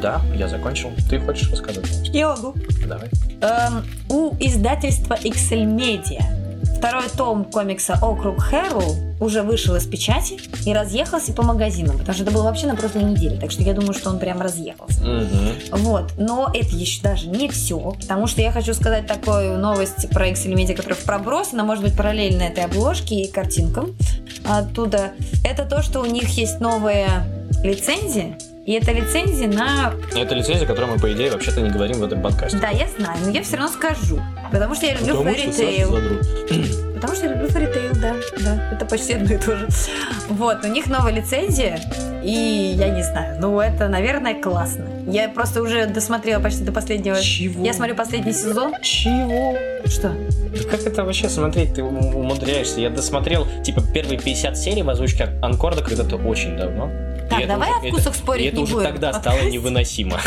Да, 0.00 0.22
я 0.34 0.48
закончил. 0.48 0.90
Ты 1.10 1.18
хочешь 1.20 1.50
рассказать? 1.50 2.08
Я 2.12 2.34
могу. 2.34 2.54
Давай. 2.86 3.08
Эм, 3.42 3.84
у 4.08 4.34
издательства 4.40 5.14
XL 5.14 5.64
Media 5.76 6.22
второй 6.78 7.08
том 7.08 7.44
комикса 7.44 7.98
«Округ 8.00 8.40
Хэрроу» 8.40 8.94
уже 9.20 9.42
вышел 9.42 9.74
из 9.74 9.84
печати 9.84 10.38
и 10.64 10.72
разъехался 10.72 11.32
по 11.32 11.42
магазинам, 11.42 11.98
потому 11.98 12.14
что 12.14 12.22
это 12.22 12.32
было 12.32 12.44
вообще 12.44 12.68
на 12.68 12.76
прошлой 12.76 13.02
неделе, 13.02 13.36
так 13.36 13.50
что 13.50 13.62
я 13.62 13.74
думаю, 13.74 13.94
что 13.94 14.10
он 14.10 14.20
прям 14.20 14.40
разъехался. 14.40 15.04
Мгм. 15.04 15.54
Вот, 15.72 16.12
но 16.18 16.50
это 16.54 16.76
еще 16.76 17.02
даже 17.02 17.26
не 17.26 17.48
все, 17.48 17.78
потому 18.00 18.28
что 18.28 18.42
я 18.42 18.52
хочу 18.52 18.74
сказать 18.74 19.08
такую 19.08 19.58
новость 19.58 20.08
про 20.10 20.28
XL 20.28 20.54
Media, 20.54 20.74
которая 20.74 20.96
в 20.96 21.02
проброс, 21.02 21.52
она 21.52 21.64
может 21.64 21.82
быть 21.82 21.96
параллельно 21.96 22.42
этой 22.42 22.64
обложке 22.64 23.22
и 23.22 23.28
картинкам 23.30 23.96
оттуда. 24.48 25.12
Это 25.44 25.64
то, 25.64 25.82
что 25.82 26.00
у 26.00 26.06
них 26.06 26.28
есть 26.38 26.60
новая 26.60 27.26
лицензия, 27.64 28.38
и 28.68 28.72
это 28.72 28.92
лицензия 28.92 29.48
на 29.48 29.94
Это 30.14 30.34
лицензия, 30.34 30.66
которую 30.66 30.92
мы, 30.92 31.00
по 31.00 31.10
идее, 31.10 31.30
вообще-то 31.30 31.62
не 31.62 31.70
говорим 31.70 32.00
в 32.00 32.04
этом 32.04 32.20
подкасте. 32.20 32.58
Да, 32.58 32.68
я 32.68 32.86
знаю, 32.98 33.18
но 33.24 33.30
я 33.30 33.42
все 33.42 33.56
равно 33.56 33.72
скажу. 33.72 34.20
Потому 34.52 34.74
что 34.74 34.84
я 34.84 34.92
люблю 34.98 35.24
Потому 35.24 35.52
задрот. 35.52 36.26
Потому 36.96 37.14
что 37.14 37.26
я 37.26 37.32
люблю 37.32 37.48
Tail, 37.48 37.98
да. 37.98 38.14
Да, 38.44 38.70
это 38.72 38.84
почти 38.84 39.14
одно 39.14 39.32
и 39.32 39.38
то 39.38 39.56
же. 39.56 39.66
Вот, 40.28 40.62
у 40.66 40.68
них 40.68 40.86
новая 40.86 41.14
лицензия, 41.14 41.80
и 42.22 42.74
я 42.76 42.90
не 42.90 43.02
знаю, 43.02 43.38
ну 43.40 43.58
это, 43.58 43.88
наверное, 43.88 44.34
классно. 44.34 44.84
Я 45.06 45.30
просто 45.30 45.62
уже 45.62 45.86
досмотрела 45.86 46.42
почти 46.42 46.62
до 46.62 46.70
последнего. 46.72 47.18
Чего? 47.22 47.64
Я 47.64 47.72
смотрю 47.72 47.96
последний 47.96 48.34
сезон. 48.34 48.74
Чего? 48.82 49.56
Что? 49.86 50.10
Да 50.10 50.70
как 50.70 50.86
это 50.86 51.04
вообще 51.04 51.30
смотреть? 51.30 51.72
Ты 51.72 51.82
ум- 51.82 52.14
умудряешься. 52.14 52.82
Я 52.82 52.90
досмотрел, 52.90 53.46
типа, 53.64 53.80
первые 53.94 54.18
50 54.20 54.58
серий 54.58 54.82
в 54.82 54.90
озвучке 54.90 55.30
Анкорда 55.40 55.82
когда-то 55.82 56.16
очень 56.16 56.58
давно. 56.58 56.90
Так, 57.28 57.40
И 57.40 57.42
это 57.42 57.52
давай 57.54 57.70
уже- 57.70 57.78
о 57.78 57.90
вкусах 57.90 58.06
это- 58.14 58.18
спорить 58.18 58.44
и 58.44 58.48
это 58.48 58.56
не 58.56 58.62
уже 58.62 58.74
будем. 58.74 58.86
тогда 58.86 59.12
Подкаст. 59.12 59.36
стало 59.36 59.50
невыносимо. 59.50 60.18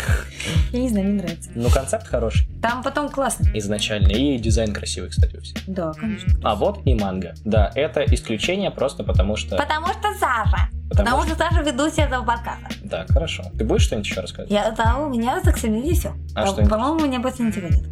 Я 0.72 0.78
не 0.80 0.88
знаю, 0.88 1.06
мне 1.06 1.22
нравится. 1.22 1.50
Ну, 1.54 1.68
концепт 1.70 2.06
хороший 2.06 2.46
Там 2.62 2.82
потом 2.82 3.08
классно. 3.08 3.46
изначально. 3.54 4.08
И 4.08 4.38
дизайн 4.38 4.72
красивый, 4.72 5.10
кстати, 5.10 5.36
у 5.36 5.40
всех. 5.40 5.56
Да, 5.66 5.92
конечно. 5.92 6.32
А 6.44 6.54
вот 6.54 6.80
и 6.86 6.94
манго. 6.94 7.34
Да, 7.44 7.70
это 7.74 8.04
исключение 8.06 8.70
просто 8.70 9.02
потому 9.04 9.36
что... 9.36 9.56
Потому 9.56 9.86
что 9.88 10.12
Саша. 10.18 10.68
Потому 10.92 11.22
Потому 11.22 11.36
что 11.36 11.36
Саша 11.36 11.62
ведущая 11.62 12.02
этого 12.02 12.24
подкаста. 12.24 12.66
Да, 12.82 13.06
хорошо. 13.08 13.44
Ты 13.58 13.64
будешь 13.64 13.82
что-нибудь 13.82 14.06
еще 14.08 14.20
рассказывать? 14.20 14.50
Я, 14.50 14.70
да, 14.72 14.98
у 14.98 15.08
меня 15.08 15.40
так 15.40 15.56
и 15.62 15.94
все. 15.94 16.12
А 16.34 16.46
что 16.46 16.64
По-моему, 16.66 16.98
у 16.98 17.06
меня 17.06 17.20
больше 17.20 17.42
ничего 17.42 17.68
нет. 17.68 17.84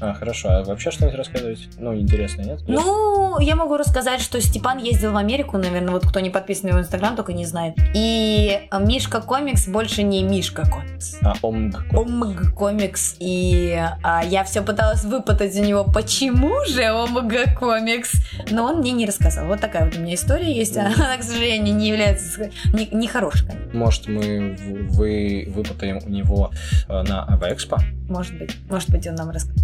А, 0.00 0.14
хорошо. 0.14 0.48
А 0.48 0.64
вообще 0.64 0.90
что-нибудь 0.90 1.18
рассказывать? 1.18 1.68
Ну, 1.78 1.94
интересно, 1.94 2.42
нет? 2.42 2.60
Ну, 2.66 3.38
я 3.40 3.56
могу 3.56 3.76
рассказать, 3.76 4.20
что 4.20 4.40
Степан 4.40 4.78
ездил 4.78 5.12
в 5.12 5.16
Америку, 5.16 5.58
наверное, 5.58 5.92
вот 5.92 6.06
кто 6.06 6.20
не 6.20 6.30
подписан 6.30 6.64
на 6.64 6.68
его 6.70 6.80
инстаграм, 6.80 7.14
только 7.16 7.32
не 7.32 7.44
знает. 7.44 7.74
И 7.94 8.60
Мишка 8.80 9.20
Комикс 9.20 9.68
больше 9.68 10.02
не 10.02 10.22
Мишка 10.22 10.68
Комикс. 10.68 11.16
А, 11.22 11.34
OMG. 11.42 11.84
OMG 11.92 12.54
Комикс. 12.54 13.16
И 13.18 13.80
а, 14.02 14.24
я 14.24 14.44
все 14.44 14.62
пыталась 14.62 15.04
выпытать 15.04 15.56
у 15.56 15.62
него, 15.62 15.84
почему 15.84 16.64
же 16.66 16.90
OMG 16.92 17.32
Комикс. 17.58 18.12
Но 18.50 18.64
он 18.64 18.78
мне 18.78 18.92
не 18.92 19.06
рассказал. 19.06 19.46
Вот 19.46 19.60
такая 19.60 19.84
вот 19.84 19.96
у 19.96 20.00
меня 20.00 20.14
история 20.14 20.52
есть. 20.52 20.76
Она, 20.76 21.16
к 21.16 21.22
сожалению, 21.22 21.74
не 21.74 21.88
является 21.88 22.28
не, 22.72 22.86
не 22.86 23.08
хорошей. 23.08 23.48
Может, 23.72 24.08
мы 24.08 24.56
вы, 24.90 25.46
выпытаем 25.48 26.00
у 26.04 26.08
него 26.08 26.50
э, 26.88 27.02
на 27.02 27.24
Авэкспо? 27.24 27.78
Может 28.08 28.38
быть. 28.38 28.56
Может 28.68 28.90
быть, 28.90 29.06
он 29.06 29.14
нам 29.14 29.30
расскажет. 29.30 29.62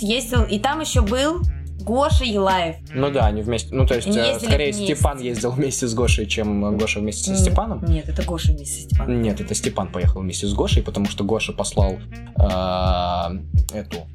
Ездил. 0.00 0.44
И 0.44 0.58
там 0.58 0.80
еще 0.80 1.02
был 1.02 1.42
Гоша 1.80 2.24
Елаев. 2.24 2.76
Ну 2.94 3.10
да, 3.10 3.26
они 3.26 3.42
вместе. 3.42 3.74
Ну, 3.74 3.86
то 3.86 3.94
есть, 3.94 4.06
э, 4.06 4.10
ездили 4.10 4.48
скорее 4.48 4.72
вместе. 4.72 4.94
Степан 4.94 5.18
ездил 5.20 5.50
вместе 5.50 5.86
с 5.86 5.94
Гошей, 5.94 6.26
чем 6.26 6.76
Гоша 6.78 7.00
вместе 7.00 7.34
со 7.34 7.36
Степаном. 7.36 7.84
Нет, 7.84 8.08
это 8.08 8.22
Гоша 8.22 8.52
вместе 8.52 8.82
со 8.82 8.88
Степаном. 8.88 9.22
Нет, 9.22 9.40
это 9.40 9.54
Степан 9.54 9.88
поехал 9.88 10.20
вместе 10.20 10.46
с 10.46 10.54
Гошей, 10.54 10.82
потому 10.82 11.06
что 11.06 11.24
Гоша 11.24 11.52
послал 11.52 11.98
а, 12.36 13.32
эту. 13.72 14.06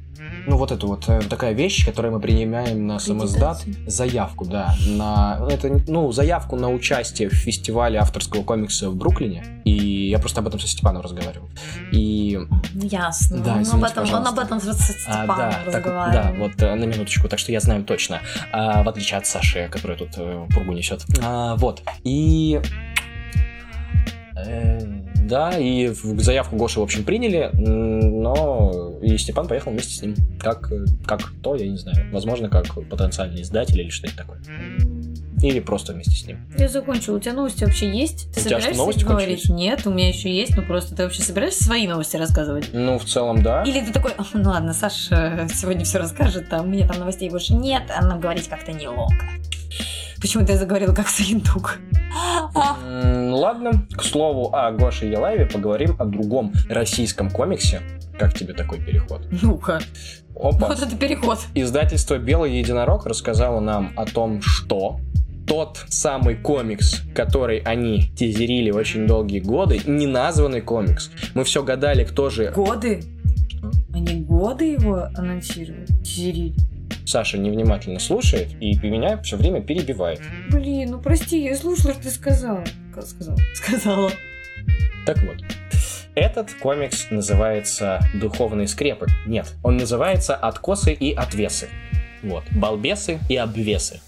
Ну, 0.46 0.56
вот 0.56 0.72
эту 0.72 0.86
вот 0.86 1.08
э, 1.08 1.20
такая 1.28 1.52
вещь, 1.52 1.84
которую 1.84 2.14
мы 2.14 2.20
принимаем 2.20 2.86
на 2.86 2.98
самоздат. 2.98 3.64
Заявку, 3.86 4.44
да. 4.44 4.74
На, 4.86 5.38
это, 5.50 5.80
ну, 5.86 6.12
заявку 6.12 6.56
на 6.56 6.70
участие 6.70 7.28
в 7.28 7.34
фестивале 7.34 7.98
авторского 7.98 8.42
комикса 8.42 8.90
в 8.90 8.96
Бруклине. 8.96 9.62
И 9.64 10.08
я 10.08 10.18
просто 10.18 10.40
об 10.40 10.48
этом 10.48 10.60
со 10.60 10.66
Степаном 10.66 11.02
разговаривал. 11.02 11.48
И 11.92 12.38
Ну, 12.74 12.86
Ясно. 12.86 13.38
Да, 13.38 13.54
он, 13.54 13.62
извините, 13.62 13.86
об 13.86 13.90
этом, 13.90 14.04
он 14.04 14.10
пожалуйста. 14.10 14.30
об 14.30 14.38
этом 14.46 14.60
с 14.60 14.68
А, 14.68 14.72
Степаном 14.74 15.36
да, 15.36 15.72
так, 15.72 15.84
да, 15.84 16.34
вот 16.38 16.52
э, 16.62 16.74
на 16.74 16.84
минуточку, 16.84 17.28
так 17.28 17.38
что 17.38 17.52
я 17.52 17.60
знаю 17.60 17.84
точно. 17.84 18.20
А, 18.52 18.82
в 18.82 18.88
отличие 18.88 19.18
от 19.18 19.26
Саши, 19.26 19.68
которая 19.70 19.98
тут 19.98 20.10
э, 20.16 20.46
пургу 20.52 20.72
несет. 20.72 21.04
А, 21.22 21.56
вот. 21.56 21.82
И. 22.04 22.60
э, 24.46 24.80
да, 25.30 25.56
и 25.56 25.88
заявку 25.88 26.56
Гоши, 26.56 26.80
в 26.80 26.82
общем, 26.82 27.04
приняли, 27.04 27.50
но 27.54 28.98
и 29.00 29.16
Степан 29.16 29.46
поехал 29.46 29.70
вместе 29.70 29.94
с 29.94 30.02
ним. 30.02 30.14
Как, 30.40 30.70
э, 30.72 30.84
как 31.06 31.20
кто, 31.20 31.54
я 31.54 31.68
не 31.68 31.76
знаю. 31.76 32.10
Возможно, 32.12 32.48
как 32.48 32.66
потенциальный 32.88 33.42
издатель 33.42 33.80
или 33.80 33.90
что-то 33.90 34.16
такое. 34.16 34.40
Или 35.42 35.60
просто 35.60 35.94
вместе 35.94 36.16
с 36.16 36.26
ним. 36.26 36.46
Я 36.58 36.68
закончила. 36.68 37.16
У 37.16 37.20
тебя 37.20 37.32
новости 37.32 37.64
вообще 37.64 37.90
есть? 37.90 38.30
Ты 38.34 38.40
У 38.40 38.42
тебя 38.42 38.42
что, 38.42 38.48
собираешься 38.48 38.76
новости 38.76 39.04
говорить? 39.04 39.28
кончились? 39.28 39.50
Нет, 39.50 39.86
у 39.86 39.90
меня 39.90 40.08
еще 40.08 40.34
есть, 40.34 40.54
но 40.54 40.62
просто 40.62 40.94
ты 40.94 41.04
вообще 41.04 41.22
собираешься 41.22 41.64
свои 41.64 41.86
новости 41.86 42.16
рассказывать? 42.16 42.70
Ну, 42.74 42.98
в 42.98 43.04
целом, 43.04 43.42
да. 43.42 43.62
Или 43.62 43.80
ты 43.80 43.92
такой, 43.92 44.12
ну 44.34 44.50
ладно, 44.50 44.74
Саша 44.74 45.48
сегодня 45.54 45.84
все 45.84 45.98
расскажет, 45.98 46.52
а 46.52 46.60
у 46.60 46.66
меня 46.66 46.86
там 46.86 46.98
новостей 46.98 47.30
больше 47.30 47.54
нет, 47.54 47.84
а 47.96 48.04
нам 48.04 48.20
говорить 48.20 48.48
как-то 48.48 48.72
неловко. 48.72 49.24
Почему-то 50.20 50.52
я 50.52 50.58
заговорила 50.58 50.92
как 50.94 51.08
Саиндук. 51.08 51.78
М, 52.84 53.32
Ладно, 53.32 53.86
к 53.96 54.02
слову 54.02 54.54
о 54.54 54.70
Гоше 54.72 55.06
Елаеве 55.06 55.46
поговорим 55.46 55.96
о 55.98 56.04
другом 56.04 56.52
российском 56.68 57.30
комиксе. 57.30 57.80
Как 58.18 58.34
тебе 58.34 58.52
такой 58.52 58.80
переход? 58.80 59.22
Ну-ка, 59.42 59.80
Опа. 60.34 60.68
вот 60.68 60.82
это 60.82 60.94
переход. 60.96 61.38
Издательство 61.54 62.18
«Белый 62.18 62.58
единорог» 62.58 63.06
рассказало 63.06 63.60
нам 63.60 63.92
о 63.96 64.04
том, 64.04 64.42
что 64.42 65.00
тот 65.46 65.84
самый 65.88 66.36
комикс, 66.36 67.00
который 67.14 67.58
они 67.60 68.10
тизерили 68.14 68.70
очень 68.70 69.06
долгие 69.06 69.40
годы, 69.40 69.80
не 69.86 70.06
названный 70.06 70.60
комикс. 70.60 71.10
Мы 71.34 71.44
все 71.44 71.62
гадали, 71.62 72.04
кто 72.04 72.28
же... 72.30 72.50
Годы? 72.52 73.02
Они 73.94 74.20
годы 74.22 74.72
его 74.72 75.08
анонсируют? 75.16 75.88
Тизерили? 76.04 76.54
Саша 77.10 77.38
невнимательно 77.38 77.98
слушает 77.98 78.50
и 78.60 78.78
меня 78.86 79.20
все 79.22 79.36
время 79.36 79.60
перебивает. 79.60 80.20
Блин, 80.48 80.92
ну 80.92 81.00
прости, 81.00 81.42
я 81.42 81.56
слушала, 81.56 81.92
что 81.94 82.04
ты 82.04 82.10
сказала. 82.10 82.64
Ка- 82.94 83.02
Сказала. 83.02 83.38
Сказала. 83.52 84.10
Так 85.06 85.18
вот. 85.24 85.38
Этот 86.14 86.52
комикс 86.54 87.10
называется 87.10 88.00
«Духовные 88.14 88.68
скрепы». 88.68 89.06
Нет, 89.26 89.54
он 89.64 89.76
называется 89.76 90.36
«Откосы 90.36 90.92
и 90.92 91.12
отвесы». 91.12 91.68
Вот. 92.22 92.44
Балбесы 92.52 93.18
и 93.28 93.34
обвесы. 93.34 94.00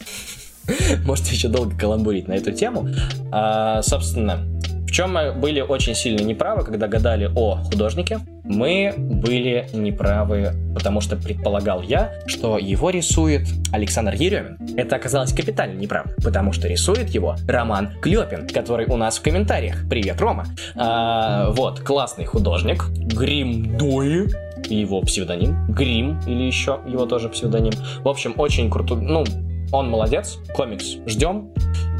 Можете 1.05 1.35
еще 1.35 1.49
долго 1.49 1.77
каламбурить 1.77 2.29
на 2.29 2.35
эту 2.35 2.53
тему. 2.53 2.89
А, 3.33 3.83
собственно, 3.83 4.47
в 4.93 4.95
чем 4.95 5.15
мы 5.15 5.33
были 5.33 5.63
очень 5.63 5.95
сильно 5.95 6.21
неправы, 6.21 6.65
когда 6.65 6.87
гадали 6.87 7.31
о 7.35 7.57
художнике? 7.65 8.21
Мы 8.45 8.93
были 8.99 9.67
неправы, 9.73 10.53
потому 10.75 11.01
что 11.01 11.17
предполагал 11.17 11.81
я, 11.81 12.13
что 12.27 12.59
его 12.59 12.91
рисует 12.91 13.49
Александр 13.73 14.13
Еремин. 14.13 14.59
Это 14.77 14.97
оказалось 14.97 15.33
капитально 15.33 15.79
неправда, 15.79 16.15
потому 16.23 16.53
что 16.53 16.69
рисует 16.69 17.09
его 17.09 17.37
Роман 17.49 17.93
Клепин, 18.03 18.47
который 18.47 18.85
у 18.85 18.99
нас 18.99 19.17
в 19.17 19.23
комментариях. 19.23 19.77
Привет, 19.89 20.21
Рома. 20.21 20.45
А, 20.77 21.49
вот, 21.53 21.81
классный 21.81 22.27
художник. 22.27 22.85
Грим 22.95 23.79
Дуи, 23.79 24.29
его 24.69 25.01
псевдоним. 25.01 25.57
Грим, 25.69 26.21
или 26.27 26.43
еще 26.43 26.81
его 26.87 27.07
тоже 27.07 27.31
псевдоним. 27.31 27.73
В 28.05 28.09
общем, 28.09 28.35
очень 28.37 28.71
крутой, 28.71 29.01
ну, 29.01 29.25
он 29.73 29.91
молодец, 29.91 30.39
комикс 30.55 30.97
ждем. 31.07 31.49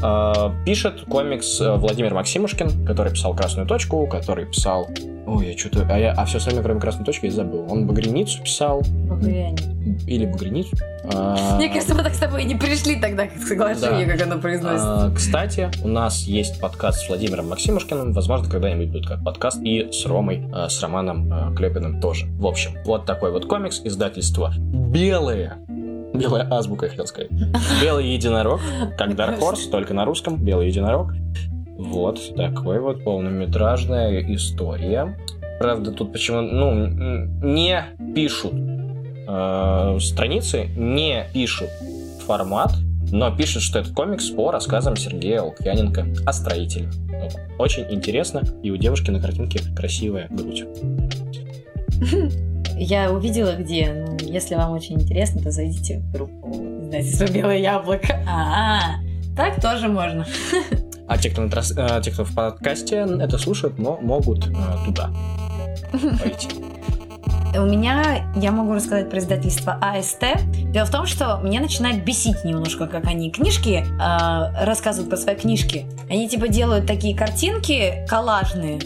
Э, 0.03 0.51
Пишет 0.65 1.01
комикс 1.09 1.59
э, 1.61 1.75
Владимир 1.75 2.13
Максимушкин, 2.13 2.85
который 2.85 3.11
писал 3.11 3.35
«Красную 3.35 3.67
точку», 3.67 4.05
который 4.07 4.45
писал... 4.45 4.87
Ой, 5.25 5.51
я 5.53 5.57
что-то... 5.57 5.87
А, 5.89 5.97
я... 5.97 6.11
а 6.11 6.25
все 6.25 6.37
остальное, 6.37 6.63
кроме 6.63 6.79
«Красной 6.81 7.05
точки», 7.05 7.25
я 7.27 7.31
забыл. 7.31 7.65
Он 7.71 7.87
«Багряницу» 7.87 8.43
писал, 8.43 8.81
или 10.07 10.25
«Багряницу». 10.25 10.75
А, 11.13 11.55
Мне 11.55 11.69
кажется, 11.69 11.95
мы 11.95 12.03
так 12.03 12.13
с 12.13 12.17
тобой 12.19 12.43
и 12.43 12.45
не 12.45 12.55
пришли 12.55 12.97
тогда 12.99 13.27
к 13.27 13.37
соглашению, 13.37 14.05
Да. 14.07 14.13
как 14.13 14.21
оно 14.27 14.41
произносится. 14.41 15.05
а, 15.05 15.11
Кстати, 15.15 15.69
у 15.83 15.87
нас 15.87 16.23
есть 16.23 16.59
подкаст 16.59 17.05
с 17.05 17.07
Владимиром 17.07 17.49
Максимушкиным. 17.49 18.11
Возможно, 18.13 18.49
когда-нибудь 18.49 18.89
будет 18.89 19.07
как 19.07 19.23
подкаст. 19.23 19.61
И 19.63 19.89
с 19.91 20.05
Ромой, 20.05 20.43
э, 20.53 20.67
с 20.69 20.81
Романом 20.81 21.55
Клепиным 21.55 22.01
тоже. 22.01 22.25
В 22.37 22.45
общем, 22.45 22.71
вот 22.85 23.05
такой 23.05 23.31
вот 23.31 23.45
комикс 23.45 23.81
издательства 23.83 24.53
«Белые». 24.57 25.53
Белая 26.13 26.47
азбука, 26.49 26.85
я 26.85 26.89
хотел 26.91 27.07
сказать. 27.07 27.31
Белый 27.81 28.07
единорог, 28.07 28.61
как 28.97 29.11
Dark 29.11 29.39
Horse, 29.39 29.69
только 29.69 29.93
на 29.93 30.05
русском. 30.05 30.37
Белый 30.37 30.67
единорог. 30.67 31.13
Вот 31.77 32.35
такой 32.35 32.79
вот 32.79 33.03
полнометражная 33.03 34.21
история. 34.35 35.17
Правда, 35.59 35.91
тут 35.91 36.11
почему, 36.11 36.41
ну, 36.41 36.87
не 37.43 37.83
пишут 38.13 38.53
э, 39.27 39.97
страницы, 39.99 40.67
не 40.75 41.25
пишут 41.33 41.69
формат, 42.25 42.73
но 43.11 43.35
пишут, 43.35 43.63
что 43.63 43.79
это 43.79 43.91
комикс 43.93 44.29
по 44.29 44.51
рассказам 44.51 44.95
Сергея 44.95 45.41
Лукьяненко 45.41 46.05
о 46.25 46.33
строителе. 46.33 46.89
Вот. 47.09 47.39
Очень 47.57 47.85
интересно, 47.89 48.43
и 48.61 48.71
у 48.71 48.77
девушки 48.77 49.09
на 49.09 49.19
картинке 49.19 49.61
красивая 49.75 50.27
грудь. 50.29 50.65
Я 52.77 53.11
увидела 53.11 53.55
где. 53.55 53.93
Ну, 53.93 54.17
если 54.19 54.55
вам 54.55 54.71
очень 54.71 54.95
интересно, 55.01 55.41
то 55.41 55.51
зайдите 55.51 55.99
в 55.99 56.11
группу 56.11 56.49
издательства 56.83 57.25
«Белое 57.25 57.57
яблоко». 57.57 58.19
А, 58.27 58.79
так 59.35 59.61
тоже 59.61 59.87
можно. 59.87 60.25
А 61.05 61.17
те, 61.17 61.29
кто, 61.29 61.41
на 61.41 61.49
трас- 61.49 61.73
э, 61.77 62.01
те, 62.01 62.11
кто 62.11 62.23
в 62.23 62.33
подкасте 62.33 63.05
это 63.19 63.37
слушают, 63.37 63.77
мо- 63.77 63.99
могут 64.01 64.47
э, 64.47 64.51
туда 64.85 65.09
пойти. 65.91 66.47
У 67.55 67.65
меня, 67.65 68.31
я 68.35 68.51
могу 68.53 68.73
рассказать 68.73 69.09
про 69.09 69.19
издательство 69.19 69.77
АСТ. 69.81 70.23
Дело 70.71 70.85
в 70.85 70.91
том, 70.91 71.05
что 71.05 71.39
меня 71.43 71.59
начинает 71.59 72.05
бесить 72.05 72.45
немножко, 72.45 72.87
как 72.87 73.05
они 73.05 73.29
книжки 73.31 73.83
э, 73.85 74.65
рассказывают 74.65 75.09
про 75.09 75.17
свои 75.17 75.35
книжки. 75.35 75.85
Они 76.09 76.27
типа 76.29 76.47
делают 76.47 76.87
такие 76.87 77.15
картинки 77.15 78.05
коллажные, 78.07 78.79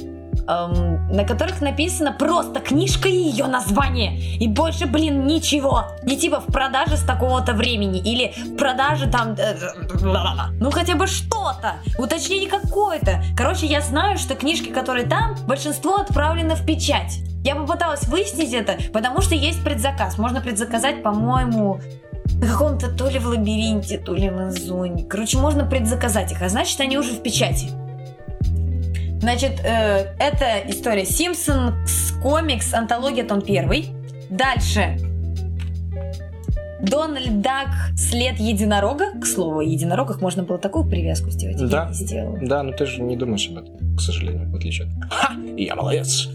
эм, 0.47 0.96
на 1.09 1.23
которых 1.23 1.61
написано 1.61 2.11
просто 2.11 2.59
книжка 2.59 3.07
и 3.07 3.15
ее 3.15 3.47
название. 3.47 4.19
И 4.37 4.47
больше, 4.47 4.85
блин, 4.85 5.25
ничего. 5.25 5.85
Не 6.03 6.17
типа 6.17 6.39
в 6.39 6.51
продаже 6.51 6.97
с 6.97 7.03
такого-то 7.03 7.53
времени 7.53 7.99
или 7.99 8.33
в 8.35 8.57
продаже 8.57 9.07
там... 9.07 9.35
э. 9.37 9.55
Ну 10.59 10.71
хотя 10.71 10.95
бы 10.95 11.07
что-то. 11.07 11.75
Уточнение 11.97 12.49
какое-то. 12.49 13.23
Короче, 13.35 13.65
я 13.65 13.81
знаю, 13.81 14.17
что 14.17 14.35
книжки, 14.35 14.69
которые 14.69 15.07
там, 15.07 15.35
большинство 15.47 15.95
отправлены 15.95 16.55
в 16.55 16.65
печать. 16.65 17.19
Я 17.43 17.55
попыталась 17.55 18.03
выяснить 18.07 18.53
это, 18.53 18.77
потому 18.91 19.21
что 19.21 19.35
есть 19.35 19.63
предзаказ. 19.63 20.17
Можно 20.17 20.41
предзаказать, 20.41 21.01
по-моему, 21.01 21.79
на 22.41 22.47
каком-то 22.47 22.89
то 22.89 23.09
ли 23.09 23.19
в 23.19 23.27
лабиринте, 23.27 23.97
то 23.97 24.13
ли 24.13 24.29
в 24.29 24.33
Амазоне. 24.33 25.05
Короче, 25.05 25.37
можно 25.37 25.65
предзаказать 25.65 26.31
их, 26.31 26.41
а 26.41 26.49
значит, 26.49 26.79
они 26.81 26.97
уже 26.97 27.11
в 27.11 27.23
печати. 27.23 27.69
Значит, 29.19 29.59
э, 29.63 30.13
это 30.19 30.59
история 30.67 31.05
Симпсон, 31.05 31.73
комикс, 32.21 32.73
антология, 32.73 33.23
том 33.25 33.41
первый. 33.41 33.89
Дальше. 34.29 34.97
Дональд 36.79 37.41
Дак, 37.41 37.67
след 37.97 38.39
единорога. 38.39 39.19
К 39.19 39.25
слову, 39.25 39.59
о 39.59 39.63
единорогах 39.63 40.21
можно 40.21 40.43
было 40.43 40.59
такую 40.59 40.85
привязку 40.87 41.31
сделать. 41.31 41.57
Да. 41.69 41.83
Я 41.83 41.87
не 41.89 41.93
сделала. 41.95 42.37
Да, 42.41 42.63
но 42.63 42.71
ты 42.71 42.85
же 42.85 43.01
не 43.01 43.17
думаешь 43.17 43.49
об 43.49 43.57
этом, 43.57 43.95
к 43.97 43.99
сожалению, 44.01 44.49
в 44.51 44.55
отличие 44.55 44.87
от... 44.87 45.11
Ха! 45.11 45.33
Я 45.57 45.75
молодец! 45.75 46.29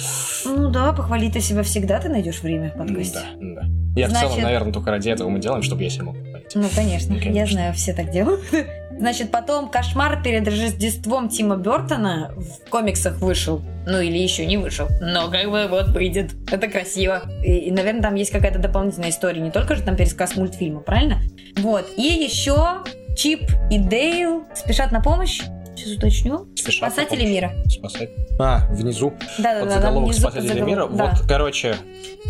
Ну 0.45 0.71
да, 0.71 0.93
похвалить 0.93 1.35
ты 1.35 1.41
себя 1.41 1.63
всегда 1.63 2.01
ты 2.01 2.09
найдешь 2.09 2.43
время 2.43 2.71
в 2.71 2.79
подкасте. 2.79 3.21
Да, 3.41 3.63
да. 3.63 3.63
Я 3.95 4.07
в 4.09 4.11
Значит- 4.11 4.31
целом, 4.31 4.43
наверное, 4.43 4.73
только 4.73 4.91
ради 4.91 5.11
этого 5.11 5.29
мы 5.29 5.39
делаем, 5.39 5.63
чтобы 5.63 5.85
я 5.85 5.91
себя 5.91 6.05
мог 6.05 6.17
похвалить. 6.19 6.53
Ну, 6.57 6.69
конечно, 6.75 7.11
Ну, 7.15 7.19
я 7.19 7.23
конечно. 7.25 7.55
знаю, 7.59 7.75
все 7.75 7.93
так 7.95 8.11
делают. 8.11 8.41
Значит, 9.03 9.33
потом 9.33 9.69
«Кошмар 9.69 10.23
перед 10.23 10.47
Рождеством» 10.47 11.29
Тима 11.29 11.57
Бертона 11.57 12.33
в 12.37 12.71
комиксах 12.71 13.19
вышел. 13.19 13.61
Ну, 13.85 14.01
или 14.01 14.17
еще 14.17 14.47
не 14.47 14.59
вышел. 14.59 14.87
Но 15.01 15.29
как 15.29 15.51
бы 15.51 15.67
вот 15.69 15.89
выйдет. 15.89 16.31
Это 16.53 16.69
красиво. 16.69 17.25
И, 17.43 17.53
и, 17.53 17.73
наверное, 17.73 18.03
там 18.03 18.15
есть 18.15 18.31
какая-то 18.31 18.61
дополнительная 18.61 19.11
история. 19.11 19.41
Не 19.41 19.51
только 19.51 19.75
же 19.75 19.83
там 19.83 19.97
пересказ 19.97 20.37
мультфильма, 20.37 20.83
правильно? 20.83 21.19
Вот. 21.57 21.91
И 21.97 22.03
еще 22.03 22.85
Чип 23.17 23.41
и 23.73 23.79
Дейл 23.79 24.45
спешат 24.55 24.93
на 24.93 25.01
помощь. 25.01 25.43
Сейчас 25.83 25.97
уточню. 25.99 26.47
Спешат 26.57 26.83
на 26.83 26.91
Спасатели 26.91 27.27
мира. 27.27 27.53
Спасать. 27.69 28.11
А, 28.39 28.67
внизу. 28.71 29.11
Под 29.11 29.71
заголовок 29.71 30.09
внизу 30.09 30.23
под 30.23 30.33
«Спасатели 30.33 30.49
заголовок- 30.61 30.69
мира». 30.69 30.89
да. 30.97 31.11
Вот, 31.17 31.27
короче, 31.29 31.77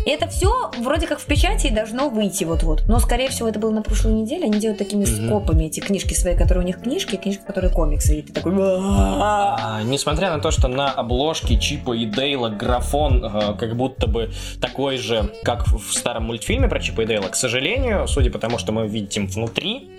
И 0.05 0.09
это 0.09 0.27
все 0.27 0.69
вроде 0.79 1.07
как 1.07 1.19
в 1.19 1.25
печати 1.25 1.67
и 1.67 1.69
должно 1.69 2.09
выйти 2.09 2.43
вот-вот. 2.43 2.83
Но, 2.89 2.99
скорее 2.99 3.29
всего, 3.29 3.47
это 3.47 3.59
было 3.59 3.71
на 3.71 3.81
прошлой 3.83 4.11
неделе. 4.13 4.45
Они 4.45 4.59
делают 4.59 4.77
такими 4.79 5.05
Мгм. 5.05 5.27
скопами 5.27 5.65
эти 5.65 5.79
книжки 5.79 6.13
свои, 6.13 6.35
которые 6.35 6.63
у 6.63 6.67
них 6.67 6.81
книжки, 6.81 7.15
и 7.15 7.17
книжки, 7.17 7.41
которые 7.47 7.71
комиксы. 7.71 8.19
И 8.19 8.21
ты 8.21 8.33
такой... 8.33 8.51
А, 8.57 9.81
несмотря 9.85 10.31
на 10.35 10.39
то, 10.41 10.51
что 10.51 10.67
на 10.67 10.91
обложке 10.91 11.57
Чипа 11.57 11.93
и 11.93 12.05
Дейла 12.05 12.49
графон 12.49 13.23
э, 13.23 13.53
как 13.57 13.77
будто 13.77 14.07
бы 14.07 14.31
такой 14.59 14.97
же, 14.97 15.29
как 15.43 15.67
в 15.67 15.93
старом 15.93 16.23
мультфильме 16.25 16.67
про 16.67 16.81
Чипа 16.81 17.01
и 17.01 17.05
Дейла, 17.05 17.29
к 17.29 17.35
сожалению, 17.35 18.05
судя 18.07 18.29
по 18.29 18.39
тому, 18.39 18.57
что 18.57 18.71
мы 18.73 18.87
видим 18.87 19.27
внутри 19.27 19.89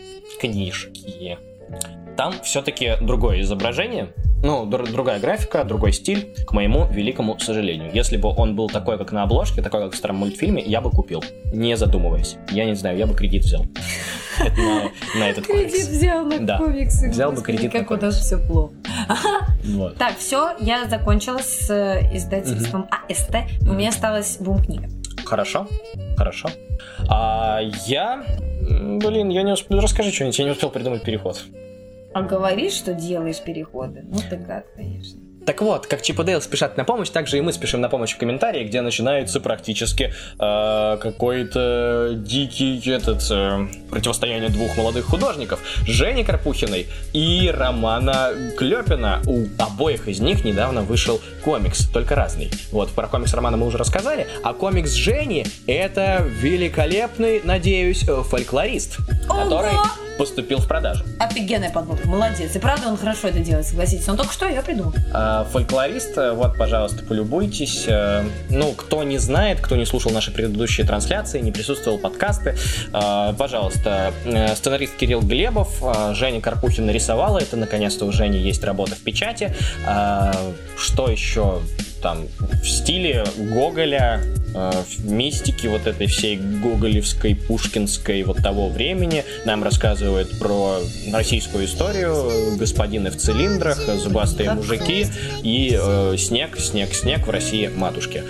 книжки, 0.41 1.39
там 2.17 2.33
все-таки 2.43 2.93
другое 3.01 3.41
изображение, 3.43 4.13
ну, 4.43 4.67
др- 4.67 4.91
другая 4.91 5.19
графика, 5.19 5.65
другой 5.65 5.93
стиль, 5.93 6.35
к 6.47 6.53
моему 6.53 6.87
великому 6.87 7.39
сожалению. 7.39 7.91
Если 7.95 8.17
бы 8.19 8.29
он 8.37 8.55
был 8.55 8.69
такой, 8.69 8.99
как 8.99 9.11
на 9.11 9.23
обложке, 9.23 9.63
такой, 9.63 9.81
как 9.85 9.93
в 9.95 9.97
старом 9.97 10.17
мультфильме, 10.17 10.63
я 10.63 10.81
бы 10.81 10.91
купил, 10.91 11.25
не 11.53 11.77
задумываясь. 11.77 12.37
Я 12.51 12.67
не 12.67 12.75
знаю, 12.75 12.99
я 12.99 13.07
бы 13.07 13.15
кредит 13.15 13.43
взял 13.45 13.65
на 15.17 15.29
этот 15.29 15.47
Кредит 15.47 15.71
комикс. 15.73 15.89
взял 15.89 16.25
на 16.27 16.59
комиксы. 16.59 17.09
Взял 17.11 17.33
бы 17.33 17.43
кредит 17.43 17.73
на 17.73 17.81
Как 17.81 17.91
у 17.91 17.97
нас 17.97 18.19
все 18.19 18.39
плохо. 18.39 18.75
Так, 19.99 20.19
все, 20.19 20.51
я 20.61 20.85
закончила 20.85 21.39
с 21.39 21.71
э, 21.71 22.11
издательством 22.15 22.87
АСТ. 22.91 23.35
У 23.63 23.73
меня 23.73 23.89
осталась 23.89 24.37
бум-книга. 24.39 24.89
Хорошо, 25.25 25.67
хорошо. 26.19 26.51
А 27.09 27.61
я, 27.87 28.23
блин, 28.69 29.29
я 29.31 29.43
не 29.43 29.53
успел, 29.53 29.81
расскажи 29.81 30.13
что-нибудь, 30.13 30.39
я 30.39 30.45
не 30.45 30.51
успел 30.53 30.71
придумать 30.71 31.03
переход. 31.03 31.43
А 32.13 32.23
говоришь, 32.23 32.75
что 32.75 32.95
делаешь 32.95 33.41
переходы? 33.41 34.05
Ну 34.09 34.19
как, 34.47 34.73
конечно. 34.75 35.21
Так 35.47 35.61
вот, 35.61 35.87
как 35.87 36.01
Чип 36.01 36.21
и 36.21 36.25
Дейл 36.25 36.41
спешат 36.41 36.77
на 36.77 36.85
помощь, 36.85 37.11
так 37.11 37.27
же 37.27 37.37
и 37.37 37.41
мы 37.43 37.53
спешим 37.53 37.81
на 37.81 37.89
помощь 37.89 38.15
в 38.15 38.19
комментарии, 38.19 38.65
где 38.65 38.81
начинается 38.81 39.41
практически 39.41 40.13
э, 40.39 40.99
какой-то 41.01 42.13
дикий 42.17 42.81
этот 42.91 43.23
э, 43.31 43.69
противостояние 43.91 44.49
двух 44.49 44.77
молодых 44.77 45.05
художников, 45.05 45.61
Жени 45.87 46.25
Карпухиной 46.25 46.87
и 47.13 47.53
Романа 47.55 48.31
Клепина. 48.57 49.21
У 49.27 49.47
обоих 49.59 50.09
из 50.09 50.21
них 50.21 50.45
недавно 50.45 50.83
вышел 50.83 51.21
комикс, 51.45 51.89
только 51.89 52.15
разный. 52.15 52.51
Вот, 52.73 52.91
про 52.91 53.07
комикс 53.07 53.35
Романа 53.35 53.59
мы 53.59 53.67
уже 53.67 53.77
рассказали, 53.77 54.27
а 54.43 54.55
комикс 54.55 54.93
Жени 54.93 55.45
это 55.67 56.25
великолепный, 56.27 57.43
надеюсь, 57.45 58.05
фольклорист, 58.05 58.97
который 59.29 59.73
Ого! 59.73 60.05
поступил 60.17 60.59
в 60.59 60.69
продажу. 60.69 61.05
Офигенная 61.19 61.71
подборка, 61.71 62.09
молодец. 62.09 62.55
И 62.55 62.59
правда 62.59 62.89
он 62.89 62.97
хорошо 62.97 63.29
это 63.29 63.41
делает, 63.41 63.67
согласитесь. 63.67 64.09
Он 64.09 64.17
только 64.17 64.33
что 64.33 64.47
ее 64.47 64.63
придумал. 64.63 64.95
А, 65.13 65.34
Фольклорист, 65.43 66.17
э, 66.19 66.33
вот, 66.33 66.57
пожалуйста, 66.57 67.03
полюбуйтесь. 67.05 67.87
Э, 67.89 68.25
Ну, 68.51 68.73
кто 68.73 69.03
не 69.03 69.19
знает, 69.19 69.61
кто 69.61 69.75
не 69.77 69.87
слушал 69.87 70.13
наши 70.13 70.31
предыдущие 70.31 70.87
трансляции, 70.87 71.41
не 71.41 71.51
присутствовал 71.51 71.99
подкасты, 71.99 72.57
э, 72.93 73.35
пожалуйста, 73.37 74.13
сценарист 74.55 74.97
Кирилл 74.97 75.21
Глебов, 75.21 75.83
Женя 76.13 76.41
Карпухин 76.41 76.87
нарисовала 76.87 77.39
это, 77.39 77.57
наконец-то 77.57 78.05
у 78.05 78.13
Жени 78.13 78.39
есть 78.39 78.63
работа 78.65 78.95
в 78.95 79.01
печати. 79.01 79.55
Что 80.77 81.09
еще? 81.09 81.61
Там 82.05 82.29
в 82.63 82.69
стиле 82.69 83.25
Гоголя, 83.39 84.21
э, 84.55 84.71
в 84.87 85.11
мистике 85.11 85.71
вот 85.71 85.87
этой 85.87 86.07
всей 86.07 86.37
гоголевской, 86.37 87.35
пушкинской 87.35 88.23
вот 88.25 88.43
того 88.43 88.69
времени 88.69 89.25
нам 89.47 89.65
рассказывает 89.65 90.39
про 90.39 90.81
российскую 91.11 91.65
историю, 91.65 92.59
господины 92.59 93.11
в 93.11 93.17
цилиндрах, 93.17 93.79
зубастые 93.97 94.53
мужики 94.53 95.07
и 95.43 95.75
э, 95.81 96.17
снег, 96.19 96.59
снег, 96.59 96.93
снег 96.95 97.27
в 97.27 97.31
России 97.31 97.69
матушке. 97.69 98.23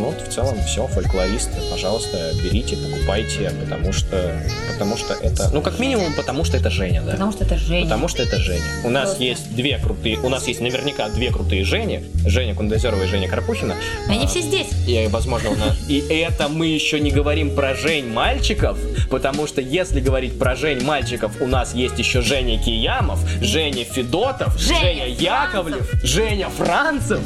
М, 0.00 0.04
Вот, 0.06 0.20
в 0.26 0.32
целом, 0.32 0.56
все, 0.66 0.86
фольклорист, 0.86 1.50
пожалуйста, 1.70 2.32
берите, 2.42 2.76
покупайте, 2.76 3.52
потому 3.62 3.92
что, 3.92 4.34
потому 4.72 4.96
что 4.96 5.14
это, 5.14 5.50
ну, 5.52 5.60
как 5.62 5.78
минимум, 5.78 6.14
потому 6.14 6.44
что 6.44 6.56
это 6.56 6.70
Женя, 6.70 7.02
да. 7.02 7.12
Потому 7.12 7.32
что 7.32 7.44
это 7.44 7.56
Женя. 7.58 7.84
Потому 7.84 8.08
что 8.08 8.22
это 8.22 8.38
Женя. 8.38 8.62
У 8.84 8.90
нас 8.90 9.04
Просто. 9.10 9.24
есть 9.24 9.54
две 9.54 9.78
крутые, 9.78 10.18
у 10.20 10.28
нас 10.28 10.46
есть 10.48 10.60
наверняка 10.60 11.08
две 11.10 11.30
крутые 11.30 11.64
Жени, 11.64 12.04
Женя 12.26 12.54
Кундазерова 12.54 13.02
и 13.02 13.06
Женя 13.06 13.28
Карпухина. 13.28 13.74
Они 14.08 14.24
А, 14.24 14.26
все 14.26 14.40
здесь. 14.40 14.68
и, 14.86 15.06
возможно, 15.10 15.50
у 15.50 15.56
нас... 15.56 15.76
И 15.88 15.98
это 15.98 16.48
мы 16.48 16.66
еще 16.66 16.98
не 17.00 17.10
говорим 17.10 17.54
про 17.54 17.74
Жень 17.74 18.06
мальчиков, 18.08 18.78
потому 19.10 19.46
что 19.46 19.60
если 19.60 20.00
говорить 20.00 20.38
про 20.38 20.56
Жень 20.56 20.82
мальчиков, 20.82 21.32
у 21.40 21.46
нас 21.46 21.74
есть 21.74 21.98
еще 21.98 22.22
Женя 22.22 22.62
Киямов, 22.62 23.20
Женя 23.42 23.84
Федотов, 23.84 24.58
Женя 24.58 24.80
Женя, 24.80 25.06
Яковлев, 25.08 25.90
Женя 26.02 26.48
Францев, 26.48 27.20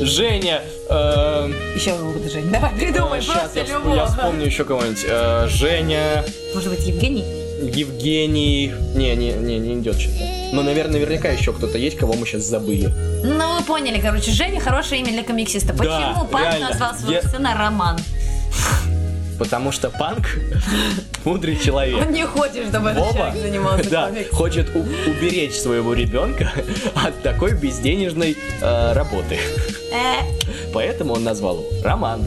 Женя... 0.00 0.60
э, 0.90 1.50
Еще 1.76 1.92
какого-то 1.92 2.28
Женя. 2.30 2.50
Давай 2.50 2.70
придумай, 2.74 3.22
просто 3.22 3.62
любого. 3.62 3.94
я 3.94 4.06
вспомню 4.06 4.44
еще 4.46 4.64
кого-нибудь. 4.64 5.04
Э, 5.08 5.46
Женя... 5.48 6.24
Может 6.54 6.70
быть, 6.70 6.86
Евгений? 6.86 7.24
Евгений... 7.62 8.72
Не, 8.94 9.14
не, 9.16 9.32
не, 9.32 9.58
не 9.58 9.74
идет 9.80 9.98
что-то. 10.00 10.24
Но, 10.52 10.62
наверное, 10.62 10.94
наверняка 10.94 11.28
еще 11.28 11.52
кто-то 11.52 11.78
есть, 11.78 11.96
кого 11.96 12.14
мы 12.14 12.26
сейчас 12.26 12.42
забыли. 12.42 12.92
Ну, 13.22 13.58
вы 13.58 13.62
поняли, 13.64 14.00
короче, 14.00 14.32
Женя 14.32 14.60
хорошее 14.60 15.02
имя 15.02 15.12
для 15.12 15.22
комиксиста. 15.22 15.72
Да, 15.72 15.78
Почему 15.78 16.26
папа 16.26 16.42
реально. 16.42 16.68
назвал 16.70 16.94
своего 16.94 17.12
Я- 17.12 17.22
сына 17.22 17.54
Роман? 17.56 17.98
Потому 19.38 19.72
что 19.72 19.88
панк 19.88 20.26
мудрый 21.24 21.56
человек. 21.56 21.98
Он 22.06 22.12
не 22.12 22.26
хочет, 22.26 22.68
чтобы 22.68 22.90
этот 22.90 23.04
Вова, 23.04 23.12
человек 23.14 23.42
занимался 23.42 23.90
да, 23.90 24.06
комиксом. 24.08 24.36
хочет 24.36 24.68
уберечь 24.76 25.54
своего 25.54 25.94
ребенка 25.94 26.52
от 26.94 27.22
такой 27.22 27.54
безденежной 27.54 28.36
э, 28.60 28.92
работы. 28.92 29.38
Э, 29.92 30.22
Поэтому 30.72 31.14
он 31.14 31.24
назвал 31.24 31.58
его 31.60 31.68
Роман. 31.82 32.24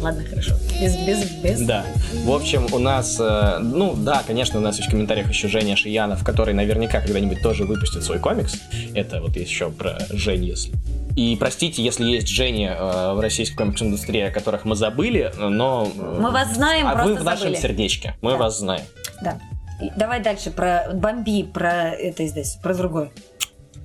Ладно, 0.00 0.22
хорошо. 0.28 0.54
Без, 0.80 0.96
без, 0.98 1.30
без. 1.42 1.60
Да. 1.62 1.84
В 2.24 2.30
общем, 2.32 2.66
у 2.72 2.78
нас, 2.78 3.16
э, 3.18 3.58
ну 3.60 3.94
да, 3.96 4.22
конечно, 4.26 4.58
у 4.58 4.62
нас 4.62 4.76
есть 4.76 4.88
в 4.88 4.90
комментариях 4.90 5.28
еще 5.30 5.48
Женя 5.48 5.76
Шиянов, 5.76 6.22
который 6.24 6.52
наверняка 6.52 7.00
когда-нибудь 7.00 7.40
тоже 7.42 7.64
выпустит 7.64 8.02
свой 8.02 8.18
комикс. 8.18 8.56
Это 8.94 9.20
вот 9.22 9.36
еще 9.36 9.70
про 9.70 9.98
Жень, 10.10 10.44
если. 10.44 10.72
И 11.16 11.36
простите, 11.36 11.82
если 11.82 12.04
есть 12.04 12.28
Жени 12.28 12.66
э, 12.66 13.12
в 13.14 13.20
российской 13.20 13.56
комикс-индустрии, 13.56 14.22
о 14.22 14.30
которых 14.30 14.64
мы 14.64 14.74
забыли, 14.74 15.32
но... 15.38 15.88
э, 15.96 16.18
Мы 16.20 16.30
вас 16.32 16.52
знаем, 16.54 16.86
а 16.88 17.02
вы 17.04 17.14
в 17.14 17.22
нашем 17.24 17.44
забыли. 17.54 17.60
сердечке. 17.60 18.14
Мы 18.20 18.32
Да. 18.32 18.36
вас 18.36 18.58
знаем. 18.58 18.82
Да. 19.22 19.38
И 19.80 19.90
давай 19.96 20.20
дальше 20.20 20.50
про 20.50 20.88
Бомби, 20.92 21.44
про 21.44 21.90
это 21.90 22.26
издательство, 22.26 22.60
про 22.62 22.74
другое. 22.74 23.10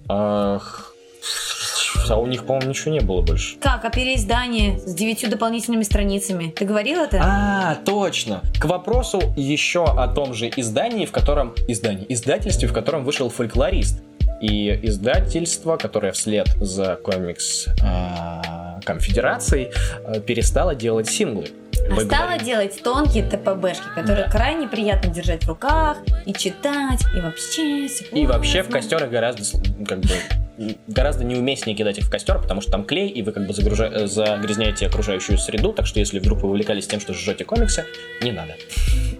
Ах, 0.07 0.91
а 2.09 2.15
у 2.17 2.25
них, 2.27 2.45
по-моему, 2.45 2.69
ничего 2.69 2.91
не 2.91 2.99
было 2.99 3.21
больше. 3.21 3.57
Как, 3.59 3.85
о 3.85 3.89
переиздании 3.89 4.77
с 4.77 4.93
девятью 4.93 5.29
дополнительными 5.29 5.83
страницами. 5.83 6.49
Ты 6.55 6.65
говорил 6.65 6.99
это? 7.01 7.19
А, 7.23 7.75
точно. 7.85 8.41
К 8.59 8.65
вопросу 8.65 9.21
еще 9.35 9.85
о 9.85 10.07
том 10.07 10.33
же 10.33 10.49
издании, 10.55 11.05
в 11.05 11.11
котором... 11.11 11.53
Издании. 11.67 12.05
Издательстве, 12.09 12.67
в 12.67 12.73
котором 12.73 13.03
вышел 13.03 13.29
фольклорист. 13.29 14.01
И 14.41 14.69
издательство, 14.83 15.75
которое 15.77 16.13
вслед 16.13 16.47
за 16.61 16.95
комикс 16.95 17.67
а, 17.83 18.79
Конфедерацией 18.85 19.71
а, 20.05 20.19
перестало 20.21 20.75
делать 20.75 21.09
синглы. 21.09 21.47
А 21.89 21.93
Мы 21.93 22.05
стала 22.05 22.25
говорим- 22.27 22.45
делать 22.45 22.81
тонкие 22.83 23.23
ТПБшки, 23.23 23.83
которые 23.95 24.25
Да. 24.25 24.31
крайне 24.31 24.67
приятно 24.67 25.11
держать 25.11 25.43
в 25.43 25.49
руках 25.49 25.97
и 26.25 26.33
читать, 26.33 27.01
и 27.15 27.19
вообще... 27.19 27.87
И 27.87 28.25
вообще 28.25 28.61
в 28.63 28.69
классно. 28.69 28.71
костер 28.89 29.03
их 29.05 29.11
гораздо, 29.11 29.43
как 29.85 29.99
бы, 29.99 30.09
гораздо 30.87 31.23
неуместнее 31.23 31.75
кидать 31.75 31.97
их 31.97 32.05
в 32.05 32.09
костер, 32.09 32.41
потому 32.41 32.61
что 32.61 32.71
там 32.71 32.83
клей, 32.85 33.07
и 33.09 33.21
вы 33.21 33.31
как 33.31 33.47
бы 33.47 33.53
загружа- 33.53 33.91
э, 33.91 34.07
загрязняете 34.07 34.87
окружающую 34.87 35.37
среду, 35.37 35.73
так 35.73 35.85
что 35.85 35.99
если 35.99 36.19
вдруг 36.19 36.39
вы 36.41 36.49
увлекались 36.49 36.87
тем, 36.87 36.99
что 36.99 37.13
жжете 37.13 37.45
комиксы, 37.45 37.85
не 38.21 38.31
надо. 38.31 38.55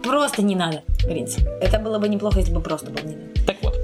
Просто 0.04 0.42
не 0.42 0.56
надо, 0.56 0.84
в 0.88 1.08
принципе. 1.08 1.50
Это 1.62 1.80
было 1.80 2.00
бы 2.00 2.08
неплохо, 2.08 2.40
если 2.40 2.54
бы 2.54 2.62
просто 2.62 2.90
было 2.92 3.06
не 3.06 3.16
надо. 3.16 3.46
Так 3.46 3.58
вот, 3.62 3.76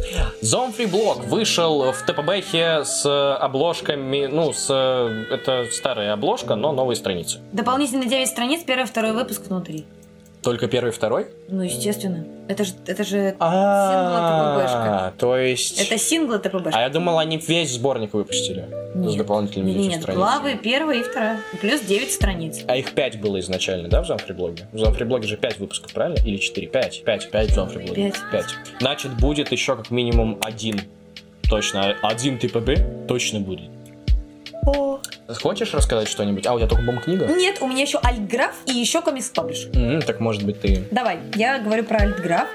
Зомфри 0.41 0.85
Блок 0.85 1.25
вышел 1.25 1.91
в 1.91 2.05
ТПБХе 2.05 2.83
с 2.85 3.35
обложками, 3.35 4.27
ну, 4.27 4.53
с... 4.53 4.69
Это 4.69 5.65
старая 5.71 6.13
обложка, 6.13 6.55
но 6.55 6.71
новые 6.71 6.95
страницы. 6.95 7.39
Дополнительно 7.51 8.05
9 8.05 8.27
страниц, 8.27 8.61
первый, 8.65 8.85
второй 8.85 9.13
выпуск 9.13 9.47
внутри. 9.47 9.85
Только 10.45 10.67
первый 10.67 10.89
и 10.89 10.91
второй? 10.91 11.25
Ну, 11.47 11.63
естественно. 11.63 12.23
Это 12.47 12.63
же, 12.65 12.73
это 12.85 13.03
же 13.03 13.35
А, 13.39 15.11
то 15.17 15.37
есть... 15.37 15.81
Это 15.81 15.97
синглы 15.97 16.37
ТПБшка. 16.37 16.69
А 16.71 16.81
я 16.81 16.89
думал, 16.89 17.17
они 17.17 17.37
весь 17.37 17.73
сборник 17.73 18.13
выпустили 18.13 18.67
с 18.93 18.95
Нет. 18.95 19.17
дополнительными 19.17 19.71
Нет, 19.71 19.77
нет, 19.77 20.01
страницами. 20.03 20.15
главы 20.15 20.55
первая 20.55 20.99
и 20.99 21.03
вторая. 21.03 21.39
Плюс 21.59 21.81
9 21.81 22.11
страниц. 22.11 22.63
А 22.67 22.75
их 22.75 22.93
5 22.93 23.19
было 23.21 23.39
изначально, 23.39 23.89
да, 23.89 24.03
в 24.03 24.05
Замфриблоге? 24.05 24.67
В 24.71 24.77
Замфриблоге 24.77 25.27
же 25.27 25.35
5 25.35 25.57
выпусков, 25.57 25.91
правильно? 25.91 26.23
Или 26.23 26.37
4? 26.37 26.67
5. 26.67 27.03
5, 27.03 27.31
5 27.31 27.49
в 27.49 27.53
Замфриблоге. 27.55 27.95
Пять. 27.95 28.15
5. 28.31 28.45
Значит, 28.81 29.19
будет 29.19 29.51
еще 29.51 29.75
как 29.75 29.89
минимум 29.89 30.37
один. 30.43 30.79
Точно, 31.49 31.95
один 32.03 32.37
ТПБ 32.37 33.07
точно 33.07 33.39
будет. 33.39 33.71
Хочешь 35.27 35.73
рассказать 35.73 36.07
что-нибудь? 36.07 36.45
А, 36.45 36.53
у 36.53 36.59
тебя 36.59 36.67
только 36.67 36.83
бум-книга? 36.83 37.25
Нет, 37.25 37.57
у 37.61 37.67
меня 37.67 37.81
еще 37.81 37.97
альтграф 37.99 38.53
и 38.67 38.73
еще 38.73 39.01
комикс 39.01 39.29
паблиш. 39.29 39.67
М, 39.73 40.01
так 40.01 40.19
может 40.19 40.43
быть 40.43 40.61
ты... 40.61 40.87
Давай, 40.91 41.17
я 41.35 41.59
говорю 41.59 41.83
про 41.83 41.99
альтграф. 41.99 42.47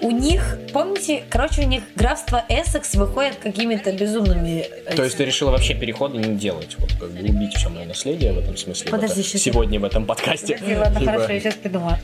У 0.00 0.10
них, 0.10 0.58
помните, 0.72 1.24
короче, 1.30 1.62
у 1.62 1.66
них 1.66 1.82
графство 1.94 2.44
Эссекс 2.48 2.94
выходит 2.94 3.36
какими-то 3.36 3.92
безумными... 3.92 4.66
То 4.96 5.04
есть 5.04 5.16
ты 5.16 5.24
решила 5.24 5.50
вообще 5.50 5.74
переходы 5.74 6.18
не 6.18 6.36
делать? 6.36 6.76
Вот 6.78 6.90
как 6.98 7.10
бы 7.10 7.20
убить 7.20 7.54
все 7.54 7.68
мое 7.68 7.86
наследие 7.86 8.32
в 8.32 8.38
этом 8.38 8.56
смысле? 8.56 8.90
Подожди, 8.90 9.22
вот, 9.22 9.26
щас 9.26 9.40
Сегодня 9.40 9.80
в 9.80 9.84
этом 9.84 10.04
подкасте. 10.04 10.54
Подожди, 10.54 10.76
ладно, 10.76 11.00
хорошо, 11.00 11.32
я 11.32 11.40
сейчас 11.40 11.54
придумаю. 11.54 11.98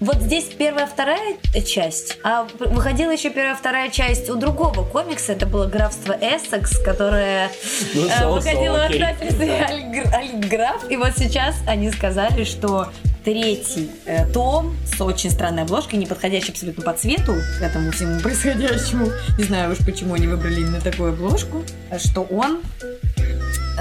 Вот 0.00 0.16
здесь 0.22 0.44
первая, 0.56 0.86
вторая 0.86 1.36
часть, 1.66 2.18
а 2.22 2.46
выходила 2.60 3.10
еще 3.10 3.30
первая, 3.30 3.56
вторая 3.56 3.90
часть 3.90 4.30
у 4.30 4.36
другого 4.36 4.84
комикса, 4.84 5.32
это 5.32 5.44
было 5.44 5.66
графство 5.66 6.12
Эссекс, 6.12 6.78
которое 6.78 7.50
Ну, 7.94 8.06
э, 8.06 8.28
выходило 8.28 8.86
издательстве 8.90 9.66
Альгр- 9.68 10.14
Альграф, 10.14 10.88
и 10.88 10.96
вот 10.96 11.14
сейчас 11.16 11.56
они 11.66 11.90
сказали, 11.90 12.44
что 12.44 12.92
третий 13.24 13.90
э, 14.06 14.24
том 14.32 14.76
с 14.86 15.00
очень 15.00 15.30
странной 15.30 15.64
обложкой, 15.64 15.98
не 15.98 16.06
подходящий 16.06 16.52
абсолютно 16.52 16.84
по 16.84 16.92
цвету 16.92 17.34
к 17.58 17.62
этому 17.62 17.90
всему 17.90 18.20
происходящему, 18.20 19.08
не 19.36 19.44
знаю 19.44 19.72
уж 19.72 19.78
почему 19.78 20.14
они 20.14 20.28
выбрали 20.28 20.60
именно 20.60 20.80
такую 20.80 21.12
обложку, 21.12 21.64
что 21.98 22.22
он 22.22 22.62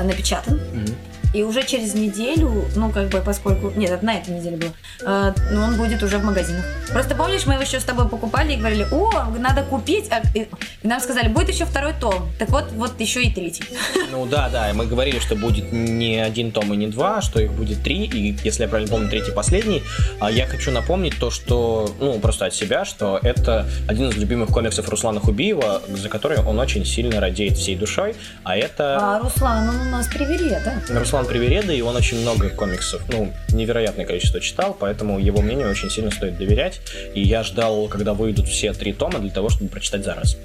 напечатан. 0.04 0.56
Мгм. 0.74 0.97
И 1.38 1.44
уже 1.44 1.64
через 1.64 1.94
неделю, 1.94 2.66
ну, 2.76 2.90
как 2.92 3.10
бы, 3.10 3.22
поскольку... 3.22 3.72
Нет, 3.76 3.92
это 3.92 4.04
на 4.04 4.16
этой 4.16 4.34
неделе 4.34 4.58
было. 4.58 4.72
э, 5.02 5.34
но 5.52 5.66
он 5.66 5.76
будет 5.78 6.02
уже 6.02 6.18
в 6.18 6.24
магазинах. 6.24 6.66
Просто 6.92 7.14
помнишь, 7.14 7.46
мы 7.46 7.54
его 7.54 7.64
еще 7.64 7.80
с 7.80 7.84
тобой 7.84 8.10
покупали 8.10 8.54
и 8.54 8.58
говорили, 8.58 8.88
о, 8.92 9.12
надо 9.38 9.62
купить. 9.62 10.10
А, 10.10 10.22
и, 10.36 10.48
и 10.82 10.88
нам 10.88 11.00
сказали, 11.00 11.28
будет 11.28 11.50
еще 11.50 11.66
второй 11.66 11.94
том. 11.94 12.28
Так 12.40 12.50
вот, 12.50 12.72
вот 12.72 13.00
еще 13.00 13.24
и 13.24 13.32
третий. 13.32 13.64
Ну 14.10 14.26
да, 14.26 14.50
да, 14.50 14.72
мы 14.74 14.86
говорили, 14.86 15.20
что 15.20 15.36
будет 15.36 15.72
не 15.72 16.18
один 16.18 16.52
том 16.52 16.74
и 16.74 16.78
не 16.78 16.88
два, 16.88 17.22
что 17.22 17.40
их 17.40 17.52
будет 17.52 17.84
три, 17.84 18.06
и 18.06 18.38
если 18.44 18.64
я 18.64 18.70
правильно 18.70 18.90
помню, 18.90 19.10
третий 19.10 19.32
последний. 19.32 19.84
А 20.20 20.32
я 20.32 20.48
хочу 20.48 20.72
напомнить 20.72 21.20
то, 21.20 21.30
что, 21.30 21.94
ну, 22.00 22.18
просто 22.20 22.46
от 22.46 22.54
себя, 22.56 22.86
что 22.86 23.20
это 23.22 23.68
один 23.88 24.10
из 24.10 24.18
любимых 24.18 24.50
комиксов 24.50 24.88
Руслана 24.90 25.20
Хубиева, 25.20 25.82
за 25.90 26.10
который 26.10 26.40
он 26.40 26.58
очень 26.58 26.86
сильно 26.86 27.20
радеет 27.20 27.58
всей 27.58 27.76
душой, 27.76 28.16
а 28.44 28.56
это... 28.56 28.98
А 29.00 29.20
Руслан, 29.20 29.70
он 29.70 29.88
у 29.88 29.92
нас 29.92 30.08
приверед, 30.08 30.64
да? 30.64 31.00
Руслан 31.00 31.27
Привереда, 31.28 31.74
и 31.74 31.82
он 31.82 31.96
очень 31.96 32.22
много 32.22 32.50
комиксов, 32.50 33.02
ну, 33.10 33.34
невероятное 33.50 34.06
количество 34.06 34.40
читал, 34.40 34.76
поэтому 34.80 35.20
его 35.20 35.42
мнению 35.42 35.70
очень 35.70 35.90
сильно 35.90 36.12
стоит 36.12 36.38
доверять. 36.38 36.82
И 37.14 37.22
я 37.22 37.44
ждал, 37.44 37.88
когда 37.88 38.14
выйдут 38.14 38.48
все 38.48 38.74
три 38.74 38.94
тома 38.94 39.20
для 39.20 39.32
того, 39.32 39.50
чтобы 39.50 39.70
прочитать 39.70 40.04
за 40.04 40.16
раз. 40.16 40.38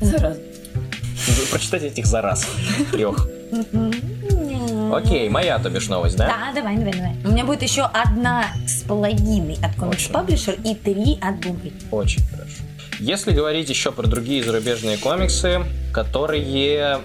Зараза. 0.00 0.40
Прочитать 1.50 1.82
этих 1.82 2.06
за 2.06 2.22
раз. 2.22 2.46
Трех. 2.92 3.28
Окей, 4.92 5.28
моя, 5.28 5.58
то 5.58 5.68
бишь, 5.68 5.88
новость, 5.88 6.16
да? 6.16 6.26
Да, 6.26 6.52
давай, 6.54 6.76
давай, 6.76 6.92
давай. 6.92 7.16
У 7.24 7.28
меня 7.28 7.44
будет 7.44 7.62
еще 7.62 7.82
одна 7.82 8.46
с 8.66 8.82
половиной 8.82 9.58
от 9.62 9.74
комикс 9.76 10.06
паблишер 10.08 10.56
и 10.64 10.74
три 10.74 11.18
от 11.20 11.40
Бумби. 11.40 11.72
Очень. 11.90 12.22
Если 13.00 13.32
говорить 13.32 13.68
еще 13.68 13.92
про 13.92 14.06
другие 14.06 14.42
зарубежные 14.42 14.98
комиксы, 14.98 15.60
которые, 15.92 17.00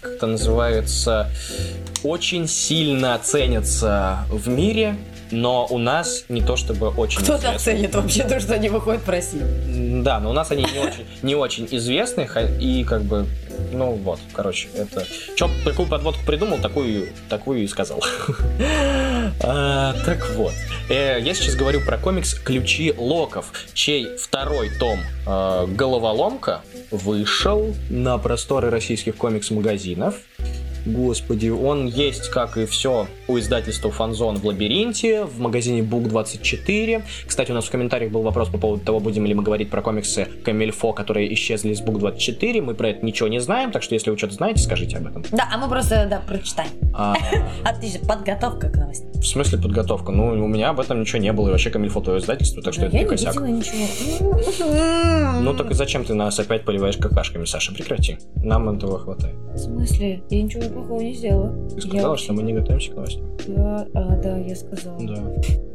как 0.00 0.12
это 0.12 0.26
называется, 0.26 1.30
очень 2.02 2.48
сильно 2.48 3.18
ценятся 3.22 4.24
в 4.30 4.48
мире, 4.48 4.96
но 5.30 5.66
у 5.70 5.78
нас 5.78 6.24
не 6.28 6.40
то 6.40 6.56
чтобы 6.56 6.88
очень 6.88 7.18
Кто-то 7.20 7.38
известны. 7.38 7.54
оценит 7.54 7.94
вообще 7.94 8.24
то, 8.24 8.40
что 8.40 8.54
они 8.54 8.68
выходят 8.68 9.02
в 9.06 9.08
России. 9.10 9.42
Да, 10.02 10.20
но 10.20 10.30
у 10.30 10.32
нас 10.32 10.50
они 10.50 10.62
не 10.62 10.78
очень, 10.78 11.06
не 11.22 11.34
очень 11.34 11.68
известны, 11.70 12.26
и 12.58 12.84
как 12.84 13.02
бы, 13.02 13.26
ну 13.72 13.92
вот, 13.92 14.20
короче, 14.32 14.68
это... 14.74 15.04
Че, 15.36 15.48
такую 15.64 15.88
подводку 15.88 16.24
придумал, 16.24 16.58
такую, 16.58 17.08
такую 17.28 17.64
и 17.64 17.66
сказал. 17.66 18.02
А, 19.42 19.94
Так 20.04 20.28
вот, 20.34 20.52
э, 20.88 21.18
я 21.20 21.34
сейчас 21.34 21.54
говорю 21.54 21.80
про 21.80 21.98
комикс 21.98 22.34
«Ключи 22.34 22.92
Локов», 22.96 23.52
чей 23.74 24.16
второй 24.16 24.70
том 24.78 24.98
э, 25.26 25.66
«Головоломка» 25.68 26.62
вышел 26.90 27.74
на 27.88 28.18
просторы 28.18 28.70
российских 28.70 29.16
комикс-магазинов. 29.16 30.16
Господи, 30.86 31.48
он 31.48 31.86
есть, 31.86 32.28
как 32.30 32.56
и 32.56 32.66
все 32.66 33.06
у 33.28 33.38
издательства 33.38 33.90
Фанзон 33.90 34.36
в 34.36 34.46
Лабиринте, 34.46 35.24
в 35.24 35.38
магазине 35.40 35.82
Бук 35.82 36.08
24. 36.08 37.04
Кстати, 37.26 37.50
у 37.50 37.54
нас 37.54 37.66
в 37.66 37.70
комментариях 37.70 38.10
был 38.12 38.22
вопрос 38.22 38.48
по 38.48 38.58
поводу 38.58 38.84
того, 38.84 39.00
будем 39.00 39.26
ли 39.26 39.34
мы 39.34 39.42
говорить 39.42 39.70
про 39.70 39.82
комиксы 39.82 40.26
Камильфо, 40.44 40.92
которые 40.92 41.32
исчезли 41.34 41.70
из 41.70 41.80
Бук 41.80 41.98
24. 41.98 42.62
Мы 42.62 42.74
про 42.74 42.88
это 42.90 43.04
ничего 43.04 43.28
не 43.28 43.40
знаем, 43.40 43.70
так 43.72 43.82
что 43.82 43.94
если 43.94 44.10
вы 44.10 44.18
что-то 44.18 44.34
знаете, 44.34 44.62
скажите 44.62 44.96
об 44.96 45.06
этом. 45.06 45.24
Да, 45.30 45.48
а 45.52 45.58
мы 45.58 45.68
просто, 45.68 46.06
да, 46.10 46.20
прочитаем. 46.26 46.70
А, 46.94 47.14
Отлично, 47.64 48.06
подготовка 48.06 48.68
к 48.68 48.76
новости. 48.76 49.06
в 49.14 49.26
смысле 49.26 49.58
подготовка? 49.58 50.12
Ну, 50.12 50.44
у 50.44 50.48
меня 50.48 50.70
об 50.70 50.80
этом 50.80 51.00
ничего 51.00 51.18
не 51.18 51.32
было, 51.32 51.48
и 51.48 51.50
вообще 51.52 51.70
Камильфо 51.70 52.00
твое 52.00 52.18
издательство, 52.20 52.62
так 52.62 52.74
что 52.74 52.86
это 52.86 52.96
не 52.96 53.04
косяк. 53.04 53.34
Ну 55.40 55.54
так 55.54 55.70
и 55.70 55.74
зачем 55.74 56.04
ты 56.04 56.14
нас 56.14 56.38
опять 56.38 56.64
поливаешь 56.64 56.96
какашками, 56.96 57.44
Саша? 57.44 57.72
Прекрати. 57.72 58.18
Нам 58.36 58.68
этого 58.68 58.98
хватает. 58.98 59.34
В 59.54 59.58
смысле? 59.58 60.22
Я 60.30 60.42
ничего 60.42 60.62
плохого 60.72 61.00
не 61.00 61.14
сделала. 61.14 61.52
Ты 61.74 61.80
сказала, 61.80 62.12
Я 62.12 62.18
что 62.18 62.32
мы 62.32 62.42
не 62.42 62.52
готовимся 62.52 62.92
к 62.92 62.94
новостям. 62.94 63.24
Я- 63.46 63.86
а, 63.94 64.16
да, 64.16 64.36
я 64.38 64.56
сказала. 64.56 64.98
Да. 65.00 65.22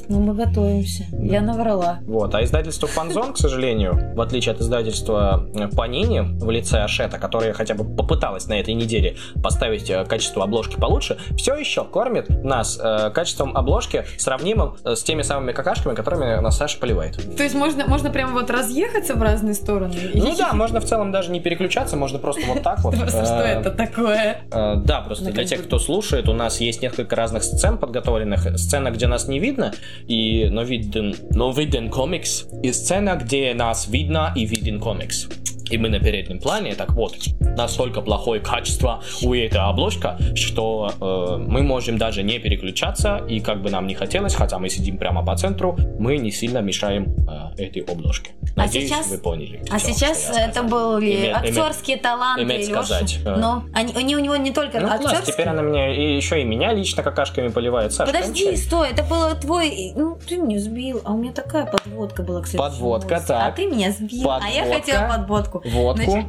Ну, 0.07 0.19
мы 0.19 0.35
готовимся. 0.35 1.03
Да. 1.11 1.33
Я 1.33 1.41
наврала. 1.41 1.99
Вот, 2.05 2.33
а 2.35 2.43
издательство 2.43 2.87
Фанзон, 2.87 3.33
к 3.33 3.37
сожалению, 3.37 4.13
в 4.15 4.21
отличие 4.21 4.53
от 4.53 4.61
издательства 4.61 5.49
э, 5.55 5.67
Панини 5.75 6.19
в 6.39 6.49
лице 6.51 6.79
Ашета, 6.79 7.17
которое 7.17 7.53
хотя 7.53 7.73
бы 7.73 7.83
попыталась 7.83 8.47
на 8.47 8.59
этой 8.59 8.75
неделе 8.75 9.15
поставить 9.43 9.89
э, 9.89 10.05
качество 10.05 10.43
обложки 10.43 10.79
получше, 10.79 11.17
все 11.37 11.55
еще 11.55 11.83
кормит 11.83 12.29
нас 12.43 12.79
э, 12.81 13.09
качеством 13.11 13.57
обложки, 13.57 14.05
сравнимым 14.17 14.75
э, 14.83 14.95
с 14.95 15.01
теми 15.03 15.23
самыми 15.23 15.53
какашками, 15.53 15.95
которыми 15.95 16.39
нас 16.39 16.57
Саша 16.57 16.79
поливает. 16.79 17.15
То 17.35 17.43
есть 17.43 17.55
можно, 17.55 17.87
можно 17.87 18.11
прямо 18.11 18.33
вот 18.33 18.51
разъехаться 18.51 19.15
в 19.15 19.21
разные 19.23 19.55
стороны? 19.55 19.95
Ну 20.13 20.35
да, 20.37 20.53
можно 20.53 20.79
в 20.79 20.85
целом 20.85 21.11
даже 21.11 21.31
не 21.31 21.39
переключаться, 21.39 21.97
можно 21.97 22.19
просто 22.19 22.43
вот 22.47 22.61
так 22.61 22.79
вот. 22.83 22.95
Просто 23.05 23.25
что 23.25 23.41
это 23.41 23.71
такое? 23.71 24.41
Да, 24.85 25.01
просто 25.01 25.25
Ну, 25.25 25.31
для 25.31 25.45
тех, 25.45 25.63
кто 25.63 25.79
слушает, 25.79 26.29
у 26.29 26.33
нас 26.33 26.61
есть 26.61 26.83
несколько 26.83 27.15
разных 27.15 27.43
сцен 27.43 27.79
подготовленных. 27.79 28.57
Сцена, 28.59 28.91
где 28.91 29.07
нас 29.07 29.27
не 29.27 29.39
видно, 29.39 29.73
и 30.07 30.47
но 30.51 30.61
виден, 30.61 31.15
но 31.31 31.51
виден 31.51 31.89
комикс, 31.89 32.45
и 32.61 32.71
сцена, 32.71 33.15
где 33.15 33.55
нас 33.55 33.87
видно 33.87 34.31
и 34.35 34.45
виден 34.45 34.79
комикс. 34.79 35.27
И 35.71 35.77
мы 35.77 35.89
на 35.89 35.99
переднем 35.99 36.39
плане, 36.39 36.75
так 36.75 36.91
вот, 36.91 37.15
настолько 37.57 38.01
плохое 38.01 38.39
качество 38.39 39.01
у 39.23 39.33
этой 39.33 39.61
обложка, 39.61 40.17
что 40.35 40.91
э, 41.01 41.37
мы 41.37 41.63
можем 41.63 41.97
даже 41.97 42.21
не 42.23 42.37
переключаться, 42.39 43.17
и 43.27 43.39
как 43.39 43.61
бы 43.61 43.69
нам 43.71 43.87
не 43.87 43.95
хотелось, 43.95 44.35
хотя 44.35 44.59
мы 44.59 44.69
сидим 44.69 44.97
прямо 44.97 45.25
по 45.25 45.35
центру, 45.35 45.77
мы 45.99 46.17
не 46.17 46.31
сильно 46.31 46.59
мешаем 46.59 47.15
э, 47.57 47.63
этой 47.63 47.81
обложке. 47.81 48.31
А 48.55 48.61
Надеюсь, 48.61 48.89
сейчас- 48.89 49.09
вы 49.09 49.17
поняли. 49.17 49.63
А 49.71 49.77
всё, 49.79 49.93
сейчас 49.93 50.31
это 50.35 50.61
были 50.63 51.11
Име- 51.11 51.31
име- 51.31 51.33
актерские 51.33 51.97
таланты 51.97 52.43
иметь 52.43 52.69
Лёши. 52.69 52.85
сказать, 52.85 53.19
э. 53.25 53.35
Но 53.35 53.63
они, 53.73 53.93
они 53.95 54.15
у 54.15 54.19
него 54.19 54.35
не 54.35 54.51
только 54.51 54.79
Ну, 54.79 54.87
класс, 54.87 55.01
актерские. 55.03 55.33
теперь 55.33 55.47
она 55.49 55.61
меня 55.61 55.93
и 55.95 56.15
еще 56.15 56.41
и 56.41 56.43
меня 56.45 56.73
лично 56.73 57.01
какашками 57.03 57.47
поливает. 57.49 57.91
Саша, 57.91 58.11
Подожди, 58.11 58.45
кончай. 58.45 58.57
стой, 58.57 58.89
это 58.91 59.03
было 59.03 59.33
твой... 59.35 59.93
Ну, 59.95 60.17
ты 60.27 60.37
меня 60.37 60.59
сбил, 60.59 61.01
а 61.03 61.13
у 61.13 61.17
меня 61.17 61.31
такая 61.33 61.65
подводка 61.65 62.21
была, 62.23 62.41
кстати. 62.41 62.57
Подводка, 62.61 63.09
новость. 63.15 63.27
так. 63.27 63.43
А 63.47 63.51
ты 63.51 63.65
меня 63.65 63.91
сбил, 63.91 64.29
а 64.29 64.47
я 64.47 64.61
Подводка. 64.63 64.81
хотела 64.81 65.07
подводку 65.17 65.54
водку. 65.63 66.11
Водку. 66.11 66.25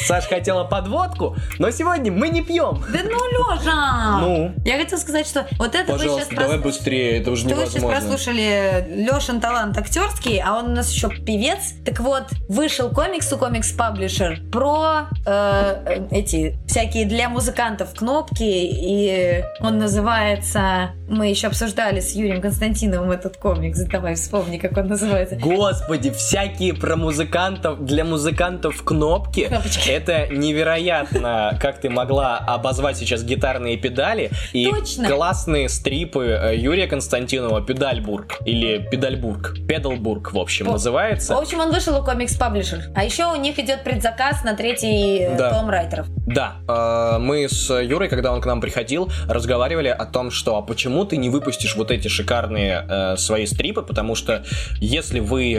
Саш 0.06 0.26
хотела 0.26 0.64
подводку, 0.64 1.36
но 1.58 1.70
сегодня 1.70 2.10
мы 2.12 2.28
не 2.28 2.42
пьем. 2.42 2.82
Да 2.92 3.00
ну, 3.04 3.18
Лёша! 3.30 4.20
Ну, 4.20 4.52
Я 4.64 4.78
хотела 4.78 4.98
сказать, 4.98 5.26
что 5.26 5.46
вот 5.58 5.74
это 5.74 5.92
вы 5.94 5.98
сейчас 6.00 6.28
давай 6.28 6.58
быстрее, 6.58 7.20
это 7.20 7.30
уже 7.30 7.46
Что 7.46 7.56
вы 7.56 7.62
сейчас 7.62 7.74
невозможно. 7.76 8.00
прослушали 8.00 8.86
Лешин 8.88 9.40
талант 9.40 9.76
актерский, 9.78 10.40
а 10.44 10.54
он 10.58 10.70
у 10.70 10.74
нас 10.74 10.90
еще 10.92 11.08
певец. 11.08 11.74
Так 11.84 12.00
вот, 12.00 12.24
вышел 12.48 12.90
комикс 12.90 13.32
у 13.32 13.38
комикс 13.38 13.72
паблишер 13.72 14.40
про 14.52 15.08
э, 15.26 15.82
э, 15.86 16.06
эти 16.10 16.58
всякие 16.66 17.04
для 17.06 17.28
музыкантов 17.28 17.94
кнопки, 17.94 18.42
и 18.42 19.44
он 19.60 19.78
называется. 19.78 20.90
Мы 21.10 21.26
еще 21.28 21.48
обсуждали 21.48 21.98
с 21.98 22.14
Юрием 22.14 22.40
Константиновым 22.40 23.10
этот 23.10 23.36
комикс. 23.36 23.80
Давай 23.80 24.14
вспомни, 24.14 24.58
как 24.58 24.76
он 24.76 24.86
называется. 24.86 25.34
Господи, 25.34 26.10
всякие 26.12 26.72
про 26.72 26.94
музыкантов, 26.94 27.84
для 27.84 28.04
музыкантов 28.04 28.84
кнопки. 28.84 29.46
Кнопочки. 29.48 29.88
Это 29.90 30.28
невероятно, 30.28 31.58
как 31.60 31.80
ты 31.80 31.90
могла 31.90 32.38
обозвать 32.38 32.96
сейчас 32.96 33.24
гитарные 33.24 33.76
педали 33.76 34.30
и 34.52 34.70
Точно. 34.70 35.08
классные 35.08 35.68
стрипы 35.68 36.26
э, 36.26 36.56
Юрия 36.56 36.86
Константинова 36.86 37.60
Педальбург 37.60 38.38
или 38.44 38.78
Педальбург, 38.90 39.56
Педалбург, 39.66 40.32
в 40.32 40.38
общем, 40.38 40.66
По- 40.66 40.70
В 40.70 40.74
называется. 40.74 41.36
общем, 41.36 41.58
он 41.58 41.72
вышел 41.72 41.98
у 42.00 42.04
комикс 42.04 42.36
паблишер. 42.36 42.84
А 42.94 43.02
еще 43.02 43.26
у 43.26 43.34
них 43.34 43.58
идет 43.58 43.82
предзаказ 43.82 44.44
на 44.44 44.54
третий 44.54 45.18
э, 45.24 45.36
Да. 45.36 45.50
том 45.54 45.68
райтеров. 45.68 46.06
Да, 46.26 46.58
э, 46.68 47.18
мы 47.18 47.48
с 47.48 47.68
Юрой, 47.82 48.08
когда 48.08 48.32
он 48.32 48.40
к 48.40 48.46
нам 48.46 48.60
приходил, 48.60 49.10
разговаривали 49.26 49.88
о 49.88 50.04
том, 50.06 50.30
что 50.30 50.56
а 50.56 50.62
почему 50.62 50.99
ты 51.04 51.16
не 51.16 51.30
выпустишь 51.30 51.76
вот 51.76 51.90
эти 51.90 52.08
шикарные 52.08 52.84
э, 52.88 53.16
свои 53.16 53.46
стрипы, 53.46 53.82
потому 53.82 54.14
что 54.14 54.44
если 54.80 55.20
вы 55.20 55.54
э, 55.54 55.58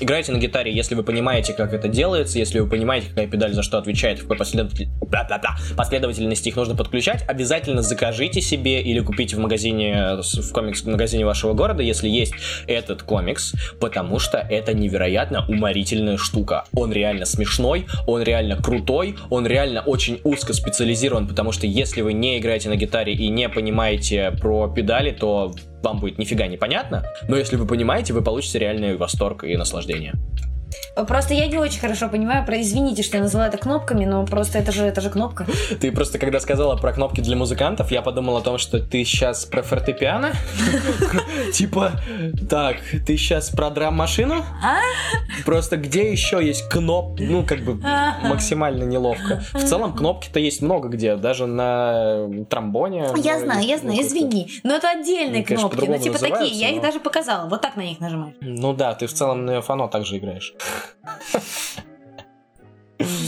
играете 0.00 0.32
на 0.32 0.38
гитаре, 0.38 0.74
если 0.74 0.94
вы 0.94 1.02
понимаете, 1.02 1.52
как 1.52 1.72
это 1.72 1.88
делается, 1.88 2.38
если 2.38 2.60
вы 2.60 2.68
понимаете, 2.68 3.08
какая 3.08 3.26
педаль 3.26 3.54
за 3.54 3.62
что 3.62 3.78
отвечает, 3.78 4.18
в 4.18 4.22
какой 4.22 4.36
последователь- 4.36 4.88
последовательности 5.76 6.48
их 6.48 6.56
нужно 6.56 6.74
подключать, 6.74 7.24
обязательно 7.28 7.82
закажите 7.82 8.40
себе 8.40 8.82
или 8.82 9.00
купите 9.00 9.36
в 9.36 9.38
магазине, 9.38 9.94
э, 9.94 10.20
в 10.22 10.52
комикс-магазине 10.52 11.24
вашего 11.24 11.52
города, 11.54 11.82
если 11.82 12.08
есть 12.08 12.34
этот 12.66 13.02
комикс, 13.02 13.54
потому 13.80 14.18
что 14.18 14.38
это 14.38 14.74
невероятно 14.74 15.44
уморительная 15.48 16.16
штука. 16.16 16.64
Он 16.74 16.92
реально 16.92 17.24
смешной, 17.24 17.86
он 18.06 18.22
реально 18.22 18.56
крутой, 18.56 19.16
он 19.30 19.46
реально 19.46 19.80
очень 19.80 20.20
узко 20.24 20.52
специализирован, 20.52 21.26
потому 21.26 21.52
что 21.52 21.66
если 21.66 22.02
вы 22.02 22.12
не 22.12 22.38
играете 22.38 22.68
на 22.68 22.76
гитаре 22.76 23.12
и 23.12 23.28
не 23.28 23.48
понимаете 23.48 24.32
про 24.40 24.51
педали, 24.74 25.10
то 25.10 25.52
вам 25.82 26.00
будет 26.00 26.18
нифига 26.18 26.46
не 26.46 26.56
понятно, 26.56 27.04
но 27.28 27.36
если 27.36 27.56
вы 27.56 27.66
понимаете, 27.66 28.12
вы 28.12 28.22
получите 28.22 28.58
реальный 28.58 28.96
восторг 28.96 29.44
и 29.44 29.56
наслаждение. 29.56 30.12
Просто 31.06 31.34
я 31.34 31.46
не 31.46 31.58
очень 31.58 31.80
хорошо 31.80 32.08
понимаю, 32.08 32.44
про 32.44 32.60
извините, 32.60 33.02
что 33.02 33.16
я 33.16 33.22
назвала 33.22 33.48
это 33.48 33.58
кнопками, 33.58 34.04
но 34.04 34.24
просто 34.26 34.58
это 34.58 34.72
же, 34.72 34.84
это 34.84 35.00
же 35.00 35.10
кнопка. 35.10 35.46
Ты 35.80 35.92
просто 35.92 36.18
когда 36.18 36.40
сказала 36.40 36.76
про 36.76 36.92
кнопки 36.92 37.20
для 37.20 37.36
музыкантов, 37.36 37.90
я 37.90 38.02
подумал 38.02 38.36
о 38.36 38.40
том, 38.40 38.58
что 38.58 38.78
ты 38.78 39.04
сейчас 39.04 39.44
про 39.44 39.62
фортепиано? 39.62 40.32
Типа, 41.52 41.92
так, 42.48 42.76
ты 43.06 43.16
сейчас 43.16 43.50
про 43.50 43.70
драм-машину? 43.70 44.44
А? 44.62 44.80
Просто 45.44 45.76
где 45.76 46.10
еще 46.10 46.44
есть 46.44 46.68
кноп? 46.68 47.18
Ну, 47.18 47.44
как 47.44 47.60
бы 47.60 47.80
Ага. 47.84 48.28
максимально 48.28 48.84
неловко. 48.84 49.42
В 49.52 49.64
целом 49.64 49.94
кнопки-то 49.94 50.40
есть 50.40 50.62
много 50.62 50.88
где, 50.88 51.16
даже 51.16 51.46
на 51.46 52.28
тромбоне. 52.48 53.06
Я 53.16 53.38
ну, 53.38 53.44
знаю, 53.44 53.64
я 53.64 53.78
знаю, 53.78 53.96
ну, 53.96 54.02
извини. 54.02 54.50
Но 54.62 54.74
это 54.76 54.90
отдельные 54.90 55.44
Ну, 55.48 55.56
кнопки. 55.56 55.86
Ну, 55.86 55.98
типа 55.98 56.18
такие, 56.18 56.52
я 56.52 56.70
их 56.70 56.82
даже 56.82 57.00
показала. 57.00 57.48
Вот 57.48 57.60
так 57.60 57.76
на 57.76 57.82
них 57.82 58.00
нажимаешь. 58.00 58.34
Ну 58.40 58.72
да, 58.72 58.94
ты 58.94 59.06
в 59.06 59.12
целом 59.12 59.44
на 59.46 59.60
фано 59.60 59.88
также 59.88 60.18
играешь. 60.18 60.54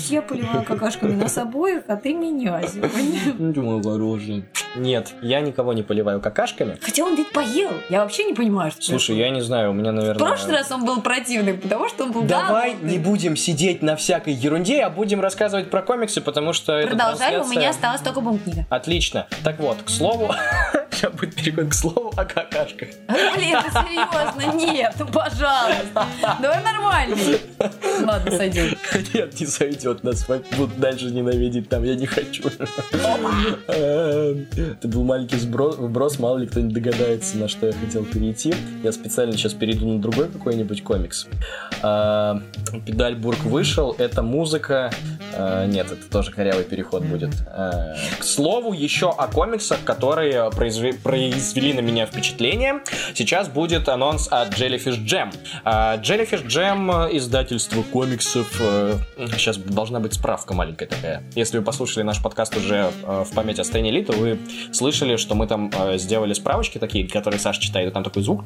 Я 0.08 0.22
поливаю 0.22 0.64
какашками 0.64 1.14
нас 1.14 1.36
обоих, 1.38 1.84
а 1.88 1.96
ты 1.96 2.14
меня 2.14 2.62
сегодня. 2.62 3.52
Думаю, 3.52 3.82
хороший. 3.82 4.44
Нет, 4.76 5.12
я 5.22 5.40
никого 5.40 5.72
не 5.72 5.82
поливаю 5.82 6.20
какашками. 6.20 6.78
Хотя 6.80 7.04
он 7.04 7.16
ведь 7.16 7.32
поел. 7.32 7.70
Я 7.88 8.02
вообще 8.02 8.24
не 8.24 8.34
понимаю, 8.34 8.70
что 8.70 8.82
Слушай, 8.82 9.16
я 9.16 9.30
не 9.30 9.40
знаю, 9.40 9.70
у 9.70 9.72
меня, 9.72 9.92
В 9.92 9.94
наверное... 9.94 10.18
прошлый 10.18 10.56
раз 10.56 10.70
он 10.70 10.84
был 10.84 11.00
противный, 11.00 11.54
потому 11.54 11.88
что 11.88 12.04
он 12.04 12.12
был 12.12 12.22
Давай 12.22 12.76
не 12.82 12.98
будем 12.98 13.36
сидеть 13.36 13.82
на 13.82 13.96
всякой 13.96 14.34
ерунде, 14.34 14.82
а 14.82 14.90
будем 14.90 15.20
рассказывать 15.20 15.70
про 15.70 15.82
комиксы, 15.82 16.20
потому 16.20 16.52
что 16.52 16.72
это 16.72 16.88
Продолжай, 16.88 17.38
у 17.38 17.46
меня 17.46 17.70
осталась 17.70 18.00
только 18.00 18.20
бум-книга. 18.20 18.66
Отлично. 18.68 19.26
Так 19.42 19.58
вот, 19.58 19.78
к 19.82 19.88
слову, 19.88 20.32
сейчас 20.94 21.12
будет 21.12 21.34
переход 21.34 21.68
к 21.68 21.74
слову 21.74 22.12
о 22.16 22.24
какашках. 22.24 22.88
Блин, 23.08 23.58
ты 23.64 23.70
серьезно? 23.70 24.54
Нет, 24.56 24.94
ну 24.98 25.06
пожалуйста. 25.06 26.06
Давай 26.40 26.62
нормально. 26.62 27.16
Ладно, 28.06 28.30
сойдет. 28.36 28.78
Нет, 29.14 29.40
не 29.40 29.46
сойдет, 29.46 30.02
нас 30.04 30.26
будут 30.26 30.78
дальше 30.78 31.06
ненавидеть 31.06 31.68
там, 31.68 31.84
я 31.84 31.94
не 31.94 32.06
хочу. 32.06 32.44
Эм, 33.68 34.46
Это 34.56 34.88
был 34.88 35.04
маленький 35.04 35.36
вброс, 35.36 36.18
мало 36.18 36.38
ли 36.38 36.46
кто-нибудь 36.46 36.74
догадается, 36.74 37.36
на 37.38 37.48
что 37.48 37.66
я 37.66 37.72
хотел 37.72 38.04
перейти. 38.04 38.54
Я 38.82 38.92
специально 38.92 39.36
сейчас 39.36 39.54
перейду 39.54 39.86
на 39.88 40.00
другой 40.00 40.28
какой-нибудь 40.28 40.82
комикс. 40.82 41.26
А, 41.82 42.40
Педальбург 42.86 43.40
вышел, 43.44 43.94
это 43.98 44.22
музыка... 44.22 44.90
а, 45.36 45.66
Нет, 45.66 45.90
это 45.90 46.10
тоже 46.10 46.30
корявый 46.30 46.64
переход 46.64 47.04
будет. 47.04 47.30
А, 47.48 47.94
К 48.18 48.24
слову, 48.24 48.72
еще 48.72 49.10
о 49.10 49.26
комиксах, 49.28 49.78
которые 49.84 50.50
произве- 50.50 50.83
произвели 50.92 51.72
на 51.72 51.80
меня 51.80 52.06
впечатление. 52.06 52.80
Сейчас 53.14 53.48
будет 53.48 53.88
анонс 53.88 54.28
от 54.30 54.54
Jellyfish 54.58 55.04
Jam. 55.04 55.32
А, 55.64 55.96
Jellyfish 55.98 56.46
Jam 56.46 57.08
э, 57.10 57.16
издательство 57.16 57.82
комиксов. 57.82 58.54
э, 58.60 58.96
Сейчас 59.32 59.56
должна 59.56 60.00
быть 60.00 60.14
справка 60.14 60.54
маленькая 60.54 60.86
такая. 60.86 61.22
Если 61.34 61.58
вы 61.58 61.64
послушали 61.64 62.02
наш 62.04 62.22
подкаст 62.22 62.56
уже 62.56 62.90
э, 63.02 63.24
в 63.28 63.34
память 63.34 63.58
о 63.58 63.64
Стэне 63.64 63.90
Ли, 63.90 64.04
то 64.04 64.12
вы 64.12 64.38
слышали, 64.72 65.16
что 65.16 65.34
мы 65.34 65.46
там 65.46 65.70
сделали 65.96 66.32
справочки 66.34 66.78
такие, 66.78 67.08
которые 67.08 67.40
Саша 67.40 67.60
читает, 67.60 67.90
и 67.90 67.92
там 67.92 68.04
такой 68.04 68.22
звук, 68.22 68.44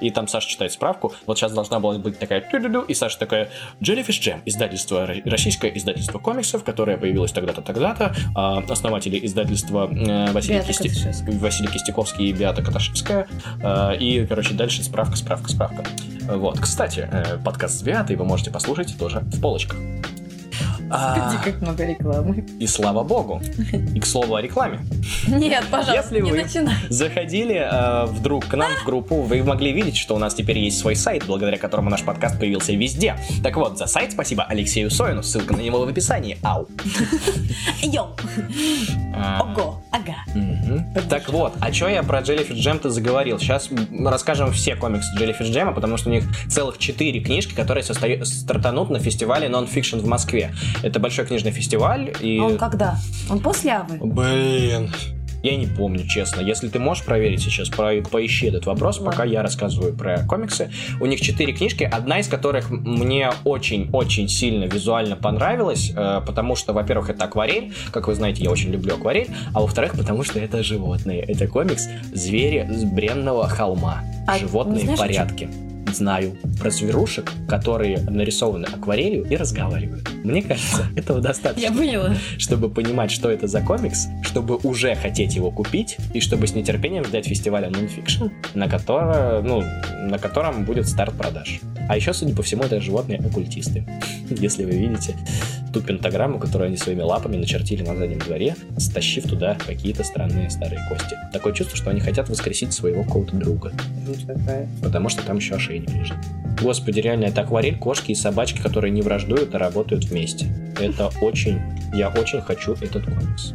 и 0.00 0.10
там 0.10 0.28
Саша 0.28 0.48
читает 0.48 0.72
справку. 0.72 1.12
Вот 1.26 1.38
сейчас 1.38 1.52
должна 1.52 1.80
была 1.80 1.94
быть 1.98 2.18
такая 2.18 2.40
и 2.88 2.94
Саша 2.94 3.18
такая 3.18 3.50
Jellyfish 3.80 4.20
Jam, 4.20 4.40
издательство, 4.44 5.06
ро- 5.06 5.28
российское 5.28 5.70
издательство 5.76 6.18
комиксов, 6.18 6.64
которое 6.64 6.96
появилось 6.96 7.32
тогда-то, 7.32 7.62
тогда-то. 7.62 8.14
А, 8.34 8.62
Основатели 8.68 9.24
издательства 9.24 9.86
Василий, 10.32 10.60
Кисти-. 10.62 10.90
Василий 11.62 11.78
Кистяковский 11.78 12.28
и 12.28 12.32
Беата 12.32 12.62
Каташевская. 12.62 13.26
Э, 13.62 13.96
И, 13.96 14.26
короче, 14.26 14.54
дальше 14.54 14.82
справка, 14.82 15.16
справка, 15.16 15.48
справка. 15.48 15.84
Вот, 16.28 16.58
кстати, 16.58 17.08
э, 17.10 17.38
подкаст 17.44 17.78
с 17.78 17.82
вы 18.16 18.24
можете 18.24 18.50
послушать 18.50 18.96
тоже 18.98 19.20
в 19.20 19.40
полочках. 19.40 19.78
А, 20.94 21.14
Господи, 21.18 21.44
как 21.52 21.62
много 21.62 21.84
рекламы. 21.86 22.44
и 22.58 22.66
слава 22.66 23.02
богу. 23.02 23.40
И 23.94 24.00
к 24.00 24.06
слову 24.06 24.34
о 24.34 24.42
рекламе. 24.42 24.80
Нет, 25.26 25.64
пожалуйста, 25.70 26.14
Если 26.14 26.20
не 26.20 26.30
вы- 26.30 26.42
начинай. 26.42 26.74
Заходили 26.90 27.54
э, 27.56 28.06
вдруг 28.06 28.46
к 28.46 28.54
нам 28.54 28.70
в 28.82 28.84
группу, 28.84 29.22
вы 29.22 29.42
могли 29.42 29.72
видеть, 29.72 29.96
что 29.96 30.14
у 30.14 30.18
нас 30.18 30.34
теперь 30.34 30.58
есть 30.58 30.78
свой 30.78 30.94
сайт, 30.96 31.24
благодаря 31.26 31.56
которому 31.58 31.88
наш 31.90 32.02
подкаст 32.02 32.38
появился 32.38 32.72
везде. 32.72 33.16
Так 33.42 33.56
вот, 33.56 33.78
за 33.78 33.86
сайт 33.86 34.12
спасибо 34.12 34.44
Алексею 34.44 34.90
Соину, 34.90 35.22
ссылка 35.22 35.54
на 35.56 35.60
него 35.60 35.84
в 35.84 35.88
описании. 35.88 36.36
Ау. 36.42 36.68
Йоу. 37.82 38.08
А, 39.14 39.42
Ого, 39.42 39.82
ага. 39.90 40.14
Так 41.08 41.28
вот, 41.28 41.54
а 41.60 41.70
чё 41.70 41.88
я 41.88 42.02
про 42.02 42.20
Jellyfish 42.20 42.56
Jam-то 42.56 42.90
заговорил? 42.90 43.38
Сейчас 43.38 43.68
расскажем 44.04 44.52
все 44.52 44.74
комиксы 44.76 45.08
Jellyfish 45.18 45.50
Jam, 45.52 45.74
потому 45.74 45.96
что 45.96 46.08
у 46.10 46.12
них 46.12 46.24
целых 46.48 46.78
четыре 46.78 47.20
книжки, 47.20 47.54
которые 47.54 47.82
стартанут 47.84 48.90
на 48.90 48.98
фестивале 48.98 49.48
Non-Fiction 49.48 50.00
в 50.00 50.06
Москве. 50.06 50.52
Это 50.82 50.98
большой 50.98 51.26
книжный 51.26 51.50
фестиваль, 51.52 52.12
и... 52.20 52.38
А 52.38 52.44
он 52.44 52.58
когда? 52.58 52.96
Он 53.30 53.40
после 53.40 53.72
Авы? 53.72 53.98
Блин. 54.00 54.90
Я 55.42 55.56
не 55.56 55.66
помню, 55.66 56.06
честно. 56.06 56.40
Если 56.40 56.68
ты 56.68 56.78
можешь 56.78 57.04
проверить 57.04 57.42
сейчас, 57.42 57.68
про- 57.68 58.00
поищи 58.00 58.46
этот 58.46 58.66
вопрос, 58.66 58.98
Ладно. 58.98 59.10
пока 59.10 59.24
я 59.24 59.42
рассказываю 59.42 59.92
про 59.92 60.18
комиксы. 60.24 60.70
У 61.00 61.06
них 61.06 61.20
четыре 61.20 61.52
книжки, 61.52 61.82
одна 61.82 62.20
из 62.20 62.28
которых 62.28 62.70
мне 62.70 63.28
очень-очень 63.42 64.28
сильно 64.28 64.64
визуально 64.66 65.16
понравилась, 65.16 65.92
э, 65.96 66.20
потому 66.24 66.54
что, 66.54 66.72
во-первых, 66.72 67.10
это 67.10 67.24
акварель, 67.24 67.72
как 67.90 68.06
вы 68.06 68.14
знаете, 68.14 68.44
я 68.44 68.50
очень 68.50 68.70
люблю 68.70 68.94
акварель, 68.94 69.30
а 69.52 69.60
во-вторых, 69.62 69.94
потому 69.98 70.22
что 70.22 70.38
это 70.38 70.62
животные. 70.62 71.22
Это 71.22 71.48
комикс 71.48 71.88
«Звери 72.12 72.68
с 72.72 72.84
бренного 72.84 73.48
холма». 73.48 74.04
А 74.28 74.38
животные 74.38 74.84
не 74.84 74.92
в 74.92 74.96
знаешь, 74.96 75.16
чём? 75.16 75.26
порядке. 75.26 75.48
Знаю 75.92 76.36
про 76.58 76.70
зверушек, 76.70 77.30
которые 77.48 77.98
нарисованы 77.98 78.66
акварелью 78.66 79.24
и 79.24 79.36
разговаривают. 79.36 80.08
Мне 80.24 80.42
кажется, 80.42 80.86
этого 80.96 81.20
достаточно 81.20 81.66
Я 81.66 81.72
поняла. 81.72 82.14
чтобы 82.38 82.70
понимать, 82.70 83.10
что 83.10 83.30
это 83.30 83.46
за 83.46 83.60
комикс, 83.60 84.06
чтобы 84.22 84.56
уже 84.56 84.94
хотеть 84.94 85.34
его 85.34 85.50
купить, 85.50 85.96
и 86.14 86.20
чтобы 86.20 86.46
с 86.46 86.54
нетерпением 86.54 87.04
ждать 87.04 87.26
фестиваля 87.26 87.68
Nonfiction, 87.68 88.30
на, 88.54 88.68
которое, 88.68 89.42
ну, 89.42 89.62
на 90.08 90.18
котором 90.18 90.64
будет 90.64 90.88
старт 90.88 91.14
продаж. 91.14 91.60
А 91.88 91.96
еще, 91.96 92.12
судя 92.14 92.34
по 92.34 92.42
всему, 92.42 92.62
это 92.62 92.80
животные-оккультисты. 92.80 93.84
Если 94.30 94.64
вы 94.64 94.72
видите 94.72 95.14
ту 95.72 95.80
пентаграмму, 95.80 96.38
которую 96.38 96.68
они 96.68 96.76
своими 96.76 97.00
лапами 97.00 97.36
начертили 97.36 97.82
на 97.82 97.96
заднем 97.96 98.18
дворе, 98.18 98.54
стащив 98.78 99.24
туда 99.24 99.56
какие-то 99.66 100.04
странные 100.04 100.50
старые 100.50 100.80
кости. 100.88 101.16
Такое 101.32 101.52
чувство, 101.54 101.76
что 101.76 101.90
они 101.90 102.00
хотят 102.00 102.28
воскресить 102.28 102.72
своего 102.72 103.02
какого-то 103.04 103.36
друга, 103.36 103.72
потому 104.82 105.08
что 105.08 105.22
там 105.24 105.38
еще 105.38 105.54
ошейник 105.72 105.90
лежит. 105.90 106.16
Господи, 106.60 107.00
реально, 107.00 107.24
это 107.26 107.40
акварель, 107.42 107.78
кошки 107.78 108.12
и 108.12 108.14
собачки, 108.14 108.60
которые 108.60 108.90
не 108.90 109.02
враждуют, 109.02 109.54
а 109.54 109.58
работают 109.58 110.04
вместе. 110.04 110.46
Это 110.80 111.10
очень... 111.20 111.58
Я 111.94 112.08
очень 112.08 112.40
хочу 112.40 112.72
этот 112.74 113.04
комикс. 113.04 113.52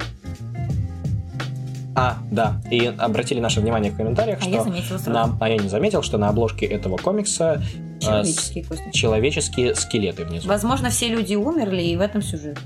А, 1.96 2.20
да, 2.32 2.62
и 2.70 2.86
обратили 2.98 3.40
наше 3.40 3.60
внимание 3.60 3.92
в 3.92 3.98
комментариях, 3.98 4.38
А 4.40 4.42
что... 4.44 4.52
я 4.52 4.64
заметила 4.64 4.98
сразу. 5.00 5.10
на- 5.32 5.38
а 5.40 5.50
я 5.50 5.58
не 5.58 5.68
заметил, 5.68 6.04
что 6.04 6.20
на 6.20 6.30
обложке 6.30 6.68
этого 6.68 6.98
комикса 6.98 7.54
а, 7.54 7.64
с- 8.00 8.04
Человеческие 8.06 8.64
кости. 8.66 8.92
человеческие 8.92 9.74
скелеты 9.76 10.24
внизу. 10.26 10.48
Возможно, 10.48 10.92
все 10.92 11.08
люди 11.08 11.34
умерли, 11.34 11.82
и 11.82 11.96
в 11.96 12.02
этом 12.02 12.22
сюжет. 12.22 12.60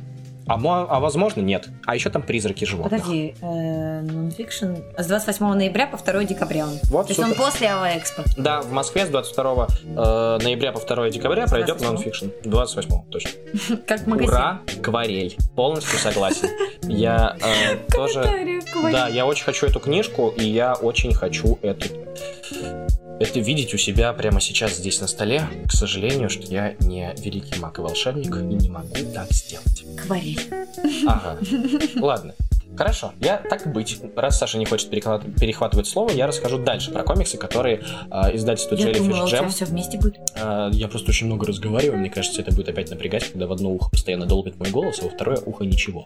А, 0.48 0.56
а 0.56 1.00
возможно, 1.00 1.42
нет. 1.42 1.70
А 1.86 1.96
еще 1.96 2.10
там 2.10 2.22
призраки 2.22 2.66
животных. 2.66 3.02
Подожди, 3.02 3.36
э, 3.42 4.02
нонфикшн 4.02 4.76
с 4.98 5.08
28 5.08 5.54
ноября 5.54 5.88
по 5.88 5.98
2 5.98 6.24
декабря 6.24 6.66
он. 6.66 6.80
Вот, 6.90 7.08
То 7.08 7.12
есть 7.12 7.20
он 7.20 7.30
супер. 7.30 7.42
после 7.42 7.68
Ава 7.68 7.98
Экспо. 7.98 8.24
Да, 8.38 8.62
в 8.62 8.72
Москве 8.72 9.06
с 9.06 9.10
22 9.10 9.68
э, 9.84 10.40
ноября 10.44 10.72
по 10.72 10.80
2 10.80 11.10
декабря 11.10 11.48
пройдет 11.48 11.78
28-го. 11.78 11.92
нонфикшн. 11.92 12.26
28 12.44 13.04
точно. 13.10 13.32
Как 13.88 14.02
в 14.02 14.08
магазине. 14.08 14.32
Ура, 14.32 14.62
акварель. 14.80 15.38
Полностью 15.56 16.00
согласен. 16.00 16.50
Я 16.84 17.38
э, 17.40 17.78
тоже... 17.94 18.24
Да, 18.92 19.08
я 19.08 19.26
очень 19.26 19.46
хочу 19.46 19.68
эту 19.68 19.80
книжку, 19.80 20.30
и 20.30 20.44
я 20.44 20.74
очень 20.74 21.14
хочу 21.14 21.60
эту 21.62 21.88
это 23.22 23.40
видеть 23.40 23.74
у 23.74 23.78
себя 23.78 24.12
прямо 24.14 24.42
сейчас 24.42 24.76
здесь 24.78 25.00
на 25.02 25.08
столе. 25.08 25.44
К 25.68 25.72
сожалению, 25.72 26.30
что 26.30 26.46
я 26.48 26.76
не 26.80 27.14
великий 27.18 27.60
маг 27.60 27.78
и 27.80 27.82
волшебник 27.82 28.36
и 28.36 28.40
не 28.40 28.70
могу 28.70 28.88
так 29.14 29.32
сделать. 29.32 29.84
Акварель. 29.98 30.40
Ага. 31.08 31.38
Ладно. 32.00 32.34
Хорошо, 32.78 33.12
я 33.20 33.36
так 33.38 33.66
и 33.66 33.70
быть. 33.70 34.00
Раз 34.16 34.40
Саша 34.40 34.58
не 34.58 34.66
хочет 34.66 34.90
перехват- 34.90 35.26
перехватывать 35.38 35.88
слово, 35.88 36.10
я 36.12 36.26
расскажу 36.26 36.58
дальше 36.58 36.92
про 36.92 37.04
комиксы, 37.04 37.38
которые 37.38 37.84
э, 38.10 38.34
издательство 38.36 38.76
Я 38.76 38.94
думала, 38.94 39.18
Jellyfish 39.18 39.24
у 39.26 39.28
тебя 39.28 39.40
Jam. 39.40 39.50
все 39.50 39.66
вместе 39.66 39.98
будет. 40.00 40.16
Э, 40.38 40.70
я 40.72 40.88
просто 40.88 41.10
очень 41.10 41.28
много 41.28 41.46
разговариваю, 41.46 42.00
мне 42.00 42.10
кажется, 42.10 42.40
это 42.42 42.56
будет 42.56 42.70
опять 42.70 42.90
напрягать, 42.90 43.26
когда 43.30 43.46
в 43.46 43.52
одно 43.52 43.72
ухо 43.72 43.90
постоянно 43.90 44.26
долбит 44.26 44.58
мой 44.58 44.70
голос, 44.70 45.00
а 45.02 45.04
во 45.04 45.10
второе 45.10 45.40
ухо 45.46 45.66
ничего. 45.66 46.06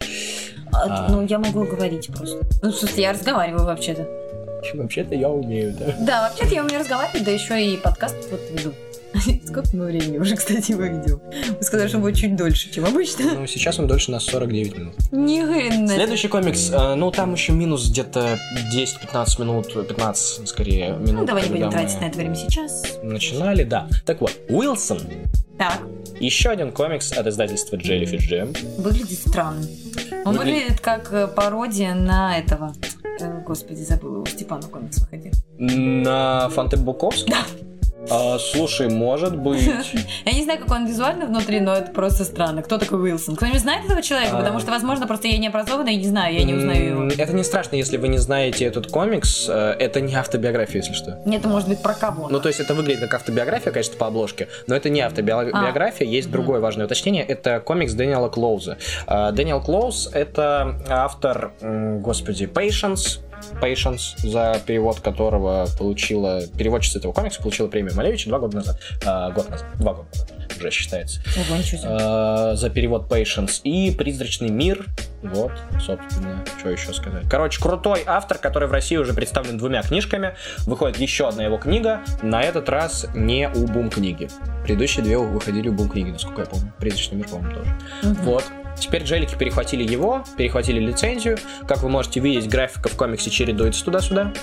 А, 0.74 1.06
А. 1.06 1.12
Ну, 1.12 1.24
я 1.28 1.38
могу 1.38 1.66
говорить 1.66 2.08
просто. 2.08 2.40
Ну, 2.64 2.72
в 2.72 2.76
смысле, 2.76 3.04
я 3.04 3.14
разговариваю 3.14 3.66
вообще-то. 3.66 4.08
Вообще-то 4.74 5.16
я 5.16 5.30
умею, 5.30 5.74
да. 5.78 5.96
Да, 6.00 6.22
вообще-то 6.30 6.56
я 6.56 6.64
умею 6.64 6.80
разговаривать, 6.80 7.24
да 7.24 7.32
еще 7.32 7.64
и 7.64 7.78
подкаст 7.78 8.16
вот 8.32 8.42
веду. 8.52 8.74
Сколько 9.46 9.76
мы 9.76 9.86
времени 9.86 10.18
уже, 10.18 10.36
кстати, 10.36 10.72
его 10.72 10.84
ведем? 10.84 11.22
Вы 11.58 11.64
сказали, 11.64 11.88
что 11.88 12.00
будет 12.00 12.16
чуть 12.16 12.36
дольше, 12.36 12.72
чем 12.72 12.86
обычно. 12.86 13.34
Ну, 13.34 13.48
сейчас 13.48 13.80
он 13.80 13.88
дольше 13.88 14.12
нас 14.12 14.24
49 14.26 14.78
минут. 14.78 14.94
Ни 15.12 15.42
хрена. 15.42 15.88
Следующий 15.88 16.28
комикс, 16.28 16.70
э, 16.72 16.96
ну, 16.96 17.12
там 17.12 17.34
еще 17.34 17.54
минус 17.54 17.90
где-то 17.90 18.38
10-15 18.74 19.40
минут, 19.42 19.74
15, 19.88 20.48
скорее, 20.48 20.92
минут. 20.94 21.22
Ну, 21.22 21.26
давай 21.26 21.44
не 21.44 21.50
будем 21.50 21.66
мы 21.68 21.72
тратить 21.72 22.00
на 22.02 22.06
это 22.06 22.18
время 22.18 22.36
сейчас. 22.36 22.84
Начинали, 23.04 23.64
да. 23.64 23.88
Так 24.06 24.22
вот, 24.22 24.32
Уилсон. 24.50 25.00
Так, 25.58 25.80
Еще 26.20 26.50
один 26.50 26.72
комикс 26.74 27.14
от 27.14 27.28
издательства 27.28 27.78
Jellyfish 27.78 28.30
Jam. 28.30 28.82
выглядит 28.82 29.20
странно. 29.20 29.66
Он 30.26 30.36
Выгля- 30.36 30.40
выглядит 30.40 30.80
как 30.82 31.14
э, 31.14 31.28
пародия 31.28 31.94
на 31.94 32.38
этого. 32.38 32.74
э, 33.22 33.42
Господи, 33.46 33.82
забыла, 33.84 34.20
у 34.22 34.26
Степана 34.26 34.64
комикс 34.64 34.98
выходил. 35.00 35.32
На 35.58 36.50
Фанте 36.50 36.76
Буковский? 36.78 37.32
Да. 37.32 37.46
А, 38.10 38.38
слушай, 38.40 38.90
может 38.90 39.36
быть... 39.36 39.64
Я 40.26 40.32
не 40.32 40.44
знаю, 40.44 40.60
как 40.60 40.72
он 40.72 40.86
визуально 40.86 41.26
внутри, 41.26 41.60
но 41.60 41.76
это 41.76 41.92
просто 41.92 42.24
странно. 42.24 42.62
Кто 42.62 42.78
такой 42.78 43.00
Уилсон? 43.02 43.36
Кто-нибудь 43.36 43.62
знает 43.62 43.86
этого 43.86 44.02
человека? 44.02 44.38
А. 44.38 44.40
Потому 44.40 44.60
что, 44.60 44.72
возможно, 44.72 45.08
просто 45.08 45.28
я 45.28 45.38
не 45.38 45.48
образована 45.48 45.90
и 45.90 45.96
не 45.98 46.06
знаю, 46.06 46.34
я 46.36 46.44
не 46.44 46.54
узнаю 46.54 46.86
его. 46.90 47.08
Это 47.08 47.34
не 47.34 47.44
страшно, 47.44 47.76
если 47.76 47.98
вы 47.98 48.08
не 48.08 48.18
знаете 48.18 48.66
этот 48.66 48.92
комикс. 48.92 49.48
э, 49.50 49.76
Это 49.80 50.02
не 50.02 50.14
автобиография, 50.16 50.82
если 50.82 50.94
что. 50.94 51.20
Нет, 51.26 51.42
это 51.42 51.50
может 51.50 51.68
быть 51.68 51.82
про 51.82 51.94
кого? 51.94 52.30
Ну, 52.30 52.40
то 52.40 52.48
есть 52.48 52.60
это 52.60 52.74
выглядит 52.74 53.02
как 53.02 53.16
автобиография, 53.16 53.72
конечно, 53.72 53.96
по 53.98 54.08
обложке, 54.08 54.48
но 54.68 54.76
это 54.76 54.90
не 54.90 55.02
автобиография, 55.02 56.06
есть 56.08 56.30
другое 56.30 56.60
важное 56.60 56.86
уточнение. 56.86 57.24
Это 57.24 57.60
комикс 57.60 57.94
Дэниела 57.94 58.30
Клоуза. 58.30 58.78
А, 59.08 59.32
Дэниел 59.32 59.62
Клоуз— 59.62 60.10
это 60.14 60.76
автор, 60.90 61.54
господи, 61.62 62.46
Patience, 62.46 63.20
Patience, 63.62 64.18
за 64.18 64.62
перевод 64.66 65.00
которого 65.00 65.68
получила, 65.78 66.42
переводчица 66.58 67.00
этого 67.00 67.12
комикса 67.12 67.42
получила 67.42 67.68
премию 67.68 67.96
Малевича 67.96 68.30
два 68.30 68.40
года 68.40 68.58
назад. 68.58 68.80
А, 69.06 69.32
год 69.32 69.50
назад. 69.50 69.66
Два 69.80 69.94
года 69.94 70.08
назад 70.14 70.36
уже 70.58 70.72
считается. 70.72 71.22
Ого, 71.38 71.58
ничего 71.58 71.82
себе. 71.82 71.90
А, 71.92 72.56
за 72.56 72.70
перевод 72.70 73.12
Patience 73.12 73.62
и 73.64 73.92
Призрачный 73.92 74.50
мир. 74.50 74.86
Вот, 75.22 75.52
собственно, 75.84 76.44
что 76.60 76.70
еще 76.70 76.94
сказать. 76.94 77.24
Короче, 77.30 77.60
крутой 77.60 78.04
автор, 78.06 78.38
который 78.38 78.68
в 78.68 78.72
России 78.72 78.96
уже 78.96 79.14
представлен 79.14 79.58
двумя 79.58 79.82
книжками. 79.82 80.36
Выходит 80.66 80.98
еще 81.00 81.28
одна 81.28 81.44
его 81.44 81.58
книга. 81.58 82.02
На 82.22 82.42
этот 82.42 82.70
раз 82.70 83.08
не 83.16 83.50
у 83.50 83.66
Бум 83.68 83.90
книги. 83.90 84.30
Предыдущие 84.64 85.04
две 85.04 85.18
выходили 85.18 85.70
у 85.70 85.74
Бум 85.74 85.90
книги, 85.90 86.12
насколько 86.12 86.42
я 86.42 86.48
помню. 86.48 86.72
Призрачный 86.80 87.18
мир, 87.18 87.28
по-моему, 87.28 87.56
тоже. 87.56 87.76
Мгм. 88.04 88.16
Вот. 88.24 88.44
Теперь 88.80 89.04
Джелики 89.04 89.36
перехватили 89.36 89.84
его, 89.84 90.24
перехватили 90.38 90.80
лицензию. 90.80 91.38
Как 91.68 91.82
вы 91.84 91.90
можете 91.90 92.20
видеть, 92.20 92.50
графика 92.50 92.90
в 92.90 92.96
комиксе 92.96 93.30
чередуется 93.30 93.84
туда-сюда. 93.86 94.34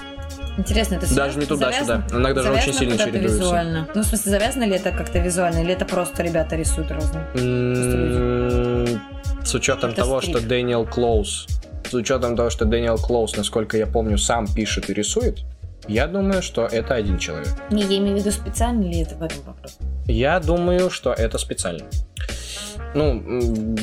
Интересно, 0.59 0.97
это 0.97 1.15
Даже 1.15 1.39
не 1.39 1.47
туда-сюда. 1.47 2.07
Иногда 2.11 2.43
даже 2.43 2.55
очень 2.55 2.75
сильно 2.75 2.99
чередуется. 2.99 3.39
визуально. 3.39 3.89
Ну, 3.95 4.03
в 4.03 4.07
смысле, 4.07 4.33
завязано 4.33 4.65
ли 4.65 4.77
это 4.77 4.91
как-то 4.93 5.19
визуально, 5.19 5.61
или 5.61 5.73
это 5.73 5.85
просто 5.87 6.23
ребята 6.23 6.57
рисуют 6.57 6.91
разные? 6.91 7.27
С 9.45 9.55
учетом 9.55 9.95
того, 9.95 10.21
что 10.21 10.41
Дэниел 10.41 10.85
Клоуз, 10.87 11.47
с 11.89 11.95
учетом 11.95 12.37
того, 12.37 12.51
что 12.51 12.65
Дэниел 12.65 12.99
Клоуз, 12.99 13.37
насколько 13.37 13.77
я 13.77 13.87
помню, 13.87 14.19
сам 14.19 14.47
пишет 14.47 14.91
и 14.91 14.95
рисует, 14.95 15.41
я 15.89 16.07
думаю, 16.07 16.43
что 16.43 16.67
это 16.67 16.95
один 16.95 17.19
человек. 17.19 17.49
Не, 17.71 17.83
я 17.83 17.99
имею 17.99 18.17
в 18.17 18.21
виду 18.21 18.31
специально 18.31 18.83
ли 18.85 19.01
это 19.01 19.17
в 19.17 19.23
этом 19.23 19.43
вопрос? 19.45 19.79
Я 20.07 20.39
думаю, 20.39 20.91
что 20.91 21.13
это 21.13 21.39
специально. 21.39 21.85
Ну, 22.95 23.75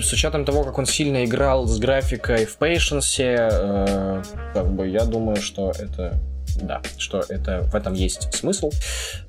с 0.00 0.12
учетом 0.12 0.44
того, 0.44 0.64
как 0.64 0.78
он 0.78 0.86
сильно 0.86 1.24
играл 1.24 1.66
с 1.66 1.78
графикой 1.78 2.46
в 2.46 2.58
Patience, 2.58 3.20
э, 3.20 4.22
как 4.52 4.66
бы 4.72 4.88
я 4.88 5.04
думаю, 5.04 5.36
что 5.36 5.70
это 5.70 6.20
да, 6.60 6.80
что 6.98 7.24
это 7.28 7.62
в 7.62 7.74
этом 7.74 7.94
есть 7.94 8.32
смысл. 8.32 8.70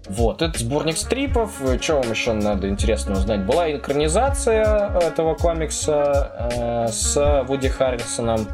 Вот, 0.07 0.41
это 0.41 0.59
сборник 0.59 0.97
стрипов. 0.97 1.59
Что 1.81 1.95
вам 1.95 2.11
еще 2.11 2.33
надо 2.33 2.69
интересно 2.69 3.13
узнать? 3.13 3.41
Была 3.41 3.71
экранизация 3.71 4.91
этого 4.99 5.35
комикса 5.35 6.31
э, 6.51 6.87
с 6.91 7.43
Вуди 7.47 7.69
Харрисоном. 7.69 8.47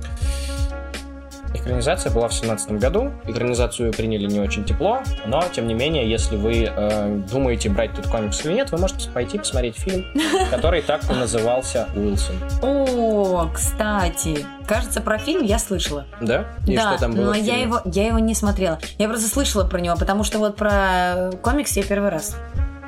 Экранизация 1.53 2.11
была 2.11 2.27
в 2.27 2.31
2017 2.31 2.71
году. 2.73 3.11
Экранизацию 3.27 3.91
приняли 3.91 4.25
не 4.25 4.39
очень 4.39 4.63
тепло, 4.63 5.01
но 5.25 5.43
тем 5.53 5.67
не 5.67 5.73
менее, 5.73 6.09
если 6.09 6.35
вы 6.35 6.69
э, 6.69 7.21
думаете 7.31 7.69
брать 7.69 7.91
этот 7.97 8.07
комикс 8.07 8.45
или 8.45 8.53
нет, 8.53 8.71
вы 8.71 8.77
можете 8.77 9.09
пойти 9.09 9.37
посмотреть 9.37 9.77
фильм, 9.77 10.05
который 10.49 10.81
так 10.81 11.03
и 11.09 11.13
назывался 11.13 11.87
Уилсон. 11.95 12.35
О, 12.61 13.49
кстати, 13.53 14.45
кажется, 14.65 15.01
про 15.01 15.17
фильм 15.17 15.43
я 15.43 15.59
слышала. 15.59 16.05
Да? 16.21 16.45
И 16.65 16.75
да, 16.75 16.93
что 16.93 17.01
там 17.01 17.11
было? 17.13 17.25
но 17.25 17.35
я 17.35 17.57
его, 17.57 17.81
я 17.85 18.07
его 18.07 18.19
не 18.19 18.35
смотрела. 18.35 18.79
Я 18.97 19.07
просто 19.07 19.27
слышала 19.27 19.65
про 19.65 19.79
него, 19.79 19.95
потому 19.97 20.23
что 20.23 20.39
вот 20.39 20.55
про 20.55 21.31
комикс 21.41 21.75
я 21.75 21.83
первый 21.83 22.09
раз. 22.09 22.37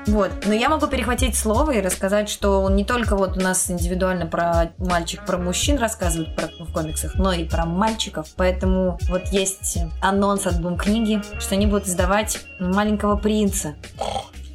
Вот. 0.07 0.31
Но 0.45 0.53
я 0.53 0.69
могу 0.69 0.87
перехватить 0.87 1.35
слово 1.35 1.71
и 1.71 1.81
рассказать, 1.81 2.29
что 2.29 2.61
он 2.61 2.75
не 2.75 2.85
только 2.85 3.15
вот 3.15 3.37
у 3.37 3.39
нас 3.39 3.69
индивидуально 3.69 4.25
про 4.25 4.71
мальчик, 4.77 5.25
про 5.25 5.37
мужчин 5.37 5.77
рассказывают 5.77 6.35
про, 6.35 6.47
в 6.47 6.71
комиксах, 6.73 7.15
но 7.15 7.31
и 7.31 7.45
про 7.45 7.65
мальчиков. 7.65 8.27
Поэтому 8.35 8.99
вот 9.09 9.27
есть 9.27 9.77
анонс 10.01 10.45
от 10.45 10.61
Бум 10.61 10.77
книги, 10.77 11.21
что 11.39 11.55
они 11.55 11.67
будут 11.67 11.87
издавать 11.87 12.39
маленького 12.59 13.15
принца. 13.15 13.75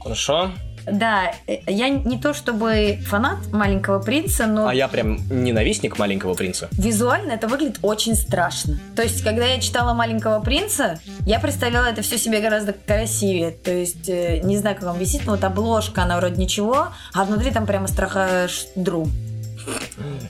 Хорошо. 0.03 0.51
Да, 0.93 1.33
э, 1.47 1.59
я 1.67 1.89
не 1.89 2.19
то 2.19 2.35
чтобы 2.35 2.99
фанат 3.07 3.53
маленького 3.53 3.99
принца, 3.99 4.47
но 4.47 4.69
А 4.69 4.75
я 4.75 4.89
прям 4.89 5.19
ненавистник 5.31 5.99
маленького 5.99 6.35
принца. 6.35 6.69
Визуально 6.73 7.33
это 7.33 7.49
выглядит 7.49 7.79
очень 7.83 8.15
страшно. 8.15 8.79
То 8.97 9.03
есть, 9.03 9.23
когда 9.23 9.47
я 9.47 9.61
читала 9.61 9.95
«Маленького 9.95 10.41
принца», 10.41 10.99
я 11.27 11.39
представляла 11.39 11.87
это 11.87 12.03
все 12.03 12.19
себе 12.19 12.41
гораздо 12.41 12.73
красивее. 12.73 13.51
То 13.51 13.73
есть, 13.73 14.09
э, 14.09 14.41
не 14.43 14.57
знаю, 14.59 14.77
как 14.77 14.85
вам 14.85 14.99
висит, 14.99 15.23
но 15.27 15.33
вот 15.33 15.45
обложка, 15.45 16.03
она 16.03 16.17
вроде 16.19 16.41
ничего, 16.41 16.89
а 17.13 17.25
внутри 17.25 17.51
там 17.51 17.67
прямо 17.67 17.87
страходрум. 17.89 19.11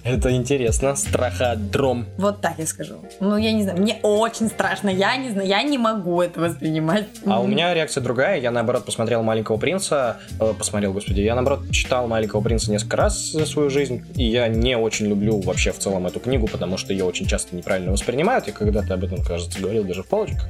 Это 0.04 0.34
интересно. 0.34 0.96
Страходром. 0.96 2.06
Вот 2.16 2.40
так 2.40 2.54
я 2.58 2.66
скажу. 2.66 2.96
Ну, 3.20 3.36
я 3.36 3.52
не 3.52 3.62
знаю, 3.62 3.78
мне 3.78 3.98
очень 4.02 4.48
страшно. 4.48 4.88
Я 4.88 5.16
не 5.16 5.30
знаю, 5.30 5.46
я 5.46 5.62
не 5.62 5.78
могу 5.78 6.22
это 6.22 6.40
воспринимать. 6.40 7.06
А 7.26 7.40
у 7.40 7.46
меня 7.46 7.74
реакция 7.74 8.02
другая. 8.02 8.40
Я, 8.40 8.50
наоборот, 8.50 8.84
посмотрел 8.84 9.22
«Маленького 9.22 9.56
принца». 9.58 10.18
э, 10.40 10.54
посмотрел, 10.58 10.92
господи. 10.92 11.20
Я, 11.20 11.34
наоборот, 11.34 11.70
читал 11.70 12.06
«Маленького 12.06 12.40
принца» 12.40 12.70
несколько 12.70 12.96
раз 12.96 13.32
за 13.32 13.46
свою 13.46 13.70
жизнь. 13.70 14.04
И 14.14 14.24
я 14.24 14.48
не 14.48 14.76
очень 14.76 15.06
люблю 15.06 15.40
вообще 15.40 15.72
в 15.72 15.78
целом 15.78 16.06
эту 16.06 16.20
книгу, 16.20 16.46
потому 16.46 16.78
что 16.78 16.92
ее 16.92 17.04
очень 17.04 17.26
часто 17.26 17.54
неправильно 17.54 17.92
воспринимают. 17.92 18.46
Я 18.46 18.52
когда-то 18.52 18.94
об 18.94 19.04
этом, 19.04 19.22
кажется, 19.22 19.60
говорил 19.60 19.84
даже 19.84 20.02
в 20.02 20.06
полочках. 20.06 20.48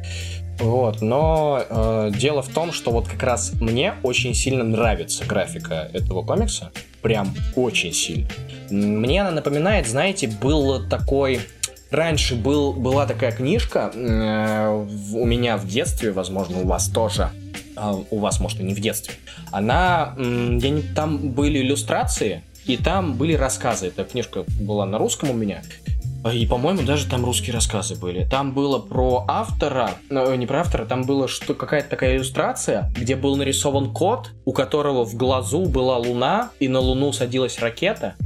Вот, 0.58 1.02
но 1.02 1.62
э, 1.68 2.10
дело 2.14 2.42
в 2.42 2.48
том, 2.48 2.72
что 2.72 2.90
вот 2.90 3.06
как 3.06 3.22
раз 3.22 3.52
мне 3.60 3.94
очень 4.02 4.34
сильно 4.34 4.64
нравится 4.64 5.24
графика 5.24 5.88
этого 5.92 6.22
комикса. 6.22 6.72
Прям 7.00 7.32
очень 7.54 7.92
сильно. 7.92 8.28
Мне 8.70 9.22
она 9.22 9.30
напоминает, 9.30 9.86
знаете, 9.86 10.28
был 10.28 10.86
такой... 10.88 11.40
Раньше 11.90 12.34
был, 12.34 12.74
была 12.74 13.06
такая 13.06 13.32
книжка 13.32 13.90
э, 13.94 14.86
у 15.14 15.24
меня 15.24 15.56
в 15.56 15.66
детстве, 15.66 16.12
возможно, 16.12 16.60
у 16.60 16.66
вас 16.66 16.88
тоже. 16.88 17.30
а, 17.78 17.94
у 18.10 18.18
вас, 18.18 18.40
может, 18.40 18.60
и 18.60 18.62
не 18.62 18.74
в 18.74 18.80
детстве, 18.80 19.14
она, 19.50 20.14
не, 20.18 20.82
там 20.94 21.30
были 21.30 21.60
иллюстрации, 21.60 22.42
и 22.66 22.76
там 22.76 23.14
были 23.14 23.34
рассказы. 23.34 23.86
Эта 23.86 24.04
книжка 24.04 24.44
была 24.60 24.84
на 24.84 24.98
русском 24.98 25.30
у 25.30 25.34
меня. 25.34 25.62
И, 26.32 26.46
по-моему, 26.46 26.82
даже 26.82 27.06
там 27.06 27.24
русские 27.24 27.54
рассказы 27.54 27.94
были. 27.94 28.24
Там 28.24 28.52
было 28.52 28.78
про 28.78 29.24
автора, 29.28 29.92
ну, 30.10 30.34
не 30.34 30.46
про 30.46 30.60
автора, 30.60 30.84
там 30.84 31.04
было 31.04 31.28
что 31.28 31.54
какая-то 31.54 31.88
такая 31.88 32.16
иллюстрация, 32.16 32.92
где 32.94 33.14
был 33.14 33.36
нарисован 33.36 33.92
кот, 33.92 34.32
у 34.44 34.52
которого 34.52 35.04
в 35.04 35.14
глазу 35.14 35.66
была 35.66 35.96
луна, 35.96 36.50
и 36.58 36.68
на 36.68 36.80
луну 36.80 37.12
садилась 37.12 37.58
ракета. 37.60 38.16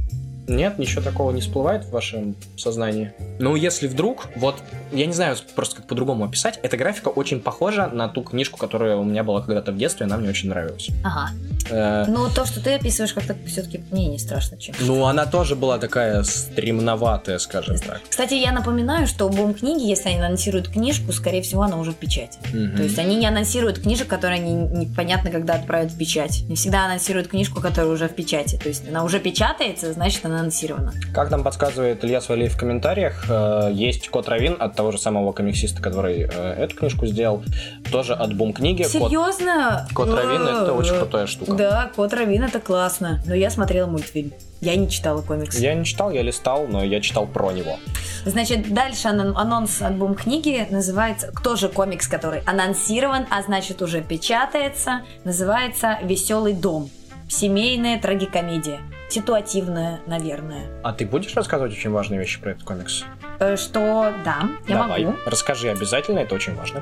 Нет, 0.47 0.77
ничего 0.79 1.01
такого 1.01 1.31
не 1.31 1.41
всплывает 1.41 1.85
в 1.85 1.91
вашем 1.91 2.35
сознании. 2.57 3.13
Ну, 3.39 3.55
если 3.55 3.87
вдруг, 3.87 4.27
вот, 4.35 4.55
я 4.91 5.05
не 5.05 5.13
знаю 5.13 5.35
просто 5.55 5.77
как 5.77 5.87
по-другому 5.87 6.25
описать, 6.25 6.59
эта 6.63 6.77
графика 6.77 7.09
очень 7.09 7.39
похожа 7.39 7.87
на 7.87 8.07
ту 8.09 8.23
книжку, 8.23 8.57
которая 8.57 8.97
у 8.97 9.03
меня 9.03 9.23
была 9.23 9.41
когда-то 9.41 9.71
в 9.71 9.77
детстве, 9.77 10.05
она 10.05 10.17
мне 10.17 10.29
очень 10.29 10.49
нравилась. 10.49 10.89
Ага. 11.03 11.31
Э, 11.69 12.05
Ну, 12.07 12.29
то, 12.29 12.45
что 12.45 12.61
ты 12.61 12.73
описываешь, 12.75 13.13
как-то 13.13 13.35
все-таки 13.47 13.81
мне 13.91 14.07
не 14.07 14.19
страшно, 14.19 14.57
чем. 14.57 14.75
ну, 14.81 15.05
она 15.05 15.25
тоже 15.25 15.55
была 15.55 15.77
такая 15.79 16.23
стремноватая, 16.23 17.39
скажем 17.39 17.77
так. 17.77 18.01
Кстати, 18.09 18.33
я 18.35 18.51
напоминаю, 18.51 19.07
что 19.07 19.29
бум 19.29 19.53
книги, 19.53 19.83
если 19.87 20.09
они 20.09 20.19
анонсируют 20.19 20.69
книжку, 20.69 21.11
скорее 21.11 21.41
всего, 21.41 21.63
она 21.63 21.77
уже 21.77 21.91
в 21.91 21.95
печати. 21.95 22.37
Мгм. 22.53 22.77
То 22.77 22.83
есть 22.83 22.99
они 22.99 23.15
не 23.15 23.25
анонсируют 23.27 23.79
книжек, 23.79 24.07
которые 24.07 24.41
они 24.41 24.53
непонятно 24.53 25.31
когда 25.31 25.55
отправят 25.55 25.91
в 25.91 25.97
печать. 25.97 26.43
Не 26.47 26.55
всегда 26.55 26.85
анонсируют 26.85 27.27
книжку, 27.29 27.61
которая 27.61 27.91
уже 27.91 28.07
в 28.07 28.13
печати. 28.13 28.57
То 28.61 28.69
есть 28.69 28.87
она 28.87 29.03
уже 29.03 29.19
печатается, 29.19 29.93
значит 29.93 30.25
она 30.25 30.32
анонсирована. 30.33 30.93
Как 31.13 31.29
нам 31.31 31.43
подсказывает 31.43 32.03
Илья 32.03 32.21
Свалиев 32.21 32.53
в 32.53 32.57
комментариях, 32.57 33.25
э, 33.29 33.69
есть 33.73 34.09
код 34.09 34.27
Равин 34.27 34.57
от 34.59 34.75
того 34.75 34.91
же 34.91 34.97
самого 34.97 35.31
комиксиста, 35.31 35.81
который 35.81 36.21
э, 36.21 36.53
эту 36.53 36.75
книжку 36.75 37.05
сделал, 37.05 37.43
тоже 37.91 38.13
от 38.13 38.33
Бум 38.35 38.53
книги. 38.53 38.83
Серьезно? 38.83 39.87
код 39.93 40.09
Равин 40.09 40.41
это 40.41 40.73
очень 40.73 40.97
крутая 40.97 41.27
штука. 41.27 41.53
Да, 41.53 41.91
Кот 41.95 42.13
Равин 42.13 42.43
это 42.43 42.59
классно. 42.59 43.21
Но 43.25 43.33
я 43.35 43.49
смотрела 43.49 43.87
мультфильм. 43.87 44.31
Я 44.61 44.75
не 44.77 44.89
читала 44.89 45.21
комикс. 45.21 45.59
Я 45.59 45.73
не 45.73 45.83
читал, 45.83 46.09
я 46.11 46.21
листал, 46.21 46.67
но 46.67 46.83
я 46.83 47.01
читал 47.01 47.27
про 47.27 47.51
него. 47.51 47.77
Значит, 48.25 48.73
дальше 48.73 49.09
анон- 49.09 49.33
анонс 49.35 49.81
альбом 49.81 50.15
книги 50.15 50.65
называется, 50.69 51.33
тоже 51.43 51.67
комикс, 51.67 52.07
который 52.07 52.41
анонсирован, 52.45 53.25
а 53.29 53.41
значит 53.41 53.81
уже 53.81 54.01
печатается, 54.01 55.01
называется 55.25 55.99
«Веселый 56.03 56.53
дом». 56.53 56.89
Семейная 57.27 57.99
трагикомедия. 57.99 58.79
Ситуативная, 59.13 60.01
наверное. 60.07 60.65
А 60.83 60.91
ты 60.91 61.05
будешь 61.05 61.35
рассказывать 61.35 61.71
очень 61.73 61.91
важные 61.91 62.19
вещи 62.19 62.41
про 62.41 62.51
этот 62.51 62.63
комикс? 62.63 63.03
Э, 63.39 63.55
Что, 63.57 64.11
да, 64.25 64.49
я 64.67 64.77
Давай, 64.79 65.05
могу. 65.05 65.17
расскажи 65.27 65.69
обязательно, 65.69 66.17
это 66.17 66.33
очень 66.33 66.55
важно. 66.55 66.81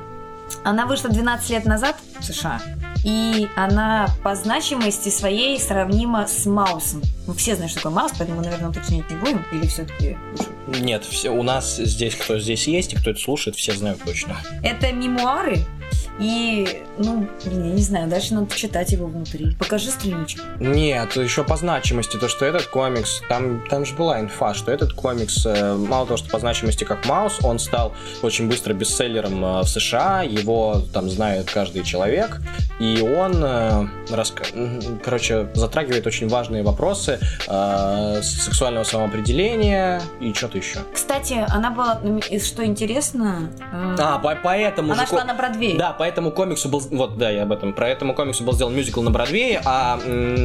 Она 0.64 0.86
вышла 0.86 1.10
12 1.10 1.50
лет 1.50 1.66
назад 1.66 1.94
в 2.18 2.24
США. 2.24 2.58
И 3.04 3.48
она 3.54 4.06
по 4.22 4.34
значимости 4.34 5.10
своей 5.10 5.60
сравнима 5.60 6.26
с 6.26 6.46
Маусом. 6.46 7.02
Мы 7.26 7.34
все 7.34 7.54
знают, 7.54 7.70
что 7.72 7.80
такое 7.82 7.96
Маус, 7.96 8.12
поэтому, 8.16 8.40
наверное, 8.40 8.70
уточнять 8.70 9.10
не 9.10 9.16
будем. 9.16 9.44
Или 9.52 9.66
все-таки 9.66 10.16
Нет, 10.68 11.04
все, 11.04 11.28
у 11.30 11.42
нас 11.42 11.76
здесь, 11.76 12.14
кто 12.14 12.38
здесь 12.38 12.66
есть 12.66 12.94
и 12.94 12.96
кто 12.96 13.10
это 13.10 13.20
слушает, 13.20 13.56
все 13.56 13.72
знают 13.72 14.02
точно. 14.04 14.36
Это 14.62 14.90
мемуары. 14.92 15.58
И, 16.18 16.82
ну, 16.98 17.26
блин, 17.44 17.64
я 17.68 17.72
не 17.72 17.82
знаю, 17.82 18.08
дальше 18.08 18.34
надо 18.34 18.54
читать 18.54 18.92
его 18.92 19.06
внутри. 19.06 19.54
Покажи 19.58 19.90
страничку. 19.90 20.42
Нет, 20.60 21.16
еще 21.16 21.42
по 21.44 21.56
значимости, 21.56 22.16
то, 22.18 22.28
что 22.28 22.44
этот 22.44 22.66
комикс, 22.66 23.22
там, 23.28 23.64
там 23.68 23.84
же 23.86 23.94
была 23.94 24.20
инфа, 24.20 24.54
что 24.54 24.70
этот 24.70 24.92
комикс, 24.92 25.44
э, 25.46 25.74
мало 25.74 26.06
того, 26.06 26.16
что 26.18 26.28
по 26.28 26.38
значимости 26.38 26.84
как 26.84 27.06
Маус, 27.06 27.38
он 27.42 27.58
стал 27.58 27.92
очень 28.22 28.48
быстро 28.48 28.74
бестселлером 28.74 29.44
э, 29.44 29.60
в 29.62 29.68
США, 29.68 30.22
его 30.22 30.82
там 30.92 31.08
знает 31.10 31.50
каждый 31.50 31.82
человек, 31.82 32.40
и 32.78 33.00
он, 33.00 33.42
э, 33.42 33.86
раска- 34.10 35.00
короче, 35.02 35.48
затрагивает 35.54 36.06
очень 36.06 36.28
важные 36.28 36.62
вопросы 36.62 37.18
э, 37.48 38.20
сексуального 38.22 38.84
самоопределения 38.84 40.02
и 40.20 40.32
что-то 40.34 40.58
еще. 40.58 40.80
Кстати, 40.92 41.44
она 41.48 41.70
была, 41.70 42.00
и 42.30 42.38
что 42.38 42.64
интересно, 42.64 43.50
э, 43.72 43.96
А, 43.98 44.18
по- 44.18 44.36
поэтому 44.42 44.92
она 44.92 45.02
же 45.02 45.08
шла 45.08 45.24
на 45.24 45.34
Бродвей. 45.34 45.76
Да, 45.82 45.92
по 45.92 46.04
этому 46.04 46.30
комиксу 46.30 46.68
был... 46.68 46.78
Вот, 46.78 47.18
да, 47.18 47.28
я 47.28 47.42
об 47.42 47.50
этом. 47.50 47.72
Про 47.72 47.88
этому 47.88 48.14
комиксу 48.14 48.44
был 48.44 48.52
сделан 48.52 48.72
мюзикл 48.72 49.02
на 49.02 49.10
Бродвее, 49.10 49.60
а 49.64 49.98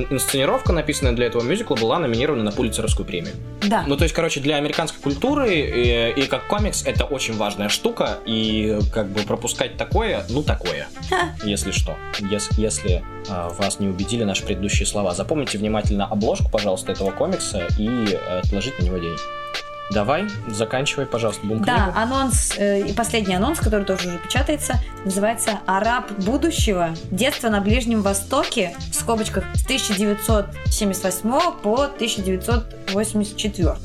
инсценировка, 0.09 0.73
написанная 0.73 1.11
для 1.11 1.27
этого 1.27 1.43
мюзикла, 1.43 1.75
была 1.75 1.99
номинирована 1.99 2.41
на 2.41 2.51
Пулитцеровскую 2.51 3.05
премию. 3.05 3.35
Да. 3.61 3.83
Ну, 3.85 3.95
то 3.97 4.01
есть, 4.01 4.15
короче, 4.15 4.39
для 4.39 4.55
американской 4.55 4.99
культуры 4.99 5.53
и, 5.53 6.23
и 6.23 6.25
как 6.25 6.47
комикс 6.47 6.83
это 6.87 7.05
очень 7.05 7.37
важная 7.37 7.69
штука, 7.69 8.17
и 8.25 8.79
как 8.91 9.09
бы 9.09 9.21
пропускать 9.21 9.77
такое, 9.77 10.25
ну, 10.29 10.41
такое, 10.41 10.87
если 11.43 11.69
что. 11.69 11.95
Если, 12.31 12.59
если 12.59 13.03
а, 13.29 13.49
вас 13.49 13.79
не 13.79 13.89
убедили 13.89 14.23
наши 14.23 14.43
предыдущие 14.43 14.87
слова. 14.87 15.13
Запомните 15.13 15.59
внимательно 15.59 16.07
обложку, 16.07 16.49
пожалуйста, 16.49 16.93
этого 16.93 17.11
комикса 17.11 17.67
и 17.77 17.87
э, 17.87 18.39
отложите 18.39 18.81
на 18.81 18.85
него 18.85 18.97
деньги. 18.97 19.19
Давай, 19.91 20.27
заканчивай, 20.47 21.05
пожалуйста, 21.05 21.45
бум 21.47 21.63
Да, 21.63 21.93
анонс, 21.95 22.53
э, 22.57 22.81
и 22.87 22.93
последний 22.93 23.35
анонс, 23.35 23.59
который 23.59 23.85
тоже 23.85 24.09
уже 24.09 24.17
печатается, 24.17 24.73
называется 25.05 25.59
«Араб 25.65 26.11
будущего. 26.11 26.89
Детство 27.09 27.47
на 27.49 27.61
Ближнем 27.61 28.01
Востоке» 28.01 28.75
в 28.91 28.95
скобочках 28.95 29.45
с 29.55 29.63
1978 29.63 31.29
по 31.63 31.83
1984. 31.83 33.75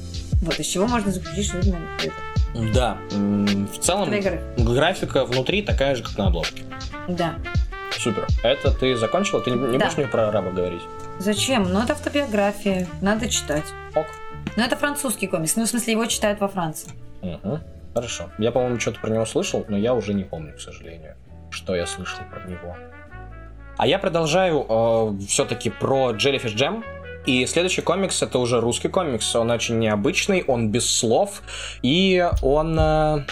Вот 0.42 0.58
из 0.58 0.66
чего 0.66 0.86
можно 0.88 1.12
заключить, 1.12 1.46
что 1.46 1.58
это, 1.58 1.76
Да, 2.54 2.96
в 3.12 3.78
целом 3.78 4.10
графика 4.58 5.24
внутри 5.24 5.62
такая 5.62 5.94
же, 5.94 6.02
как 6.02 6.18
на 6.18 6.26
обложке. 6.26 6.64
Да. 7.08 7.34
Супер. 7.98 8.26
Это 8.42 8.72
ты 8.72 8.96
закончила? 8.96 9.40
Ты 9.40 9.50
не, 9.52 9.56
не 9.56 9.78
Да. 9.78 9.84
будешь 9.84 9.96
мне 9.98 10.06
про 10.08 10.28
араба 10.28 10.50
говорить? 10.50 10.82
Зачем? 11.20 11.72
Ну, 11.72 11.80
это 11.82 11.92
автобиография. 11.92 12.88
Надо 13.00 13.28
читать. 13.28 13.64
Ок. 13.94 14.06
Ну, 14.56 14.62
это 14.62 14.76
французский 14.76 15.26
комикс. 15.26 15.56
Ну, 15.56 15.64
в 15.64 15.68
смысле, 15.68 15.92
его 15.92 16.06
читают 16.06 16.40
во 16.40 16.48
Франции. 16.48 16.90
Угу. 17.22 17.60
Хорошо. 17.94 18.30
Я, 18.38 18.52
по-моему, 18.52 18.80
что-то 18.80 19.00
про 19.00 19.10
него 19.10 19.24
слышал, 19.26 19.64
но 19.68 19.76
я 19.76 19.94
уже 19.94 20.14
не 20.14 20.24
помню, 20.24 20.54
к 20.54 20.60
сожалению, 20.60 21.16
что 21.50 21.74
я 21.74 21.86
слышал 21.86 22.20
про 22.30 22.48
него. 22.48 22.76
А 23.76 23.86
я 23.86 23.98
продолжаю 23.98 25.18
все-таки 25.26 25.70
про 25.70 26.12
Jellyfish 26.12 26.54
Jam. 26.54 26.84
И 27.24 27.46
следующий 27.46 27.82
комикс 27.82 28.20
это 28.22 28.38
уже 28.38 28.60
русский 28.60 28.88
комикс. 28.88 29.34
Он 29.36 29.50
очень 29.50 29.78
необычный, 29.78 30.44
он 30.46 30.70
без 30.70 30.90
слов, 30.90 31.42
и 31.82 32.28
он 32.42 32.76
э, 32.78 33.24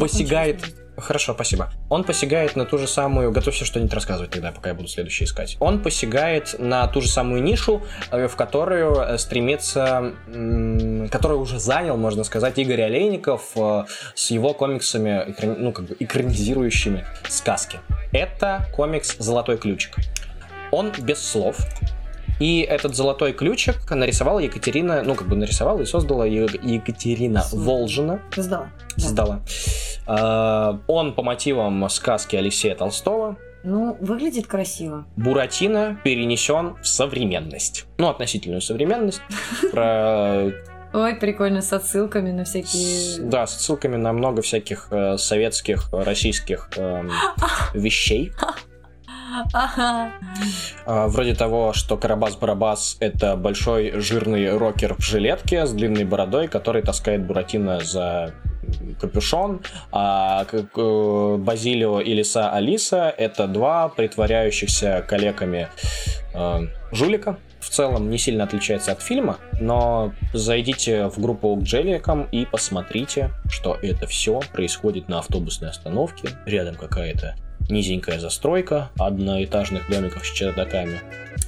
посягает. 0.00 0.74
Хорошо, 1.02 1.34
спасибо. 1.34 1.70
Он 1.88 2.04
посягает 2.04 2.56
на 2.56 2.64
ту 2.64 2.78
же 2.78 2.86
самую... 2.86 3.32
Готовься 3.32 3.64
что-нибудь 3.64 3.92
рассказывать 3.92 4.30
тогда, 4.30 4.52
пока 4.52 4.70
я 4.70 4.74
буду 4.74 4.88
следующий 4.88 5.24
искать. 5.24 5.56
Он 5.60 5.82
посягает 5.82 6.54
на 6.58 6.86
ту 6.86 7.00
же 7.00 7.08
самую 7.08 7.42
нишу, 7.42 7.82
э, 8.10 8.28
в 8.28 8.36
которую 8.36 8.94
э, 8.96 9.18
стремится... 9.18 10.12
Которую 11.10 11.40
уже 11.40 11.58
занял, 11.58 11.96
можно 11.96 12.24
сказать, 12.24 12.58
Игорь 12.58 12.82
Олейников 12.82 13.50
э, 13.56 13.84
с 14.14 14.30
его 14.30 14.54
комиксами, 14.54 15.34
ну, 15.42 15.72
как 15.72 15.86
бы 15.86 15.96
экранизирующими 15.98 17.04
сказки. 17.28 17.80
Это 18.12 18.68
комикс 18.72 19.16
«Золотой 19.18 19.58
ключик». 19.58 19.96
Он 20.70 20.92
без 20.98 21.22
слов, 21.22 21.56
и 22.42 22.60
этот 22.62 22.96
золотой 22.96 23.32
ключик 23.32 23.90
нарисовала 23.90 24.40
Екатерина, 24.40 25.02
ну, 25.04 25.14
как 25.14 25.28
бы 25.28 25.36
нарисовала 25.36 25.80
и 25.80 25.84
создала 25.84 26.26
Е- 26.26 26.48
Екатерина 26.62 27.42
Создала. 27.42 27.64
Волжина 27.64 28.20
Сдала. 28.36 28.70
Да. 28.96 29.02
создала. 29.02 29.40
А, 30.06 30.78
Он 30.88 31.14
по 31.14 31.22
мотивам 31.22 31.88
сказки 31.88 32.34
Алексея 32.36 32.74
Толстого. 32.74 33.36
Ну, 33.64 33.96
выглядит 34.00 34.48
красиво. 34.48 35.04
Буратино 35.16 35.96
перенесен 36.02 36.74
в 36.82 36.86
современность. 36.88 37.86
Ну, 37.98 38.08
относительную 38.08 38.60
современность. 38.60 39.20
Про, 39.70 40.50
Ой, 40.94 41.14
прикольно, 41.14 41.62
с 41.62 41.72
отсылками 41.72 42.32
на 42.32 42.44
с- 42.44 42.48
всякие... 42.50 43.20
да, 43.30 43.46
с 43.46 43.60
ссылками 43.60 43.96
на 43.96 44.12
много 44.12 44.42
всяких 44.42 44.88
э, 44.90 45.16
советских, 45.16 45.88
э, 45.92 46.02
российских 46.02 46.68
эм, 46.76 47.10
вещей. 47.74 48.32
А, 50.86 51.08
Вроде 51.08 51.34
того, 51.34 51.72
что 51.72 51.96
Карабас-Барабас— 51.96 52.96
это 53.00 53.36
большой 53.36 54.00
жирный 54.00 54.56
рокер 54.56 54.94
в 54.94 55.02
жилетке 55.02 55.66
с 55.66 55.72
длинной 55.72 56.04
бородой, 56.04 56.48
который 56.48 56.82
таскает 56.82 57.26
Буратино 57.26 57.80
за 57.80 58.34
капюшон, 59.00 59.60
а 59.90 60.44
к- 60.44 61.36
Базилио 61.38 62.00
и 62.00 62.14
Лиса 62.14 62.50
Алиса— 62.50 63.12
это 63.18 63.46
два 63.46 63.88
притворяющихся 63.88 65.04
калеками 65.06 65.68
э, 66.34 66.60
жулика. 66.92 67.38
В 67.60 67.68
целом 67.68 68.10
не 68.10 68.18
сильно 68.18 68.44
отличается 68.44 68.90
от 68.92 69.00
фильма, 69.02 69.38
но 69.60 70.12
зайдите 70.32 71.06
в 71.08 71.20
группу 71.20 71.54
к 71.56 71.62
Джеликам 71.62 72.24
и 72.24 72.44
посмотрите, 72.44 73.30
что 73.48 73.78
это 73.80 74.06
все 74.08 74.40
происходит 74.52 75.08
на 75.08 75.20
автобусной 75.20 75.70
остановке. 75.70 76.30
Рядом 76.44 76.74
какая-то 76.74 77.36
низенькая 77.68 78.18
застройка 78.18 78.90
одноэтажных 78.98 79.88
домиков 79.90 80.26
с 80.26 80.30
чердаками. 80.32 81.00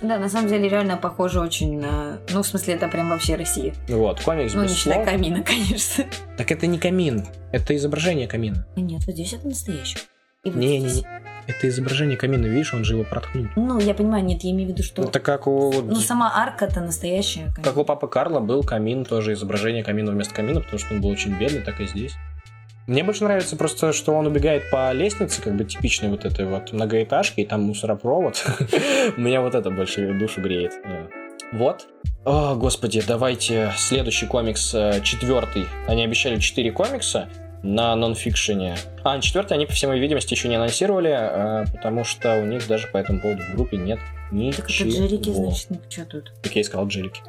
Да, 0.03 0.19
на 0.19 0.29
самом 0.29 0.49
деле 0.49 0.69
реально 0.69 0.97
похоже 0.97 1.41
очень 1.41 1.81
на... 1.81 2.19
Ну, 2.33 2.43
в 2.43 2.47
смысле, 2.47 2.75
это 2.75 2.89
прям 2.89 3.11
вообще 3.11 3.37
Россия. 3.37 3.75
Вот, 3.89 4.21
комикс 4.21 4.53
Ну, 4.55 4.63
не 4.63 4.69
считая 4.69 4.97
слов. 5.05 5.07
камина, 5.07 5.43
конечно. 5.47 6.05
Так 6.37 6.51
это 6.53 6.67
не 6.67 6.79
камин, 6.79 7.25
это 7.53 7.75
изображение 7.77 8.27
камина. 8.29 8.67
Нет, 8.77 9.03
вот 9.07 9.15
здесь 9.15 9.33
это 9.33 9.47
настоящий. 9.47 9.99
И 10.45 10.51
вот 10.51 10.57
Не, 10.59 10.79
не, 10.81 10.89
здесь. 10.89 11.03
не. 11.05 11.09
Это 11.47 11.69
изображение 11.69 12.17
камина, 12.17 12.47
видишь, 12.47 12.73
он 12.75 12.85
же 12.85 12.95
его 12.95 13.05
проткнул. 13.05 13.47
Ну, 13.57 13.79
я 13.79 13.95
понимаю, 13.95 14.25
нет, 14.25 14.43
я 14.45 14.51
имею 14.51 14.69
в 14.69 14.73
виду, 14.73 14.83
что... 14.83 15.03
Это 15.03 15.21
как 15.21 15.47
у... 15.47 15.73
Ну, 15.83 15.97
сама 15.97 16.33
арка-то 16.35 16.81
настоящая. 16.81 17.45
конечно. 17.55 17.63
Как 17.65 17.77
у 17.77 17.85
папы 17.85 18.09
Карла 18.09 18.41
был 18.41 18.63
камин, 18.63 19.05
тоже 19.05 19.35
изображение 19.35 19.85
камина 19.85 20.11
вместо 20.13 20.35
камина, 20.35 20.61
потому 20.61 20.79
что 20.79 20.95
он 20.95 21.03
был 21.03 21.11
очень 21.11 21.35
бедный, 21.39 21.61
так 21.61 21.81
и 21.81 21.87
здесь. 21.87 22.15
Мне 22.87 23.03
больше 23.03 23.25
нравится 23.25 23.57
просто, 23.57 23.93
что 23.95 24.13
он 24.13 24.27
убегает 24.27 24.71
по 24.71 24.93
лестнице, 24.93 25.41
как 25.41 25.57
бы 25.57 25.65
типичной 25.65 26.11
вот 26.11 26.27
этой 26.27 26.45
вот 26.45 26.73
многоэтажки, 26.73 27.41
и 27.41 27.47
там 27.47 27.63
мусоропровод. 27.63 28.45
Меня 29.17 29.41
вот 29.41 29.55
это 29.55 29.71
больше 29.71 30.13
душу 30.13 30.43
греет. 30.43 30.73
Вот. 31.53 31.87
О, 32.27 32.55
господи, 32.57 33.03
давайте 33.07 33.73
следующий 33.77 34.27
комикс, 34.27 34.75
э, 34.75 35.01
четвертый. 35.03 35.65
Они 35.87 36.05
обещали 36.05 36.39
четыре 36.39 36.73
комикса 36.73 37.29
на 37.63 37.97
нонфикшене. 37.97 38.77
А, 39.03 39.19
четвертый 39.21 39.55
они, 39.55 39.65
по 39.65 39.73
всей 39.73 39.87
моей 39.87 40.01
видимости, 40.01 40.35
еще 40.35 40.49
не 40.49 40.57
анонсировали, 40.57 41.11
э, 41.11 41.65
потому 41.73 42.05
что 42.05 42.39
у 42.39 42.45
них 42.45 42.67
даже 42.69 42.89
по 42.89 42.99
этому 42.99 43.21
поводу 43.21 43.43
в 43.43 43.55
группе 43.55 43.79
нет 43.79 43.99
Так 44.57 44.71
это 44.71 44.85
ничего. 44.85 45.07
джерики, 45.07 45.31
значит, 45.31 45.69
что 45.89 46.05
тут? 46.05 46.33
Как 46.43 46.55
я 46.55 46.61
и 46.61 46.65
сказал, 46.65 46.87
джелики. 46.89 47.23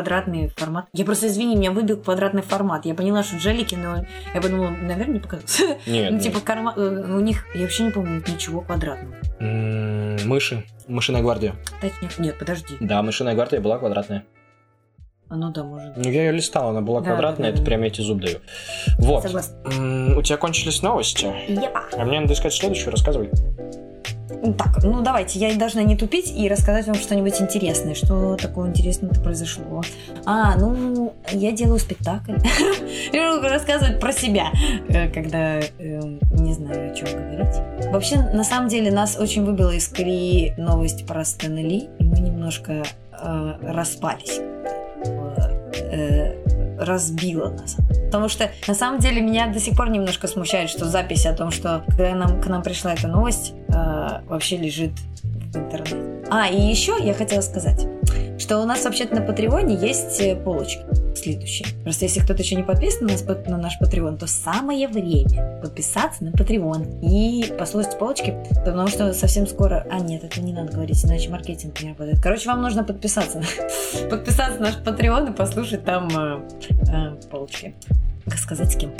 Квадратный 0.00 0.48
формат. 0.54 0.88
Я 0.92 1.06
просто, 1.06 1.26
извини, 1.28 1.56
меня 1.56 1.70
выбил 1.70 1.96
квадратный 1.96 2.42
формат. 2.42 2.84
Я 2.84 2.94
поняла, 2.94 3.22
что 3.22 3.36
джелики, 3.38 3.76
но 3.76 4.04
я 4.34 4.42
подумала, 4.42 4.68
наверное, 4.68 5.14
не 5.14 5.20
показалось. 5.20 5.62
Нет, 5.86 6.12
Ну, 6.12 6.20
типа, 6.20 6.40
карма... 6.40 6.74
э, 6.76 6.80
у 7.16 7.20
них, 7.20 7.46
я 7.54 7.62
вообще 7.62 7.84
не 7.84 7.90
помню 7.92 8.22
ничего 8.28 8.60
квадратного. 8.60 9.14
М, 9.40 10.16
Мыши. 10.28 10.64
Мышиная 10.86 11.22
гвардия. 11.22 11.54
Точнее, 11.80 12.10
нет, 12.18 12.38
подожди. 12.38 12.76
Да, 12.78 13.00
мышиная 13.02 13.34
гвардия 13.34 13.58
была 13.62 13.78
квадратная. 13.78 14.24
Ну 15.30 15.50
да, 15.50 15.64
может. 15.64 15.96
Ну, 15.96 16.10
я 16.10 16.26
ее 16.26 16.32
листал, 16.32 16.68
она 16.68 16.82
была 16.82 17.00
Да, 17.00 17.06
квадратная, 17.06 17.46
да, 17.48 17.54
это 17.54 17.58
да. 17.60 17.64
прям 17.64 17.80
я 17.80 17.86
эти 17.86 18.02
зуб 18.02 18.20
даю. 18.20 18.40
Вот. 18.98 19.22
Согласна. 19.22 19.56
У 20.14 20.20
тебя 20.20 20.36
кончились 20.36 20.82
новости? 20.82 21.24
Епа. 21.48 21.84
А 21.96 22.04
мне 22.04 22.20
надо 22.20 22.34
искать 22.34 22.52
следующую, 22.52 22.90
рассказывай. 22.92 23.30
Ну, 24.28 24.54
Так, 24.54 24.82
ну 24.82 25.02
давайте, 25.02 25.38
я 25.38 25.54
должна 25.56 25.82
не 25.82 25.96
тупить 25.96 26.32
и 26.36 26.48
рассказать 26.48 26.86
вам 26.86 26.96
что-нибудь 26.96 27.40
интересное. 27.40 27.94
Что 27.94 28.36
такого 28.36 28.66
интересного-то 28.66 29.20
произошло? 29.20 29.82
А, 30.24 30.56
ну, 30.56 31.14
я 31.30 31.52
делаю 31.52 31.78
спектакль. 31.78 32.36
Я 33.12 33.36
буду 33.36 33.48
рассказывать 33.48 34.00
про 34.00 34.12
себя, 34.12 34.48
э, 34.88 35.08
когда 35.10 35.60
эм, 35.78 36.18
не 36.32 36.52
знаю, 36.54 36.92
о 36.92 36.94
чем 36.94 37.08
говорить. 37.08 37.92
Вообще, 37.92 38.16
на 38.16 38.44
самом 38.44 38.68
деле, 38.68 38.90
нас 38.90 39.16
очень 39.18 39.44
выбила 39.44 39.70
из 39.70 39.88
колеи 39.88 40.54
новость 40.56 41.06
про 41.06 41.24
Стэна 41.24 41.62
Ли, 41.62 41.88
и 41.98 42.04
мы 42.04 42.18
немножко 42.18 42.84
э, 43.12 43.52
распались. 43.62 44.40
Разбила 46.78 47.50
нас. 47.50 47.76
Потому 48.06 48.28
что 48.28 48.50
на 48.66 48.74
самом 48.74 49.00
деле 49.00 49.20
меня 49.20 49.46
до 49.46 49.60
сих 49.60 49.76
пор 49.76 49.90
немножко 49.90 50.28
смущает, 50.28 50.70
что 50.70 50.84
запись 50.84 51.26
о 51.26 51.32
том, 51.32 51.50
что 51.50 51.84
когда 51.88 52.14
нам, 52.14 52.40
к 52.40 52.46
нам 52.46 52.62
пришла 52.62 52.94
эта 52.94 53.08
новость, 53.08 53.54
э, 53.68 54.20
вообще 54.26 54.56
лежит 54.56 54.92
в 55.22 55.56
интернете. 55.56 55.96
А, 56.30 56.48
и 56.48 56.60
еще 56.60 56.96
я 57.00 57.14
хотела 57.14 57.40
сказать, 57.40 57.86
что 58.38 58.58
у 58.60 58.64
нас 58.64 58.84
вообще-то 58.84 59.14
на 59.14 59.22
Патреоне 59.22 59.74
есть 59.76 60.20
э, 60.20 60.36
полочки 60.36 60.82
следующие. 61.16 61.66
Просто 61.82 62.04
если 62.04 62.20
кто-то 62.20 62.42
еще 62.42 62.54
не 62.54 62.62
подписан 62.62 63.08
на 63.46 63.56
наш 63.56 63.78
Патреон, 63.78 64.18
то 64.18 64.26
самое 64.26 64.86
время 64.88 65.60
подписаться 65.60 66.24
на 66.24 66.32
Патреон 66.32 67.00
и 67.00 67.52
послушать 67.58 67.98
полочки, 67.98 68.36
потому 68.64 68.88
что 68.88 69.12
совсем 69.12 69.46
скоро... 69.46 69.86
А, 69.90 69.98
нет, 70.00 70.24
это 70.24 70.40
не 70.40 70.52
надо 70.52 70.72
говорить, 70.72 71.04
иначе 71.04 71.30
маркетинг 71.30 71.80
не 71.82 71.90
работает. 71.90 72.20
Короче, 72.22 72.48
вам 72.48 72.62
нужно 72.62 72.84
подписаться. 72.84 73.42
Подписаться 74.10 74.60
на 74.60 74.66
наш 74.66 74.76
Патреон 74.76 75.32
и 75.32 75.36
послушать 75.36 75.84
там 75.84 76.08
э, 76.08 76.40
э, 76.92 77.28
полочки. 77.30 77.74
Как 78.26 78.38
сказать 78.38 78.72
с 78.72 78.76
кем? 78.76 78.90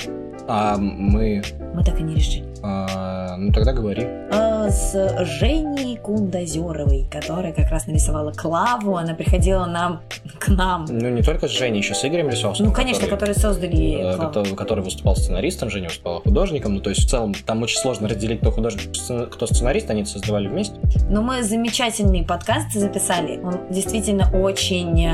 А 0.49 0.77
мы... 0.79 1.43
Мы 1.75 1.83
так 1.85 1.99
и 1.99 2.03
не 2.05 2.15
решили. 2.15 2.45
а, 2.63 3.37
ну, 3.37 3.53
тогда 3.53 3.73
говори. 3.73 4.07
А, 4.31 4.69
с 4.71 5.25
Женей 5.25 5.97
Кундозеровой, 5.97 7.07
которая 7.11 7.53
как 7.53 7.69
раз 7.71 7.89
нарисовала 7.89 8.31
Клаву. 8.33 8.97
Она 8.97 9.15
приходила 9.15 9.67
нам 9.67 10.03
к 10.39 10.47
нам. 10.49 10.85
Ну, 10.89 11.09
не 11.11 11.23
только 11.23 11.49
с 11.49 11.51
Женей, 11.51 11.79
еще 11.79 11.95
с 11.95 12.05
Игорем 12.05 12.31
Лисовским. 12.31 12.67
Ну, 12.67 12.73
конечно, 12.73 13.03
который- 13.09 13.35
которые 13.35 13.35
создали 13.35 13.95
э, 13.99 14.15
Клаву. 14.17 14.23
который, 14.33 14.55
который 14.57 14.85
выступал 14.85 15.17
сценаристом, 15.17 15.69
Женя 15.71 15.89
выступала 15.89 16.21
художником. 16.21 16.75
Ну, 16.75 16.81
то 16.81 16.91
есть, 16.91 17.03
в 17.05 17.11
целом, 17.11 17.35
там 17.45 17.63
очень 17.63 17.79
сложно 17.79 18.09
разделить, 18.09 18.41
кто 18.41 18.53
художник, 18.53 18.83
кто 19.31 19.47
сценарист, 19.47 19.91
они 19.91 20.03
это 20.03 20.11
создавали 20.11 20.47
вместе. 20.47 20.77
Но 21.11 21.23
мы 21.23 21.43
замечательный 21.43 22.23
подкаст 22.25 22.73
записали. 22.73 23.41
Он 23.43 23.59
действительно 23.71 24.31
очень 24.33 25.05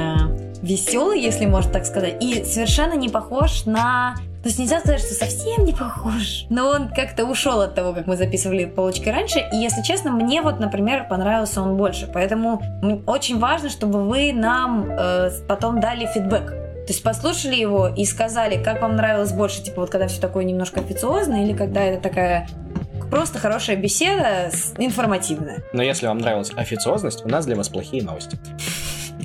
веселый, 0.62 1.20
если 1.20 1.46
можно 1.46 1.72
так 1.72 1.86
сказать. 1.86 2.22
И 2.22 2.44
совершенно 2.44 2.94
не 2.94 3.08
похож 3.08 3.66
на... 3.66 4.14
То 4.42 4.48
есть 4.48 4.58
нельзя 4.58 4.80
сказать, 4.80 5.00
что 5.00 5.14
совсем 5.14 5.64
не 5.64 5.72
похож. 5.72 6.46
Но 6.48 6.68
он 6.68 6.88
как-то 6.88 7.24
ушел 7.24 7.60
от 7.60 7.74
того, 7.74 7.92
как 7.92 8.06
мы 8.06 8.16
записывали 8.16 8.64
полочки 8.64 9.08
раньше. 9.08 9.38
И, 9.52 9.56
если 9.56 9.82
честно, 9.82 10.10
мне 10.10 10.42
вот, 10.42 10.58
например, 10.58 11.06
понравился 11.08 11.62
он 11.62 11.76
больше. 11.76 12.10
Поэтому 12.12 12.62
очень 13.06 13.38
важно, 13.38 13.68
чтобы 13.68 14.08
вы 14.08 14.32
нам 14.32 14.88
э, 14.90 15.30
потом 15.46 15.80
дали 15.80 16.06
фидбэк. 16.06 16.46
То 16.46 16.88
есть 16.88 17.04
послушали 17.04 17.54
его 17.54 17.86
и 17.86 18.04
сказали, 18.04 18.60
как 18.60 18.82
вам 18.82 18.96
нравилось 18.96 19.32
больше, 19.32 19.62
типа 19.62 19.82
вот 19.82 19.90
когда 19.90 20.08
все 20.08 20.20
такое 20.20 20.42
немножко 20.42 20.80
официозно, 20.80 21.44
или 21.44 21.56
когда 21.56 21.80
это 21.82 22.02
такая 22.02 22.48
просто 23.08 23.38
хорошая 23.38 23.76
беседа, 23.76 24.50
информативная. 24.78 25.62
Но 25.72 25.82
если 25.82 26.06
вам 26.06 26.18
нравилась 26.18 26.50
официозность, 26.56 27.24
у 27.24 27.28
нас 27.28 27.46
для 27.46 27.54
вас 27.54 27.68
плохие 27.68 28.02
новости. 28.02 28.36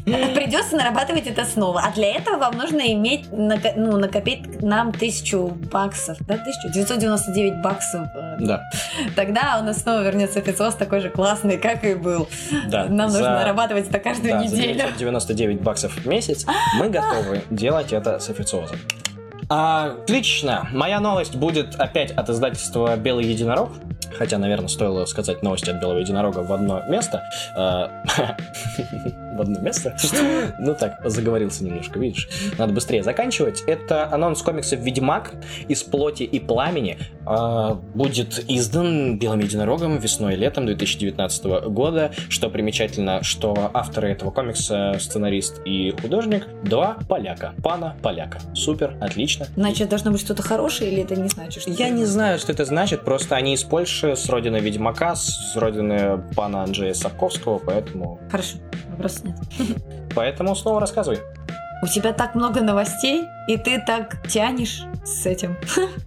Придется 0.08 0.78
нарабатывать 0.78 1.28
это 1.28 1.44
снова. 1.44 1.82
А 1.86 1.92
для 1.92 2.16
этого 2.16 2.38
вам 2.38 2.58
нужно 2.58 2.80
иметь, 2.94 3.28
ну, 3.32 3.98
накопить 3.98 4.62
нам 4.62 4.92
тысячу 4.94 5.48
баксов. 5.72 6.18
Да, 6.22 6.38
тысячу? 6.38 6.70
999 6.70 7.62
баксов. 7.62 8.08
Да, 8.40 8.64
Тогда 9.16 9.58
у 9.62 9.64
нас 9.66 9.82
снова 9.82 10.02
вернется 10.04 10.40
официоз 10.40 10.76
такой 10.76 11.02
же 11.02 11.10
классный, 11.10 11.58
как 11.58 11.84
и 11.84 11.94
был. 11.96 12.30
да. 12.68 12.86
Нам 12.86 13.10
За- 13.10 13.20
нужно 13.20 13.34
нарабатывать 13.36 13.90
это 13.90 14.00
каждую 14.00 14.32
да, 14.32 14.40
за 14.40 14.56
неделю. 14.56 14.74
999 14.76 15.62
баксов 15.62 15.94
в 15.96 16.06
месяц 16.08 16.46
мы 16.80 16.90
готовы 16.90 17.44
делать 17.50 17.92
это 17.92 18.20
с 18.20 18.30
официозом. 18.30 18.78
А, 19.50 19.96
Отлично. 20.04 20.68
Моя 20.74 21.00
новость 21.00 21.36
будет 21.36 21.76
опять 21.80 22.12
от 22.12 22.30
издательства 22.30 22.96
«Белый 22.98 23.26
единорог». 23.26 23.70
Хотя, 24.18 24.38
наверное, 24.38 24.68
стоило 24.68 25.06
сказать 25.06 25.42
новости 25.44 25.70
от 25.70 25.80
«Белого 25.80 26.00
единорога» 26.00 26.40
в 26.40 26.52
одно 26.52 26.82
место. 26.90 27.24
В 29.38 29.42
одно 29.42 29.60
место? 29.62 29.96
Ну 30.60 30.76
так, 30.76 31.00
заговорился 31.06 31.64
немножко, 31.64 32.00
видишь. 32.00 32.28
Надо 32.58 32.74
быстрее 32.74 33.04
заканчивать. 33.04 33.64
Это 33.68 34.12
анонс 34.12 34.42
комиксов 34.42 34.80
«Ведьмак» 34.80 35.34
из 35.68 35.84
плоти 35.84 36.24
и 36.24 36.40
пламени. 36.40 36.98
а, 37.26 37.76
Будет 37.94 38.44
издан 38.50 39.20
«Белым 39.20 39.40
единорогом» 39.40 39.98
весной 39.98 40.34
и 40.34 40.38
летом 40.38 40.66
2019 40.66 41.46
года. 41.70 42.12
Что 42.30 42.50
примечательно, 42.50 43.22
что 43.24 43.70
авторы 43.74 44.10
этого 44.12 44.32
комикса, 44.32 44.96
сценарист 45.00 45.62
и 45.66 45.94
художник, 46.02 46.48
два 46.64 46.98
поляка. 47.08 47.54
Пана 47.64 47.96
поляка. 48.02 48.40
Супер, 48.56 48.98
отлично. 49.00 49.46
Значит, 49.56 49.90
должно 49.90 50.12
быть 50.12 50.22
что-то 50.22 50.42
хорошее, 50.42 50.92
или 50.92 51.04
это 51.04 51.16
не 51.16 51.30
значит, 51.30 51.62
что 51.62 51.72
Я 51.72 51.90
не 51.90 52.06
знаю, 52.06 52.40
что 52.40 52.52
это 52.52 52.66
значит, 52.66 53.04
просто 53.04 53.36
они 53.36 53.54
из 53.54 53.64
Польши, 53.64 54.16
с 54.16 54.28
родины 54.30 54.58
Ведьмака, 54.58 55.16
с 55.16 55.56
родины 55.56 56.24
пана 56.36 56.64
Анджея 56.64 56.94
Сапковского, 56.94 57.60
поэтому... 57.60 58.20
Хорошо, 58.32 58.58
вопросов 58.90 59.26
нет. 59.28 59.84
Поэтому 60.16 60.56
снова 60.56 60.80
рассказывай. 60.80 61.20
У 61.84 61.88
тебя 61.88 62.12
так 62.12 62.34
много 62.34 62.62
новостей, 62.62 63.28
и 63.48 63.58
ты 63.58 63.80
так 63.80 64.28
тянешь 64.28 64.84
с 65.06 65.26
этим. 65.28 65.56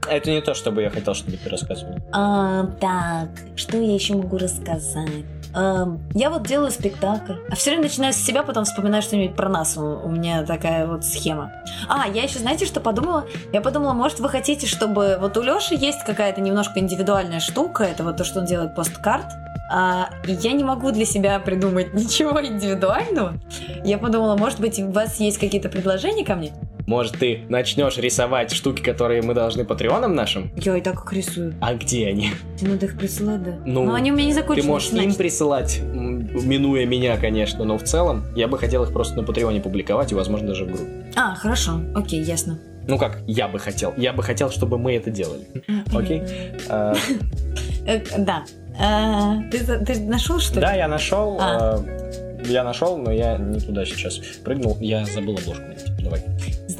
Это 0.08 0.30
не 0.30 0.40
то, 0.40 0.52
чтобы 0.54 0.82
я 0.82 0.90
хотел, 0.90 1.14
чтобы 1.14 1.36
ты 1.36 1.48
рассказывал. 1.48 1.96
А, 2.12 2.66
так, 2.80 3.28
что 3.54 3.76
я 3.76 3.94
еще 3.94 4.14
могу 4.14 4.36
рассказать? 4.36 5.24
Я 5.52 6.30
вот 6.30 6.46
делаю 6.46 6.70
спектакль. 6.70 7.34
А 7.50 7.56
все 7.56 7.70
время 7.70 7.84
начинаю 7.84 8.12
с 8.12 8.16
себя, 8.16 8.42
потом 8.42 8.64
вспоминаю 8.64 9.02
что-нибудь 9.02 9.36
про 9.36 9.48
нас. 9.48 9.76
У 9.76 10.08
меня 10.08 10.44
такая 10.44 10.86
вот 10.86 11.04
схема. 11.04 11.52
А, 11.88 12.08
я 12.08 12.22
еще, 12.22 12.38
знаете, 12.38 12.66
что 12.66 12.80
подумала? 12.80 13.26
Я 13.52 13.60
подумала, 13.60 13.92
может, 13.92 14.20
вы 14.20 14.28
хотите, 14.28 14.66
чтобы... 14.66 15.18
Вот 15.20 15.36
у 15.36 15.42
Леши 15.42 15.74
есть 15.74 16.04
какая-то 16.04 16.40
немножко 16.40 16.78
индивидуальная 16.78 17.40
штука. 17.40 17.84
Это 17.84 18.04
вот 18.04 18.16
то, 18.16 18.24
что 18.24 18.40
он 18.40 18.46
делает 18.46 18.74
посткарт. 18.74 19.26
А, 19.72 20.10
и 20.26 20.32
я 20.32 20.52
не 20.52 20.64
могу 20.64 20.90
для 20.90 21.04
себя 21.04 21.38
придумать 21.38 21.94
ничего 21.94 22.44
индивидуального. 22.44 23.34
Я 23.84 23.98
подумала, 23.98 24.36
может 24.36 24.60
быть, 24.60 24.78
у 24.80 24.90
вас 24.90 25.20
есть 25.20 25.38
какие-то 25.38 25.68
предложения 25.68 26.24
ко 26.24 26.34
мне? 26.34 26.52
Может, 26.86 27.18
ты 27.18 27.42
начнешь 27.48 27.96
рисовать 27.98 28.52
штуки, 28.52 28.82
которые 28.82 29.22
мы 29.22 29.34
должны 29.34 29.64
патреонам 29.64 30.14
нашим? 30.14 30.50
Я 30.56 30.76
и 30.76 30.80
так 30.80 30.94
их 31.04 31.12
рисую. 31.12 31.54
А 31.60 31.74
где 31.74 32.08
они? 32.08 32.30
Тебе 32.58 32.70
надо 32.72 32.86
их 32.86 32.96
присылать, 32.98 33.42
да? 33.42 33.54
Ну, 33.64 33.84
Но 33.84 33.94
они 33.94 34.12
у 34.12 34.14
меня 34.16 34.26
не 34.26 34.34
закончились. 34.34 34.64
Ты 34.64 34.70
можешь 34.70 34.88
им 34.90 34.94
значит. 34.98 35.16
присылать, 35.18 35.78
м, 35.80 36.28
минуя 36.48 36.86
меня, 36.86 37.16
конечно, 37.16 37.64
но 37.64 37.78
в 37.78 37.82
целом 37.84 38.24
я 38.36 38.48
бы 38.48 38.58
хотел 38.58 38.82
их 38.84 38.92
просто 38.92 39.16
на 39.16 39.22
Патреоне 39.24 39.60
публиковать 39.60 40.12
и, 40.12 40.14
возможно, 40.14 40.48
даже 40.48 40.64
в 40.64 40.68
группе. 40.68 40.90
А, 41.16 41.34
хорошо, 41.34 41.80
окей, 41.94 42.22
ясно. 42.22 42.58
Ну 42.88 42.98
как, 42.98 43.18
я 43.26 43.46
бы 43.46 43.58
хотел. 43.58 43.92
Я 43.96 44.12
бы 44.12 44.22
хотел, 44.22 44.50
чтобы 44.50 44.78
мы 44.78 44.94
это 44.96 45.10
делали. 45.10 45.46
Окей? 45.94 46.22
А, 46.68 46.94
Э, 47.86 48.00
Да. 48.18 48.42
А, 48.78 49.36
Ты 49.50 50.00
нашел, 50.00 50.38
что 50.38 50.54
ли? 50.56 50.60
Да, 50.60 50.74
я 50.74 50.88
нашел. 50.88 51.36
А. 51.40 51.78
э, 51.78 52.44
Я 52.46 52.64
нашел, 52.64 52.96
но 52.96 53.10
я 53.12 53.36
не 53.36 53.60
туда 53.60 53.84
сейчас 53.84 54.16
прыгнул. 54.44 54.76
Я 54.80 55.04
забыл 55.04 55.36
обложку. 55.38 55.62
Давай. 56.00 56.24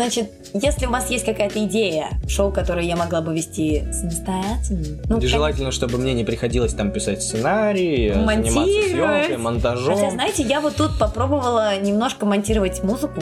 Значит, 0.01 0.31
если 0.55 0.86
у 0.86 0.90
вас 0.90 1.10
есть 1.10 1.27
какая-то 1.27 1.62
идея, 1.66 2.09
шоу, 2.27 2.51
которое 2.51 2.86
я 2.86 2.97
могла 2.97 3.20
бы 3.20 3.35
вести 3.35 3.85
самостоятельно, 3.93 5.02
ну, 5.10 5.20
желательно, 5.20 5.72
чтобы 5.72 5.98
мне 5.98 6.14
не 6.14 6.24
приходилось 6.24 6.72
там 6.72 6.90
писать 6.90 7.22
сценарий, 7.22 8.10
заниматься 8.10 8.60
Монтировать. 8.60 9.24
съемкой, 9.27 9.36
монтажом. 9.36 9.97
Хотя, 9.97 10.10
знаете, 10.12 10.43
я 10.43 10.62
вот 10.62 10.77
тут 10.77 10.98
попробовала 10.98 11.78
немножко 11.78 12.24
монтировать 12.24 12.82
музыку. 12.82 13.20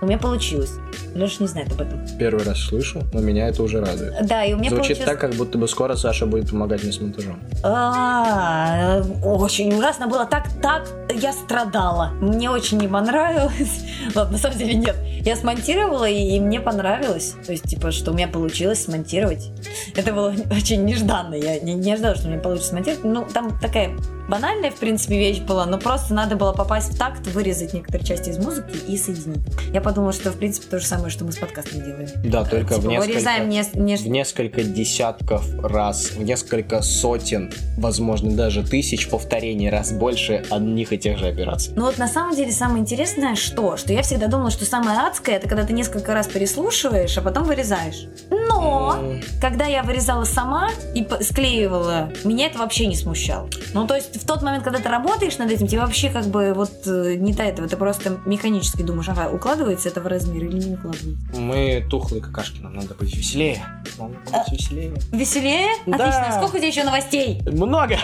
У 0.00 0.06
меня 0.06 0.18
получилось. 0.18 0.72
Леша 1.14 1.36
не 1.40 1.46
знает 1.46 1.72
об 1.72 1.80
этом. 1.80 2.00
Первый 2.18 2.44
раз 2.44 2.58
слышу, 2.60 3.02
но 3.12 3.20
меня 3.20 3.48
это 3.48 3.62
уже 3.62 3.80
радует. 3.80 4.26
Да, 4.26 4.44
и 4.44 4.52
у 4.52 4.58
меня 4.58 4.70
Звучит 4.70 4.98
получилось... 4.98 5.10
так, 5.10 5.20
как 5.20 5.34
будто 5.34 5.58
бы 5.58 5.66
скоро 5.68 5.96
Саша 5.96 6.26
будет 6.26 6.50
помогать 6.50 6.82
мне 6.82 6.92
с 6.92 7.00
монтажом. 7.00 7.40
А, 7.62 9.02
очень 9.24 9.74
ужасно 9.74 10.06
было. 10.06 10.26
Так, 10.26 10.48
так 10.60 10.86
я 11.14 11.32
страдала. 11.32 12.10
Мне 12.20 12.50
очень 12.50 12.78
не 12.78 12.88
понравилось. 12.88 13.84
Ладно, 14.14 14.32
на 14.32 14.38
самом 14.38 14.58
деле 14.58 14.74
нет. 14.74 14.96
Я 15.22 15.36
смонтировала, 15.36 16.08
и, 16.08 16.36
и 16.36 16.40
мне 16.40 16.60
понравилось. 16.60 17.34
То 17.44 17.52
есть, 17.52 17.64
типа, 17.64 17.90
что 17.90 18.12
у 18.12 18.14
меня 18.14 18.28
получилось 18.28 18.84
смонтировать. 18.84 19.50
Это 19.94 20.12
было 20.12 20.34
очень 20.50 20.84
нежданно. 20.84 21.34
Я 21.34 21.58
не, 21.60 21.74
не 21.74 21.92
ожидала, 21.92 22.14
что 22.14 22.26
у 22.26 22.30
меня 22.30 22.40
получится 22.40 22.70
смонтировать. 22.70 23.04
Ну, 23.04 23.26
там 23.32 23.58
такая 23.58 23.96
банальная, 24.28 24.70
в 24.70 24.76
принципе, 24.76 25.18
вещь 25.18 25.40
была, 25.40 25.66
но 25.66 25.78
просто 25.78 26.14
надо 26.14 26.36
было 26.36 26.52
попасть 26.52 26.94
в 26.94 26.98
такт, 26.98 27.26
вырезать 27.28 27.72
некоторые 27.74 28.06
части 28.06 28.30
из 28.30 28.38
музыки 28.38 28.76
и 28.86 28.96
соединить. 28.96 29.40
Я 29.72 29.80
подумала, 29.80 30.12
что, 30.12 30.30
в 30.30 30.36
принципе, 30.36 30.66
то 30.68 30.78
же 30.78 30.86
самое, 30.86 31.10
что 31.10 31.24
мы 31.24 31.32
с 31.32 31.36
подкастом 31.36 31.84
делаем. 31.84 32.08
Да, 32.24 32.44
только 32.44 32.74
Типа, 32.74 32.86
в 32.86 32.90
несколько... 32.90 33.12
вырезаем 33.12 33.48
не, 33.48 33.62
не- 33.74 33.96
в 33.96 34.08
несколько 34.08 34.62
десятков 34.62 35.44
раз, 35.62 36.10
в 36.12 36.22
несколько 36.22 36.82
сотен, 36.82 37.52
возможно, 37.76 38.32
даже 38.32 38.62
тысяч 38.62 39.08
повторений 39.08 39.70
раз 39.70 39.92
больше 39.92 40.44
одних 40.50 40.92
и 40.92 40.98
тех 40.98 41.18
же 41.18 41.26
операций. 41.26 41.72
Ну 41.76 41.84
вот 41.84 41.98
на 41.98 42.08
самом 42.08 42.34
деле 42.34 42.52
самое 42.52 42.80
интересное 42.80 43.34
что? 43.36 43.76
Что 43.76 43.92
я 43.92 44.02
всегда 44.02 44.26
думала, 44.28 44.50
что 44.50 44.64
самое 44.64 44.98
адское 45.00 45.36
это 45.36 45.48
когда 45.48 45.64
ты 45.64 45.72
несколько 45.72 46.14
раз 46.14 46.26
переслушиваешь, 46.26 47.16
а 47.16 47.22
потом 47.22 47.44
вырезаешь. 47.44 48.06
Но 48.30 49.16
когда 49.40 49.66
я 49.66 49.82
вырезала 49.82 50.24
сама 50.24 50.70
и 50.94 51.06
склеивала, 51.20 52.12
меня 52.24 52.46
это 52.46 52.58
вообще 52.58 52.86
не 52.86 52.96
смущало. 52.96 53.48
Ну 53.74 53.86
то 53.86 53.94
есть 53.96 54.15
в 54.16 54.26
тот 54.26 54.42
момент, 54.42 54.64
когда 54.64 54.78
ты 54.78 54.88
работаешь 54.88 55.38
над 55.38 55.50
этим, 55.50 55.66
тебе 55.66 55.80
вообще 55.80 56.10
как 56.10 56.26
бы 56.26 56.52
вот 56.54 56.86
э, 56.86 57.14
не 57.16 57.32
до 57.32 57.42
этого, 57.42 57.68
ты 57.68 57.76
просто 57.76 58.18
механически 58.26 58.82
думаешь, 58.82 59.08
ага, 59.08 59.28
укладывается 59.30 59.88
это 59.88 60.00
в 60.00 60.06
размер 60.06 60.44
или 60.44 60.56
не 60.56 60.74
укладывается. 60.74 61.40
Мы 61.40 61.86
тухлые 61.88 62.22
какашки, 62.22 62.60
нам 62.60 62.74
надо 62.74 62.94
быть 62.94 63.14
веселее. 63.14 63.64
Нам 63.98 64.12
надо 64.12 64.44
быть 64.50 64.60
веселее. 64.60 64.92
Веселее? 65.12 65.68
Да. 65.86 65.96
Отлично. 65.96 66.32
Сколько 66.38 66.56
у 66.56 66.58
тебя 66.58 66.68
еще 66.68 66.84
новостей? 66.84 67.40
Много! 67.46 67.98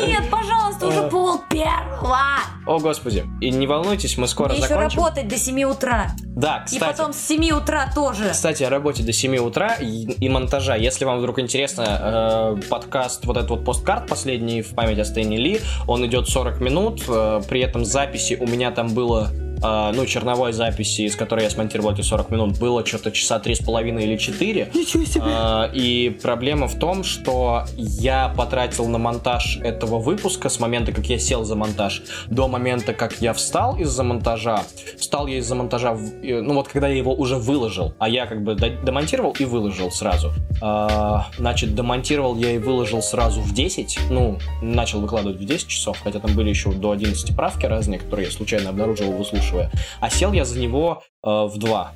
Нет, 0.00 0.24
пожалуйста, 0.30 0.45
уже 0.82 1.00
Э. 1.00 1.08
пол 1.10 1.40
первого. 1.48 2.18
О, 2.66 2.78
господи. 2.78 3.24
И 3.40 3.50
не 3.50 3.66
волнуйтесь, 3.66 4.18
мы 4.18 4.26
скоро 4.28 4.48
Мне 4.50 4.58
еще 4.58 4.68
закончим. 4.68 4.98
работать 4.98 5.28
до 5.28 5.36
7 5.38 5.62
утра. 5.64 6.10
Да, 6.24 6.58
И 6.58 6.64
кстати. 6.66 6.80
потом 6.98 7.12
с 7.12 7.18
7 7.18 7.50
утра 7.52 7.90
тоже. 7.94 8.30
Кстати, 8.32 8.62
о 8.64 8.70
работе 8.70 9.02
до 9.02 9.12
7 9.12 9.36
утра 9.38 9.74
и, 9.74 10.02
и 10.12 10.28
монтажа. 10.28 10.74
Если 10.76 11.04
вам 11.04 11.18
вдруг 11.18 11.38
интересно, 11.38 12.56
э, 12.60 12.68
подкаст, 12.68 13.24
вот 13.24 13.36
этот 13.36 13.50
вот 13.50 13.64
посткарт 13.64 14.08
последний 14.08 14.62
в 14.62 14.74
память 14.74 14.98
о 14.98 15.04
Стэне 15.04 15.36
Ли, 15.38 15.60
он 15.86 16.04
идет 16.06 16.28
40 16.28 16.60
минут, 16.60 17.02
э, 17.08 17.40
при 17.48 17.60
этом 17.60 17.84
записи 17.84 18.36
у 18.40 18.46
меня 18.46 18.70
там 18.70 18.88
было 18.88 19.30
э, 19.62 19.92
ну, 19.94 20.06
черновой 20.06 20.52
записи, 20.52 21.02
из 21.02 21.16
которой 21.16 21.44
я 21.44 21.50
смонтировал 21.50 21.92
эти 21.92 22.02
40 22.02 22.30
минут, 22.30 22.58
было 22.58 22.84
что-то 22.84 23.10
часа 23.10 23.38
три 23.38 23.54
с 23.54 23.58
половиной 23.60 24.04
или 24.04 24.16
4. 24.16 24.70
Ничего 24.74 25.04
себе. 25.04 25.22
А, 25.26 25.70
И 25.72 26.10
проблема 26.22 26.68
в 26.68 26.78
том, 26.78 27.04
что 27.04 27.64
я 27.76 28.32
потратил 28.36 28.86
на 28.88 28.98
монтаж 28.98 29.58
этого 29.62 29.98
выпуска 29.98 30.48
с 30.48 30.60
момента, 30.60 30.92
как 30.92 31.06
я 31.06 31.18
сел 31.18 31.44
за 31.44 31.54
монтаж, 31.56 32.02
до 32.28 32.48
момента, 32.48 32.92
как 32.94 33.20
я 33.20 33.32
встал 33.32 33.76
из-за 33.76 34.02
монтажа. 34.02 34.62
Встал 34.98 35.26
я 35.26 35.38
из-за 35.38 35.54
монтажа, 35.54 35.92
в- 35.92 36.24
э, 36.24 36.40
ну 36.40 36.54
вот 36.54 36.68
когда 36.68 36.88
я 36.88 36.96
его 36.96 37.14
уже 37.14 37.36
выложил, 37.36 37.94
а 37.98 38.08
я 38.08 38.26
как 38.26 38.42
бы 38.42 38.54
до- 38.54 38.70
демонтировал 38.70 39.32
и 39.38 39.44
выложил 39.44 39.90
сразу. 39.90 40.32
А, 40.60 41.26
Значит, 41.38 41.74
демонтировал 41.74 42.36
я 42.36 42.52
и 42.52 42.58
выложил 42.58 43.02
сразу 43.02 43.40
в 43.40 43.52
10, 43.52 43.98
ну, 44.10 44.38
начал 44.62 45.00
выкладывать 45.00 45.38
в 45.40 45.44
10 45.44 45.68
часов, 45.68 45.98
хотя 46.02 46.18
там 46.18 46.34
были 46.34 46.48
еще 46.50 46.72
до 46.72 46.90
11 46.92 47.34
правки 47.36 47.66
разные, 47.66 47.98
которые 47.98 48.26
я 48.26 48.32
случайно 48.32 48.70
обнаружил, 48.70 49.12
выслушивая. 49.46 49.70
А 50.00 50.10
сел 50.10 50.32
я 50.32 50.44
за 50.44 50.58
него 50.58 51.02
э, 51.22 51.28
в 51.28 51.58
2. 51.58 51.92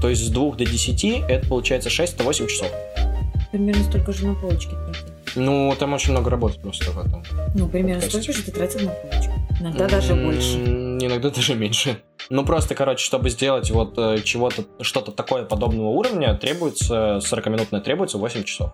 То 0.00 0.08
есть 0.08 0.24
с 0.24 0.28
2 0.28 0.52
до 0.52 0.64
10 0.64 1.04
это 1.28 1.46
получается 1.48 1.88
6-8 1.88 2.46
часов. 2.46 2.68
Примерно 3.50 3.84
столько 3.84 4.12
же 4.12 4.26
на 4.26 4.34
полочке 4.34 4.70
тратил. 4.70 5.12
Ну, 5.34 5.74
там 5.78 5.92
очень 5.94 6.12
много 6.12 6.30
работы 6.30 6.58
просто 6.58 6.90
в 6.90 6.98
этом. 6.98 7.22
Ну, 7.54 7.68
примерно 7.68 8.02
Подкасте. 8.02 8.22
столько 8.22 8.38
же 8.38 8.44
ты 8.44 8.52
тратил 8.52 8.80
на 8.80 8.92
полочку. 8.92 9.32
Иногда 9.60 9.88
даже 9.88 10.14
больше. 10.14 10.56
Иногда 10.56 11.30
даже 11.30 11.54
меньше. 11.54 12.02
Ну, 12.30 12.44
просто, 12.44 12.74
короче, 12.74 13.04
чтобы 13.04 13.30
сделать 13.30 13.70
вот 13.70 13.94
э, 13.98 14.20
чего-то, 14.24 14.64
что-то 14.80 15.12
такое 15.12 15.44
подобного 15.44 15.88
уровня, 15.88 16.34
требуется, 16.34 17.20
40-минутное 17.22 17.80
требуется 17.80 18.18
8 18.18 18.44
часов. 18.44 18.70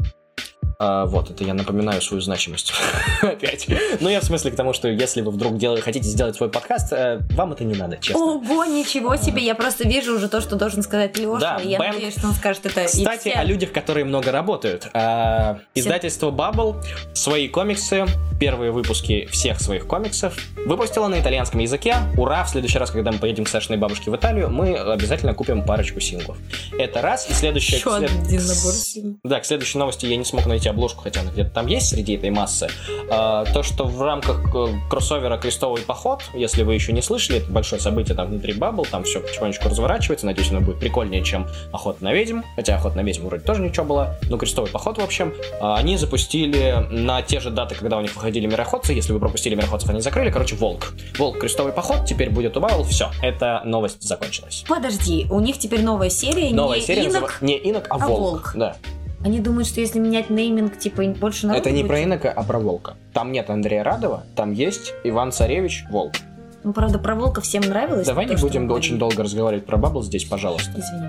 А, 0.81 1.07
вот, 1.07 1.29
это 1.29 1.43
я 1.43 1.55
напоминаю 1.55 2.01
свою 2.01 2.21
значимость. 2.21 2.73
Опять. 3.23 3.67
Ну, 3.99 4.09
я 4.09 4.21
в 4.21 4.25
смысле 4.25 4.53
к 4.53 4.55
тому, 4.57 4.73
что 4.73 4.87
если 4.87 5.23
вы 5.23 5.33
вдруг 5.33 5.59
дел- 5.59 5.81
хотите 5.81 6.07
сделать 6.09 6.37
свой 6.37 6.49
подкаст, 6.51 6.93
э, 6.93 7.19
вам 7.33 7.53
это 7.53 7.65
не 7.65 7.75
надо, 7.75 7.97
честно. 7.97 8.23
Ого, 8.23 8.65
ничего 8.65 9.17
себе! 9.17 9.43
Я 9.45 9.57
просто 9.57 9.89
вижу 9.89 10.15
уже 10.15 10.29
то, 10.29 10.41
что 10.41 10.55
должен 10.55 10.85
сказать 10.85 11.19
Леша, 11.19 11.41
Да, 11.41 11.57
и 11.57 11.71
я 11.71 11.79
Бен. 11.81 11.95
надеюсь, 11.95 12.17
что 12.17 12.29
он 12.29 12.33
скажет 12.35 12.65
это 12.65 12.85
Кстати, 12.85 13.31
о 13.31 13.43
людях, 13.43 13.73
которые 13.73 14.05
много 14.05 14.31
работают. 14.31 14.87
А, 14.95 15.59
Издательство 15.75 16.31
Bubble 16.31 16.81
свои 17.13 17.49
комиксы, 17.49 18.07
первые 18.39 18.71
выпуски 18.71 19.27
всех 19.33 19.61
своих 19.61 19.85
комиксов, 19.89 20.37
выпустило 20.65 21.09
на 21.09 21.21
итальянском 21.21 21.59
языке. 21.59 21.97
Ура! 22.17 22.45
В 22.45 22.51
следующий 22.51 22.79
раз, 22.79 22.93
когда 22.93 23.11
мы 23.11 23.19
поедем 23.19 23.45
к 23.47 23.49
Сашиной 23.49 23.79
бабушке 23.79 24.13
в 24.13 24.17
Италию, 24.17 24.49
мы 24.49 24.77
обязательно 24.79 25.35
купим 25.35 25.65
парочку 25.65 25.99
синглов. 25.99 26.37
Это 26.79 27.03
раз. 27.03 27.29
И 27.29 27.33
следующее... 27.33 27.79
Еще 27.81 27.91
след- 27.99 28.11
один 28.13 28.47
набор. 28.47 29.19
Да, 29.25 29.41
к 29.41 29.45
следующей 29.45 29.79
новости 29.79 30.07
я 30.07 30.17
не 30.17 30.25
смог 30.25 30.47
найти 30.47 30.68
обложку, 30.71 31.03
хотя 31.03 31.21
она 31.21 31.31
где-то 31.31 31.51
там 31.51 31.67
есть 31.67 31.89
среди 31.89 32.15
этой 32.15 32.31
массы. 32.31 32.69
А, 33.11 33.45
то, 33.45 33.63
что 33.63 33.85
в 33.85 34.03
рамках 34.03 34.41
э, 34.55 34.67
кроссовера 34.91 35.37
«Крестовый 35.39 35.83
поход», 35.83 36.23
если 36.35 36.63
вы 36.63 36.75
еще 36.75 36.93
не 36.93 37.03
слышали, 37.03 37.39
это 37.39 37.51
большое 37.51 37.81
событие 37.81 38.15
там 38.17 38.29
внутри 38.29 38.53
Баббл, 38.53 38.85
там 38.85 39.05
все 39.05 39.21
потихонечку 39.21 39.69
разворачивается, 39.69 40.27
надеюсь, 40.27 40.51
оно 40.51 40.61
будет 40.61 40.79
прикольнее, 40.81 41.23
чем 41.25 41.47
«Охота 41.73 42.05
на 42.05 42.13
ведьм», 42.13 42.41
хотя 42.57 42.77
«Охота 42.77 42.97
на 42.97 43.03
ведьм» 43.03 43.27
вроде 43.27 43.43
тоже 43.45 43.63
ничего 43.63 43.87
было, 43.87 44.17
но 44.29 44.37
«Крестовый 44.37 44.71
поход», 44.71 44.99
в 44.99 45.03
общем, 45.03 45.33
а, 45.61 45.77
они 45.77 45.97
запустили 45.97 46.87
на 46.91 47.23
те 47.23 47.41
же 47.41 47.51
даты, 47.51 47.75
когда 47.75 47.97
у 47.97 48.01
них 48.01 48.15
выходили 48.15 48.47
«Мироходцы», 48.47 48.93
если 48.93 49.13
вы 49.13 49.21
пропустили 49.21 49.55
«Мироходцев», 49.55 49.89
они 49.91 50.01
закрыли, 50.01 50.31
короче, 50.31 50.55
«Волк». 50.57 50.95
«Волк. 51.19 51.39
Крестовый 51.39 51.73
поход» 51.73 52.07
теперь 52.07 52.31
будет 52.31 52.57
у 52.57 52.61
Баббл, 52.61 52.85
все, 52.85 53.11
эта 53.23 53.63
новость 53.65 54.03
закончилась. 54.03 54.65
Подожди, 54.69 55.27
у 55.31 55.41
них 55.41 55.59
теперь 55.59 55.83
новая 55.83 56.11
серия, 56.11 56.51
Новая 56.55 56.79
не 56.79 56.85
серия 56.85 57.05
инок. 57.05 57.23
называ- 57.23 57.45
не 57.45 57.57
инок, 57.59 57.87
а, 57.91 57.95
а 57.95 57.99
волк. 57.99 58.21
волк. 58.21 58.53
Да. 58.55 58.77
Они 59.25 59.41
думают, 59.41 59.67
что 59.67 59.81
если 59.81 59.99
менять 59.99 60.31
нейминг, 60.31 60.79
типа, 60.79 61.03
больше 61.19 61.47
народу 61.47 61.63
Это 61.63 61.71
не 61.73 61.83
будет? 61.83 61.89
про 61.89 62.05
инока, 62.05 62.31
а 62.31 62.43
про 62.45 62.59
волка. 62.59 62.95
Там 63.13 63.33
нет 63.33 63.51
Андрея 63.51 63.83
Радова, 63.83 64.23
там 64.37 64.53
есть 64.53 64.95
Иван 65.05 65.33
Царевич, 65.33 65.85
волк. 65.91 66.13
Ну, 66.65 66.73
правда, 66.73 66.99
про 66.99 67.15
волка 67.15 67.41
всем 67.41 67.63
нравилось. 67.63 68.07
Давай 68.07 68.27
то, 68.27 68.33
не 68.33 68.37
что 68.37 68.47
будем 68.47 68.71
очень 68.71 68.97
говорили. 68.97 68.99
долго 68.99 69.23
разговаривать 69.25 69.67
про 69.67 69.77
Баббл 69.77 70.03
здесь, 70.03 70.25
пожалуйста. 70.25 70.71
Извини. 70.73 71.09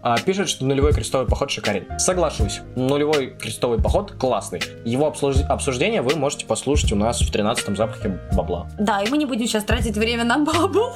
А, 0.00 0.16
пишет, 0.20 0.48
что 0.48 0.64
нулевой 0.64 0.92
крестовый 0.92 1.26
поход 1.26 1.50
шикарен. 1.50 1.98
Соглашусь. 1.98 2.60
Нулевой 2.76 3.30
крестовый 3.30 3.78
поход 3.82 4.12
классный. 4.12 4.60
Его 4.84 5.06
обслуж- 5.06 5.42
обсуждение 5.48 6.02
вы 6.02 6.16
можете 6.16 6.46
послушать 6.46 6.92
у 6.92 6.96
нас 6.96 7.20
в 7.20 7.30
13-м 7.34 7.76
запахе 7.76 8.20
бабла. 8.32 8.68
Да, 8.78 9.02
и 9.02 9.10
мы 9.10 9.18
не 9.18 9.26
будем 9.26 9.46
сейчас 9.46 9.64
тратить 9.64 9.96
время 9.96 10.24
на 10.24 10.38
бабу. 10.38 10.92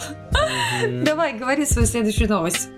Давай, 1.04 1.36
говори 1.36 1.66
свою 1.66 1.86
следующую 1.86 2.28
новость. 2.28 2.68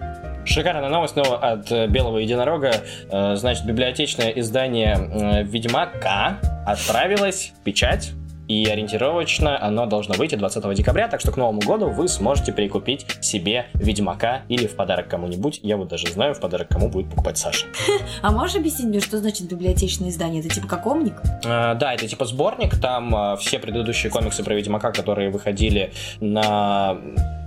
Шикарная 0.45 0.89
новость 0.89 1.15
снова 1.15 1.39
от 1.39 1.73
э, 1.73 1.87
Белого 1.87 2.19
Единорога. 2.19 2.73
Э, 3.11 3.35
значит, 3.37 3.65
библиотечное 3.65 4.29
издание 4.31 4.95
э, 4.95 5.43
Ведьмака 5.43 6.39
отправилось 6.67 7.53
в 7.59 7.65
печать. 7.65 8.13
И 8.47 8.67
ориентировочно 8.67 9.59
оно 9.65 9.87
должно 9.87 10.13
выйти 10.17 10.35
20 10.35 10.75
декабря, 10.75 11.09
так 11.09 11.21
что 11.21 11.33
к 11.33 11.39
Новому 11.39 11.63
году 11.63 11.89
вы 11.89 12.09
сможете 12.09 12.53
прикупить 12.53 13.07
себе 13.23 13.69
Ведьмака 13.73 14.43
или 14.51 14.67
в 14.67 14.77
подарок 14.77 15.09
кому-нибудь. 15.09 15.61
Я 15.63 15.79
вот 15.79 15.89
даже 15.89 16.09
знаю, 16.09 16.35
в 16.35 16.41
подарок 16.41 16.69
кому 16.69 16.91
будет 16.91 17.09
покупать 17.09 17.39
Саша. 17.39 17.65
А 18.21 18.31
можешь 18.31 18.57
объяснить 18.57 18.89
мне, 18.89 19.01
что 19.01 19.17
значит 19.17 19.49
библиотечное 19.49 20.11
издание? 20.11 20.41
Это 20.45 20.55
типа 20.55 20.69
как 20.69 20.87
омник? 20.87 21.15
Э, 21.43 21.75
Да, 21.75 21.95
это 21.95 22.07
типа 22.07 22.27
сборник, 22.27 22.79
там 22.79 23.39
все 23.39 23.59
предыдущие 23.59 24.13
комиксы 24.13 24.45
про 24.45 24.53
Ведьмака, 24.55 24.93
которые 24.93 25.31
выходили 25.31 25.95
на 26.21 26.99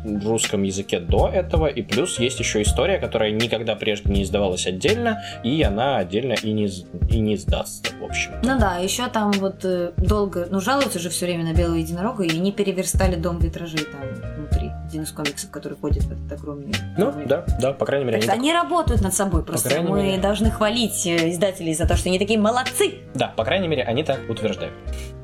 русском 0.05 0.63
языке 0.63 0.99
до 0.99 1.27
этого, 1.29 1.67
и 1.67 1.81
плюс 1.81 2.19
есть 2.19 2.39
еще 2.39 2.61
история, 2.61 2.97
которая 2.97 3.31
никогда 3.31 3.75
прежде 3.75 4.09
не 4.11 4.23
издавалась 4.23 4.65
отдельно, 4.67 5.21
и 5.43 5.61
она 5.63 5.97
отдельно 5.97 6.33
и 6.33 6.51
не, 6.51 6.67
и 7.09 7.19
не 7.19 7.35
издастся, 7.35 7.91
в 7.99 8.03
общем. 8.03 8.31
Ну 8.43 8.57
да, 8.59 8.77
еще 8.77 9.07
там 9.07 9.31
вот 9.31 9.63
э, 9.65 9.91
долго, 9.97 10.47
ну 10.49 10.59
жалуются 10.61 10.99
же 10.99 11.09
все 11.09 11.25
время 11.25 11.43
на 11.43 11.53
белого 11.53 11.75
единорога, 11.75 12.23
и 12.23 12.29
они 12.29 12.51
переверстали 12.51 13.15
дом 13.15 13.39
витражей 13.39 13.79
там 13.79 14.01
внутри. 14.35 14.71
Один 14.87 15.03
из 15.03 15.11
комиксов, 15.11 15.51
который 15.51 15.77
ходит 15.77 16.03
в 16.03 16.11
этот 16.11 16.39
огромный... 16.39 16.73
Ну, 16.97 17.13
да, 17.25 17.45
да, 17.59 17.73
по 17.73 17.85
крайней 17.85 18.05
мере, 18.05 18.21
Так 18.21 18.29
они 18.35 18.47
они 18.47 18.53
работают 18.53 19.01
над 19.01 19.13
собой, 19.13 19.43
просто 19.43 19.81
мы 19.81 20.01
мере. 20.03 20.21
должны 20.21 20.49
хвалить 20.49 21.05
э, 21.05 21.29
издателей 21.31 21.73
за 21.73 21.85
то, 21.85 21.97
что 21.97 22.07
они 22.07 22.17
такие 22.19 22.39
молодцы. 22.39 22.91
так- 22.91 23.13
Да, 23.13 23.27
по 23.35 23.43
крайней 23.43 23.67
мере, 23.67 23.83
они 23.83 24.03
так 24.03 24.19
утверждают. 24.29 24.73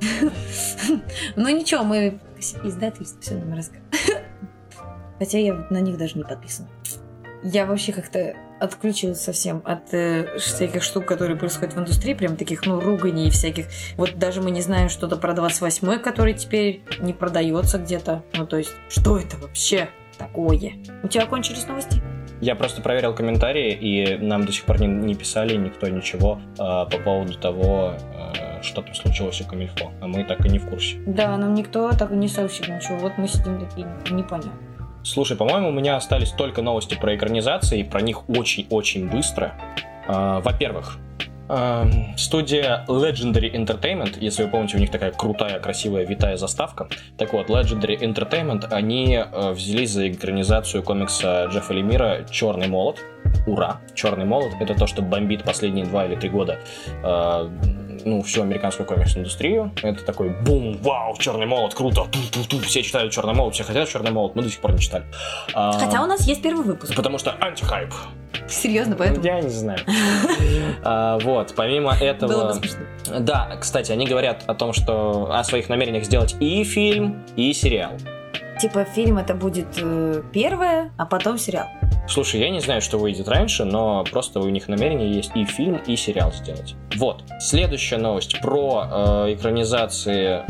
Ну 1.36 1.48
ничего, 1.50 1.84
мы 1.84 2.20
издательство 2.64 3.22
все 3.22 3.36
нам 3.36 3.54
рассказывают. 3.56 3.94
Хотя 5.20 5.38
я 5.38 5.68
на 5.70 5.80
них 5.80 5.98
даже 5.98 6.18
не 6.18 6.24
подписана. 6.24 6.70
Я 7.44 7.66
вообще 7.66 7.92
как-то 7.92 8.36
отключилась 8.60 9.20
совсем 9.20 9.62
от 9.66 9.94
э, 9.94 10.38
всяких 10.38 10.82
штук, 10.82 11.06
которые 11.06 11.36
происходят 11.38 11.76
в 11.76 11.80
индустрии, 11.80 12.14
прям 12.14 12.38
таких, 12.38 12.66
ну, 12.66 12.80
руганий 12.80 13.28
и 13.28 13.30
всяких. 13.30 13.66
Вот 13.98 14.18
даже 14.18 14.42
мы 14.42 14.52
не 14.52 14.62
знаем 14.62 14.88
что-то 14.88 15.18
про 15.18 15.34
28-й, 15.34 16.00
который 16.00 16.34
теперь 16.34 16.82
не 17.02 17.12
продается 17.12 17.80
где-то. 17.80 18.24
Ну, 18.34 18.48
то 18.48 18.58
есть, 18.58 18.72
что 18.88 19.18
это 19.18 19.36
вообще 19.38 19.90
такое? 20.18 20.74
У 21.04 21.08
тебя 21.10 21.26
кончились 21.26 21.68
новости? 21.68 22.02
Я 22.40 22.56
просто 22.56 22.82
проверил 22.82 23.14
комментарии, 23.14 23.74
и 23.74 24.18
нам 24.18 24.46
до 24.46 24.52
сих 24.54 24.64
пор 24.64 24.80
не, 24.80 24.88
не 24.88 25.16
писали 25.16 25.56
никто 25.56 25.88
ничего 25.88 26.40
э, 26.54 26.58
по 26.58 26.98
поводу 27.04 27.38
того, 27.38 27.96
э, 27.96 28.62
что 28.62 28.82
там 28.82 28.94
случилось 28.94 29.42
у 29.42 29.46
Камильфо. 29.46 29.92
А 30.02 30.08
мы 30.08 30.24
так 30.24 30.46
и 30.46 30.50
не 30.50 30.60
в 30.60 30.70
курсе. 30.70 30.98
Да, 31.06 31.38
нам 31.38 31.54
никто 31.54 31.92
так 31.92 32.12
и 32.12 32.16
не 32.16 32.30
сообщил 32.30 32.74
ничего. 32.74 32.98
Вот 32.98 33.18
мы 33.18 33.28
сидим 33.28 33.60
такие, 33.60 33.88
непонятно. 34.12 34.73
Слушай, 35.04 35.36
по-моему, 35.36 35.70
у 35.70 35.72
меня 35.72 35.98
остались 35.98 36.32
только 36.32 36.62
новости 36.62 36.96
про 36.96 37.16
экранизации, 37.16 37.80
и 37.80 37.84
про 37.84 38.02
них 38.02 38.30
очень-очень 38.30 39.10
быстро. 39.10 39.54
Э, 40.08 40.40
во-первых, 40.42 40.98
э, 41.50 41.86
студия 42.16 42.86
Legendary 42.88 43.52
Entertainment, 43.54 44.18
если 44.20 44.44
вы 44.44 44.50
помните, 44.50 44.78
у 44.78 44.80
них 44.80 44.92
такая 44.92 45.12
крутая, 45.12 45.60
красивая, 45.60 46.06
витая 46.06 46.38
заставка. 46.38 46.88
Так 47.18 47.34
вот, 47.34 47.50
Legendary 47.50 48.00
Entertainment, 48.00 48.68
они 48.72 49.16
э, 49.16 49.52
взялись 49.52 49.92
за 49.92 50.10
экранизацию 50.10 50.84
комикса 50.84 51.50
Джеффа 51.52 51.74
Лемира 51.74 52.26
«Черный 52.32 52.68
молот». 52.68 53.02
Ура! 53.46 53.82
«Черный 53.94 54.26
молот»— 54.26 54.54
это 54.60 54.74
то, 54.76 54.88
что 54.88 55.02
бомбит 55.02 55.44
последние 55.44 55.86
два 55.86 56.06
или 56.06 56.16
три 56.16 56.30
года 56.30 56.60
э, 57.04 57.50
ну, 58.06 58.22
всю 58.22 58.42
американскую 58.42 58.88
комикс-индустрию. 58.88 59.72
Это 59.82 60.04
такой 60.04 60.30
бум, 60.30 60.78
вау, 60.82 61.16
черный 61.18 61.46
молот, 61.46 61.74
круто, 61.74 62.06
ту-ту-ту, 62.12 62.60
все 62.60 62.84
читают 62.84 63.14
черный 63.14 63.34
молот, 63.34 63.54
все 63.54 63.64
хотят 63.64 63.90
черный 63.90 64.12
молот, 64.12 64.36
мы 64.36 64.44
до 64.44 64.50
сих 64.50 64.60
пор 64.60 64.74
не 64.74 64.80
читали. 64.80 65.06
А, 65.54 65.74
Хотя 65.74 66.04
у 66.04 66.06
нас 66.06 66.28
есть 66.28 66.42
первый 66.42 66.64
выпуск. 66.66 66.96
Потому 66.96 67.18
что 67.18 67.32
антихайп. 67.40 67.94
Серьезно, 68.48 68.96
поэтому... 68.96 69.26
Я 69.26 69.42
не 69.42 69.50
знаю. 69.50 69.80
А, 70.86 71.18
Вот, 71.20 71.54
помимо 71.56 71.92
Было 71.92 72.00
бы 72.00 72.06
этого... 72.06 72.54
смешно. 72.54 72.80
Да, 73.20 73.56
кстати, 73.60 73.92
они 73.92 74.06
говорят 74.06 74.44
о 74.48 74.54
том, 74.54 74.74
что 74.74 75.34
о 75.34 75.44
своих 75.44 75.70
намерениях 75.70 76.04
сделать 76.04 76.36
и 76.40 76.64
фильм, 76.64 77.24
и 77.36 77.54
сериал. 77.54 77.94
Типа 78.64 78.86
фильм 78.86 79.18
это 79.18 79.34
будет 79.34 79.78
э, 79.78 80.24
первое, 80.32 80.94
а 80.98 81.06
потом 81.06 81.38
сериал. 81.38 81.68
Слушай, 82.08 82.40
я 82.40 82.50
не 82.50 82.62
знаю, 82.62 82.80
что 82.80 82.98
выйдет 82.98 83.28
раньше, 83.28 83.66
но 83.66 84.06
просто 84.10 84.40
у 84.40 84.48
них 84.48 84.70
намерение 84.70 85.12
есть 85.12 85.36
и 85.36 85.44
фильм, 85.44 85.82
и 85.86 85.98
сериал 85.98 86.32
сделать. 86.32 86.76
Вот. 86.96 87.26
Следующая 87.42 87.98
новость 87.98 88.40
про 88.40 89.26
э, 89.28 89.34
экранизации. 89.34 90.44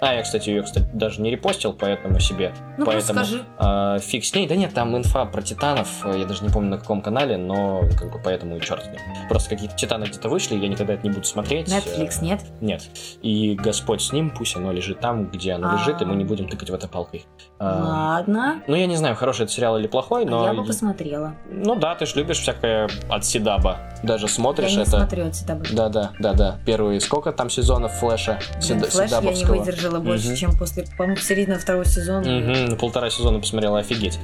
А, 0.00 0.14
я, 0.14 0.22
кстати, 0.22 0.48
ее, 0.50 0.62
кстати, 0.62 0.86
даже 0.92 1.20
не 1.20 1.30
репостил, 1.30 1.72
поэтому 1.72 2.20
себе. 2.20 2.52
Ну, 2.76 2.84
поэтому 2.86 3.18
скажи. 3.24 3.44
э, 3.58 3.98
фиг 4.00 4.24
с 4.24 4.34
ней. 4.34 4.46
Да 4.46 4.54
нет, 4.54 4.72
там 4.72 4.96
инфа 4.96 5.24
про 5.24 5.42
титанов, 5.42 5.88
э, 6.06 6.18
я 6.20 6.24
даже 6.24 6.44
не 6.44 6.50
помню 6.50 6.70
на 6.70 6.78
каком 6.78 7.02
канале, 7.02 7.36
но 7.36 7.82
как 7.98 8.12
бы 8.12 8.20
поэтому 8.22 8.56
и 8.56 8.60
черт 8.60 8.86
ним. 8.86 9.00
Просто 9.28 9.50
какие-то 9.50 9.74
титаны 9.76 10.04
где-то 10.04 10.28
вышли, 10.28 10.56
я 10.56 10.68
никогда 10.68 10.94
это 10.94 11.02
не 11.02 11.10
буду 11.12 11.24
смотреть. 11.24 11.68
Netflix, 11.68 12.18
Э, 12.20 12.24
нет? 12.24 12.40
Нет. 12.60 12.82
И 13.22 13.54
Господь 13.56 14.00
с 14.02 14.12
ним, 14.12 14.30
пусть 14.30 14.54
оно 14.56 14.70
лежит 14.72 15.00
там, 15.00 15.26
где 15.26 15.52
оно 15.54 15.70
А. 15.70 15.74
лежит, 15.74 16.00
и 16.00 16.04
мы 16.04 16.14
не 16.14 16.24
будем 16.24 16.48
тыкать 16.48 16.70
в 16.70 16.74
это 16.74 16.86
палкой. 16.86 17.26
А, 17.58 18.16
Ладно. 18.18 18.62
Ну, 18.68 18.76
я 18.76 18.86
не 18.86 18.96
знаю, 18.96 19.16
хороший 19.16 19.44
это 19.44 19.52
сериал 19.52 19.78
или 19.78 19.88
плохой, 19.88 20.24
но... 20.24 20.44
Я 20.46 20.54
бы 20.54 20.64
посмотрела. 20.64 21.34
Ну 21.50 21.74
да, 21.74 21.94
ты 21.96 22.06
ж 22.06 22.14
любишь 22.14 22.38
всякое 22.38 22.88
от 23.10 23.24
Седаба. 23.24 23.78
Даже 24.04 24.28
смотришь 24.28 24.70
я 24.70 24.76
не 24.76 24.82
это. 24.82 24.90
смотрю 24.92 25.26
от 25.26 25.34
себя. 25.34 25.58
Да, 25.72 25.88
да, 25.88 26.12
да, 26.20 26.32
да. 26.34 26.58
Первые 26.64 27.00
сколько 27.00 27.32
там 27.32 27.50
сезонов 27.50 27.92
Флэша? 27.94 28.38
Седа- 28.60 28.86
Флэш 28.88 29.10
я 29.10 29.20
не 29.20 29.34
Седабовского? 29.34 29.87
Выдержала 29.90 29.98
больше, 30.00 30.28
Мгм. 30.28 30.36
чем 30.36 30.56
после, 30.58 30.84
по-моему, 30.96 31.20
середины 31.20 31.58
второго 31.58 31.84
сезона. 31.84 32.28
Мгм, 32.28 32.76
полтора 32.76 33.10
сезона 33.10 33.38
посмотрела, 33.40 33.78
офигеть. 33.80 34.16
И- 34.16 34.18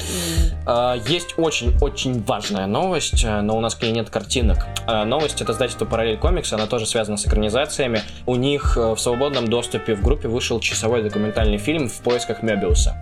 А, 0.66 0.94
Есть 1.06 1.34
очень-очень 1.36 2.22
важная 2.24 2.66
новость, 2.66 3.24
а, 3.26 3.42
но 3.42 3.56
у 3.56 3.60
нас 3.60 3.74
к 3.74 3.82
ней 3.82 3.92
нет 3.92 4.10
картинок. 4.10 4.58
А, 4.86 5.04
Новость 5.04 5.40
от 5.42 5.50
издательства 5.50 5.84
Параллель 5.84 6.18
Комикс, 6.18 6.52
она 6.52 6.66
тоже 6.66 6.86
связана 6.86 7.16
с 7.16 7.26
экранизациями. 7.26 8.00
У 8.26 8.36
них 8.36 8.76
э, 8.76 8.94
в 8.94 8.98
свободном 8.98 9.48
доступе 9.48 9.94
в 9.94 10.02
группе 10.02 10.28
вышел 10.28 10.60
часовой 10.60 11.02
документальный 11.02 11.58
фильм 11.58 11.88
«В 11.88 12.00
поисках 12.00 12.42
Мебиуса». 12.42 12.96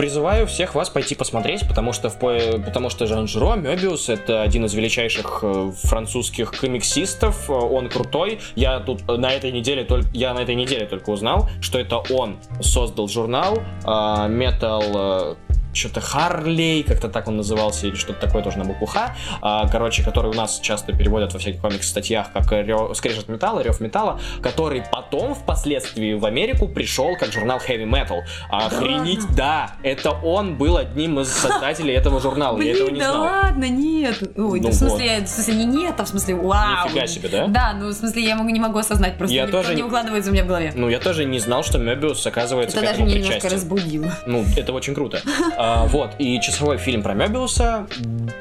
Призываю 0.00 0.46
всех 0.46 0.74
вас 0.74 0.88
пойти 0.88 1.14
посмотреть, 1.14 1.68
потому 1.68 1.92
что, 1.92 2.08
в 2.08 2.18
по... 2.18 2.34
потому 2.64 2.88
что 2.88 3.06
Жан 3.06 3.28
Жиро, 3.28 3.56
Мебиус, 3.56 4.08
это 4.08 4.40
один 4.40 4.64
из 4.64 4.72
величайших 4.72 5.40
э, 5.42 5.72
французских 5.82 6.58
комиксистов, 6.58 7.50
э, 7.50 7.52
он 7.52 7.90
крутой. 7.90 8.40
Я 8.56 8.80
тут 8.80 9.02
э, 9.06 9.16
на 9.18 9.30
этой 9.30 9.52
неделе 9.52 9.84
только, 9.84 10.08
я 10.14 10.32
на 10.32 10.38
этой 10.38 10.54
неделе 10.54 10.86
только 10.86 11.10
узнал, 11.10 11.50
что 11.60 11.78
это 11.78 11.98
он 11.98 12.38
создал 12.62 13.08
журнал 13.08 13.58
Metal 13.84 15.36
что-то 15.72 16.00
Харлей, 16.00 16.82
как-то 16.82 17.08
так 17.08 17.28
он 17.28 17.36
назывался, 17.36 17.86
или 17.86 17.94
что-то 17.94 18.20
такое 18.26 18.42
тоже 18.42 18.58
на 18.58 18.64
букву 18.64 18.86
Х, 18.86 19.14
а, 19.40 19.68
короче, 19.68 20.02
который 20.02 20.30
у 20.30 20.34
нас 20.34 20.58
часто 20.60 20.92
переводят 20.92 21.32
во 21.32 21.38
всяких 21.38 21.60
комикс-статьях 21.60 22.32
как 22.32 22.50
рё- 22.52 22.94
скрежет 22.94 23.28
металла, 23.28 23.60
рев 23.60 23.80
металла, 23.80 24.20
который 24.42 24.82
потом 24.90 25.34
впоследствии 25.34 26.14
в 26.14 26.24
Америку 26.24 26.68
пришел 26.68 27.16
как 27.16 27.32
журнал 27.32 27.58
Heavy 27.58 27.88
Metal. 27.88 28.20
Охренеть, 28.50 29.26
да, 29.36 29.72
это 29.82 30.10
он 30.10 30.56
был 30.56 30.76
одним 30.76 31.20
из 31.20 31.28
создателей 31.32 31.94
этого 31.94 32.20
журнала, 32.20 32.60
я 32.60 32.72
этого 32.72 32.86
Блин, 32.86 32.94
не 32.94 33.00
да 33.00 33.10
знал. 33.12 33.22
ладно, 33.22 33.64
нет. 33.68 34.22
Ой, 34.36 34.60
Ну 34.60 34.66
да 34.66 34.70
в 34.70 34.74
смысле, 34.74 35.06
я- 35.06 35.24
в 35.24 35.28
смысле, 35.28 35.54
не 35.54 35.64
нет, 35.64 35.94
а 35.98 36.04
в 36.04 36.08
смысле, 36.08 36.34
вау. 36.36 36.86
Нифига 36.88 37.06
себе, 37.06 37.28
да? 37.28 37.46
Да, 37.46 37.72
ну 37.78 37.88
в 37.88 37.92
смысле, 37.92 38.22
я 38.24 38.36
могу, 38.36 38.50
не 38.50 38.60
могу 38.60 38.78
осознать, 38.78 39.16
просто 39.18 39.34
Я 39.34 39.46
не, 39.46 39.52
тоже 39.52 39.74
не 39.74 39.82
укладывается 39.82 40.30
у 40.30 40.32
меня 40.32 40.44
в 40.44 40.46
голове. 40.46 40.72
Ну, 40.74 40.88
я 40.88 40.98
тоже 40.98 41.24
не 41.24 41.38
знал, 41.38 41.62
что 41.62 41.78
Мебиус 41.78 42.26
оказывается 42.26 42.78
Это 42.78 42.86
к 42.86 42.90
даже 42.90 43.02
меня 43.04 43.18
немножко 43.20 43.48
разбудило. 43.48 44.12
Ну, 44.26 44.44
это 44.56 44.72
очень 44.72 44.94
круто. 44.94 45.20
А, 45.62 45.86
вот, 45.88 46.12
и 46.18 46.40
часовой 46.40 46.78
фильм 46.78 47.02
про 47.02 47.12
Мебиуса. 47.12 47.86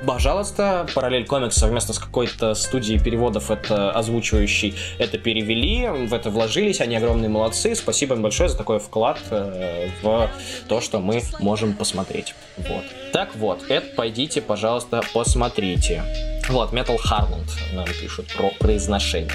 Пожалуйста, 0.07 0.87
параллель 0.95 1.25
комикс 1.25 1.57
совместно 1.57 1.93
с 1.93 1.99
какой-то 1.99 2.53
студией 2.53 2.97
переводов 2.97 3.51
это 3.51 3.91
озвучивающий 3.91 4.73
это 4.99 5.17
перевели, 5.17 6.07
в 6.07 6.13
это 6.13 6.29
вложились, 6.29 6.79
они 6.79 6.95
огромные 6.95 7.27
молодцы. 7.27 7.75
Спасибо 7.75 8.15
им 8.15 8.21
большое 8.21 8.47
за 8.47 8.57
такой 8.57 8.79
вклад 8.79 9.19
э, 9.31 9.89
в 10.01 10.29
то, 10.69 10.79
что 10.79 11.01
мы 11.01 11.21
можем 11.39 11.73
посмотреть. 11.73 12.35
Вот. 12.55 12.85
Так 13.11 13.35
вот, 13.35 13.69
это 13.69 13.93
пойдите, 13.97 14.39
пожалуйста, 14.39 15.01
посмотрите. 15.13 16.01
Вот, 16.47 16.71
Metal 16.71 16.97
Harland 17.05 17.49
нам 17.73 17.85
пишут 18.01 18.33
про 18.33 18.49
произношение. 18.59 19.33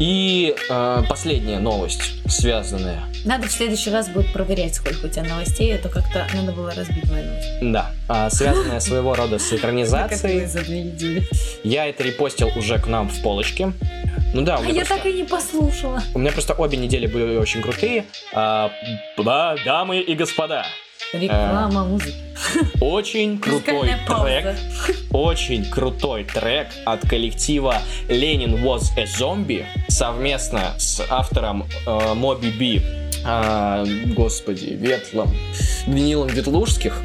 И 0.00 0.54
э, 0.68 1.02
последняя 1.08 1.58
новость, 1.58 2.02
связанная 2.28 3.04
Надо 3.24 3.46
в 3.46 3.52
следующий 3.52 3.90
раз 3.90 4.08
будет 4.08 4.32
проверять, 4.32 4.74
сколько 4.74 5.06
у 5.06 5.08
тебя 5.08 5.22
новостей, 5.24 5.74
а 5.74 5.78
то 5.78 5.88
как-то 5.88 6.26
надо 6.34 6.52
было 6.52 6.72
разбить 6.74 7.08
мою 7.10 7.24
новость. 7.24 7.48
Да, 7.62 7.90
а, 8.08 8.28
связанная 8.30 8.80
своего 8.80 9.14
рода 9.14 9.38
с 9.38 9.52
экранизацией. 9.52 10.48
Я 11.62 11.86
это 11.86 12.02
репостил 12.02 12.50
уже 12.56 12.78
к 12.78 12.86
нам 12.86 13.08
в 13.08 13.22
полочке. 13.22 13.72
Ну 14.34 14.42
да, 14.42 14.56
у 14.56 14.60
А 14.60 14.62
меня, 14.62 14.72
я 14.80 14.84
просто, 14.84 14.96
так 14.96 15.06
и 15.06 15.12
не 15.12 15.24
послушала. 15.24 16.02
у 16.12 16.18
меня 16.18 16.32
просто 16.32 16.54
обе 16.54 16.76
недели 16.76 17.06
были 17.06 17.36
очень 17.36 17.62
крутые. 17.62 18.04
А, 18.34 18.70
да, 19.16 19.54
дамы 19.64 20.00
и 20.00 20.14
господа, 20.16 20.66
Реклама 21.18 21.84
музыки. 21.84 22.14
очень 22.80 23.38
крутой 23.38 23.94
трек, 24.06 24.56
очень 25.10 25.64
крутой 25.64 26.24
трек 26.24 26.68
от 26.84 27.08
коллектива 27.08 27.76
Ленин 28.08 28.64
Was 28.64 28.84
a 28.96 29.04
Zombie 29.04 29.64
совместно 29.88 30.74
с 30.78 31.00
автором 31.08 31.64
э, 31.86 32.14
Моби 32.14 32.50
Би, 32.50 32.82
а, 33.24 33.84
господи, 34.16 34.76
Ветлом, 34.78 35.30
Данилом 35.86 36.28
Ветлужских. 36.28 37.00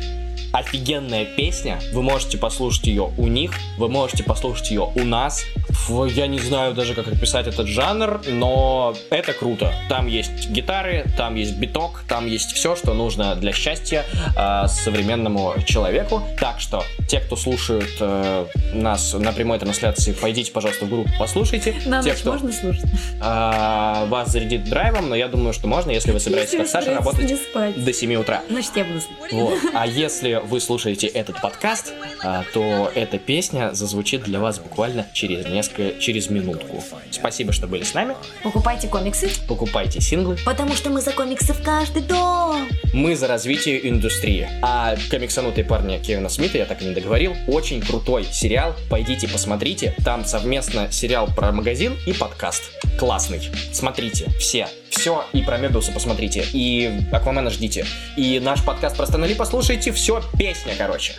Офигенная 0.52 1.26
песня, 1.26 1.80
вы 1.94 2.02
можете 2.02 2.38
послушать 2.38 2.88
ее 2.88 3.12
у 3.18 3.28
них, 3.28 3.52
вы 3.78 3.88
можете 3.90 4.24
послушать 4.24 4.72
ее 4.72 4.92
у 4.96 5.04
нас. 5.04 5.44
Фу, 5.70 6.06
Я 6.06 6.28
не 6.28 6.40
знаю 6.40 6.74
даже, 6.74 6.94
как 6.96 7.08
описать 7.08 7.48
этот 7.48 7.68
жанр, 7.68 8.22
но 8.28 8.96
это 9.10 9.34
круто. 9.34 9.74
Там 9.88 10.08
есть 10.08 10.50
гитары, 10.50 11.06
там 11.18 11.36
есть 11.36 11.56
биток, 11.58 12.04
там 12.08 12.26
есть 12.28 12.52
все, 12.54 12.76
что 12.76 12.94
нужно 12.94 13.36
для 13.36 13.54
счастья 13.54 14.06
э, 14.36 14.68
современному 14.68 15.54
человеку. 15.66 16.24
Так 16.40 16.60
что, 16.60 16.84
те, 17.08 17.20
кто 17.20 17.36
слушают 17.36 17.90
э, 18.00 18.46
нас 18.74 19.14
на 19.14 19.32
прямой 19.32 19.60
трансляции, 19.60 20.14
пойдите, 20.14 20.52
пожалуйста, 20.52 20.86
в 20.86 20.90
группу, 20.90 21.10
послушайте. 21.20 21.76
На 21.86 22.02
те, 22.02 22.10
ночь 22.10 22.20
кто 22.20 22.32
можно 22.32 22.52
слушать? 22.52 22.86
э, 23.22 24.06
вас 24.08 24.32
зарядит 24.32 24.64
драйвом, 24.66 25.10
но 25.10 25.16
я 25.16 25.28
думаю, 25.28 25.54
что 25.54 25.68
можно, 25.68 25.92
если 25.92 26.12
вы 26.12 26.20
собираетесь, 26.20 26.54
Если 26.54 26.64
как 26.72 26.84
Саша, 26.84 26.96
работать 26.96 27.32
до 27.78 27.94
7 27.94 28.16
утра. 28.16 28.42
Значит, 28.50 28.72
я 28.76 28.84
буду 28.84 29.02
слушать. 29.02 29.34
Вот. 29.34 29.60
А 29.74 29.86
если 29.86 30.39
вы 30.42 30.60
слушаете 30.60 31.08
этот 31.08 31.42
подкаст, 31.42 31.94
а, 32.24 32.44
то 32.54 32.92
эта 32.96 33.18
песня 33.18 33.74
зазвучит 33.74 34.24
для 34.24 34.40
вас 34.40 34.60
буквально 34.60 35.08
через 35.14 35.46
несколько, 35.48 36.00
через 36.00 36.30
минутку. 36.30 36.84
Спасибо, 37.12 37.54
что 37.54 37.68
были 37.68 37.84
с 37.84 37.94
нами. 37.94 38.16
Покупайте 38.44 38.88
комиксы, 38.88 39.30
Покупайте 39.48 40.02
синглы. 40.02 40.38
потому 40.46 40.76
что 40.76 40.90
мы 40.90 41.02
за 41.02 41.12
комиксы 41.12 41.54
в 41.54 41.62
каждый 41.64 42.02
дом. 42.04 42.68
Мы 42.94 43.16
за 43.16 43.28
развитие 43.28 43.88
индустрии. 43.90 44.48
А 44.62 44.96
комиксанутые 45.10 45.66
парни 45.66 45.98
Кевина 46.00 46.30
Смита, 46.30 46.58
я 46.58 46.66
так 46.66 46.82
и 46.82 46.86
не 46.86 46.94
договорил, 46.94 47.36
очень 47.48 47.82
крутой 47.82 48.26
сериал. 48.32 48.76
Пойдите 48.90 49.28
посмотрите. 49.28 49.96
Там 50.04 50.26
совместно 50.26 50.92
сериал 50.92 51.28
про 51.36 51.52
магазин 51.52 51.98
и 52.06 52.14
подкаст. 52.14 52.64
Классный. 53.00 53.42
Смотрите. 53.72 54.28
Все. 54.40 54.68
Все. 54.90 55.24
И 55.34 55.42
про 55.42 55.58
Мебиуса 55.58 55.92
посмотрите. 55.92 56.46
И 56.52 56.90
Аквамена 57.12 57.50
ждите. 57.50 57.86
И 58.18 58.40
наш 58.40 58.64
подкаст 58.64 58.98
про 58.98 59.06
Стэнли 59.06 59.34
послушайте. 59.36 59.92
Все. 59.94 60.22
Песня, 60.38 60.74
короче. 60.78 61.14